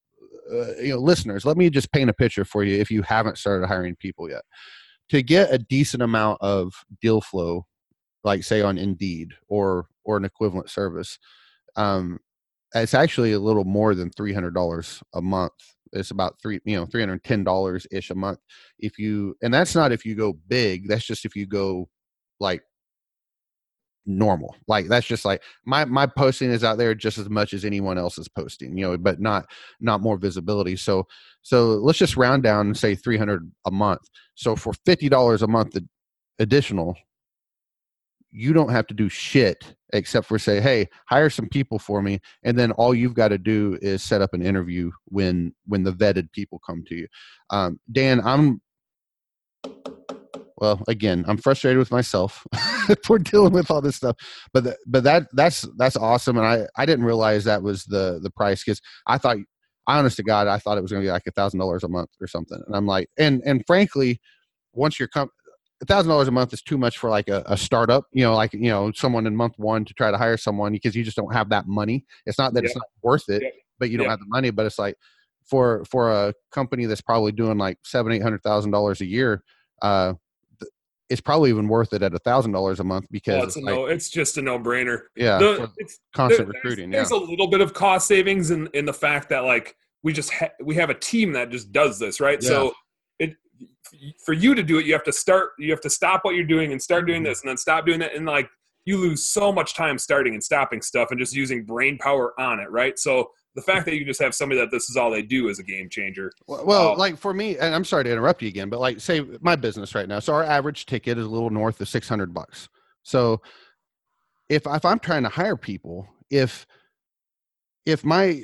uh, 0.51 0.75
you 0.81 0.89
know, 0.89 0.99
listeners, 0.99 1.45
let 1.45 1.57
me 1.57 1.69
just 1.69 1.91
paint 1.91 2.09
a 2.09 2.13
picture 2.13 2.45
for 2.45 2.63
you 2.63 2.79
if 2.79 2.91
you 2.91 3.01
haven't 3.01 3.37
started 3.37 3.67
hiring 3.67 3.95
people 3.95 4.29
yet. 4.29 4.43
To 5.09 5.23
get 5.23 5.53
a 5.53 5.57
decent 5.57 6.03
amount 6.03 6.39
of 6.41 6.73
deal 7.01 7.21
flow, 7.21 7.65
like 8.23 8.43
say 8.43 8.61
on 8.61 8.77
Indeed 8.77 9.33
or 9.47 9.87
or 10.03 10.17
an 10.17 10.25
equivalent 10.25 10.69
service, 10.69 11.17
um, 11.75 12.19
it's 12.75 12.93
actually 12.93 13.33
a 13.33 13.39
little 13.39 13.65
more 13.65 13.95
than 13.95 14.11
three 14.11 14.33
hundred 14.33 14.53
dollars 14.53 15.01
a 15.15 15.21
month. 15.21 15.53
It's 15.93 16.11
about 16.11 16.35
three, 16.41 16.59
you 16.65 16.75
know, 16.75 16.85
three 16.85 17.01
hundred 17.01 17.23
ten 17.23 17.43
dollars 17.43 17.87
ish 17.91 18.11
a 18.11 18.15
month 18.15 18.39
if 18.77 18.99
you 18.99 19.35
and 19.41 19.53
that's 19.53 19.75
not 19.75 19.91
if 19.91 20.05
you 20.05 20.15
go 20.15 20.33
big 20.47 20.87
that's 20.87 21.05
just 21.05 21.25
if 21.25 21.35
you 21.35 21.47
go 21.47 21.89
like 22.39 22.61
normal. 24.09 24.55
Like 24.67 24.87
that's 24.87 25.07
just 25.07 25.23
like 25.23 25.41
my 25.65 25.85
my 25.85 26.05
posting 26.05 26.49
is 26.49 26.63
out 26.63 26.77
there 26.77 26.95
just 26.95 27.17
as 27.17 27.29
much 27.29 27.53
as 27.53 27.63
anyone 27.63 27.97
else 27.97 28.17
is 28.17 28.27
posting 28.27 28.77
you 28.77 28.85
know 28.85 28.97
but 28.97 29.21
not 29.21 29.45
not 29.79 30.01
more 30.01 30.17
visibility. 30.17 30.75
So 30.75 31.07
so 31.41 31.67
let's 31.75 31.99
just 31.99 32.17
round 32.17 32.43
down 32.43 32.67
and 32.67 32.77
say 32.77 32.95
300 32.95 33.49
a 33.65 33.71
month. 33.71 34.01
So 34.35 34.55
for 34.55 34.73
$50 34.73 35.41
a 35.41 35.47
month 35.47 35.75
ad- 35.75 35.87
additional 36.39 36.97
you 38.31 38.53
don't 38.53 38.69
have 38.69 38.85
to 38.87 38.93
do 38.93 39.09
shit 39.09 39.75
except 39.93 40.27
for 40.27 40.37
say 40.37 40.61
hey 40.61 40.87
hire 41.07 41.29
some 41.29 41.49
people 41.49 41.79
for 41.79 42.01
me 42.01 42.19
and 42.43 42.57
then 42.57 42.71
all 42.73 42.93
you've 42.93 43.15
got 43.15 43.29
to 43.29 43.39
do 43.39 43.77
is 43.81 44.03
set 44.03 44.21
up 44.21 44.33
an 44.33 44.41
interview 44.41 44.91
when 45.05 45.53
when 45.65 45.83
the 45.83 45.91
vetted 45.91 46.31
people 46.31 46.59
come 46.65 46.83
to 46.87 46.95
you. 46.95 47.07
Um, 47.49 47.79
dan 47.91 48.21
i'm 48.23 48.61
well 50.59 50.81
again 50.87 51.23
i'm 51.27 51.37
frustrated 51.37 51.77
with 51.77 51.91
myself 51.91 52.45
for 53.03 53.17
dealing 53.19 53.53
with 53.53 53.69
all 53.71 53.81
this 53.81 53.95
stuff 53.95 54.15
but 54.53 54.63
the, 54.63 54.77
but 54.87 55.03
that 55.03 55.27
that's 55.33 55.67
that's 55.77 55.95
awesome 55.97 56.37
and 56.37 56.45
i 56.45 56.65
i 56.77 56.85
didn't 56.85 57.05
realize 57.05 57.43
that 57.43 57.63
was 57.63 57.85
the 57.85 58.19
the 58.21 58.29
price 58.31 58.63
because 58.63 58.81
i 59.07 59.17
thought 59.17 59.37
I 59.87 59.97
honest 59.97 60.17
to 60.17 60.23
god 60.23 60.47
i 60.47 60.57
thought 60.57 60.77
it 60.77 60.81
was 60.81 60.91
going 60.91 61.03
to 61.03 61.07
be 61.07 61.11
like 61.11 61.27
a 61.27 61.31
thousand 61.31 61.59
dollars 61.59 61.83
a 61.83 61.87
month 61.87 62.09
or 62.21 62.27
something 62.27 62.61
and 62.67 62.75
i'm 62.75 62.85
like 62.85 63.09
and 63.17 63.41
and 63.45 63.63
frankly 63.65 64.19
once 64.73 64.99
you're 64.99 65.07
com- 65.07 65.29
a 65.81 65.85
thousand 65.85 66.09
dollars 66.09 66.27
a 66.27 66.31
month 66.31 66.51
is 66.53 66.61
too 66.61 66.77
much 66.77 66.97
for 66.97 67.09
like 67.09 67.29
a, 67.29 67.41
a 67.47 67.57
startup 67.57 68.05
you 68.11 68.23
know 68.23 68.35
like 68.35 68.53
you 68.53 68.69
know 68.69 68.91
someone 68.93 69.25
in 69.25 69.35
month 69.35 69.53
one 69.57 69.85
to 69.85 69.93
try 69.93 70.11
to 70.11 70.17
hire 70.17 70.37
someone 70.37 70.73
because 70.73 70.95
you 70.95 71.03
just 71.03 71.17
don't 71.17 71.33
have 71.33 71.49
that 71.49 71.67
money 71.67 72.05
it's 72.25 72.37
not 72.37 72.53
that 72.53 72.65
it's 72.65 72.75
not 72.75 72.85
worth 73.01 73.29
it 73.29 73.41
Yep. 73.41 73.53
but 73.79 73.89
you 73.89 73.97
don't 73.97 74.05
Yep. 74.05 74.11
have 74.11 74.19
the 74.19 74.25
money 74.27 74.51
but 74.51 74.65
it's 74.65 74.77
like 74.77 74.95
for 75.45 75.83
for 75.85 76.11
a 76.11 76.33
company 76.51 76.85
that's 76.85 77.01
probably 77.01 77.31
doing 77.31 77.57
like 77.57 77.77
seven 77.83 78.11
eight 78.11 78.21
hundred 78.21 78.43
thousand 78.43 78.71
dollars 78.71 79.01
a 79.01 79.05
year 79.05 79.41
uh 79.81 80.13
it's 81.09 81.21
probably 81.21 81.49
even 81.49 81.67
worth 81.67 81.93
it 81.93 82.01
at 82.03 82.13
a 82.13 82.19
thousand 82.19 82.51
dollars 82.51 82.79
a 82.79 82.83
month 82.83 83.07
because 83.11 83.43
it's, 83.43 83.55
it's 83.55 83.57
a 83.57 83.59
like, 83.65 83.75
no, 83.75 83.85
it's 83.85 84.09
just 84.09 84.37
a 84.37 84.41
no-brainer 84.41 85.01
yeah 85.15 85.37
The- 85.39 85.71
it's, 85.77 85.99
constant 86.15 86.47
there- 86.51 86.53
recruiting 86.61 86.91
There's, 86.91 87.11
yeah 87.11 87.17
a 87.17 87.19
little 87.19 87.47
bit 87.47 87.61
of 87.61 87.73
cost 87.73 88.07
savings 88.07 88.51
in 88.51 88.67
in 88.73 88.85
the 88.85 88.93
fact 88.93 89.29
that 89.29 89.43
like 89.45 89.75
we 90.03 90.13
just 90.13 90.31
ha- 90.31 90.51
we 90.63 90.75
have 90.75 90.89
a 90.89 90.93
team 90.93 91.33
that 91.33 91.49
just 91.49 91.71
does 91.73 91.99
this, 91.99 92.19
right? 92.21 92.41
So 92.41 92.71
it 93.19 93.35
for 94.25 94.33
you 94.33 94.55
to 94.55 94.63
do 94.63 94.77
it, 94.79 94.85
you 94.85 94.93
have 94.93 95.03
to 95.03 95.11
start. 95.11 95.49
You 95.59 95.71
have 95.71 95.81
to 95.81 95.89
stop 95.89 96.23
what 96.23 96.35
you're 96.35 96.45
doing 96.45 96.71
and 96.71 96.81
start 96.81 97.01
Mm-hmm. 97.01 97.07
doing 97.11 97.23
this, 97.23 97.41
and 97.41 97.49
then 97.49 97.57
stop 97.57 97.85
doing 97.85 97.99
that, 97.99 98.15
and 98.15 98.25
like 98.25 98.49
you 98.85 98.97
lose 98.97 99.25
so 99.25 99.51
much 99.51 99.75
time 99.75 99.97
starting 99.97 100.33
and 100.35 100.43
stopping 100.43 100.81
stuff 100.81 101.09
and 101.11 101.19
just 101.19 101.35
using 101.35 101.65
brain 101.65 101.97
power 101.97 102.33
on 102.39 102.59
it, 102.61 102.71
right? 102.71 102.97
So 102.97 103.29
the 103.55 103.61
fact 103.61 103.85
that 103.85 103.95
you 103.95 104.05
just 104.05 104.21
have 104.21 104.35
somebody 104.35 104.59
that 104.61 104.71
this 104.71 104.89
is 104.89 104.95
all 104.95 105.09
they 105.09 105.21
do 105.21 105.49
is 105.49 105.59
a 105.59 105.63
game 105.63 105.89
changer. 105.89 106.31
Well, 106.47 106.91
Um, 106.93 106.97
like 106.97 107.17
for 107.17 107.33
me, 107.33 107.57
and 107.57 107.73
I'm 107.73 107.83
sorry 107.83 108.03
to 108.05 108.11
interrupt 108.11 108.41
you 108.41 108.47
again, 108.47 108.69
but 108.69 108.79
like 108.79 108.99
say 108.99 109.21
my 109.41 109.55
business 109.55 109.95
right 109.95 110.07
now. 110.07 110.19
So 110.19 110.33
our 110.33 110.43
average 110.43 110.85
ticket 110.85 111.17
is 111.17 111.25
a 111.25 111.29
little 111.29 111.49
north 111.49 111.81
of 111.81 111.89
600 111.89 112.33
bucks. 112.33 112.69
So 113.03 113.41
if 114.49 114.63
if 114.67 114.85
I'm 114.85 114.99
trying 114.99 115.23
to 115.23 115.29
hire 115.29 115.57
people, 115.57 116.07
if 116.29 116.65
if 117.85 118.05
my 118.05 118.43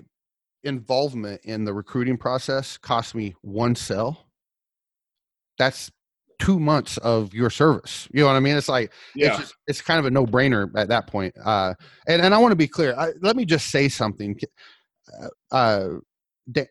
involvement 0.64 1.42
in 1.44 1.66
the 1.66 1.74
recruiting 1.74 2.18
process 2.18 2.78
costs 2.78 3.14
me 3.14 3.36
one 3.42 3.76
sell, 3.76 4.26
that's 5.58 5.92
two 6.40 6.60
months 6.60 6.98
of 6.98 7.34
your 7.34 7.50
service. 7.50 8.08
You 8.12 8.22
know 8.22 8.28
what 8.28 8.36
I 8.36 8.40
mean? 8.40 8.58
It's 8.58 8.70
like 8.70 8.92
Yeah, 9.16 9.30
it's 9.30 9.38
just 9.38 9.56
it's 9.68 9.82
kind 9.82 10.00
of 10.00 10.06
a 10.06 10.12
no 10.12 10.26
brainer 10.26 10.70
at 10.76 10.90
that 10.90 11.08
point. 11.08 11.34
Uh, 11.44 11.74
and 12.08 12.22
and 12.22 12.34
I 12.34 12.38
want 12.38 12.52
to 12.52 12.58
be 12.58 12.68
clear. 12.68 12.96
I, 12.98 13.12
let 13.22 13.36
me 13.36 13.46
just 13.46 13.70
say 13.70 13.88
something. 13.88 14.38
Uh, 15.22 15.28
Uh, 15.52 15.90
Dan, 16.52 16.68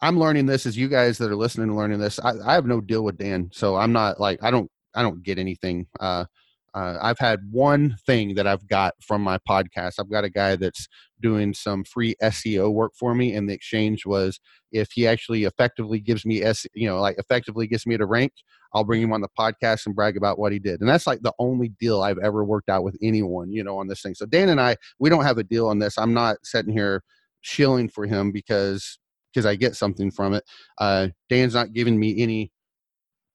I'm 0.00 0.18
learning 0.18 0.46
this 0.46 0.66
as 0.66 0.76
you 0.76 0.88
guys 0.88 1.18
that 1.18 1.30
are 1.30 1.36
listening 1.36 1.68
and 1.68 1.76
learning 1.76 1.98
this. 2.00 2.18
I, 2.18 2.32
I 2.44 2.54
have 2.54 2.66
no 2.66 2.80
deal 2.80 3.04
with 3.04 3.18
Dan, 3.18 3.50
so 3.52 3.76
I'm 3.76 3.92
not 3.92 4.18
like 4.20 4.42
I 4.42 4.50
don't 4.50 4.70
I 4.94 5.02
don't 5.02 5.22
get 5.22 5.38
anything. 5.38 5.86
Uh, 6.00 6.24
uh, 6.72 6.96
I've 7.02 7.18
had 7.18 7.40
one 7.50 7.96
thing 8.06 8.34
that 8.36 8.46
I've 8.46 8.66
got 8.68 8.94
from 9.02 9.22
my 9.22 9.38
podcast. 9.48 9.94
I've 9.98 10.10
got 10.10 10.24
a 10.24 10.30
guy 10.30 10.56
that's 10.56 10.86
doing 11.20 11.52
some 11.52 11.84
free 11.84 12.14
SEO 12.22 12.72
work 12.72 12.92
for 12.98 13.14
me, 13.14 13.34
and 13.34 13.48
the 13.48 13.52
exchange 13.54 14.06
was 14.06 14.40
if 14.72 14.90
he 14.92 15.06
actually 15.06 15.44
effectively 15.44 16.00
gives 16.00 16.24
me 16.24 16.42
S, 16.42 16.66
you 16.74 16.88
know, 16.88 17.00
like 17.00 17.18
effectively 17.18 17.66
gets 17.66 17.86
me 17.86 17.96
to 17.96 18.06
rank, 18.06 18.32
I'll 18.72 18.84
bring 18.84 19.02
him 19.02 19.12
on 19.12 19.20
the 19.20 19.28
podcast 19.38 19.86
and 19.86 19.94
brag 19.96 20.16
about 20.16 20.38
what 20.38 20.52
he 20.52 20.58
did. 20.60 20.80
And 20.80 20.88
that's 20.88 21.06
like 21.06 21.20
the 21.22 21.34
only 21.38 21.70
deal 21.80 22.02
I've 22.02 22.18
ever 22.18 22.44
worked 22.44 22.68
out 22.68 22.84
with 22.84 22.96
anyone, 23.02 23.52
you 23.52 23.64
know, 23.64 23.76
on 23.78 23.88
this 23.88 24.00
thing. 24.02 24.14
So 24.14 24.26
Dan 24.26 24.48
and 24.48 24.60
I, 24.60 24.76
we 25.00 25.10
don't 25.10 25.24
have 25.24 25.38
a 25.38 25.44
deal 25.44 25.66
on 25.68 25.80
this. 25.80 25.98
I'm 25.98 26.14
not 26.14 26.36
sitting 26.44 26.72
here 26.72 27.02
shilling 27.42 27.88
for 27.88 28.06
him 28.06 28.32
because 28.32 28.98
because 29.32 29.46
I 29.46 29.54
get 29.54 29.76
something 29.76 30.10
from 30.10 30.34
it. 30.34 30.44
Uh, 30.78 31.08
Dan's 31.28 31.54
not 31.54 31.72
giving 31.72 31.98
me 31.98 32.20
any 32.20 32.50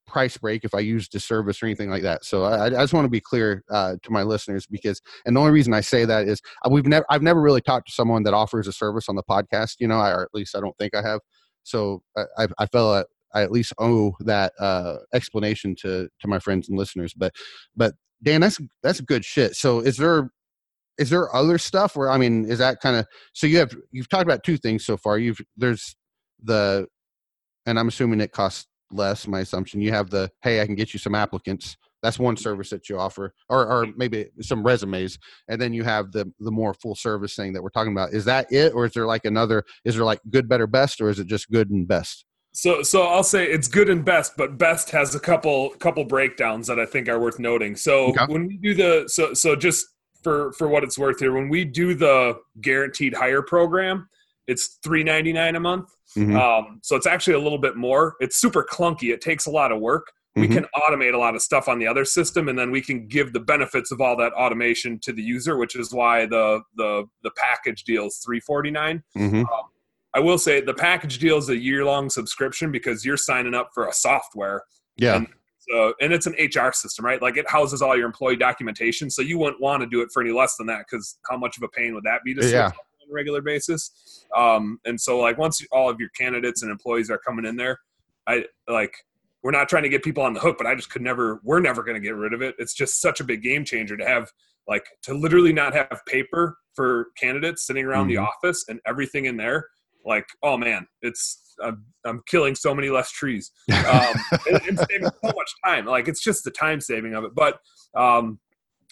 price 0.06 0.38
break 0.38 0.64
if 0.64 0.74
I 0.74 0.80
use 0.80 1.10
the 1.10 1.20
service 1.20 1.62
or 1.62 1.66
anything 1.66 1.90
like 1.90 2.04
that. 2.04 2.26
So 2.26 2.44
I, 2.44 2.66
I 2.66 2.70
just 2.70 2.94
want 2.94 3.06
to 3.06 3.10
be 3.10 3.20
clear 3.20 3.64
uh, 3.72 3.96
to 4.02 4.12
my 4.12 4.24
listeners 4.24 4.68
because, 4.68 5.02
and 5.26 5.36
the 5.36 5.40
only 5.40 5.52
reason 5.52 5.74
I 5.74 5.82
say 5.82 6.06
that 6.06 6.28
is 6.28 6.42
uh, 6.66 6.70
we've 6.70 6.86
never, 6.86 7.06
I've 7.10 7.24
never 7.24 7.42
really 7.42 7.62
talked 7.62 7.88
to 7.88 7.94
someone 7.94 8.24
that 8.24 8.34
offers 8.34 8.68
a 8.68 8.74
service 8.74 9.10
on 9.10 9.16
the 9.16 9.24
podcast, 9.24 9.76
you 9.80 9.88
know, 9.88 9.98
I, 9.98 10.12
or 10.12 10.24
at 10.24 10.34
least 10.34 10.56
I 10.56 10.60
don't 10.60 10.78
think 10.78 10.96
I 10.96 11.02
have. 11.02 11.22
So 11.64 12.04
I, 12.38 12.48
I, 12.60 12.66
felt 12.68 12.94
that 12.96 13.08
I 13.34 13.42
at 13.42 13.52
least 13.52 13.74
owe 13.80 14.14
that 14.20 14.54
uh, 14.60 14.98
explanation 15.14 15.76
to 15.82 16.08
to 16.20 16.28
my 16.28 16.38
friends 16.38 16.70
and 16.70 16.78
listeners. 16.78 17.14
But 17.16 17.34
but 17.76 17.96
Dan, 18.22 18.42
that's 18.42 18.60
that's 18.84 19.02
good 19.02 19.26
shit. 19.26 19.56
So 19.56 19.80
is 19.80 19.98
there 19.98 20.30
is 20.98 21.10
there 21.10 21.34
other 21.36 21.58
stuff 21.58 21.96
where 21.96 22.10
I 22.10 22.18
mean, 22.18 22.46
is 22.46 22.60
that 22.60 22.80
kind 22.82 22.96
of 22.96 23.06
so 23.34 23.48
you 23.48 23.58
have 23.58 23.76
you've 23.92 24.10
talked 24.10 24.24
about 24.24 24.44
two 24.44 24.58
things 24.58 24.86
so 24.86 24.98
far. 24.98 25.18
You've 25.18 25.40
there's 25.58 25.96
the 26.44 26.88
and 27.66 27.80
I'm 27.80 27.88
assuming 27.88 28.22
it 28.22 28.32
costs 28.32 28.68
less, 28.92 29.28
my 29.28 29.42
assumption. 29.42 29.82
You 29.82 29.92
have 29.92 30.10
the 30.10 30.30
hey, 30.42 30.62
I 30.62 30.66
can 30.66 30.76
get 30.76 30.94
you 30.94 31.00
some 31.00 31.16
applicants. 31.16 31.78
That's 32.04 32.20
one 32.20 32.38
service 32.38 32.70
that 32.70 32.88
you 32.88 33.00
offer, 33.00 33.34
or 33.50 33.66
or 33.66 33.86
mm-hmm. 33.86 33.98
maybe 33.98 34.28
some 34.42 34.64
resumes, 34.64 35.18
and 35.48 35.60
then 35.60 35.74
you 35.74 35.84
have 35.84 36.12
the 36.12 36.32
the 36.40 36.52
more 36.52 36.74
full 36.74 36.96
service 36.96 37.36
thing 37.36 37.54
that 37.54 37.64
we're 37.64 37.70
talking 37.70 37.94
about. 37.94 38.14
Is 38.14 38.26
that 38.26 38.52
it, 38.52 38.74
or 38.74 38.86
is 38.86 38.94
there 38.94 39.08
like 39.08 39.26
another? 39.26 39.64
Is 39.86 39.96
there 39.96 40.06
like 40.06 40.20
good, 40.30 40.48
better, 40.48 40.68
best, 40.68 41.02
or 41.02 41.10
is 41.10 41.20
it 41.20 41.28
just 41.28 41.50
good 41.50 41.72
and 41.72 41.88
best? 41.88 42.26
So 42.54 42.84
so 42.84 43.04
I'll 43.04 43.24
say 43.24 43.46
it's 43.46 43.68
good 43.68 43.90
and 43.90 44.06
best, 44.06 44.38
but 44.38 44.58
best 44.58 44.92
has 44.92 45.16
a 45.16 45.20
couple 45.20 45.72
couple 45.72 46.06
breakdowns 46.06 46.68
that 46.68 46.80
I 46.80 46.86
think 46.86 47.10
are 47.10 47.20
worth 47.20 47.40
noting. 47.40 47.76
So 47.76 48.08
Okay. 48.08 48.26
when 48.28 48.48
we 48.48 48.58
do 48.58 48.74
the 48.74 49.10
so 49.10 49.34
so 49.34 49.56
just 49.56 49.88
for 50.26 50.52
for 50.54 50.68
what 50.68 50.84
it's 50.84 50.98
worth 50.98 51.20
here, 51.20 51.32
when 51.32 51.48
we 51.50 51.64
do 51.64 51.94
the 51.94 52.38
guaranteed 52.62 53.14
hire 53.14 53.44
program, 53.44 54.10
it's 54.48 54.80
three 54.84 55.04
ninety 55.04 55.32
nine 55.32 55.56
a 55.56 55.60
month. 55.60 55.88
Mhm. 56.18 56.36
Um, 56.36 56.80
so 56.82 56.96
it's 56.96 57.06
actually 57.06 57.36
a 57.36 57.40
little 57.40 57.60
bit 57.60 57.76
more. 57.76 58.16
It's 58.20 58.36
super 58.38 58.64
clunky. 58.64 59.14
It 59.14 59.22
takes 59.22 59.46
a 59.46 59.52
lot 59.52 59.72
of 59.72 59.80
work. 59.80 60.12
We 60.36 60.48
Mhm. 60.48 60.54
can 60.54 60.66
automate 60.76 61.14
a 61.14 61.18
lot 61.18 61.36
of 61.36 61.42
stuff 61.42 61.68
on 61.70 61.78
the 61.80 61.88
other 61.88 62.04
system, 62.04 62.50
and 62.50 62.58
then 62.60 62.70
we 62.72 62.82
can 62.82 63.08
give 63.08 63.32
the 63.34 63.40
benefits 63.40 63.92
of 63.92 64.02
all 64.02 64.18
that 64.18 64.34
automation 64.34 65.00
to 65.04 65.14
the 65.14 65.22
user, 65.22 65.56
which 65.58 65.76
is 65.76 65.94
why 65.94 66.26
the 66.26 66.62
the 66.76 67.06
the 67.24 67.32
package 67.38 67.84
deal 67.84 68.08
is 68.08 68.18
three 68.26 68.40
forty 68.40 68.72
nine. 68.72 69.04
Mhm. 69.16 69.46
I 70.16 70.20
will 70.20 70.38
say 70.38 70.60
the 70.62 70.74
package 70.74 71.20
deal 71.20 71.38
is 71.38 71.50
a 71.50 71.58
year 71.58 71.86
long 71.86 72.10
subscription 72.10 72.72
because 72.72 73.06
you're 73.06 73.18
signing 73.18 73.54
up 73.54 73.70
for 73.74 73.88
a 73.88 73.94
software. 73.94 74.64
Yeah. 74.98 75.18
And, 75.18 75.28
so, 75.70 75.94
and 76.02 76.14
it's 76.14 76.28
an 76.28 76.34
HR 76.34 76.72
system, 76.72 77.06
right? 77.06 77.22
Like 77.22 77.38
it 77.38 77.50
houses 77.50 77.82
all 77.82 77.96
your 77.98 78.06
employee 78.06 78.36
documentation. 78.36 79.10
So 79.10 79.22
you 79.22 79.38
wouldn't 79.38 79.62
want 79.62 79.82
to 79.82 79.88
do 79.88 80.02
it 80.02 80.10
for 80.14 80.22
any 80.22 80.32
less 80.32 80.56
than 80.58 80.68
that 80.68 80.86
because 80.90 81.18
how 81.30 81.38
much 81.38 81.58
of 81.58 81.64
a 81.64 81.70
pain 81.70 81.94
would 81.96 82.04
that 82.04 82.22
be 82.24 82.34
to 82.36 82.48
Yeah. 82.48 82.66
on 82.68 82.72
a 82.72 83.14
regular 83.14 83.42
basis? 83.42 84.26
Um, 84.36 84.80
and 84.86 85.00
so, 85.00 85.20
like, 85.20 85.38
once 85.38 85.66
all 85.72 85.90
of 85.90 86.00
your 86.00 86.10
candidates 86.10 86.62
and 86.62 86.72
employees 86.72 87.10
are 87.10 87.18
coming 87.18 87.46
in 87.46 87.56
there, 87.56 87.80
I 88.28 88.46
like 88.68 88.94
we're 89.44 89.52
not 89.52 89.70
trying 89.70 89.84
to 89.84 89.90
get 89.90 90.04
people 90.04 90.24
on 90.24 90.34
the 90.34 90.40
hook, 90.40 90.58
but 90.58 90.66
I 90.66 90.74
just 90.74 90.90
could 90.90 91.04
never, 91.04 91.40
we're 91.44 91.60
never 91.60 91.84
going 91.84 91.94
to 91.94 92.02
get 92.02 92.16
rid 92.16 92.34
of 92.34 92.42
it. 92.42 92.56
It's 92.58 92.74
just 92.74 93.00
such 93.00 93.20
a 93.20 93.24
big 93.24 93.44
game 93.44 93.64
changer 93.64 93.96
to 93.96 94.04
have, 94.04 94.32
like, 94.68 94.88
to 95.04 95.14
literally 95.14 95.54
not 95.54 95.76
have 95.76 96.02
paper 96.08 96.58
for 96.74 97.10
candidates 97.16 97.68
sitting 97.68 97.86
around 97.86 98.08
the 98.08 98.16
Mhm. 98.16 98.26
office 98.28 98.66
and 98.68 98.80
everything 98.88 99.26
in 99.26 99.38
there. 99.38 99.68
Like, 100.06 100.26
oh 100.44 100.58
man, 100.58 100.88
it's, 101.02 101.56
I'm, 101.64 101.86
I'm 102.06 102.22
killing 102.28 102.56
so 102.56 102.76
many 102.76 102.90
less 102.90 103.12
trees 103.12 103.52
um, 103.72 104.14
and, 104.50 104.62
and 104.68 104.80
saving 104.80 105.10
so 105.24 105.32
much 105.36 105.52
time. 105.64 105.86
Like, 105.86 106.08
it's 106.08 106.22
just 106.22 106.44
the 106.44 106.52
time 106.52 106.80
saving 106.82 107.14
of 107.16 107.24
it. 107.24 107.32
But, 107.34 107.60
um, 107.96 108.40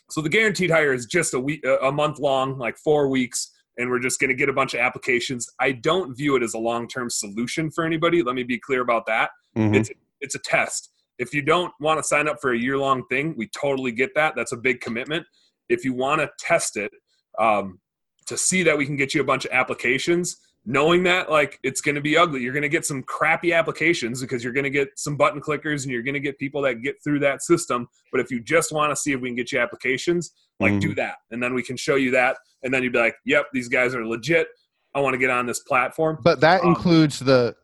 so 0.10 0.22
the 0.22 0.30
guaranteed 0.30 0.70
hire 0.70 0.94
is 0.94 1.06
just 1.06 1.34
a 1.34 1.40
week, 1.40 1.64
a 1.82 1.92
month 1.92 2.20
long, 2.20 2.58
like 2.58 2.78
four 2.78 3.08
weeks, 3.10 3.52
and 3.78 3.90
we're 3.90 4.00
just 4.00 4.20
going 4.20 4.30
to 4.30 4.36
get 4.36 4.50
a 4.50 4.54
bunch 4.54 4.74
of 4.74 4.80
applications. 4.80 5.50
I 5.60 5.72
don't 5.72 6.16
view 6.16 6.36
it 6.36 6.44
as 6.44 6.54
a 6.54 6.60
long 6.60 6.88
term 6.88 7.10
solution 7.10 7.72
for 7.72 7.86
anybody. 7.86 8.22
Let 8.22 8.36
me 8.36 8.44
be 8.44 8.60
clear 8.60 8.82
about 8.82 9.06
that 9.08 9.32
Mhm. 9.56 9.76
it's 9.76 9.92
it's 10.22 10.36
a 10.36 10.40
test. 10.40 10.90
If 11.20 11.34
you 11.34 11.42
don't 11.42 11.72
want 11.80 12.00
to 12.00 12.04
sign 12.04 12.28
up 12.28 12.38
for 12.42 12.54
a 12.54 12.58
year 12.58 12.78
long 12.78 13.06
thing, 13.08 13.36
we 13.38 13.48
totally 13.50 13.92
get 13.92 14.16
that. 14.16 14.36
That's 14.36 14.52
a 14.52 14.58
big 14.58 14.82
commitment. 14.82 15.26
If 15.70 15.84
you 15.86 15.94
want 15.94 16.22
to 16.22 16.30
test 16.40 16.78
it 16.78 16.92
um, 17.40 17.80
to 18.28 18.38
see 18.38 18.64
that 18.64 18.78
we 18.78 18.86
can 18.86 18.96
get 18.96 19.14
you 19.14 19.22
a 19.22 19.26
bunch 19.26 19.46
of 19.46 19.52
applications, 19.52 20.38
knowing 20.66 21.04
that 21.04 21.30
like 21.30 21.60
it's 21.64 21.82
going 21.82 21.96
to 21.96 22.02
be 22.02 22.18
ugly, 22.18 22.42
you're 22.42 22.54
going 22.54 22.62
to 22.64 22.70
get 22.70 22.86
some 22.86 23.04
crappy 23.04 23.54
applications 23.54 24.22
because 24.22 24.44
you're 24.44 24.54
going 24.54 24.64
to 24.64 24.70
get 24.70 24.90
some 24.96 25.18
button 25.18 25.42
clickers 25.42 25.84
and 25.84 25.92
you're 25.92 26.04
going 26.04 26.14
to 26.14 26.20
get 26.20 26.38
people 26.40 26.62
that 26.62 26.82
get 26.82 26.96
through 27.04 27.20
that 27.20 27.42
system. 27.42 27.88
But 28.12 28.22
if 28.22 28.32
you 28.32 28.42
just 28.42 28.72
want 28.72 28.92
to 28.92 28.96
see 28.96 29.12
if 29.12 29.20
we 29.22 29.30
can 29.30 29.36
get 29.36 29.52
you 29.52 29.60
applications, 29.60 30.32
like 30.60 30.80
do 30.80 30.96
that, 30.96 31.16
and 31.32 31.44
then 31.44 31.54
we 31.54 31.64
can 31.64 31.76
show 31.76 31.96
you 31.96 32.12
that, 32.12 32.38
and 32.64 32.74
then 32.74 32.84
you'd 32.84 32.94
be 32.94 33.00
like, 33.00 33.16
"Yep, 33.26 33.48
these 33.54 33.68
guys 33.68 33.94
are 33.94 34.06
legit. 34.06 34.48
I 34.96 35.02
want 35.02 35.14
to 35.14 35.18
get 35.18 35.30
on 35.30 35.46
this 35.46 35.60
platform." 35.60 36.20
But 36.24 36.40
that 36.40 36.62
Um, 36.62 36.70
includes 36.70 37.20
the. 37.20 37.56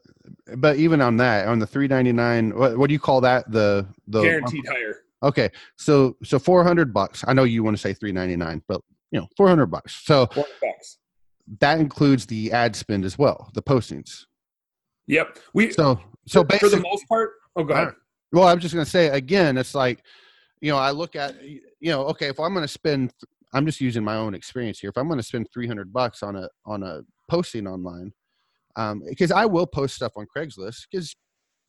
But 0.58 0.76
even 0.78 1.00
on 1.00 1.18
that, 1.18 1.48
on 1.48 1.60
the 1.60 1.66
three 1.68 1.88
ninety 1.88 2.12
nine, 2.12 2.56
what, 2.58 2.78
what 2.78 2.88
do 2.88 2.94
you 2.94 3.00
call 3.00 3.22
that? 3.22 3.50
The 3.52 3.88
the 4.08 4.22
Guaranteed 4.22 4.66
hire. 4.68 4.98
Okay, 5.24 5.50
so 5.78 6.18
so 6.24 6.40
four 6.40 6.64
hundred 6.64 6.94
bucks. 6.94 7.24
I 7.28 7.34
know 7.34 7.44
you 7.46 7.64
want 7.64 7.78
to 7.78 7.82
say 7.82 7.94
three 7.94 8.12
ninety 8.12 8.36
nine, 8.36 8.62
but 8.68 8.82
you 9.12 9.20
know 9.20 9.28
four 9.38 9.48
hundred 9.48 9.68
bucks. 9.68 9.96
So 10.04 10.26
Four 10.28 10.46
bucks. 10.62 10.98
That 11.60 11.80
includes 11.80 12.26
the 12.26 12.52
ad 12.52 12.76
spend 12.76 13.06
as 13.06 13.18
well, 13.18 13.50
the 13.54 13.62
postings. 13.62 14.26
Yep. 15.08 15.40
We 15.54 15.72
So 15.72 16.00
so 16.28 16.44
for 16.44 16.70
the 16.70 16.80
most 16.80 17.08
part. 17.08 17.32
Oh, 17.56 17.64
go 17.64 17.74
ahead. 17.74 17.94
well, 18.32 18.48
I'm 18.48 18.60
just 18.60 18.74
gonna 18.74 18.86
say 18.86 19.08
again, 19.08 19.58
it's 19.58 19.74
like, 19.74 20.04
you 20.62 20.72
know, 20.72 20.78
I 20.78 20.92
look 20.92 21.16
at, 21.16 21.42
you 21.44 21.62
know, 21.82 22.06
okay, 22.08 22.28
if 22.28 22.40
I'm 22.40 22.54
gonna 22.54 22.68
spend, 22.68 23.12
I'm 23.54 23.66
just 23.66 23.82
using 23.82 24.04
my 24.04 24.16
own 24.16 24.36
experience 24.36 24.80
here. 24.80 24.92
If 24.92 24.98
I'm 24.98 25.10
gonna 25.10 25.24
spend 25.24 25.48
three 25.52 25.68
hundred 25.68 25.92
bucks 25.92 26.22
on 26.22 26.36
a 26.36 26.48
on 26.66 26.84
a 26.84 27.02
posting 27.30 27.68
online, 27.68 28.14
um, 28.76 29.02
because 29.10 29.32
I 29.32 29.46
will 29.46 29.66
post 29.66 29.96
stuff 29.96 30.14
on 30.16 30.28
Craigslist 30.36 30.86
because 30.92 31.16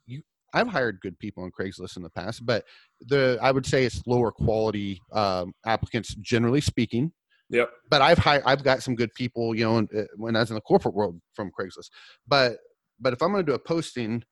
you, 0.06 0.20
I've 0.52 0.68
hired 0.68 1.00
good 1.00 1.18
people 1.18 1.42
on 1.42 1.50
Craigslist 1.58 1.96
in 1.96 2.02
the 2.02 2.10
past, 2.10 2.44
but 2.44 2.64
the 3.00 3.38
I 3.40 3.50
would 3.52 3.64
say 3.64 3.84
it's 3.86 4.06
lower 4.06 4.30
quality 4.30 5.00
um, 5.12 5.54
applicants 5.64 6.14
generally 6.16 6.60
speaking. 6.60 7.12
Yep. 7.50 7.68
but 7.90 8.00
I've 8.00 8.18
hired, 8.18 8.44
I've 8.46 8.62
got 8.62 8.80
some 8.82 8.94
good 8.94 9.12
people, 9.14 9.56
you 9.56 9.64
know, 9.64 9.78
uh, 9.78 10.04
when 10.16 10.36
I 10.36 10.40
was 10.40 10.50
in 10.50 10.54
the 10.54 10.60
corporate 10.60 10.94
world 10.94 11.20
from 11.34 11.50
Craigslist. 11.50 11.90
But 12.26 12.58
but 13.00 13.12
if 13.12 13.22
I'm 13.22 13.32
going 13.32 13.44
to 13.44 13.50
do 13.50 13.56
a 13.56 13.58
posting, 13.58 14.22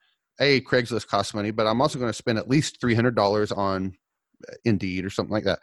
a 0.41 0.61
Craigslist 0.61 1.09
costs 1.09 1.35
money, 1.35 1.51
but 1.51 1.67
I'm 1.67 1.81
also 1.81 1.99
going 1.99 2.11
to 2.11 2.17
spend 2.17 2.39
at 2.39 2.49
least 2.49 2.81
three 2.81 2.95
hundred 2.95 3.17
dollars 3.17 3.51
on 3.51 3.93
uh, 4.49 4.55
Indeed 4.65 5.05
or 5.05 5.11
something 5.11 5.33
like 5.33 5.45
that. 5.45 5.59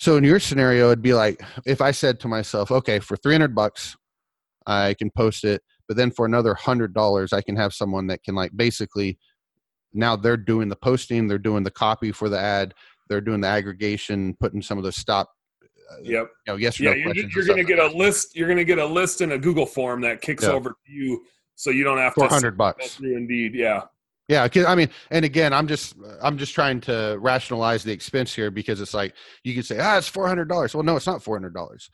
So 0.00 0.16
in 0.16 0.24
your 0.24 0.40
scenario, 0.40 0.86
it'd 0.86 1.00
be 1.00 1.14
like 1.14 1.40
if 1.64 1.80
I 1.80 1.92
said 1.92 2.18
to 2.20 2.28
myself, 2.28 2.72
okay, 2.72 2.98
for 2.98 3.16
three 3.16 3.34
hundred 3.34 3.54
bucks, 3.54 3.96
I 4.66 4.94
can 4.94 5.10
post 5.16 5.44
it, 5.44 5.62
but 5.86 5.96
then 5.96 6.10
for 6.10 6.26
another 6.26 6.54
hundred 6.54 6.92
dollars, 6.92 7.32
I 7.32 7.40
can 7.40 7.56
have 7.56 7.72
someone 7.72 8.08
that 8.08 8.24
can 8.24 8.34
like 8.34 8.50
basically 8.56 9.16
now 9.92 10.16
they're 10.16 10.36
doing 10.36 10.68
the 10.68 10.76
posting, 10.76 11.28
they're 11.28 11.38
doing 11.38 11.62
the 11.62 11.70
copy 11.70 12.10
for 12.10 12.28
the 12.28 12.38
ad, 12.38 12.74
they're 13.08 13.20
doing 13.20 13.42
the 13.42 13.48
aggregation, 13.48 14.34
putting 14.40 14.62
some 14.62 14.78
of 14.78 14.84
the 14.84 14.90
stop 14.92 15.30
Yep. 16.02 16.30
you 16.46 16.52
know, 16.52 16.56
yes 16.56 16.78
Yeah, 16.80 16.90
no 16.90 17.12
you're, 17.12 17.28
you're 17.30 17.44
going 17.44 17.58
to 17.58 17.64
get 17.64 17.78
a 17.78 17.88
list. 17.88 18.36
You're 18.36 18.48
going 18.48 18.58
to 18.58 18.64
get 18.64 18.78
a 18.78 18.86
list 18.86 19.20
in 19.20 19.32
a 19.32 19.38
Google 19.38 19.66
form 19.66 20.00
that 20.02 20.20
kicks 20.20 20.44
over 20.44 20.70
to 20.70 20.92
you, 20.92 21.24
so 21.54 21.70
you 21.70 21.84
don't 21.84 21.98
have 21.98 22.14
that. 22.14 22.22
to 22.22 22.28
400 22.28 22.56
bucks. 22.56 22.98
Indeed. 23.00 23.54
Yeah. 23.54 23.82
Yeah, 24.28 24.48
I 24.66 24.74
mean, 24.74 24.88
and 25.10 25.24
again, 25.24 25.52
I'm 25.52 25.66
just 25.66 25.94
I'm 26.22 26.38
just 26.38 26.54
trying 26.54 26.80
to 26.82 27.18
rationalize 27.20 27.82
the 27.82 27.92
expense 27.92 28.32
here 28.32 28.50
because 28.50 28.80
it's 28.80 28.94
like 28.94 29.14
you 29.44 29.54
could 29.54 29.66
say, 29.66 29.78
ah, 29.80 29.98
it's 29.98 30.08
four 30.08 30.26
hundred 30.28 30.48
dollars. 30.48 30.74
Well, 30.74 30.84
no, 30.84 30.96
it's 30.96 31.06
not 31.06 31.22
four 31.22 31.34
hundred 31.34 31.54
dollars. 31.54 31.90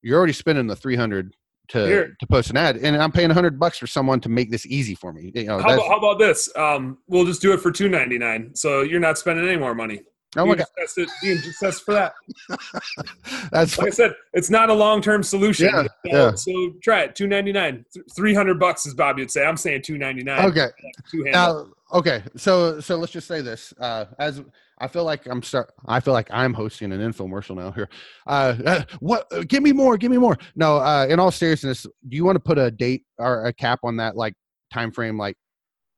You're 0.00 0.16
already 0.16 0.32
spending 0.32 0.68
the 0.68 0.76
three 0.76 0.96
hundred 0.96 1.34
to 1.68 1.86
Here. 1.86 2.16
to 2.18 2.26
post 2.26 2.50
an 2.50 2.56
ad, 2.56 2.76
and 2.76 2.96
I'm 2.96 3.12
paying 3.12 3.30
hundred 3.30 3.58
bucks 3.58 3.78
for 3.78 3.86
someone 3.86 4.20
to 4.20 4.28
make 4.28 4.50
this 4.50 4.64
easy 4.66 4.94
for 4.94 5.12
me. 5.12 5.32
You 5.34 5.44
know, 5.44 5.58
How 5.58 5.74
about, 5.74 5.86
how 5.86 5.98
about 5.98 6.18
this? 6.18 6.48
Um, 6.56 6.98
we'll 7.08 7.26
just 7.26 7.42
do 7.42 7.52
it 7.52 7.60
for 7.60 7.72
two 7.72 7.88
ninety 7.88 8.16
nine. 8.16 8.54
So 8.54 8.82
you're 8.82 9.00
not 9.00 9.18
spending 9.18 9.46
any 9.46 9.58
more 9.58 9.74
money. 9.74 10.02
Oh 10.36 10.46
my 10.46 10.54
god, 10.54 10.66
test 10.78 10.98
it. 10.98 11.10
Can 11.22 11.38
for 11.84 11.94
that. 11.94 12.14
that's 13.52 13.78
Like 13.78 13.88
I 13.88 13.90
said, 13.90 14.14
it's 14.32 14.50
not 14.50 14.70
a 14.70 14.74
long 14.74 15.02
term 15.02 15.22
solution. 15.22 15.66
Yeah, 15.66 15.82
So, 15.82 15.88
yeah. 16.04 16.34
so 16.34 16.72
try 16.82 17.02
it. 17.02 17.14
Two 17.14 17.26
ninety 17.26 17.52
nine. 17.52 17.84
Three 18.14 18.34
hundred 18.34 18.58
bucks, 18.58 18.86
as 18.86 18.94
Bobby 18.94 19.22
would 19.22 19.30
say. 19.30 19.44
I'm 19.44 19.56
saying 19.56 19.82
two 19.82 19.98
ninety 19.98 20.22
nine. 20.22 20.44
okay. 20.46 20.68
Now, 21.14 21.66
okay, 21.92 22.22
so 22.36 22.80
so 22.80 22.96
let's 22.96 23.12
just 23.12 23.28
say 23.28 23.40
this. 23.40 23.74
Uh, 23.78 24.06
as 24.18 24.42
I 24.78 24.88
feel 24.88 25.04
like 25.04 25.26
I'm 25.26 25.42
start, 25.42 25.72
I 25.86 26.00
feel 26.00 26.14
like 26.14 26.28
I'm 26.30 26.54
hosting 26.54 26.92
an 26.92 27.00
infomercial 27.00 27.56
now 27.56 27.70
here. 27.70 27.88
Uh, 28.26 28.56
uh, 28.66 28.82
what? 29.00 29.26
Uh, 29.32 29.44
give 29.46 29.62
me 29.62 29.72
more. 29.72 29.96
Give 29.96 30.10
me 30.10 30.18
more. 30.18 30.36
No. 30.56 30.78
Uh, 30.78 31.06
in 31.08 31.20
all 31.20 31.30
seriousness, 31.30 31.86
do 32.08 32.16
you 32.16 32.24
want 32.24 32.36
to 32.36 32.40
put 32.40 32.58
a 32.58 32.70
date 32.70 33.04
or 33.18 33.46
a 33.46 33.52
cap 33.52 33.80
on 33.84 33.96
that, 33.98 34.16
like 34.16 34.34
time 34.72 34.90
frame, 34.90 35.18
like? 35.18 35.36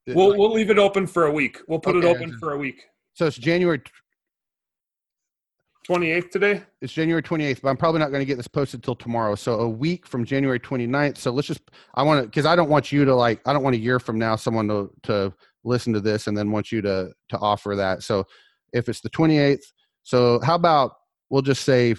We'll 0.06 0.36
we'll 0.36 0.52
leave 0.52 0.68
it 0.68 0.78
open 0.78 1.06
for 1.06 1.26
a 1.26 1.32
week. 1.32 1.60
We'll 1.66 1.78
put 1.78 1.96
it 1.96 2.04
open 2.04 2.36
for 2.38 2.52
a 2.52 2.58
week. 2.58 2.84
So 3.14 3.26
it's 3.26 3.38
January. 3.38 3.80
Twenty 5.84 6.10
eighth 6.10 6.30
today. 6.30 6.62
It's 6.80 6.94
January 6.94 7.22
28th, 7.22 7.60
but 7.60 7.68
I'm 7.68 7.76
probably 7.76 7.98
not 8.00 8.08
going 8.08 8.22
to 8.22 8.24
get 8.24 8.38
this 8.38 8.48
posted 8.48 8.82
till 8.82 8.94
tomorrow. 8.96 9.34
So 9.34 9.60
a 9.60 9.68
week 9.68 10.06
from 10.06 10.24
January 10.24 10.58
29th. 10.58 11.18
So 11.18 11.30
let's 11.30 11.46
just, 11.46 11.60
I 11.94 12.02
want 12.02 12.22
to, 12.22 12.26
because 12.26 12.46
I 12.46 12.56
don't 12.56 12.70
want 12.70 12.90
you 12.90 13.04
to 13.04 13.14
like, 13.14 13.46
I 13.46 13.52
don't 13.52 13.62
want 13.62 13.76
a 13.76 13.78
year 13.78 14.00
from 14.00 14.18
now 14.18 14.34
someone 14.36 14.66
to 14.68 14.90
to 15.02 15.32
listen 15.62 15.92
to 15.92 16.00
this 16.00 16.26
and 16.26 16.34
then 16.36 16.50
want 16.50 16.72
you 16.72 16.80
to 16.80 17.12
to 17.28 17.38
offer 17.38 17.76
that. 17.76 18.02
So 18.02 18.26
if 18.72 18.88
it's 18.88 19.02
the 19.02 19.10
28th, 19.10 19.60
so 20.04 20.40
how 20.42 20.54
about 20.54 20.92
we'll 21.28 21.42
just 21.42 21.64
say 21.64 21.94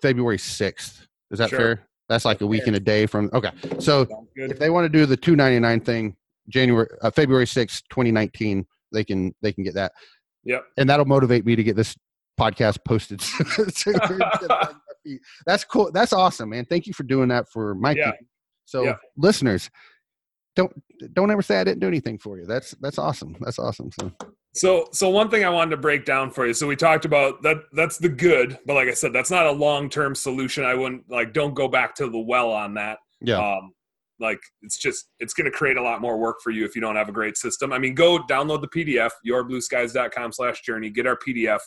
February 0.00 0.38
6th? 0.38 1.02
Is 1.30 1.38
that 1.38 1.50
Sure. 1.50 1.58
fair? 1.58 1.88
That's 2.08 2.24
like 2.24 2.40
a 2.40 2.46
week 2.46 2.66
and 2.66 2.74
a 2.76 2.80
day 2.80 3.04
from. 3.04 3.28
Okay, 3.34 3.50
so 3.78 4.06
if 4.34 4.58
they 4.58 4.70
want 4.70 4.86
to 4.86 4.88
do 4.88 5.04
the 5.04 5.16
299 5.16 5.80
thing, 5.80 6.16
January 6.48 6.88
uh, 7.02 7.10
February 7.10 7.44
6th, 7.44 7.82
2019, 7.90 8.64
they 8.94 9.04
can 9.04 9.34
they 9.42 9.52
can 9.52 9.62
get 9.62 9.74
that 9.74 9.92
Yep. 10.44 10.64
and 10.78 10.88
that'll 10.88 11.04
motivate 11.04 11.44
me 11.44 11.54
to 11.54 11.62
get 11.62 11.76
this 11.76 11.94
podcast 12.40 12.78
posted. 12.84 13.20
That's 15.46 15.64
cool. 15.64 15.90
That's 15.92 16.12
awesome, 16.12 16.50
man. 16.50 16.64
Thank 16.66 16.86
you 16.86 16.92
for 16.92 17.02
doing 17.04 17.28
that 17.28 17.48
for 17.50 17.74
my 17.74 17.92
Yeah. 17.92 18.12
team. 18.12 18.28
So 18.64 18.84
Yeah. 18.84 18.96
listeners, 19.16 19.70
don't 20.56 20.72
don't 21.14 21.30
ever 21.30 21.42
say 21.42 21.60
I 21.60 21.64
didn't 21.64 21.80
do 21.80 21.88
anything 21.88 22.18
for 22.18 22.38
you. 22.38 22.46
That's 22.46 22.72
that's 22.80 22.98
awesome. 22.98 23.36
That's 23.40 23.58
awesome. 23.58 23.90
So 23.98 24.12
So, 24.52 24.88
so 24.92 25.08
one 25.10 25.30
thing 25.30 25.44
I 25.44 25.48
wanted 25.48 25.70
to 25.70 25.76
break 25.76 26.04
down 26.04 26.30
for 26.32 26.44
you. 26.46 26.52
So 26.54 26.66
we 26.66 26.74
talked 26.76 27.04
about 27.04 27.40
that. 27.42 27.58
That's 27.72 27.98
the 27.98 28.08
good, 28.08 28.58
but 28.66 28.74
like 28.74 28.88
I 28.88 28.94
said, 28.94 29.12
that's 29.12 29.30
not 29.30 29.46
a 29.46 29.52
long-term 29.52 30.14
solution. 30.16 30.64
I 30.64 30.74
wouldn't 30.74 31.08
like. 31.08 31.32
Don't 31.32 31.54
go 31.54 31.68
back 31.68 31.94
to 31.96 32.08
the 32.10 32.18
well 32.18 32.50
on 32.50 32.74
that. 32.74 32.98
yeah, 33.20 33.38
Um, 33.38 33.72
like 34.18 34.40
it's 34.62 34.76
just 34.76 35.08
it's 35.20 35.34
going 35.34 35.44
to 35.50 35.56
create 35.56 35.76
a 35.76 35.82
lot 35.82 36.00
more 36.00 36.18
work 36.18 36.38
for 36.42 36.50
you 36.50 36.64
if 36.64 36.74
you 36.74 36.80
don't 36.82 36.96
have 36.96 37.08
a 37.08 37.12
great 37.12 37.36
system. 37.36 37.72
I 37.72 37.78
mean, 37.78 37.94
go 37.94 38.18
download 38.18 38.60
the 38.60 38.68
PDF 38.68 39.12
yourblueskies.com/journey. 39.26 40.90
Get 40.90 41.06
our 41.06 41.16
PDF. 41.16 41.60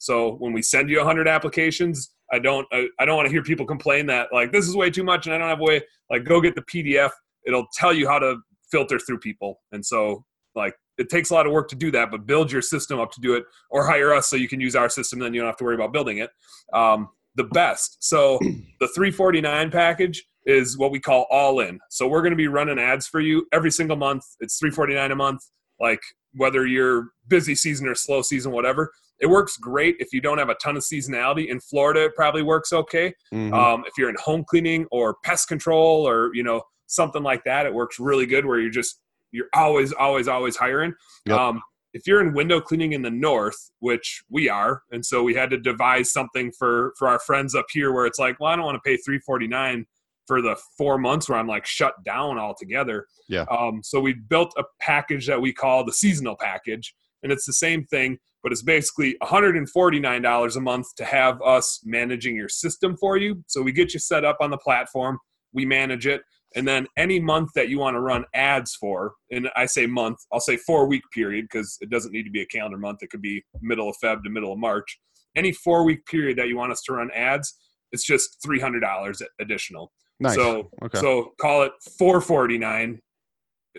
So 0.00 0.32
when 0.36 0.52
we 0.52 0.62
send 0.62 0.88
you 0.90 0.96
100 0.96 1.28
applications, 1.28 2.12
I 2.32 2.38
don't 2.38 2.66
I, 2.72 2.88
I 2.98 3.04
don't 3.04 3.16
want 3.16 3.26
to 3.26 3.32
hear 3.32 3.42
people 3.42 3.66
complain 3.66 4.06
that 4.06 4.28
like 4.32 4.50
this 4.50 4.66
is 4.66 4.74
way 4.74 4.90
too 4.90 5.04
much 5.04 5.26
and 5.26 5.34
I 5.34 5.38
don't 5.38 5.48
have 5.48 5.60
a 5.60 5.64
way. 5.64 5.82
Like 6.10 6.24
go 6.24 6.40
get 6.40 6.54
the 6.54 6.62
PDF. 6.62 7.10
It'll 7.46 7.66
tell 7.74 7.92
you 7.92 8.08
how 8.08 8.18
to 8.18 8.36
filter 8.70 8.98
through 8.98 9.18
people. 9.18 9.60
And 9.72 9.84
so 9.84 10.24
like 10.54 10.74
it 10.98 11.08
takes 11.08 11.30
a 11.30 11.34
lot 11.34 11.46
of 11.46 11.52
work 11.52 11.68
to 11.68 11.76
do 11.76 11.90
that, 11.92 12.10
but 12.10 12.26
build 12.26 12.50
your 12.50 12.62
system 12.62 12.98
up 12.98 13.10
to 13.12 13.20
do 13.20 13.34
it, 13.34 13.44
or 13.70 13.86
hire 13.86 14.12
us 14.12 14.28
so 14.28 14.36
you 14.36 14.48
can 14.48 14.60
use 14.60 14.76
our 14.76 14.88
system. 14.88 15.18
Then 15.18 15.32
you 15.32 15.40
don't 15.40 15.48
have 15.48 15.56
to 15.56 15.64
worry 15.64 15.74
about 15.74 15.92
building 15.92 16.18
it. 16.18 16.30
Um, 16.72 17.08
the 17.36 17.44
best. 17.44 17.96
So 18.00 18.38
the 18.80 18.88
349 18.88 19.70
package 19.70 20.24
is 20.46 20.76
what 20.76 20.90
we 20.90 21.00
call 21.00 21.26
all 21.30 21.60
in. 21.60 21.78
So 21.90 22.08
we're 22.08 22.22
going 22.22 22.32
to 22.32 22.36
be 22.36 22.48
running 22.48 22.78
ads 22.78 23.06
for 23.06 23.20
you 23.20 23.46
every 23.52 23.70
single 23.70 23.96
month. 23.96 24.24
It's 24.40 24.58
349 24.58 25.10
a 25.12 25.16
month. 25.16 25.42
Like 25.78 26.00
whether 26.34 26.66
you're 26.66 27.08
busy 27.28 27.54
season 27.54 27.88
or 27.88 27.94
slow 27.94 28.22
season, 28.22 28.52
whatever. 28.52 28.92
It 29.20 29.26
works 29.26 29.56
great 29.56 29.96
if 29.98 30.12
you 30.12 30.20
don't 30.20 30.38
have 30.38 30.48
a 30.48 30.54
ton 30.54 30.76
of 30.76 30.82
seasonality. 30.82 31.48
In 31.48 31.60
Florida, 31.60 32.04
it 32.04 32.14
probably 32.14 32.42
works 32.42 32.72
okay. 32.72 33.12
Mhm. 33.32 33.52
Um, 33.52 33.84
if 33.86 33.92
you're 33.98 34.08
in 34.08 34.16
home 34.18 34.44
cleaning 34.48 34.86
or 34.90 35.16
pest 35.24 35.48
control 35.48 36.08
or 36.08 36.34
you 36.34 36.42
know 36.42 36.62
something 36.86 37.22
like 37.22 37.44
that, 37.44 37.66
it 37.66 37.74
works 37.74 37.98
really 37.98 38.26
good 38.26 38.46
where 38.46 38.58
you're 38.58 38.70
just 38.70 39.00
you're 39.32 39.48
always, 39.54 39.92
always, 39.92 40.26
always 40.26 40.56
hiring. 40.56 40.92
Yep. 41.26 41.38
Um, 41.38 41.62
if 41.92 42.06
you're 42.06 42.20
in 42.20 42.34
window 42.34 42.60
cleaning 42.60 42.92
in 42.92 43.02
the 43.02 43.10
north, 43.10 43.70
which 43.80 44.22
we 44.28 44.48
are, 44.48 44.82
and 44.90 45.04
so 45.04 45.22
we 45.22 45.34
had 45.34 45.50
to 45.50 45.58
devise 45.58 46.12
something 46.12 46.52
for 46.52 46.94
for 46.98 47.08
our 47.08 47.18
friends 47.18 47.54
up 47.54 47.66
here 47.70 47.92
where 47.92 48.06
it's 48.06 48.18
like, 48.18 48.38
well, 48.40 48.52
I 48.52 48.56
don't 48.56 48.64
want 48.64 48.76
to 48.76 48.88
pay 48.88 48.96
three 48.96 49.18
forty 49.18 49.46
nine 49.46 49.86
for 50.26 50.40
the 50.40 50.56
four 50.78 50.98
months 50.98 51.28
where 51.28 51.38
I'm 51.38 51.48
like 51.48 51.66
shut 51.66 51.94
down 52.04 52.38
altogether. 52.38 53.06
Yeah. 53.28 53.44
Um, 53.50 53.80
so 53.82 54.00
we 54.00 54.14
built 54.14 54.52
a 54.56 54.64
package 54.80 55.26
that 55.26 55.40
we 55.40 55.52
call 55.52 55.84
the 55.84 55.92
seasonal 55.92 56.36
package, 56.36 56.94
and 57.22 57.32
it's 57.32 57.46
the 57.46 57.52
same 57.52 57.84
thing, 57.86 58.18
but 58.42 58.52
it's 58.52 58.62
basically 58.62 59.16
$149 59.22 60.56
a 60.56 60.60
month 60.60 60.86
to 60.96 61.04
have 61.04 61.40
us 61.42 61.80
managing 61.84 62.36
your 62.36 62.48
system 62.48 62.96
for 62.96 63.16
you. 63.16 63.42
So 63.46 63.62
we 63.62 63.72
get 63.72 63.92
you 63.92 64.00
set 64.00 64.24
up 64.24 64.38
on 64.40 64.50
the 64.50 64.58
platform, 64.58 65.18
we 65.52 65.66
manage 65.66 66.06
it, 66.06 66.22
and 66.56 66.66
then 66.66 66.86
any 66.96 67.20
month 67.20 67.50
that 67.54 67.68
you 67.68 67.78
want 67.78 67.94
to 67.94 68.00
run 68.00 68.24
ads 68.34 68.74
for, 68.74 69.14
and 69.30 69.48
I 69.54 69.66
say 69.66 69.86
month, 69.86 70.18
I'll 70.32 70.40
say 70.40 70.56
four 70.56 70.86
week 70.86 71.02
period 71.12 71.46
because 71.50 71.78
it 71.80 71.90
doesn't 71.90 72.12
need 72.12 72.24
to 72.24 72.30
be 72.30 72.42
a 72.42 72.46
calendar 72.46 72.78
month. 72.78 73.02
It 73.02 73.10
could 73.10 73.22
be 73.22 73.44
middle 73.60 73.88
of 73.88 73.96
Feb 74.02 74.24
to 74.24 74.30
middle 74.30 74.52
of 74.52 74.58
March. 74.58 74.98
Any 75.36 75.52
four 75.52 75.84
week 75.84 76.04
period 76.06 76.38
that 76.38 76.48
you 76.48 76.56
want 76.56 76.72
us 76.72 76.82
to 76.82 76.94
run 76.94 77.10
ads, 77.14 77.56
it's 77.92 78.04
just 78.04 78.42
three 78.42 78.58
hundred 78.58 78.80
dollars 78.80 79.22
additional. 79.40 79.92
Nice. 80.20 80.34
So 80.34 80.70
okay. 80.82 80.98
so 80.98 81.32
call 81.40 81.62
it 81.62 81.72
four 81.98 82.20
forty 82.20 82.58
nine 82.58 83.00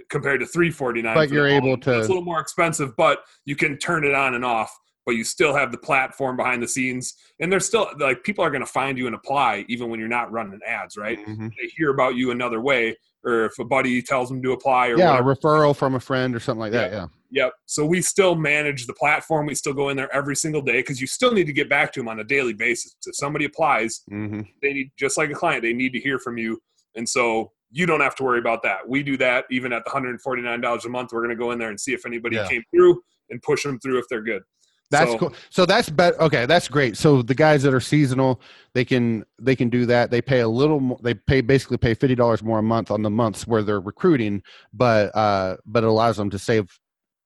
compared 0.10 0.40
to 0.40 0.46
three 0.46 0.72
forty 0.72 1.02
nine. 1.02 1.16
But 1.16 1.30
you're 1.30 1.48
able 1.48 1.78
to- 1.78 1.98
It's 2.00 2.08
a 2.08 2.10
little 2.10 2.24
more 2.26 2.40
expensive, 2.40 2.96
but 2.98 3.24
you 3.46 3.56
can 3.56 3.78
turn 3.78 4.04
it 4.04 4.16
on 4.16 4.34
and 4.34 4.44
off. 4.44 4.76
But 5.06 5.16
you 5.16 5.24
still 5.24 5.56
have 5.56 5.72
the 5.72 5.80
platform 5.80 6.38
behind 6.38 6.62
the 6.62 6.68
scenes, 6.68 7.16
and 7.40 7.52
there's 7.52 7.66
still 7.66 7.90
like 8.00 8.24
people 8.24 8.44
are 8.44 8.52
going 8.52 8.62
to 8.62 8.68
find 8.72 8.98
you 9.00 9.08
and 9.08 9.16
apply 9.16 9.66
even 9.68 9.90
when 9.90 10.00
you're 10.00 10.08
not 10.08 10.32
running 10.32 10.60
ads, 10.68 10.96
right? 10.96 11.18
Mhm. 11.26 11.50
They 11.60 11.68
hear 11.76 11.90
about 11.90 12.14
you 12.16 12.30
another 12.30 12.62
way, 12.62 12.96
or 13.24 13.46
if 13.46 13.58
a 13.58 13.66
buddy 13.66 14.02
tells 14.04 14.30
them 14.30 14.44
to 14.44 14.52
apply, 14.52 14.90
or 14.90 14.98
Yeah, 15.00 15.18
a 15.18 15.24
referral 15.24 15.76
from 15.76 15.96
a 15.96 16.00
friend 16.00 16.36
or 16.36 16.40
something 16.40 16.60
like 16.60 16.72
that. 16.74 16.92
Yeah. 16.92 17.08
Yep. 17.32 17.54
So 17.66 17.86
we 17.86 18.02
still 18.02 18.36
manage 18.36 18.88
the 18.88 18.94
platform. 18.94 19.46
We 19.48 19.56
still 19.56 19.74
go 19.74 19.90
in 19.90 19.98
there 19.98 20.14
every 20.14 20.36
single 20.36 20.62
day 20.62 20.80
because 20.80 21.00
you 21.00 21.08
still 21.08 21.32
need 21.32 21.46
to 21.48 21.54
get 21.54 21.70
back 21.70 21.94
to 21.94 22.00
them 22.02 22.10
on 22.10 22.20
a 22.20 22.24
daily 22.24 22.54
basis. 22.54 22.96
If 23.06 23.16
somebody 23.16 23.46
applies, 23.46 24.02
hmm 24.10 24.42
they 24.62 24.74
need 24.74 24.92
just 24.98 25.18
like 25.18 25.30
a 25.32 25.34
client 25.34 25.62
they 25.64 25.74
need 25.74 25.94
to 25.94 26.00
hear 26.00 26.20
from 26.20 26.38
you 26.38 26.60
and 26.96 27.08
so 27.08 27.52
you 27.72 27.86
don't 27.86 28.02
have 28.02 28.16
to 28.16 28.24
worry 28.24 28.40
about 28.40 28.62
that 28.64 28.80
we 28.88 29.02
do 29.02 29.16
that 29.18 29.46
even 29.50 29.72
at 29.72 29.84
the 29.86 29.92
$149 29.92 30.86
a 30.86 30.90
month 30.90 31.10
we're 31.14 31.20
going 31.22 31.30
to 31.30 31.36
go 31.36 31.52
in 31.52 31.58
there 31.60 31.70
and 31.70 31.80
see 31.80 31.94
if 31.94 32.06
anybody 32.06 32.36
Yeah. 32.36 32.48
came 32.48 32.64
through 32.76 33.02
and 33.30 33.42
push 33.42 33.64
them 33.64 33.80
through 33.80 33.98
if 34.00 34.06
they're 34.10 34.22
good 34.22 34.44
That's 34.92 35.12
So- 35.12 35.18
cool. 35.18 35.34
So 35.50 35.66
that's 35.66 35.90
better. 35.90 36.22
Okay, 36.22 36.46
that's 36.46 36.68
great. 36.68 36.98
So 36.98 37.22
the 37.22 37.34
guys 37.34 37.64
that 37.64 37.74
are 37.74 37.80
seasonal, 37.80 38.42
they 38.74 38.84
can 38.84 39.24
they 39.40 39.56
can 39.56 39.70
do 39.70 39.86
that. 39.86 40.12
They 40.12 40.22
pay 40.22 40.42
a 40.42 40.48
little. 40.50 40.82
More, 40.82 41.00
they 41.02 41.14
pay 41.14 41.40
basically 41.40 41.78
pay 41.78 41.94
fifty 41.94 42.14
dollars 42.16 42.44
more 42.44 42.60
a 42.60 42.64
month 42.64 42.92
on 42.92 43.02
the 43.02 43.10
months 43.10 43.48
where 43.48 43.64
they're 43.64 43.80
recruiting, 43.80 44.44
but 44.74 45.16
uh, 45.16 45.56
but 45.66 45.84
it 45.86 45.88
allows 45.88 46.18
them 46.18 46.30
to 46.32 46.38
save 46.38 46.68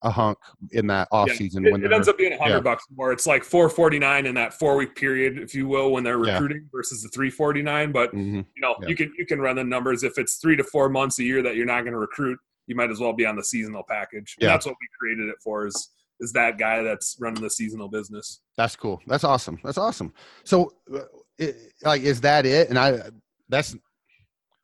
a 0.06 0.10
hunk 0.12 0.38
in 0.72 0.88
that 0.88 1.08
off 1.12 1.28
Yeah, 1.30 1.34
season 1.36 1.66
it, 1.66 1.72
when 1.72 1.84
it 1.84 1.92
ends 1.92 2.08
up 2.08 2.18
being 2.18 2.32
a 2.34 2.38
hundred 2.38 2.56
yeah. 2.58 2.60
bucks 2.62 2.86
more 2.96 3.12
it's 3.12 3.26
like 3.26 3.44
449 3.44 4.26
in 4.28 4.36
that 4.36 4.54
four 4.54 4.76
week 4.78 4.96
period 4.96 5.40
if 5.40 5.54
you 5.56 5.68
will 5.68 5.92
when 5.92 6.04
they're 6.04 6.24
Yeah. 6.24 6.34
recruiting 6.34 6.70
versus 6.72 7.02
the 7.02 7.10
349 7.10 7.92
but 7.92 8.14
Mhm. 8.14 8.46
you 8.56 8.62
know 8.62 8.76
Yeah. 8.82 8.88
you 8.88 8.96
can 8.96 9.12
you 9.18 9.26
can 9.26 9.42
run 9.42 9.56
the 9.56 9.64
numbers 9.64 10.04
if 10.04 10.18
it's 10.18 10.36
three 10.36 10.56
to 10.56 10.64
four 10.64 10.90
months 10.90 11.18
a 11.20 11.24
year 11.24 11.42
that 11.42 11.56
you're 11.56 11.66
not 11.66 11.82
going 11.82 11.94
to 11.94 12.00
recruit 12.00 12.40
you 12.68 12.76
might 12.76 12.90
as 12.92 13.00
well 13.00 13.14
be 13.14 13.26
on 13.26 13.36
the 13.36 13.44
seasonal 13.44 13.84
package 13.84 14.36
and 14.40 14.44
Yeah. 14.48 14.50
that's 14.54 14.66
what 14.68 14.76
we 14.80 14.88
created 15.00 15.28
it 15.28 15.36
for 15.44 15.66
is 15.68 15.90
is 16.22 16.32
that 16.34 16.58
guy 16.58 16.82
that's 16.84 17.18
running 17.20 17.42
the 17.42 17.50
seasonal 17.50 17.90
business 17.90 18.40
That's 18.56 18.76
cool. 18.78 19.02
That's 19.08 19.26
awesome. 19.26 19.60
That's 19.66 19.78
awesome. 19.78 20.14
So, 20.46 20.72
uh, 20.94 21.00
it, 21.38 21.58
like, 21.84 22.04
is 22.04 22.22
that 22.22 22.46
it? 22.46 22.70
And 22.70 22.80
I, 22.80 23.02
that's 23.50 23.76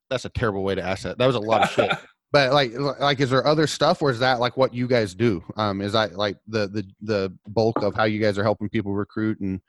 that's 0.10 0.24
a 0.24 0.30
terrible 0.30 0.64
way 0.64 0.76
to 0.76 0.82
ask 0.82 1.04
that. 1.04 1.18
That 1.18 1.26
was 1.26 1.36
a 1.36 1.40
lot 1.40 1.64
of 1.64 1.70
shit. 1.72 1.92
But 2.32 2.54
like, 2.54 2.72
like, 2.78 3.20
is 3.20 3.30
there 3.30 3.46
other 3.46 3.68
stuff, 3.68 4.02
or 4.02 4.10
is 4.10 4.20
that 4.20 4.40
like 4.40 4.56
what 4.56 4.74
you 4.74 4.88
guys 4.88 5.14
do? 5.14 5.44
Um, 5.58 5.82
is 5.82 5.92
that 5.94 6.16
like 6.16 6.38
the 6.48 6.68
the 6.68 6.88
the 7.02 7.34
bulk 7.48 7.82
of 7.82 7.94
how 7.94 8.06
you 8.06 8.22
guys 8.22 8.38
are 8.38 8.44
helping 8.44 8.70
people 8.70 8.94
recruit 8.94 9.42
and 9.42 9.60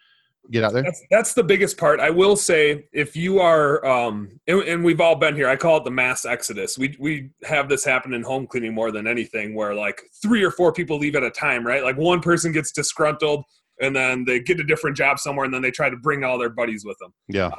get 0.52 0.62
out 0.62 0.72
there? 0.72 0.84
That's 0.84 1.02
that's 1.10 1.34
the 1.34 1.42
biggest 1.42 1.76
part. 1.76 1.98
I 1.98 2.10
will 2.10 2.36
say, 2.36 2.86
if 2.92 3.16
you 3.16 3.40
are, 3.40 3.84
um, 3.84 4.38
and, 4.46 4.60
and 4.62 4.84
we've 4.84 5.00
all 5.00 5.16
been 5.16 5.34
here. 5.34 5.48
I 5.48 5.56
call 5.56 5.78
it 5.78 5.84
the 5.84 5.90
mass 5.90 6.24
exodus. 6.24 6.78
We 6.78 6.96
we 7.00 7.30
have 7.42 7.68
this 7.68 7.84
happen 7.84 8.14
in 8.14 8.22
home 8.22 8.46
cleaning 8.46 8.74
more 8.74 8.92
than 8.92 9.08
anything, 9.08 9.56
where 9.56 9.74
like 9.74 10.00
three 10.22 10.44
or 10.44 10.52
four 10.52 10.72
people 10.72 10.98
leave 10.98 11.16
at 11.16 11.24
a 11.24 11.32
time, 11.32 11.66
right? 11.66 11.82
Like 11.82 11.96
one 11.96 12.20
person 12.20 12.52
gets 12.52 12.70
disgruntled, 12.70 13.44
and 13.80 13.94
then 13.96 14.24
they 14.24 14.38
get 14.38 14.60
a 14.60 14.64
different 14.64 14.96
job 14.96 15.18
somewhere, 15.18 15.46
and 15.46 15.52
then 15.52 15.62
they 15.62 15.72
try 15.72 15.90
to 15.90 15.96
bring 15.96 16.22
all 16.22 16.38
their 16.38 16.50
buddies 16.50 16.84
with 16.84 16.98
them. 16.98 17.12
Yeah. 17.26 17.50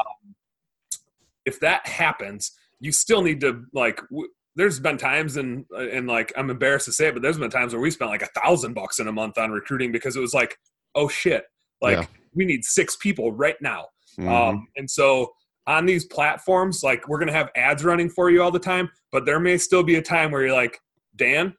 If 1.45 1.60
that 1.60 1.86
happens, 1.86 2.54
you 2.80 2.93
still 2.93 3.22
need 3.22 3.41
to 3.41 3.66
like. 3.74 3.97
W- 4.10 4.30
there's 4.56 4.80
been 4.80 4.97
times 4.97 5.38
and 5.38 5.66
and 5.76 6.08
like 6.08 6.32
I'm 6.38 6.49
embarrassed 6.49 6.86
to 6.86 6.91
say 6.93 7.08
it, 7.08 7.14
but 7.14 7.22
there's 7.22 7.38
been 7.38 7.49
times 7.49 7.74
where 7.74 7.82
we 7.82 7.91
spent 7.91 8.12
like 8.12 8.22
a 8.22 8.39
thousand 8.41 8.74
bucks 8.74 8.99
in 8.99 9.08
a 9.08 9.12
month 9.12 9.38
on 9.38 9.51
recruiting 9.51 9.91
because 9.91 10.16
it 10.16 10.20
was 10.20 10.34
like, 10.34 10.58
oh 10.95 11.08
shit, 11.08 11.45
like 11.82 11.97
Yeah. 11.97 12.06
we 12.34 12.45
need 12.45 12.64
six 12.64 12.95
people 12.95 13.32
right 13.32 13.60
now. 13.62 13.88
Mhm. 14.20 14.30
Um, 14.30 14.68
and 14.76 14.89
so 14.89 15.34
on 15.66 15.86
these 15.86 16.06
platforms, 16.06 16.84
like 16.84 17.08
we're 17.08 17.20
gonna 17.20 17.32
have 17.32 17.49
ads 17.56 17.84
running 17.84 18.10
for 18.10 18.30
you 18.30 18.43
all 18.43 18.51
the 18.51 18.60
time, 18.60 18.89
but 19.12 19.26
there 19.26 19.39
may 19.39 19.58
still 19.58 19.84
be 19.84 19.95
a 19.95 20.01
time 20.01 20.32
where 20.32 20.43
you're 20.45 20.54
like, 20.54 20.80
Dan, 21.16 21.56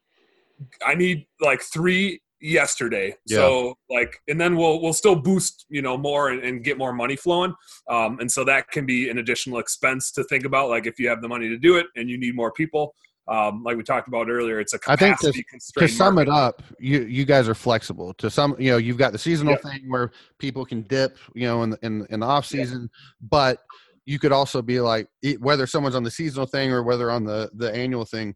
I 0.86 0.94
need 0.94 1.26
like 1.40 1.62
three 1.62 2.20
yesterday. 2.44 3.14
So 3.26 3.74
like, 3.88 4.20
and 4.28 4.40
then 4.40 4.54
we'll 4.56 4.80
we'll 4.82 4.92
still 4.92 5.16
boost 5.16 5.64
you 5.68 5.82
know 5.82 5.96
more 5.96 6.28
and, 6.30 6.42
and 6.44 6.62
get 6.62 6.76
more 6.78 6.92
money 6.92 7.16
flowing. 7.16 7.54
Um, 7.88 8.20
and 8.20 8.30
so 8.30 8.44
that 8.44 8.70
can 8.70 8.84
be 8.86 9.08
an 9.08 9.18
additional 9.18 9.58
expense 9.58 10.12
to 10.12 10.24
think 10.24 10.44
about. 10.44 10.68
Like 10.68 10.86
if 10.86 10.98
you 10.98 11.08
have 11.08 11.22
the 11.22 11.28
money 11.28 11.48
to 11.48 11.58
do 11.58 11.76
it 11.76 11.86
and 11.96 12.08
you 12.10 12.18
need 12.18 12.36
more 12.36 12.52
people. 12.52 12.94
Um, 13.26 13.62
like 13.64 13.78
we 13.78 13.82
talked 13.82 14.06
about 14.06 14.28
earlier, 14.28 14.60
it's 14.60 14.74
a 14.74 14.78
capacity 14.78 15.06
I 15.30 15.32
think 15.32 15.46
capacity 15.48 15.86
to 15.86 15.88
sum 15.88 16.16
market. 16.16 16.30
it 16.30 16.34
up, 16.34 16.62
you 16.78 17.04
you 17.04 17.24
guys 17.24 17.48
are 17.48 17.54
flexible. 17.54 18.12
To 18.18 18.28
some, 18.28 18.54
you 18.58 18.70
know, 18.70 18.76
you've 18.76 18.98
got 18.98 19.12
the 19.12 19.18
seasonal 19.18 19.54
Yeah. 19.54 19.70
thing 19.70 19.88
where 19.88 20.10
people 20.38 20.66
can 20.66 20.82
dip, 20.82 21.16
you 21.34 21.46
know, 21.46 21.62
in 21.62 21.70
the, 21.70 21.78
in 21.80 22.06
in 22.10 22.20
the 22.20 22.26
off 22.26 22.44
season, 22.44 22.90
but 23.22 23.60
you 24.04 24.18
could 24.18 24.32
also 24.32 24.60
be 24.60 24.78
like 24.78 25.08
whether 25.38 25.66
someone's 25.66 25.94
on 25.94 26.02
the 26.02 26.10
seasonal 26.10 26.44
thing 26.44 26.70
or 26.70 26.82
whether 26.82 27.10
on 27.10 27.24
the 27.24 27.50
the 27.54 27.74
annual 27.74 28.04
thing, 28.04 28.34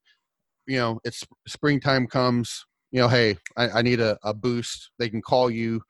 you 0.66 0.78
know, 0.78 0.98
it's 1.04 1.22
springtime 1.46 2.06
comes, 2.06 2.64
you 2.90 3.00
know, 3.00 3.08
hey, 3.08 3.36
I, 3.56 3.68
I 3.70 3.82
need 3.82 4.00
a, 4.00 4.18
a 4.22 4.32
boost. 4.32 4.90
They 4.98 5.08
can 5.08 5.20
call 5.22 5.50
you. 5.50 5.80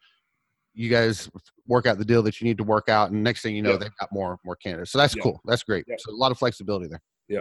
You 0.74 0.88
guys 0.88 1.28
work 1.66 1.86
out 1.86 1.98
the 1.98 2.04
deal 2.04 2.22
that 2.22 2.40
you 2.40 2.44
need 2.46 2.58
to 2.58 2.64
work 2.64 2.88
out, 2.88 3.10
and 3.10 3.22
next 3.22 3.42
thing 3.42 3.54
you 3.56 3.62
know, 3.62 3.72
Yeah. 3.72 3.76
they've 3.78 3.96
got 3.98 4.10
more 4.12 4.38
more 4.44 4.56
candidates. 4.56 4.92
So 4.92 4.98
that's 4.98 5.16
Yeah. 5.16 5.22
cool. 5.22 5.40
That's 5.44 5.62
great. 5.62 5.84
Yeah. 5.88 5.96
So 5.98 6.12
a 6.12 6.14
lot 6.14 6.30
of 6.32 6.38
flexibility 6.38 6.86
there. 6.88 7.02
Yeah. 7.28 7.40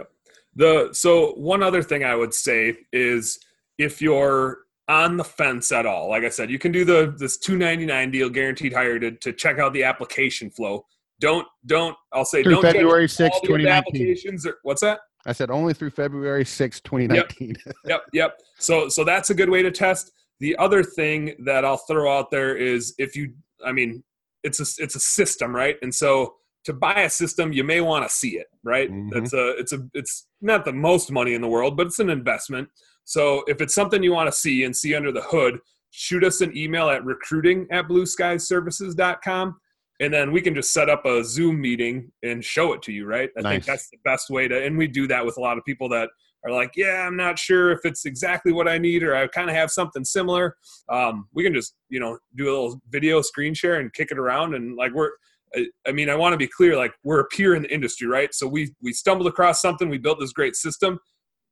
The 0.56 0.90
so 0.92 1.32
one 1.34 1.62
other 1.62 1.82
thing 1.82 2.04
I 2.04 2.14
would 2.16 2.34
say 2.34 2.76
is 2.92 3.38
if 3.78 4.02
you're 4.02 4.58
on 4.88 5.16
the 5.16 5.24
fence 5.24 5.70
at 5.70 5.86
all, 5.86 6.08
like 6.08 6.24
I 6.24 6.30
said, 6.30 6.50
you 6.50 6.58
can 6.58 6.72
do 6.72 6.84
the 6.84 7.14
this 7.16 7.38
two 7.38 7.56
ninety 7.56 7.86
nine 7.86 8.10
deal 8.10 8.28
guaranteed 8.28 8.72
hire 8.72 8.98
to, 8.98 9.12
to 9.12 9.32
check 9.32 9.58
out 9.58 9.72
the 9.72 9.84
application 9.84 10.50
flow. 10.50 10.84
Don't 11.20 11.46
don't 11.66 11.96
I'll 12.12 12.24
say 12.24 12.42
Through 12.42 12.54
don't 12.54 12.62
February 12.62 13.02
all 13.04 13.08
6, 13.08 13.40
2019. 13.42 13.68
applications 13.72 14.46
or 14.46 14.56
what's 14.62 14.80
that? 14.80 15.00
I 15.26 15.32
said 15.32 15.50
only 15.50 15.74
through 15.74 15.90
February 15.90 16.44
6, 16.44 16.80
2019. 16.80 17.56
yep, 17.84 18.02
yep. 18.12 18.40
So 18.58 18.88
so 18.88 19.04
that's 19.04 19.30
a 19.30 19.34
good 19.34 19.50
way 19.50 19.62
to 19.62 19.70
test. 19.70 20.12
The 20.40 20.56
other 20.56 20.82
thing 20.82 21.34
that 21.44 21.64
I'll 21.64 21.76
throw 21.76 22.16
out 22.16 22.30
there 22.30 22.56
is 22.56 22.94
if 22.98 23.16
you 23.16 23.32
I 23.64 23.72
mean 23.72 24.02
it's 24.44 24.60
a 24.60 24.82
it's 24.82 24.94
a 24.94 25.00
system, 25.00 25.54
right? 25.54 25.76
And 25.82 25.94
so 25.94 26.34
to 26.64 26.72
buy 26.72 27.02
a 27.02 27.10
system, 27.10 27.52
you 27.52 27.64
may 27.64 27.80
want 27.80 28.04
to 28.06 28.14
see 28.14 28.36
it, 28.38 28.46
right? 28.62 28.90
Mhm. 28.90 29.16
It's 29.16 29.32
a 29.32 29.50
it's 29.58 29.72
a 29.72 29.80
it's 29.94 30.26
not 30.40 30.64
the 30.64 30.72
most 30.72 31.10
money 31.10 31.34
in 31.34 31.40
the 31.40 31.48
world, 31.48 31.76
but 31.76 31.86
it's 31.86 31.98
an 31.98 32.10
investment. 32.10 32.68
So 33.04 33.42
if 33.48 33.60
it's 33.60 33.74
something 33.74 34.02
you 34.02 34.12
want 34.12 34.30
to 34.30 34.36
see 34.36 34.64
and 34.64 34.76
see 34.76 34.94
under 34.94 35.10
the 35.10 35.22
hood, 35.22 35.60
shoot 35.90 36.22
us 36.22 36.40
an 36.40 36.56
email 36.56 36.90
at 36.90 37.04
recruiting 37.04 37.66
at 37.70 37.88
blueskiesservices.com 37.88 39.56
and 40.00 40.12
then 40.12 40.32
we 40.32 40.40
can 40.40 40.54
just 40.54 40.72
set 40.72 40.88
up 40.88 41.04
a 41.06 41.24
Zoom 41.24 41.60
meeting 41.60 42.12
and 42.22 42.44
show 42.44 42.72
it 42.72 42.82
to 42.82 42.92
you, 42.92 43.04
right? 43.06 43.30
I 43.36 43.40
Nice. 43.40 43.52
think 43.52 43.64
that's 43.64 43.90
the 43.90 43.98
best 44.04 44.30
way 44.30 44.48
to, 44.48 44.64
and 44.64 44.78
we 44.78 44.86
do 44.86 45.06
that 45.08 45.24
with 45.24 45.36
a 45.36 45.40
lot 45.40 45.58
of 45.58 45.64
people 45.64 45.88
that 45.90 46.08
are 46.44 46.52
like, 46.52 46.72
yeah, 46.76 47.04
I'm 47.06 47.16
not 47.16 47.36
sure 47.38 47.72
if 47.72 47.80
it's 47.84 48.04
exactly 48.04 48.52
what 48.52 48.68
I 48.68 48.78
need, 48.78 49.02
or 49.02 49.16
I 49.16 49.26
kind 49.26 49.50
of 49.50 49.56
have 49.56 49.72
something 49.72 50.04
similar. 50.04 50.56
Um, 50.88 51.26
we 51.34 51.42
can 51.42 51.52
just, 51.52 51.74
you 51.88 51.98
know, 51.98 52.16
do 52.36 52.44
a 52.44 52.52
little 52.52 52.80
video 52.90 53.22
screen 53.22 53.54
share 53.54 53.80
and 53.80 53.92
kick 53.92 54.12
it 54.12 54.18
around. 54.18 54.54
And 54.54 54.76
like, 54.76 54.92
we're, 54.94 55.10
I, 55.56 55.66
I 55.86 55.90
mean, 55.90 56.08
I 56.08 56.14
want 56.14 56.34
to 56.34 56.36
be 56.36 56.46
clear, 56.46 56.76
like 56.76 56.92
we're 57.02 57.20
a 57.20 57.26
peer 57.26 57.56
in 57.56 57.62
the 57.62 57.74
industry, 57.74 58.06
right? 58.06 58.32
So 58.32 58.46
we, 58.46 58.72
we 58.80 58.92
stumbled 58.92 59.26
across 59.26 59.60
something, 59.60 59.88
we 59.88 59.98
built 59.98 60.20
this 60.20 60.32
great 60.32 60.54
system 60.54 61.00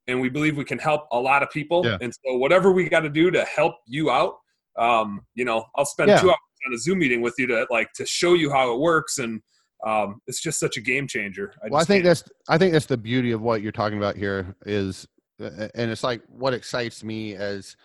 and 0.07 0.21
we 0.21 0.29
believe 0.29 0.57
we 0.57 0.65
can 0.65 0.79
help 0.79 1.09
a 1.11 1.19
lot 1.19 1.43
of 1.43 1.51
people. 1.51 1.85
Yeah. 1.85 1.99
And 2.01 2.15
so 2.15 2.37
whatever 2.37 2.71
we 2.71 2.89
got 2.89 3.01
to 3.01 3.09
do 3.11 3.33
to 3.33 3.45
help 3.45 3.75
you 3.87 4.11
out, 4.11 4.37
um, 4.79 5.23
you 5.35 5.45
know, 5.45 5.65
I'll 5.75 5.85
spend 5.87 6.11
Yeah. 6.11 6.21
two 6.21 6.29
hours 6.29 6.37
on 6.67 6.73
a 6.75 6.79
Zoom 6.79 6.99
meeting 7.01 7.21
with 7.23 7.35
you 7.39 7.47
to 7.49 7.67
like, 7.71 7.93
to 7.95 8.07
show 8.07 8.35
you 8.35 8.51
how 8.51 8.73
it 8.73 8.79
works. 8.81 9.19
And, 9.19 9.41
um, 9.85 10.21
it's 10.27 10.41
just 10.41 10.59
such 10.59 10.77
a 10.77 10.81
game 10.81 11.07
changer. 11.07 11.53
well, 11.71 11.81
I 11.81 11.85
think 11.85 12.03
can't- 12.03 12.17
that's 12.17 12.25
I 12.49 12.57
think 12.59 12.73
that's 12.73 12.87
the 12.87 12.97
beauty 12.97 13.33
of 13.33 13.43
what 13.43 13.61
you're 13.63 13.73
talking 13.73 13.99
about 13.99 14.17
here 14.17 14.57
is, 14.65 15.07
and 15.39 15.91
it's 15.91 16.03
like 16.03 16.23
what 16.29 16.55
excites 16.55 17.05
me 17.05 17.35
as 17.35 17.77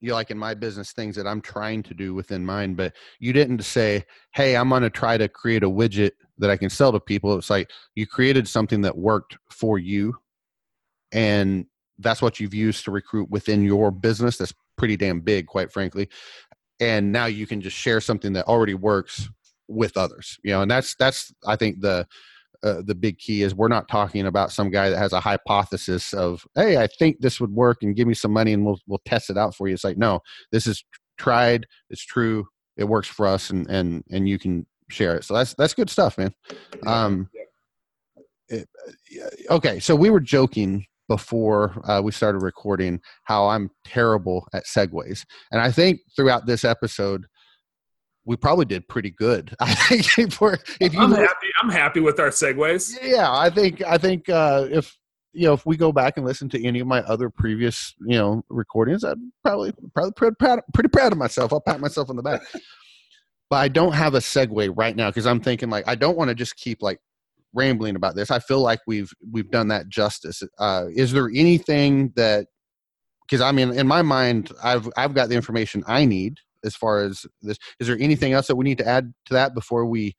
you 0.00 0.08
know, 0.10 0.14
like 0.14 0.30
in 0.30 0.38
my 0.38 0.54
business 0.54 0.92
things 0.92 1.14
that 1.16 1.26
I'm 1.26 1.40
trying 1.40 1.82
to 1.84 1.94
do 1.94 2.14
within 2.14 2.44
mine. 2.44 2.74
But 2.74 2.94
you 3.20 3.32
didn't 3.32 3.62
say, 3.64 4.04
"Hey, 4.34 4.56
I'm 4.56 4.68
going 4.68 4.82
to 4.82 4.90
try 4.90 5.16
to 5.18 5.28
create 5.28 5.62
a 5.62 5.70
widget 5.70 6.12
that 6.38 6.50
I 6.50 6.56
can 6.56 6.68
sell 6.70 6.90
to 6.92 7.00
people." 7.00 7.36
It's 7.38 7.50
like 7.50 7.70
you 7.94 8.06
created 8.06 8.46
something 8.48 8.80
that 8.82 8.96
worked 8.96 9.38
for 9.50 9.78
you, 9.78 10.14
and 11.12 11.66
that's 11.98 12.22
what 12.22 12.38
you've 12.40 12.54
used 12.54 12.84
to 12.84 12.90
recruit 12.90 13.28
within 13.30 13.62
your 13.62 13.90
business 13.90 14.36
that's 14.36 14.54
pretty 14.76 14.96
damn 14.96 15.20
big 15.20 15.46
quite 15.48 15.72
frankly 15.72 16.08
and 16.80 17.10
now 17.12 17.26
you 17.26 17.46
can 17.46 17.60
just 17.60 17.76
share 17.76 18.00
something 18.00 18.32
that 18.32 18.46
already 18.46 18.74
works 18.74 19.28
with 19.68 19.96
others 19.96 20.38
you 20.42 20.50
know 20.50 20.62
and 20.62 20.70
that's 20.70 20.94
that's 20.96 21.32
i 21.46 21.54
think 21.54 21.80
the 21.80 22.06
uh, 22.64 22.82
the 22.86 22.94
big 22.94 23.18
key 23.18 23.42
is 23.42 23.54
we're 23.54 23.68
not 23.68 23.88
talking 23.88 24.26
about 24.26 24.50
some 24.50 24.68
guy 24.68 24.90
that 24.90 24.98
has 24.98 25.12
a 25.12 25.20
hypothesis 25.20 26.12
of 26.12 26.44
hey 26.56 26.76
i 26.76 26.88
think 26.98 27.16
this 27.20 27.40
would 27.40 27.52
work 27.52 27.78
and 27.82 27.94
give 27.94 28.08
me 28.08 28.14
some 28.14 28.32
money 28.32 28.52
and 28.52 28.64
we'll 28.64 28.80
we'll 28.88 29.00
test 29.04 29.30
it 29.30 29.38
out 29.38 29.54
for 29.54 29.68
you. 29.68 29.74
It's 29.74 29.84
like 29.84 29.96
no 29.96 30.20
this 30.50 30.66
is 30.66 30.84
tried 31.18 31.66
it's 31.90 32.04
true 32.04 32.46
it 32.76 32.84
works 32.84 33.08
for 33.08 33.26
us 33.26 33.50
and 33.50 33.68
and 33.70 34.02
and 34.10 34.28
you 34.28 34.38
can 34.38 34.66
share 34.90 35.14
it. 35.16 35.24
So 35.24 35.34
that's 35.34 35.54
that's 35.54 35.74
good 35.74 35.90
stuff 35.90 36.18
man. 36.18 36.34
Um 36.86 37.28
it, 38.48 38.68
okay 39.50 39.78
so 39.78 39.94
we 39.94 40.10
were 40.10 40.20
joking 40.20 40.84
before 41.08 41.74
uh, 41.88 42.00
we 42.02 42.12
started 42.12 42.42
recording 42.42 43.00
how 43.24 43.48
i'm 43.48 43.70
terrible 43.84 44.46
at 44.52 44.64
segues 44.64 45.24
and 45.50 45.60
i 45.60 45.70
think 45.70 46.00
throughout 46.14 46.46
this 46.46 46.64
episode 46.64 47.26
we 48.28 48.36
probably 48.36 48.66
did 48.66 48.86
pretty 48.88 49.10
good. 49.10 49.56
I 49.60 49.74
think 49.74 50.32
for 50.32 50.58
if 50.80 50.92
you 50.92 51.00
I'm 51.00 51.12
happy, 51.12 51.46
I'm 51.62 51.70
happy 51.70 52.00
with 52.00 52.20
our 52.20 52.28
segues. 52.28 52.94
Yeah, 53.02 53.32
I 53.32 53.48
think 53.48 53.82
I 53.82 53.96
think 53.96 54.28
uh, 54.28 54.66
if 54.70 54.94
you 55.32 55.46
know 55.46 55.54
if 55.54 55.64
we 55.64 55.78
go 55.78 55.92
back 55.92 56.18
and 56.18 56.26
listen 56.26 56.48
to 56.50 56.64
any 56.64 56.80
of 56.80 56.86
my 56.86 57.00
other 57.04 57.30
previous 57.30 57.94
you 58.00 58.18
know 58.18 58.44
recordings, 58.50 59.02
I'd 59.02 59.16
probably 59.42 59.72
probably 59.94 60.12
pretty 60.12 60.36
proud, 60.38 60.60
pretty 60.74 60.90
proud 60.90 61.12
of 61.12 61.18
myself. 61.18 61.54
I'll 61.54 61.62
pat 61.62 61.80
myself 61.80 62.10
on 62.10 62.16
the 62.16 62.22
back. 62.22 62.42
but 63.48 63.56
I 63.56 63.68
don't 63.68 63.94
have 63.94 64.14
a 64.14 64.18
segue 64.18 64.74
right 64.76 64.94
now 64.94 65.08
because 65.08 65.26
I'm 65.26 65.40
thinking 65.40 65.70
like 65.70 65.88
I 65.88 65.94
don't 65.94 66.16
want 66.16 66.28
to 66.28 66.34
just 66.34 66.56
keep 66.56 66.82
like 66.82 67.00
rambling 67.54 67.96
about 67.96 68.14
this. 68.14 68.30
I 68.30 68.38
feel 68.38 68.60
like 68.60 68.80
we've 68.86 69.12
we've 69.30 69.50
done 69.50 69.68
that 69.68 69.88
justice. 69.88 70.42
Uh, 70.58 70.86
is 70.94 71.12
there 71.12 71.30
anything 71.34 72.12
that 72.16 72.46
because 73.28 73.40
I 73.40 73.52
mean 73.52 73.72
in 73.72 73.86
my 73.86 74.02
mind 74.02 74.52
I've 74.62 74.88
I've 74.96 75.14
got 75.14 75.28
the 75.28 75.36
information 75.36 75.84
I 75.86 76.04
need 76.04 76.38
as 76.64 76.76
far 76.76 77.00
as 77.00 77.26
this. 77.42 77.58
Is 77.80 77.86
there 77.86 77.96
anything 78.00 78.32
else 78.32 78.46
that 78.48 78.56
we 78.56 78.64
need 78.64 78.78
to 78.78 78.86
add 78.86 79.12
to 79.26 79.34
that 79.34 79.54
before 79.54 79.86
we 79.86 80.16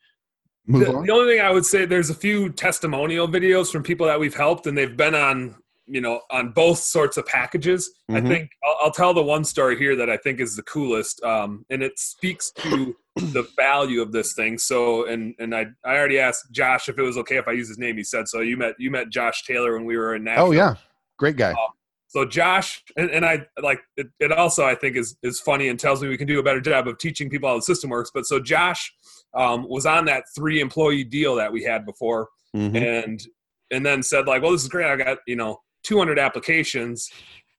move 0.65 0.85
the, 0.85 0.93
on? 0.93 1.05
The 1.05 1.13
only 1.13 1.33
thing 1.33 1.45
I 1.45 1.51
would 1.51 1.65
say, 1.65 1.85
there's 1.85 2.09
a 2.09 2.15
few 2.15 2.49
testimonial 2.49 3.27
videos 3.27 3.71
from 3.71 3.83
people 3.83 4.07
that 4.07 4.19
we've 4.19 4.35
helped, 4.35 4.67
and 4.67 4.77
they've 4.77 4.95
been 4.95 5.15
on 5.15 5.55
you 5.89 6.01
know 6.01 6.21
on 6.31 6.49
both 6.49 6.77
sorts 6.77 7.17
of 7.17 7.25
packages 7.25 7.89
mm-hmm. 8.09 8.25
i 8.25 8.29
think 8.29 8.51
I'll, 8.63 8.77
I'll, 8.83 8.91
tell 8.91 9.13
the 9.13 9.23
one 9.23 9.43
story 9.43 9.77
here 9.77 9.95
that 9.95 10.09
i 10.09 10.17
think 10.17 10.39
is 10.39 10.55
the 10.55 10.63
coolest 10.63 11.21
um, 11.23 11.65
and 11.69 11.81
it 11.81 11.97
speaks 11.97 12.51
to 12.51 12.95
the 13.15 13.47
value 13.55 14.01
of 14.01 14.11
this 14.11 14.33
thing 14.33 14.57
so 14.57 15.05
and 15.05 15.33
and 15.39 15.55
i 15.55 15.65
i 15.83 15.95
already 15.95 16.19
asked 16.19 16.51
josh 16.51 16.87
if 16.89 16.97
it 16.97 17.03
was 17.03 17.17
okay 17.17 17.37
if 17.37 17.47
i 17.47 17.51
use 17.51 17.67
his 17.67 17.77
name 17.77 17.97
he 17.97 18.03
said 18.03 18.27
so 18.27 18.39
you 18.39 18.55
met 18.55 18.75
you 18.77 18.91
met 18.91 19.09
josh 19.09 19.43
taylor 19.43 19.75
when 19.75 19.85
we 19.85 19.97
were 19.97 20.15
in 20.15 20.23
Nashville. 20.23 20.47
oh 20.47 20.51
yeah 20.51 20.75
great 21.17 21.35
guy 21.35 21.51
uh, 21.51 21.71
so 22.09 22.25
Josh 22.25 22.83
and, 22.97 23.11
and 23.11 23.23
I 23.23 23.45
like 23.61 23.81
it, 23.95 24.07
it, 24.19 24.31
also 24.31 24.65
I 24.65 24.73
think 24.73 24.97
is 24.97 25.15
is 25.21 25.39
funny 25.39 25.69
and 25.69 25.79
tells 25.79 26.01
me 26.01 26.09
we 26.09 26.17
can 26.17 26.27
do 26.27 26.39
a 26.39 26.43
better 26.43 26.59
job 26.59 26.87
of 26.87 26.97
teaching 26.97 27.29
people 27.29 27.47
how 27.47 27.55
the 27.55 27.61
system 27.61 27.91
works. 27.91 28.09
But 28.11 28.25
so 28.25 28.39
Josh 28.39 28.91
um, 29.35 29.69
was 29.69 29.85
on 29.85 30.05
that 30.05 30.23
three 30.35 30.59
employee 30.59 31.03
deal 31.03 31.35
that 31.35 31.53
we 31.53 31.63
had 31.63 31.85
before, 31.85 32.29
mm-hmm. 32.55 32.75
and 32.75 33.21
and 33.69 33.85
then 33.85 34.01
said 34.01 34.25
like, 34.25 34.41
well, 34.41 34.51
this 34.51 34.63
is 34.63 34.69
great. 34.69 34.87
I 34.87 34.95
got 34.95 35.19
you 35.27 35.35
know 35.35 35.59
200 35.83 36.19
applications. 36.19 37.09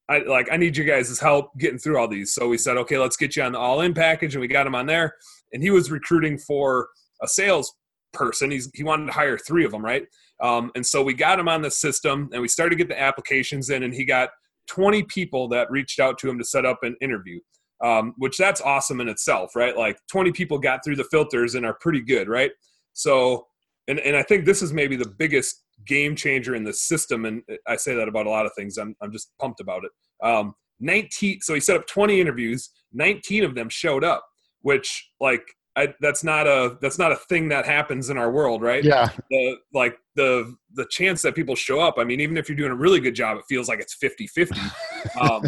I 0.08 0.18
like 0.20 0.48
I 0.50 0.56
need 0.56 0.76
you 0.76 0.84
guys' 0.84 1.18
help 1.20 1.56
getting 1.58 1.78
through 1.78 1.98
all 1.98 2.08
these. 2.08 2.32
So 2.32 2.48
we 2.48 2.58
said, 2.58 2.76
okay, 2.78 2.98
let's 2.98 3.16
get 3.16 3.36
you 3.36 3.42
on 3.42 3.52
the 3.52 3.58
all 3.58 3.80
in 3.82 3.94
package, 3.94 4.34
and 4.34 4.40
we 4.40 4.48
got 4.48 4.66
him 4.66 4.74
on 4.74 4.86
there. 4.86 5.14
And 5.52 5.62
he 5.62 5.70
was 5.70 5.90
recruiting 5.90 6.36
for 6.38 6.88
a 7.22 7.28
sales 7.28 7.72
person. 8.12 8.50
He's 8.50 8.68
he 8.74 8.82
wanted 8.82 9.06
to 9.06 9.12
hire 9.12 9.38
three 9.38 9.64
of 9.64 9.70
them, 9.70 9.84
right? 9.84 10.06
Um, 10.40 10.72
and 10.74 10.84
so 10.84 11.02
we 11.02 11.14
got 11.14 11.38
him 11.38 11.48
on 11.48 11.62
the 11.62 11.70
system, 11.70 12.28
and 12.32 12.42
we 12.42 12.48
started 12.48 12.70
to 12.70 12.76
get 12.76 12.88
the 12.88 13.00
applications 13.00 13.70
in, 13.70 13.82
and 13.82 13.94
he 13.94 14.04
got 14.04 14.30
20 14.68 15.02
people 15.04 15.48
that 15.48 15.70
reached 15.70 16.00
out 16.00 16.18
to 16.18 16.28
him 16.28 16.38
to 16.38 16.44
set 16.44 16.64
up 16.64 16.78
an 16.82 16.96
interview, 17.00 17.40
um, 17.82 18.14
which 18.18 18.36
that's 18.36 18.60
awesome 18.60 19.00
in 19.00 19.08
itself, 19.08 19.54
right? 19.56 19.76
Like 19.76 19.98
20 20.10 20.32
people 20.32 20.58
got 20.58 20.84
through 20.84 20.96
the 20.96 21.04
filters 21.04 21.56
and 21.56 21.66
are 21.66 21.76
pretty 21.80 22.00
good, 22.00 22.28
right? 22.28 22.52
So, 22.92 23.46
and, 23.88 23.98
and 24.00 24.16
I 24.16 24.22
think 24.22 24.44
this 24.44 24.62
is 24.62 24.72
maybe 24.72 24.96
the 24.96 25.08
biggest 25.08 25.64
game 25.86 26.16
changer 26.16 26.54
in 26.54 26.64
the 26.64 26.72
system. 26.72 27.24
And 27.24 27.42
I 27.66 27.76
say 27.76 27.94
that 27.94 28.08
about 28.08 28.26
a 28.26 28.30
lot 28.30 28.46
of 28.46 28.52
things. 28.56 28.78
I'm, 28.78 28.94
I'm 29.00 29.12
just 29.12 29.30
pumped 29.38 29.60
about 29.60 29.82
it. 29.84 29.90
Um, 30.26 30.54
19, 30.80 31.40
so 31.40 31.54
he 31.54 31.60
set 31.60 31.76
up 31.76 31.86
20 31.86 32.20
interviews, 32.20 32.70
19 32.92 33.44
of 33.44 33.54
them 33.54 33.68
showed 33.68 34.04
up, 34.04 34.24
which 34.62 35.10
like 35.20 35.42
I, 35.76 35.94
that's 36.00 36.24
not 36.24 36.48
a 36.48 36.76
that's 36.80 36.98
not 36.98 37.12
a 37.12 37.16
thing 37.16 37.48
that 37.50 37.64
happens 37.64 38.10
in 38.10 38.18
our 38.18 38.30
world, 38.30 38.60
right? 38.60 38.82
Yeah. 38.82 39.08
The 39.30 39.56
like 39.72 39.96
the 40.16 40.56
the 40.74 40.84
chance 40.90 41.22
that 41.22 41.34
people 41.34 41.54
show 41.54 41.80
up. 41.80 41.94
I 41.98 42.04
mean, 42.04 42.20
even 42.20 42.36
if 42.36 42.48
you're 42.48 42.56
doing 42.56 42.72
a 42.72 42.76
really 42.76 42.98
good 42.98 43.14
job, 43.14 43.38
it 43.38 43.44
feels 43.48 43.68
like 43.68 43.80
it's 43.80 43.96
50-50. 43.96 44.58
Um, 45.18 45.42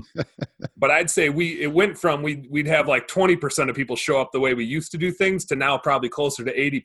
but 0.79 0.91
I'd 0.91 1.11
say 1.11 1.29
we 1.29 1.61
it 1.61 1.73
went 1.73 1.99
from 1.99 2.23
we 2.23 2.47
we'd 2.51 2.67
have 2.67 2.89
like 2.89 3.07
20% 3.07 3.69
of 3.69 3.77
people 3.77 3.97
show 3.97 4.19
up 4.19 4.31
the 4.33 4.41
way 4.41 4.55
we 4.55 4.65
used 4.65 4.91
to 4.93 4.99
do 4.99 5.13
things 5.13 5.45
to 5.47 5.57
now 5.57 5.77
probably 5.77 6.09
closer 6.09 6.43
to 6.43 6.53
80%. 6.53 6.83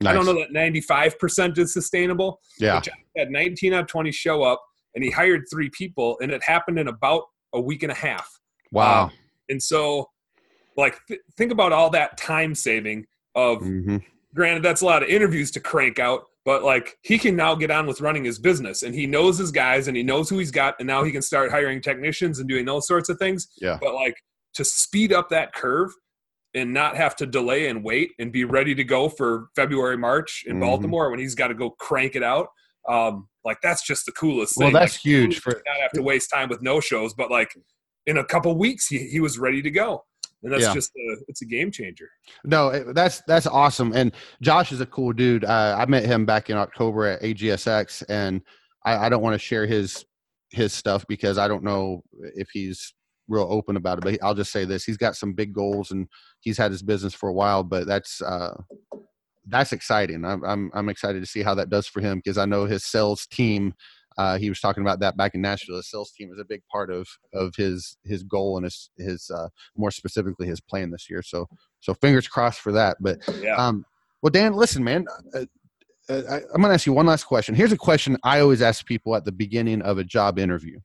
Nice. 0.00 0.10
I 0.10 0.12
don't 0.12 0.26
know 0.26 0.34
that 0.34 0.52
95% 0.52 1.58
is 1.58 1.72
sustainable. 1.72 2.40
Yeah. 2.58 2.80
had 3.16 3.30
19 3.30 3.72
out 3.72 3.82
of 3.82 3.86
20 3.86 4.10
show 4.10 4.42
up 4.42 4.60
and 4.96 5.04
he 5.04 5.10
hired 5.10 5.44
three 5.50 5.70
people 5.70 6.18
and 6.20 6.32
it 6.32 6.42
happened 6.42 6.78
in 6.80 6.88
about 6.88 7.22
a 7.52 7.60
week 7.60 7.84
and 7.84 7.92
a 7.92 7.96
half. 7.96 8.28
Wow. 8.72 9.04
Um, 9.04 9.10
and 9.48 9.62
so 9.62 10.08
like 10.76 10.98
th- 11.08 11.20
think 11.36 11.52
about 11.52 11.72
all 11.72 11.90
that 11.90 12.16
time 12.16 12.54
saving 12.54 13.06
of 13.34 13.58
mm-hmm. 13.58 13.98
granted 14.34 14.62
that's 14.62 14.80
a 14.80 14.86
lot 14.86 15.02
of 15.02 15.08
interviews 15.08 15.50
to 15.50 15.60
crank 15.60 15.98
out 15.98 16.24
but 16.44 16.62
like 16.62 16.98
he 17.02 17.18
can 17.18 17.36
now 17.36 17.54
get 17.54 17.70
on 17.70 17.86
with 17.86 18.00
running 18.00 18.24
his 18.24 18.38
business 18.38 18.82
and 18.82 18.94
he 18.94 19.06
knows 19.06 19.38
his 19.38 19.50
guys 19.50 19.88
and 19.88 19.96
he 19.96 20.02
knows 20.02 20.28
who 20.28 20.38
he's 20.38 20.50
got 20.50 20.74
and 20.78 20.86
now 20.86 21.04
he 21.04 21.12
can 21.12 21.22
start 21.22 21.50
hiring 21.50 21.80
technicians 21.80 22.38
and 22.38 22.48
doing 22.48 22.64
those 22.64 22.86
sorts 22.86 23.08
of 23.08 23.18
things 23.18 23.48
yeah 23.60 23.78
but 23.80 23.94
like 23.94 24.16
to 24.54 24.64
speed 24.64 25.12
up 25.12 25.28
that 25.28 25.54
curve 25.54 25.90
and 26.54 26.72
not 26.72 26.96
have 26.96 27.16
to 27.16 27.26
delay 27.26 27.68
and 27.68 27.82
wait 27.82 28.10
and 28.18 28.32
be 28.32 28.44
ready 28.44 28.74
to 28.74 28.84
go 28.84 29.08
for 29.08 29.48
february 29.56 29.96
march 29.96 30.44
in 30.46 30.54
mm-hmm. 30.54 30.62
baltimore 30.62 31.10
when 31.10 31.18
he's 31.18 31.34
got 31.34 31.48
to 31.48 31.54
go 31.54 31.70
crank 31.70 32.16
it 32.16 32.22
out 32.22 32.48
um 32.88 33.28
like 33.44 33.58
that's 33.62 33.86
just 33.86 34.06
the 34.06 34.12
coolest 34.12 34.56
thing 34.56 34.72
well 34.72 34.80
that's 34.80 34.94
like, 34.94 35.00
huge 35.00 35.38
for 35.38 35.62
not 35.66 35.80
have 35.80 35.92
to 35.92 36.02
waste 36.02 36.30
time 36.32 36.48
with 36.48 36.62
no 36.62 36.80
shows 36.80 37.14
but 37.14 37.30
like 37.30 37.54
in 38.06 38.16
a 38.18 38.24
couple 38.24 38.56
weeks 38.58 38.88
he, 38.88 38.98
he 39.08 39.20
was 39.20 39.38
ready 39.38 39.62
to 39.62 39.70
go 39.70 40.02
and 40.42 40.52
that's 40.52 40.62
yeah. 40.64 40.74
just 40.74 40.92
a, 40.96 41.16
it's 41.28 41.42
a 41.42 41.46
game 41.46 41.70
changer. 41.70 42.08
No, 42.44 42.92
that's 42.92 43.22
that's 43.26 43.46
awesome. 43.46 43.92
And 43.92 44.12
Josh 44.40 44.72
is 44.72 44.80
a 44.80 44.86
cool 44.86 45.12
dude. 45.12 45.44
Uh, 45.44 45.76
I 45.78 45.86
met 45.86 46.04
him 46.04 46.26
back 46.26 46.50
in 46.50 46.56
October 46.56 47.06
at 47.06 47.22
AGSX, 47.22 48.04
and 48.08 48.42
I, 48.84 49.06
I 49.06 49.08
don't 49.08 49.22
want 49.22 49.34
to 49.34 49.38
share 49.38 49.66
his 49.66 50.04
his 50.50 50.72
stuff 50.72 51.04
because 51.08 51.38
I 51.38 51.48
don't 51.48 51.62
know 51.62 52.02
if 52.34 52.48
he's 52.52 52.94
real 53.28 53.46
open 53.50 53.76
about 53.76 53.98
it. 53.98 54.04
But 54.04 54.18
I'll 54.22 54.34
just 54.34 54.52
say 54.52 54.64
this: 54.64 54.84
he's 54.84 54.96
got 54.96 55.16
some 55.16 55.32
big 55.32 55.52
goals, 55.52 55.90
and 55.90 56.08
he's 56.40 56.58
had 56.58 56.70
his 56.70 56.82
business 56.82 57.14
for 57.14 57.28
a 57.28 57.34
while. 57.34 57.62
But 57.62 57.86
that's 57.86 58.20
uh, 58.20 58.60
that's 59.46 59.72
exciting. 59.72 60.24
I'm, 60.24 60.44
I'm 60.44 60.70
I'm 60.74 60.88
excited 60.88 61.20
to 61.20 61.30
see 61.30 61.42
how 61.42 61.54
that 61.54 61.70
does 61.70 61.86
for 61.86 62.00
him 62.00 62.18
because 62.18 62.38
I 62.38 62.46
know 62.46 62.64
his 62.64 62.84
sales 62.84 63.26
team 63.26 63.74
uh, 64.18 64.38
he 64.38 64.48
was 64.48 64.60
talking 64.60 64.82
about 64.82 65.00
that 65.00 65.16
back 65.16 65.34
in 65.34 65.40
Nashville. 65.40 65.76
The 65.76 65.82
sales 65.82 66.12
team 66.12 66.30
is 66.32 66.38
a 66.38 66.44
big 66.44 66.62
part 66.70 66.90
of 66.90 67.08
of 67.32 67.54
his 67.56 67.96
his 68.04 68.22
goal 68.22 68.56
and 68.56 68.64
his 68.64 68.90
his 68.96 69.30
uh, 69.30 69.48
more 69.76 69.90
specifically 69.90 70.46
his 70.46 70.60
plan 70.60 70.90
this 70.90 71.08
year. 71.08 71.22
So 71.22 71.48
so 71.80 71.94
fingers 71.94 72.28
crossed 72.28 72.60
for 72.60 72.72
that. 72.72 72.96
But 73.00 73.18
yeah. 73.40 73.56
um, 73.56 73.84
well, 74.22 74.30
Dan, 74.30 74.54
listen, 74.54 74.84
man. 74.84 75.06
Uh, 75.34 75.44
uh 76.08 76.22
I, 76.28 76.36
I'm 76.36 76.60
going 76.60 76.64
to 76.64 76.74
ask 76.74 76.86
you 76.86 76.92
one 76.92 77.06
last 77.06 77.24
question. 77.24 77.54
Here's 77.54 77.72
a 77.72 77.76
question 77.76 78.16
I 78.24 78.40
always 78.40 78.60
ask 78.60 78.84
people 78.84 79.14
at 79.14 79.24
the 79.24 79.32
beginning 79.32 79.82
of 79.82 79.98
a 79.98 80.04
job 80.04 80.38
interview. 80.38 80.78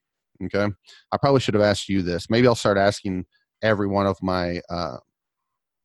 Okay, 0.43 0.67
I 1.11 1.17
probably 1.17 1.39
should 1.39 1.55
have 1.55 1.63
asked 1.63 1.89
you 1.89 2.01
this. 2.01 2.29
Maybe 2.29 2.47
I'll 2.47 2.55
start 2.55 2.77
asking 2.77 3.25
every 3.63 3.87
one 3.87 4.05
of 4.05 4.21
my 4.21 4.61
uh, 4.69 4.97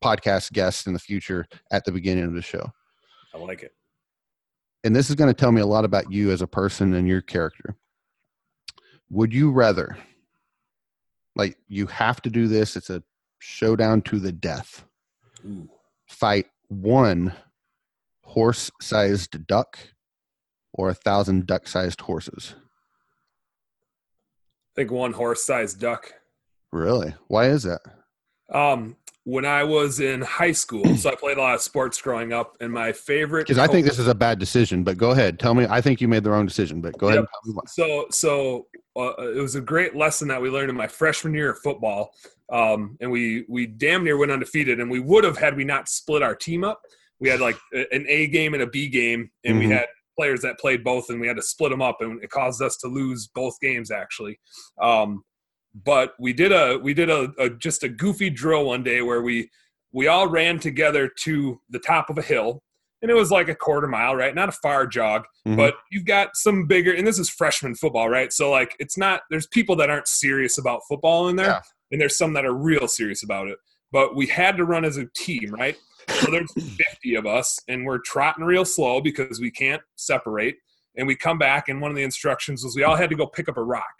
podcast 0.03 0.51
guests 0.51 0.85
in 0.85 0.93
the 0.93 0.99
future 0.99 1.47
at 1.71 1.85
the 1.85 1.91
beginning 1.91 2.25
of 2.25 2.33
the 2.33 2.41
show. 2.41 2.71
I 3.33 3.39
like 3.39 3.63
it 3.63 3.71
and 4.83 4.95
this 4.95 5.09
is 5.09 5.15
going 5.15 5.29
to 5.29 5.33
tell 5.33 5.51
me 5.51 5.61
a 5.61 5.65
lot 5.65 5.85
about 5.85 6.11
you 6.11 6.31
as 6.31 6.41
a 6.41 6.47
person 6.47 6.93
and 6.93 7.07
your 7.07 7.21
character. 7.21 7.75
Would 9.09 9.33
you 9.33 9.51
rather, 9.51 9.97
like, 11.35 11.57
you 11.67 11.85
have 11.87 12.21
to 12.23 12.29
do 12.29 12.47
this, 12.47 12.75
it's 12.75 12.89
a 12.89 13.03
showdown 13.39 14.01
to 14.03 14.19
the 14.19 14.31
death, 14.31 14.85
Ooh. 15.45 15.69
fight 16.07 16.47
one 16.67 17.33
horse 18.23 18.71
sized 18.81 19.45
duck 19.45 19.77
or 20.73 20.89
a 20.89 20.93
thousand 20.93 21.45
duck 21.45 21.67
sized 21.67 22.01
horses? 22.01 22.55
I 24.71 24.75
think 24.75 24.91
one 24.91 25.13
horse 25.13 25.43
sized 25.43 25.79
duck. 25.79 26.11
Really? 26.71 27.13
Why 27.27 27.45
is 27.45 27.63
that? 27.63 27.81
Um, 28.49 28.97
when 29.25 29.45
I 29.45 29.63
was 29.63 29.99
in 29.99 30.21
high 30.21 30.51
school. 30.51 30.95
so 30.97 31.09
I 31.09 31.15
played 31.15 31.37
a 31.37 31.41
lot 31.41 31.55
of 31.55 31.61
sports 31.61 32.01
growing 32.01 32.33
up, 32.33 32.57
and 32.59 32.71
my 32.71 32.91
favorite. 32.91 33.47
Because 33.47 33.57
I 33.57 33.67
think 33.67 33.85
this 33.85 33.99
is 33.99 34.07
a 34.07 34.15
bad 34.15 34.39
decision, 34.39 34.83
but 34.83 34.97
go 34.97 35.11
ahead. 35.11 35.39
Tell 35.39 35.53
me. 35.53 35.65
I 35.69 35.81
think 35.81 36.01
you 36.01 36.07
made 36.07 36.23
the 36.23 36.31
wrong 36.31 36.45
decision, 36.45 36.81
but 36.81 36.97
go 36.97 37.09
yep. 37.09 37.17
ahead. 37.17 37.67
So, 37.67 38.07
so 38.09 38.67
uh, 38.97 39.13
it 39.19 39.41
was 39.41 39.55
a 39.55 39.61
great 39.61 39.95
lesson 39.95 40.27
that 40.27 40.41
we 40.41 40.49
learned 40.49 40.69
in 40.69 40.75
my 40.75 40.87
freshman 40.87 41.33
year 41.33 41.51
of 41.51 41.59
football, 41.59 42.11
um, 42.51 42.97
and 42.99 43.11
we 43.11 43.45
we 43.47 43.65
damn 43.65 44.03
near 44.03 44.17
went 44.17 44.31
undefeated, 44.31 44.79
and 44.79 44.89
we 44.89 44.99
would 44.99 45.23
have 45.23 45.37
had 45.37 45.55
we 45.55 45.63
not 45.63 45.89
split 45.89 46.21
our 46.21 46.35
team 46.35 46.63
up. 46.63 46.81
We 47.19 47.29
had 47.29 47.39
like 47.39 47.57
an 47.71 48.05
A 48.09 48.27
game 48.27 48.53
and 48.53 48.63
a 48.63 48.67
B 48.67 48.89
game, 48.89 49.31
and 49.45 49.55
mm-hmm. 49.55 49.69
we 49.69 49.73
had 49.73 49.87
players 50.17 50.41
that 50.41 50.59
played 50.59 50.83
both, 50.83 51.09
and 51.09 51.19
we 51.19 51.27
had 51.27 51.37
to 51.37 51.41
split 51.41 51.71
them 51.71 51.81
up, 51.81 52.01
and 52.01 52.21
it 52.21 52.29
caused 52.29 52.61
us 52.61 52.77
to 52.77 52.87
lose 52.87 53.27
both 53.33 53.59
games 53.61 53.91
actually. 53.91 54.39
Um, 54.81 55.23
but 55.73 56.13
we 56.19 56.33
did 56.33 56.51
a 56.51 56.77
we 56.77 56.93
did 56.93 57.09
a, 57.09 57.31
a 57.39 57.49
just 57.49 57.83
a 57.83 57.89
goofy 57.89 58.29
drill 58.29 58.65
one 58.65 58.83
day 58.83 59.01
where 59.01 59.21
we 59.21 59.49
we 59.91 60.07
all 60.07 60.27
ran 60.27 60.59
together 60.59 61.09
to 61.21 61.59
the 61.69 61.79
top 61.79 62.09
of 62.09 62.17
a 62.17 62.21
hill 62.21 62.61
and 63.03 63.11
it 63.11 63.15
was 63.15 63.29
like 63.29 63.49
a 63.49 63.55
quarter 63.55 63.87
mile, 63.87 64.15
right? 64.15 64.33
Not 64.33 64.47
a 64.47 64.53
far 64.53 64.87
jog, 64.87 65.25
mm-hmm. 65.45 65.57
but 65.57 65.75
you've 65.91 66.05
got 66.05 66.37
some 66.37 66.65
bigger, 66.65 66.93
and 66.93 67.05
this 67.05 67.19
is 67.19 67.29
freshman 67.29 67.75
football, 67.75 68.09
right? 68.09 68.31
So 68.31 68.49
like, 68.49 68.75
it's 68.79 68.97
not. 68.97 69.21
There's 69.29 69.45
people 69.45 69.75
that 69.75 69.89
aren't 69.89 70.07
serious 70.07 70.57
about 70.57 70.81
football 70.87 71.27
in 71.27 71.35
there, 71.35 71.47
yeah. 71.47 71.61
and 71.91 71.99
there's 71.99 72.17
some 72.17 72.31
that 72.33 72.45
are 72.45 72.53
real 72.53 72.87
serious 72.87 73.21
about 73.21 73.49
it. 73.49 73.57
But 73.91 74.15
we 74.15 74.25
had 74.25 74.55
to 74.55 74.63
run 74.63 74.85
as 74.85 74.95
a 74.95 75.05
team, 75.15 75.51
right? 75.51 75.75
So 76.09 76.31
there's 76.31 76.51
50 76.53 77.15
of 77.15 77.25
us, 77.25 77.59
and 77.67 77.85
we're 77.85 77.99
trotting 77.99 78.45
real 78.45 78.65
slow 78.65 79.01
because 79.01 79.39
we 79.41 79.51
can't 79.51 79.81
separate. 79.97 80.55
And 80.95 81.05
we 81.05 81.15
come 81.15 81.37
back, 81.37 81.67
and 81.67 81.81
one 81.81 81.91
of 81.91 81.97
the 81.97 82.03
instructions 82.03 82.63
was 82.63 82.75
we 82.75 82.83
all 82.83 82.95
had 82.95 83.09
to 83.09 83.15
go 83.17 83.27
pick 83.27 83.49
up 83.49 83.57
a 83.57 83.63
rock, 83.63 83.93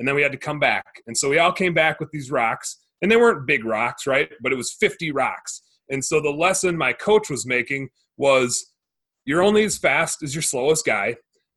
and 0.00 0.08
then 0.08 0.16
we 0.16 0.22
had 0.22 0.32
to 0.32 0.38
come 0.38 0.58
back. 0.58 1.02
And 1.06 1.16
so 1.16 1.28
we 1.28 1.38
all 1.38 1.52
came 1.52 1.74
back 1.74 2.00
with 2.00 2.10
these 2.10 2.30
rocks, 2.30 2.78
and 3.02 3.12
they 3.12 3.16
weren't 3.16 3.46
big 3.46 3.66
rocks, 3.66 4.06
right? 4.06 4.30
But 4.42 4.50
it 4.50 4.56
was 4.56 4.72
50 4.72 5.12
rocks. 5.12 5.62
And 5.90 6.02
so 6.02 6.20
the 6.20 6.30
lesson 6.30 6.76
my 6.76 6.94
coach 6.94 7.28
was 7.28 7.46
making 7.46 7.90
was 8.16 8.72
you're 9.26 9.42
only 9.42 9.62
as 9.64 9.76
fast 9.76 10.22
as 10.22 10.34
your 10.34 10.42
slowest 10.42 10.86
guy. 10.86 11.16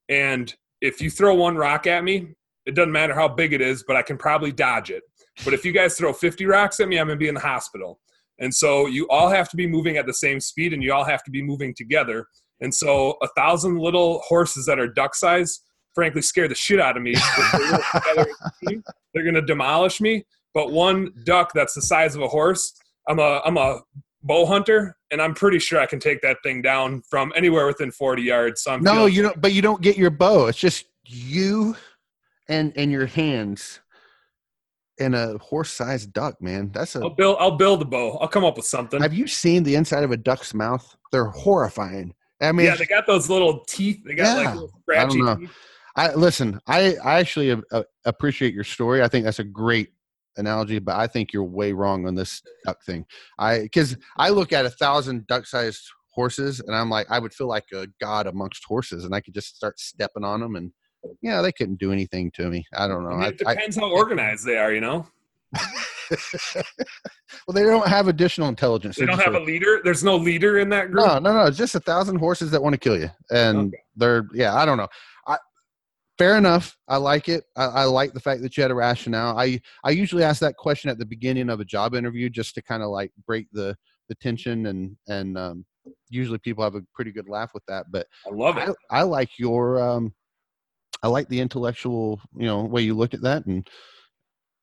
And 0.10 0.54
if 0.82 1.02
you 1.02 1.10
throw 1.10 1.34
one 1.36 1.56
rock 1.56 1.88
at 1.88 2.04
me, 2.04 2.36
it 2.66 2.76
doesn't 2.76 2.92
matter 2.92 3.14
how 3.14 3.30
big 3.30 3.54
it 3.54 3.62
is, 3.62 3.86
but 3.88 3.96
I 3.96 4.02
can 4.02 4.18
probably 4.18 4.52
dodge 4.52 4.92
it. 4.92 5.04
But 5.46 5.54
if 5.54 5.64
you 5.64 5.72
guys 5.72 5.96
throw 5.98 6.12
50 6.12 6.46
rocks 6.46 6.82
at 6.82 6.90
me, 6.90 7.00
I'm 7.00 7.08
going 7.08 7.18
to 7.18 7.24
be 7.24 7.30
in 7.30 7.36
the 7.36 7.40
hospital. 7.40 8.02
And 8.40 8.54
so 8.54 8.88
you 8.88 9.08
all 9.10 9.30
have 9.30 9.48
to 9.50 9.56
be 9.56 9.68
moving 9.68 9.96
at 9.96 10.06
the 10.06 10.14
same 10.14 10.42
speed 10.42 10.74
and 10.74 10.84
you 10.84 10.92
all 10.92 11.06
have 11.06 11.24
to 11.24 11.32
be 11.32 11.42
moving 11.42 11.74
together. 11.74 12.26
And 12.60 12.74
so 12.74 13.16
a 13.22 13.28
thousand 13.38 13.78
little 13.78 14.20
horses 14.20 14.66
that 14.66 14.80
are 14.80 14.88
duck 14.88 15.16
size, 15.16 15.62
frankly, 15.94 16.22
scare 16.22 16.48
the 16.48 16.56
shit 16.56 16.80
out 16.80 16.98
of 16.98 17.04
me. 17.04 17.16
They're 19.14 19.24
going 19.24 19.36
to 19.36 19.42
demolish 19.42 20.02
me. 20.02 20.26
But 20.54 20.72
one 20.72 21.12
duck 21.26 21.52
that's 21.54 21.74
the 21.74 21.82
size 21.82 22.16
of 22.16 22.22
a 22.22 22.28
horse, 22.28 22.74
I'm 23.10 23.20
a 23.20 23.42
I'm 23.44 23.58
a 23.58 23.82
bow 24.22 24.46
hunter, 24.46 24.96
and 25.12 25.22
I'm 25.22 25.34
pretty 25.34 25.60
sure 25.60 25.80
I 25.80 25.86
can 25.86 26.00
take 26.00 26.22
that 26.22 26.38
thing 26.44 26.62
down 26.62 27.02
from 27.10 27.34
anywhere 27.36 27.66
within 27.66 27.92
40 27.92 28.22
yards. 28.22 28.64
So 28.64 28.72
I'm 28.72 28.84
no, 28.84 29.06
you 29.08 29.24
don't. 29.24 29.42
But 29.42 29.54
you 29.54 29.62
don't 29.62 29.82
get 29.82 29.98
your 29.98 30.12
bow. 30.12 30.48
It's 30.48 30.60
just 30.60 30.86
you 31.06 31.76
and 32.48 32.72
and 32.76 32.92
your 32.92 33.08
hands 33.08 33.80
and 35.00 35.16
a 35.16 35.38
horse-sized 35.40 36.14
duck. 36.14 36.42
Man, 36.42 36.72
that's 36.72 36.96
a. 36.96 37.02
I'll 37.02 37.10
build. 37.10 37.38
I'll 37.40 37.58
build 37.58 37.82
a 37.82 37.86
bow. 37.86 38.18
I'll 38.18 38.28
come 38.28 38.46
up 38.46 38.58
with 38.58 38.66
something. 38.66 39.02
Have 39.02 39.14
you 39.14 39.28
seen 39.28 39.64
the 39.64 39.76
inside 39.76 40.04
of 40.04 40.12
a 40.12 40.18
duck's 40.18 40.54
mouth? 40.54 40.96
They're 41.12 41.26
horrifying. 41.26 42.14
I 42.42 42.52
mean, 42.52 42.66
yeah, 42.66 42.76
they 42.76 42.86
got 42.86 43.08
those 43.08 43.30
little 43.30 43.64
teeth. 43.66 44.02
They 44.06 44.16
got 44.16 44.38
yeah, 44.38 44.54
like 44.54 44.70
scratchy 44.82 45.00
I 45.00 45.06
don't 45.06 45.26
know. 45.26 45.36
Teeth. 45.36 45.58
I 45.96 46.14
listen. 46.14 46.60
I 46.68 46.96
I 47.04 47.20
actually 47.20 47.52
uh, 47.52 47.84
appreciate 48.06 48.54
your 48.54 48.64
story. 48.64 49.04
I 49.04 49.08
think 49.08 49.26
that's 49.26 49.40
a 49.40 49.44
great 49.44 49.90
analogy, 50.38 50.80
but 50.80 50.96
I 50.96 51.08
think 51.08 51.32
you're 51.32 51.44
way 51.44 51.72
wrong 51.74 52.08
on 52.08 52.16
this 52.16 52.42
duck 52.66 52.84
thing. 52.84 53.06
I 53.38 53.60
because 53.60 53.96
I 54.18 54.30
look 54.30 54.54
at 54.54 54.66
a 54.66 54.70
thousand 54.70 55.28
duck-sized 55.28 55.84
horses, 56.12 56.62
and 56.62 56.76
I'm 56.76 56.90
like, 56.90 57.08
I 57.10 57.20
would 57.20 57.34
feel 57.34 57.48
like 57.48 57.66
a 57.74 57.88
god 58.02 58.28
amongst 58.28 58.64
horses, 58.66 59.06
and 59.06 59.14
I 59.14 59.22
could 59.22 59.34
just 59.34 59.56
start 59.56 59.80
stepping 59.80 60.24
on 60.24 60.40
them, 60.40 60.56
and 60.56 60.72
yeah, 61.22 61.42
they 61.42 61.52
couldn't 61.52 61.80
do 61.80 61.92
anything 61.92 62.32
to 62.36 62.50
me. 62.50 62.66
I 62.76 62.88
don't 62.88 63.04
know. 63.04 63.12
I 63.12 63.18
mean, 63.18 63.30
it 63.30 63.38
depends 63.38 63.78
I, 63.78 63.82
how 63.82 63.92
organized 63.92 64.46
they 64.46 64.58
are, 64.58 64.74
you 64.74 64.82
know. 64.82 65.06
well, 66.12 67.54
they 67.54 67.62
don't 67.62 67.88
have 67.88 68.08
additional 68.08 68.48
intelligence. 68.50 68.96
They 68.96 69.06
don't 69.06 69.22
have 69.22 69.36
a 69.36 69.40
leader. 69.40 69.82
There's 69.84 70.04
no 70.04 70.16
leader 70.16 70.58
in 70.58 70.70
that 70.70 70.90
group. 70.90 71.06
No, 71.06 71.20
no, 71.20 71.34
no. 71.34 71.46
It's 71.46 71.58
just 71.58 71.76
a 71.76 71.80
thousand 71.80 72.16
horses 72.16 72.50
that 72.50 72.64
want 72.64 72.74
to 72.74 72.80
kill 72.80 72.98
you, 73.00 73.12
and 73.30 73.68
okay. 73.68 73.78
they're 73.96 74.28
yeah. 74.34 74.56
I 74.56 74.66
don't 74.66 74.78
know 74.78 74.88
fair 76.18 76.38
enough. 76.38 76.78
I 76.88 76.98
like 76.98 77.30
it. 77.30 77.44
I, 77.56 77.66
I, 77.66 77.84
like 77.86 78.14
the 78.14 78.20
fact 78.20 78.42
that 78.42 78.56
you 78.56 78.62
had 78.62 78.72
a 78.72 78.76
rationale. 78.76 79.38
I 79.38 79.60
I 79.84 79.92
usually 79.92 80.24
ask 80.24 80.40
that 80.42 80.58
question 80.58 80.90
at 80.90 80.98
the 80.98 81.06
beginning 81.06 81.50
of 81.50 81.60
a 81.60 81.66
job 81.66 81.96
interview 81.96 82.30
just 82.30 82.56
to 82.56 82.62
kind 82.62 82.84
of 82.84 82.90
like 82.90 83.12
break 83.26 83.48
the 83.52 83.76
the 84.10 84.16
tension 84.16 84.68
and 84.68 84.96
and 85.08 85.38
um, 85.38 85.66
usually 86.10 86.40
people 86.40 86.64
have 86.64 86.76
a 86.76 86.84
pretty 86.94 87.12
good 87.12 87.28
laugh 87.28 87.52
with 87.54 87.64
that. 87.68 87.86
But 87.92 88.08
I 88.28 88.34
love 88.34 88.58
it. 88.58 88.70
I, 88.90 89.00
I 89.00 89.04
like 89.04 89.30
your 89.38 89.82
um, 89.82 90.14
I 91.02 91.08
like 91.08 91.28
the 91.30 91.40
intellectual 91.40 92.22
you 92.38 92.46
know 92.46 92.64
way 92.64 92.82
you 92.82 92.94
looked 92.94 93.14
at 93.14 93.22
that 93.24 93.46
and 93.46 93.68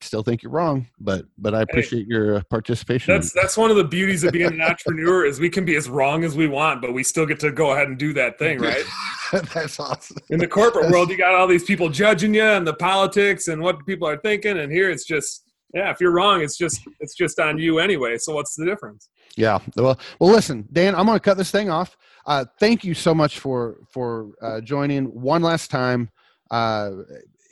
still 0.00 0.22
think 0.22 0.42
you're 0.42 0.52
wrong, 0.52 0.86
but 0.98 1.26
but 1.38 1.54
I 1.54 1.62
appreciate 1.62 2.02
hey, 2.02 2.08
your 2.08 2.36
uh, 2.36 2.42
participation. 2.50 3.12
That's 3.12 3.32
that's 3.32 3.56
one 3.56 3.70
of 3.70 3.76
the 3.76 3.84
beauties 3.84 4.24
of 4.24 4.32
being 4.32 4.52
an 4.52 4.60
entrepreneur 4.60 5.24
is 5.24 5.40
we 5.40 5.50
can 5.50 5.64
be 5.64 5.76
as 5.76 5.88
wrong 5.88 6.24
as 6.24 6.36
we 6.36 6.48
want, 6.48 6.82
but 6.82 6.92
we 6.92 7.02
still 7.02 7.26
get 7.26 7.40
to 7.40 7.52
go 7.52 7.72
ahead 7.72 7.88
and 7.88 7.98
do 7.98 8.12
that 8.14 8.38
thing, 8.38 8.58
right? 8.60 8.84
that's 9.32 9.78
awesome. 9.78 10.16
In 10.30 10.38
the 10.38 10.48
corporate 10.48 10.84
that's, 10.84 10.92
world, 10.92 11.10
you 11.10 11.16
got 11.16 11.34
all 11.34 11.46
these 11.46 11.64
people 11.64 11.88
judging 11.88 12.34
you 12.34 12.42
and 12.42 12.66
the 12.66 12.74
politics 12.74 13.48
and 13.48 13.62
what 13.62 13.84
people 13.86 14.08
are 14.08 14.18
thinking, 14.18 14.58
and 14.58 14.72
here 14.72 14.90
it's 14.90 15.04
just 15.04 15.44
yeah, 15.74 15.90
if 15.90 16.00
you're 16.00 16.12
wrong, 16.12 16.42
it's 16.42 16.56
just 16.56 16.82
it's 17.00 17.14
just 17.14 17.38
on 17.38 17.58
you 17.58 17.78
anyway. 17.78 18.16
So 18.18 18.34
what's 18.34 18.56
the 18.56 18.64
difference? 18.64 19.08
Yeah. 19.36 19.58
Well, 19.76 19.98
well, 20.18 20.30
listen, 20.30 20.68
Dan, 20.72 20.94
I'm 20.94 21.06
going 21.06 21.16
to 21.16 21.22
cut 21.22 21.36
this 21.36 21.50
thing 21.50 21.70
off. 21.70 21.96
Uh, 22.26 22.44
thank 22.58 22.84
you 22.84 22.94
so 22.94 23.14
much 23.14 23.38
for 23.38 23.78
for 23.90 24.32
uh, 24.42 24.60
joining 24.60 25.06
one 25.06 25.42
last 25.42 25.70
time. 25.70 26.10
Uh, 26.50 26.90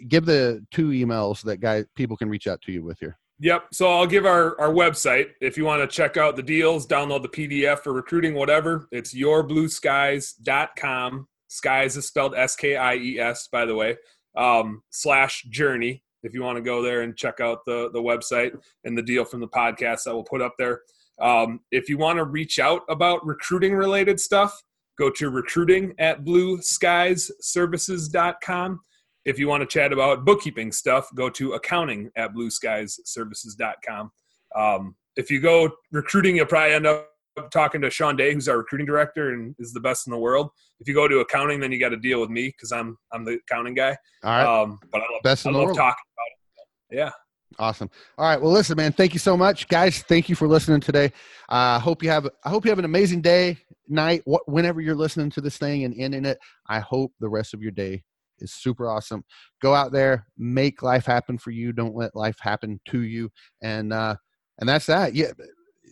give 0.07 0.27
the 0.27 0.65
two 0.71 0.91
emails 0.91 1.43
that 1.43 1.59
guy 1.59 1.85
people 1.95 2.17
can 2.17 2.29
reach 2.29 2.47
out 2.47 2.61
to 2.63 2.73
you 2.73 2.83
with 2.83 2.99
here. 3.01 3.19
Yep. 3.41 3.69
So 3.73 3.89
I'll 3.89 4.07
give 4.07 4.27
our, 4.27 4.61
our 4.61 4.71
website 4.71 5.29
if 5.41 5.57
you 5.57 5.65
want 5.65 5.81
to 5.81 5.87
check 5.87 6.17
out 6.17 6.35
the 6.35 6.43
deals, 6.43 6.87
download 6.87 7.23
the 7.23 7.29
PDF 7.29 7.81
for 7.81 7.93
recruiting, 7.93 8.35
whatever. 8.35 8.89
It's 8.91 9.15
yourblueskies.com. 9.15 11.29
Skies 11.49 11.97
is 11.97 12.07
spelled 12.07 12.35
S 12.35 12.57
K 12.57 12.77
I 12.77 12.97
E 12.97 13.19
S, 13.19 13.49
by 13.51 13.65
the 13.65 13.75
way, 13.75 13.97
um, 14.37 14.83
slash 14.91 15.45
journey. 15.45 16.03
If 16.25 16.35
you 16.35 16.43
want 16.43 16.57
to 16.57 16.63
go 16.63 16.83
there 16.83 17.03
and 17.03 17.17
check 17.17 17.41
out 17.41 17.65
the, 17.65 17.91
the 17.93 18.03
website 18.03 18.51
and 18.85 18.99
the 18.99 19.03
deal 19.03 19.25
from 19.25 19.41
the 19.41 19.49
podcast 19.49 20.03
that 20.05 20.15
we'll 20.15 20.25
put 20.25 20.43
up 20.43 20.55
there. 20.59 20.81
Um, 21.21 21.61
if 21.71 21.89
you 21.89 21.97
want 21.97 22.19
to 22.19 22.25
reach 22.25 22.59
out 22.59 22.83
about 22.89 23.25
recruiting 23.25 23.75
related 23.75 24.19
stuff, 24.21 24.61
go 24.99 25.11
to 25.11 25.31
recruiting 25.31 25.95
at 25.99 26.25
blueskiesservices.com. 26.25 28.81
If 29.29 29.39
you 29.39 29.47
want 29.47 29.61
to 29.61 29.67
chat 29.67 29.93
about 29.93 30.25
bookkeeping 30.25 30.73
stuff, 30.73 31.09
go 31.15 31.29
to 31.29 31.53
accounting 31.53 32.11
at 32.17 32.33
blueskiesservices.com. 32.33 34.11
Um, 34.57 34.97
if 35.17 35.31
you 35.31 35.41
go 35.41 35.71
recruiting, 35.93 36.37
you'll 36.37 36.47
probably 36.47 36.73
end 36.73 36.87
up 36.87 37.11
talking 37.53 37.83
to 37.83 37.91
Sean 37.91 38.17
Day, 38.17 38.33
who's 38.33 38.49
our 38.49 38.57
recruiting 38.57 38.87
director 38.87 39.35
and 39.35 39.55
is 39.59 39.75
the 39.75 39.81
best 39.81 40.07
in 40.07 40.13
the 40.13 40.19
world. 40.19 40.49
If 40.81 40.89
you 40.89 40.95
go 40.95 41.07
to 41.07 41.19
accounting, 41.19 41.61
then 41.61 41.73
you 41.73 41.79
got 41.79 41.91
to 41.91 41.99
deal 41.99 42.23
with 42.23 42.31
me 42.31 42.47
because 42.47 42.73
I'm 42.73 42.97
I'm 43.13 43.27
the 43.27 43.39
accounting 43.47 43.75
guy. 43.75 43.99
All 44.25 44.31
right. 44.31 44.63
Um, 44.63 44.79
but 44.91 45.03
I 45.03 45.05
love, 45.13 45.23
best 45.23 45.45
in 45.45 45.55
I 45.55 45.59
love 45.59 45.77
talking 45.77 45.83
about 45.83 46.91
it. 46.91 46.97
Yeah. 46.97 47.11
Awesome. 47.59 47.91
All 48.17 48.25
right. 48.25 48.41
Well, 48.41 48.53
listen, 48.53 48.77
man. 48.77 48.93
Thank 48.93 49.13
you 49.13 49.19
so 49.19 49.37
much, 49.37 49.69
guys. 49.69 50.03
Thank 50.03 50.31
you 50.31 50.37
for 50.37 50.49
listening 50.49 50.81
today. 50.81 51.13
I 51.51 51.77
uh, 51.77 51.81
hope 51.81 52.03
you 52.03 52.09
have. 52.09 52.27
I 52.45 52.49
hope 52.49 52.65
you 52.65 52.71
have 52.71 52.79
an 52.79 52.87
amazing 52.87 53.21
day, 53.21 53.59
night, 53.89 54.23
wh- 54.27 54.49
whenever 54.49 54.81
you're 54.81 54.95
listening 54.95 55.29
to 55.31 55.43
this 55.43 55.59
thing 55.59 55.85
and 55.85 55.95
ending 55.99 56.25
it. 56.25 56.39
I 56.67 56.79
hope 56.81 57.13
the 57.21 57.29
rest 57.29 57.53
of 57.53 57.61
your 57.61 57.73
day 57.73 58.05
is 58.41 58.55
super 58.55 58.89
awesome. 58.89 59.25
Go 59.63 59.75
out 59.75 59.93
there, 59.93 60.27
make 60.37 60.83
life 60.83 61.07
happen 61.07 61.39
for 61.39 61.51
you. 61.51 61.73
Don't 61.73 61.95
let 61.95 62.15
life 62.15 62.37
happen 62.41 62.81
to 62.89 63.03
you. 63.03 63.31
And 63.63 63.93
uh, 63.93 64.17
and 64.61 64.69
that's 64.69 64.87
that. 64.87 65.15
Yeah, 65.15 65.33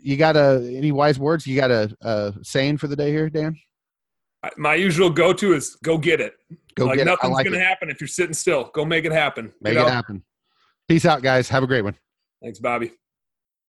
you 0.03 0.17
got 0.17 0.37
a 0.37 0.63
any 0.77 0.93
wise 0.93 1.19
words? 1.19 1.47
You 1.47 1.59
got 1.59 1.71
a, 1.71 1.95
a 2.03 2.35
saying 2.43 2.79
for 2.79 2.87
the 2.89 2.97
day 2.97 3.11
here, 3.11 3.29
Dan? 3.29 3.57
My 4.57 4.75
usual 4.75 5.11
go-to 5.11 5.55
is 5.55 5.77
go 5.83 5.99
get 5.99 6.21
it. 6.21 6.35
Go 6.77 6.87
like 6.87 6.99
get 6.99 7.07
nothing's 7.07 7.33
like 7.33 7.47
gonna 7.47 7.57
it. 7.57 7.63
happen 7.63 7.91
if 7.91 8.01
you're 8.01 8.07
sitting 8.07 8.35
still. 8.35 8.71
Go 8.75 8.85
make 8.85 9.05
it 9.05 9.13
happen. 9.13 9.53
Make 9.61 9.77
it 9.77 9.89
happen. 9.89 10.23
Peace 10.89 11.05
out, 11.05 11.23
guys. 11.23 11.49
Have 11.49 11.63
a 11.63 11.67
great 11.67 11.83
one. 11.83 11.97
Thanks, 12.43 12.61
Bobby. 12.61 12.93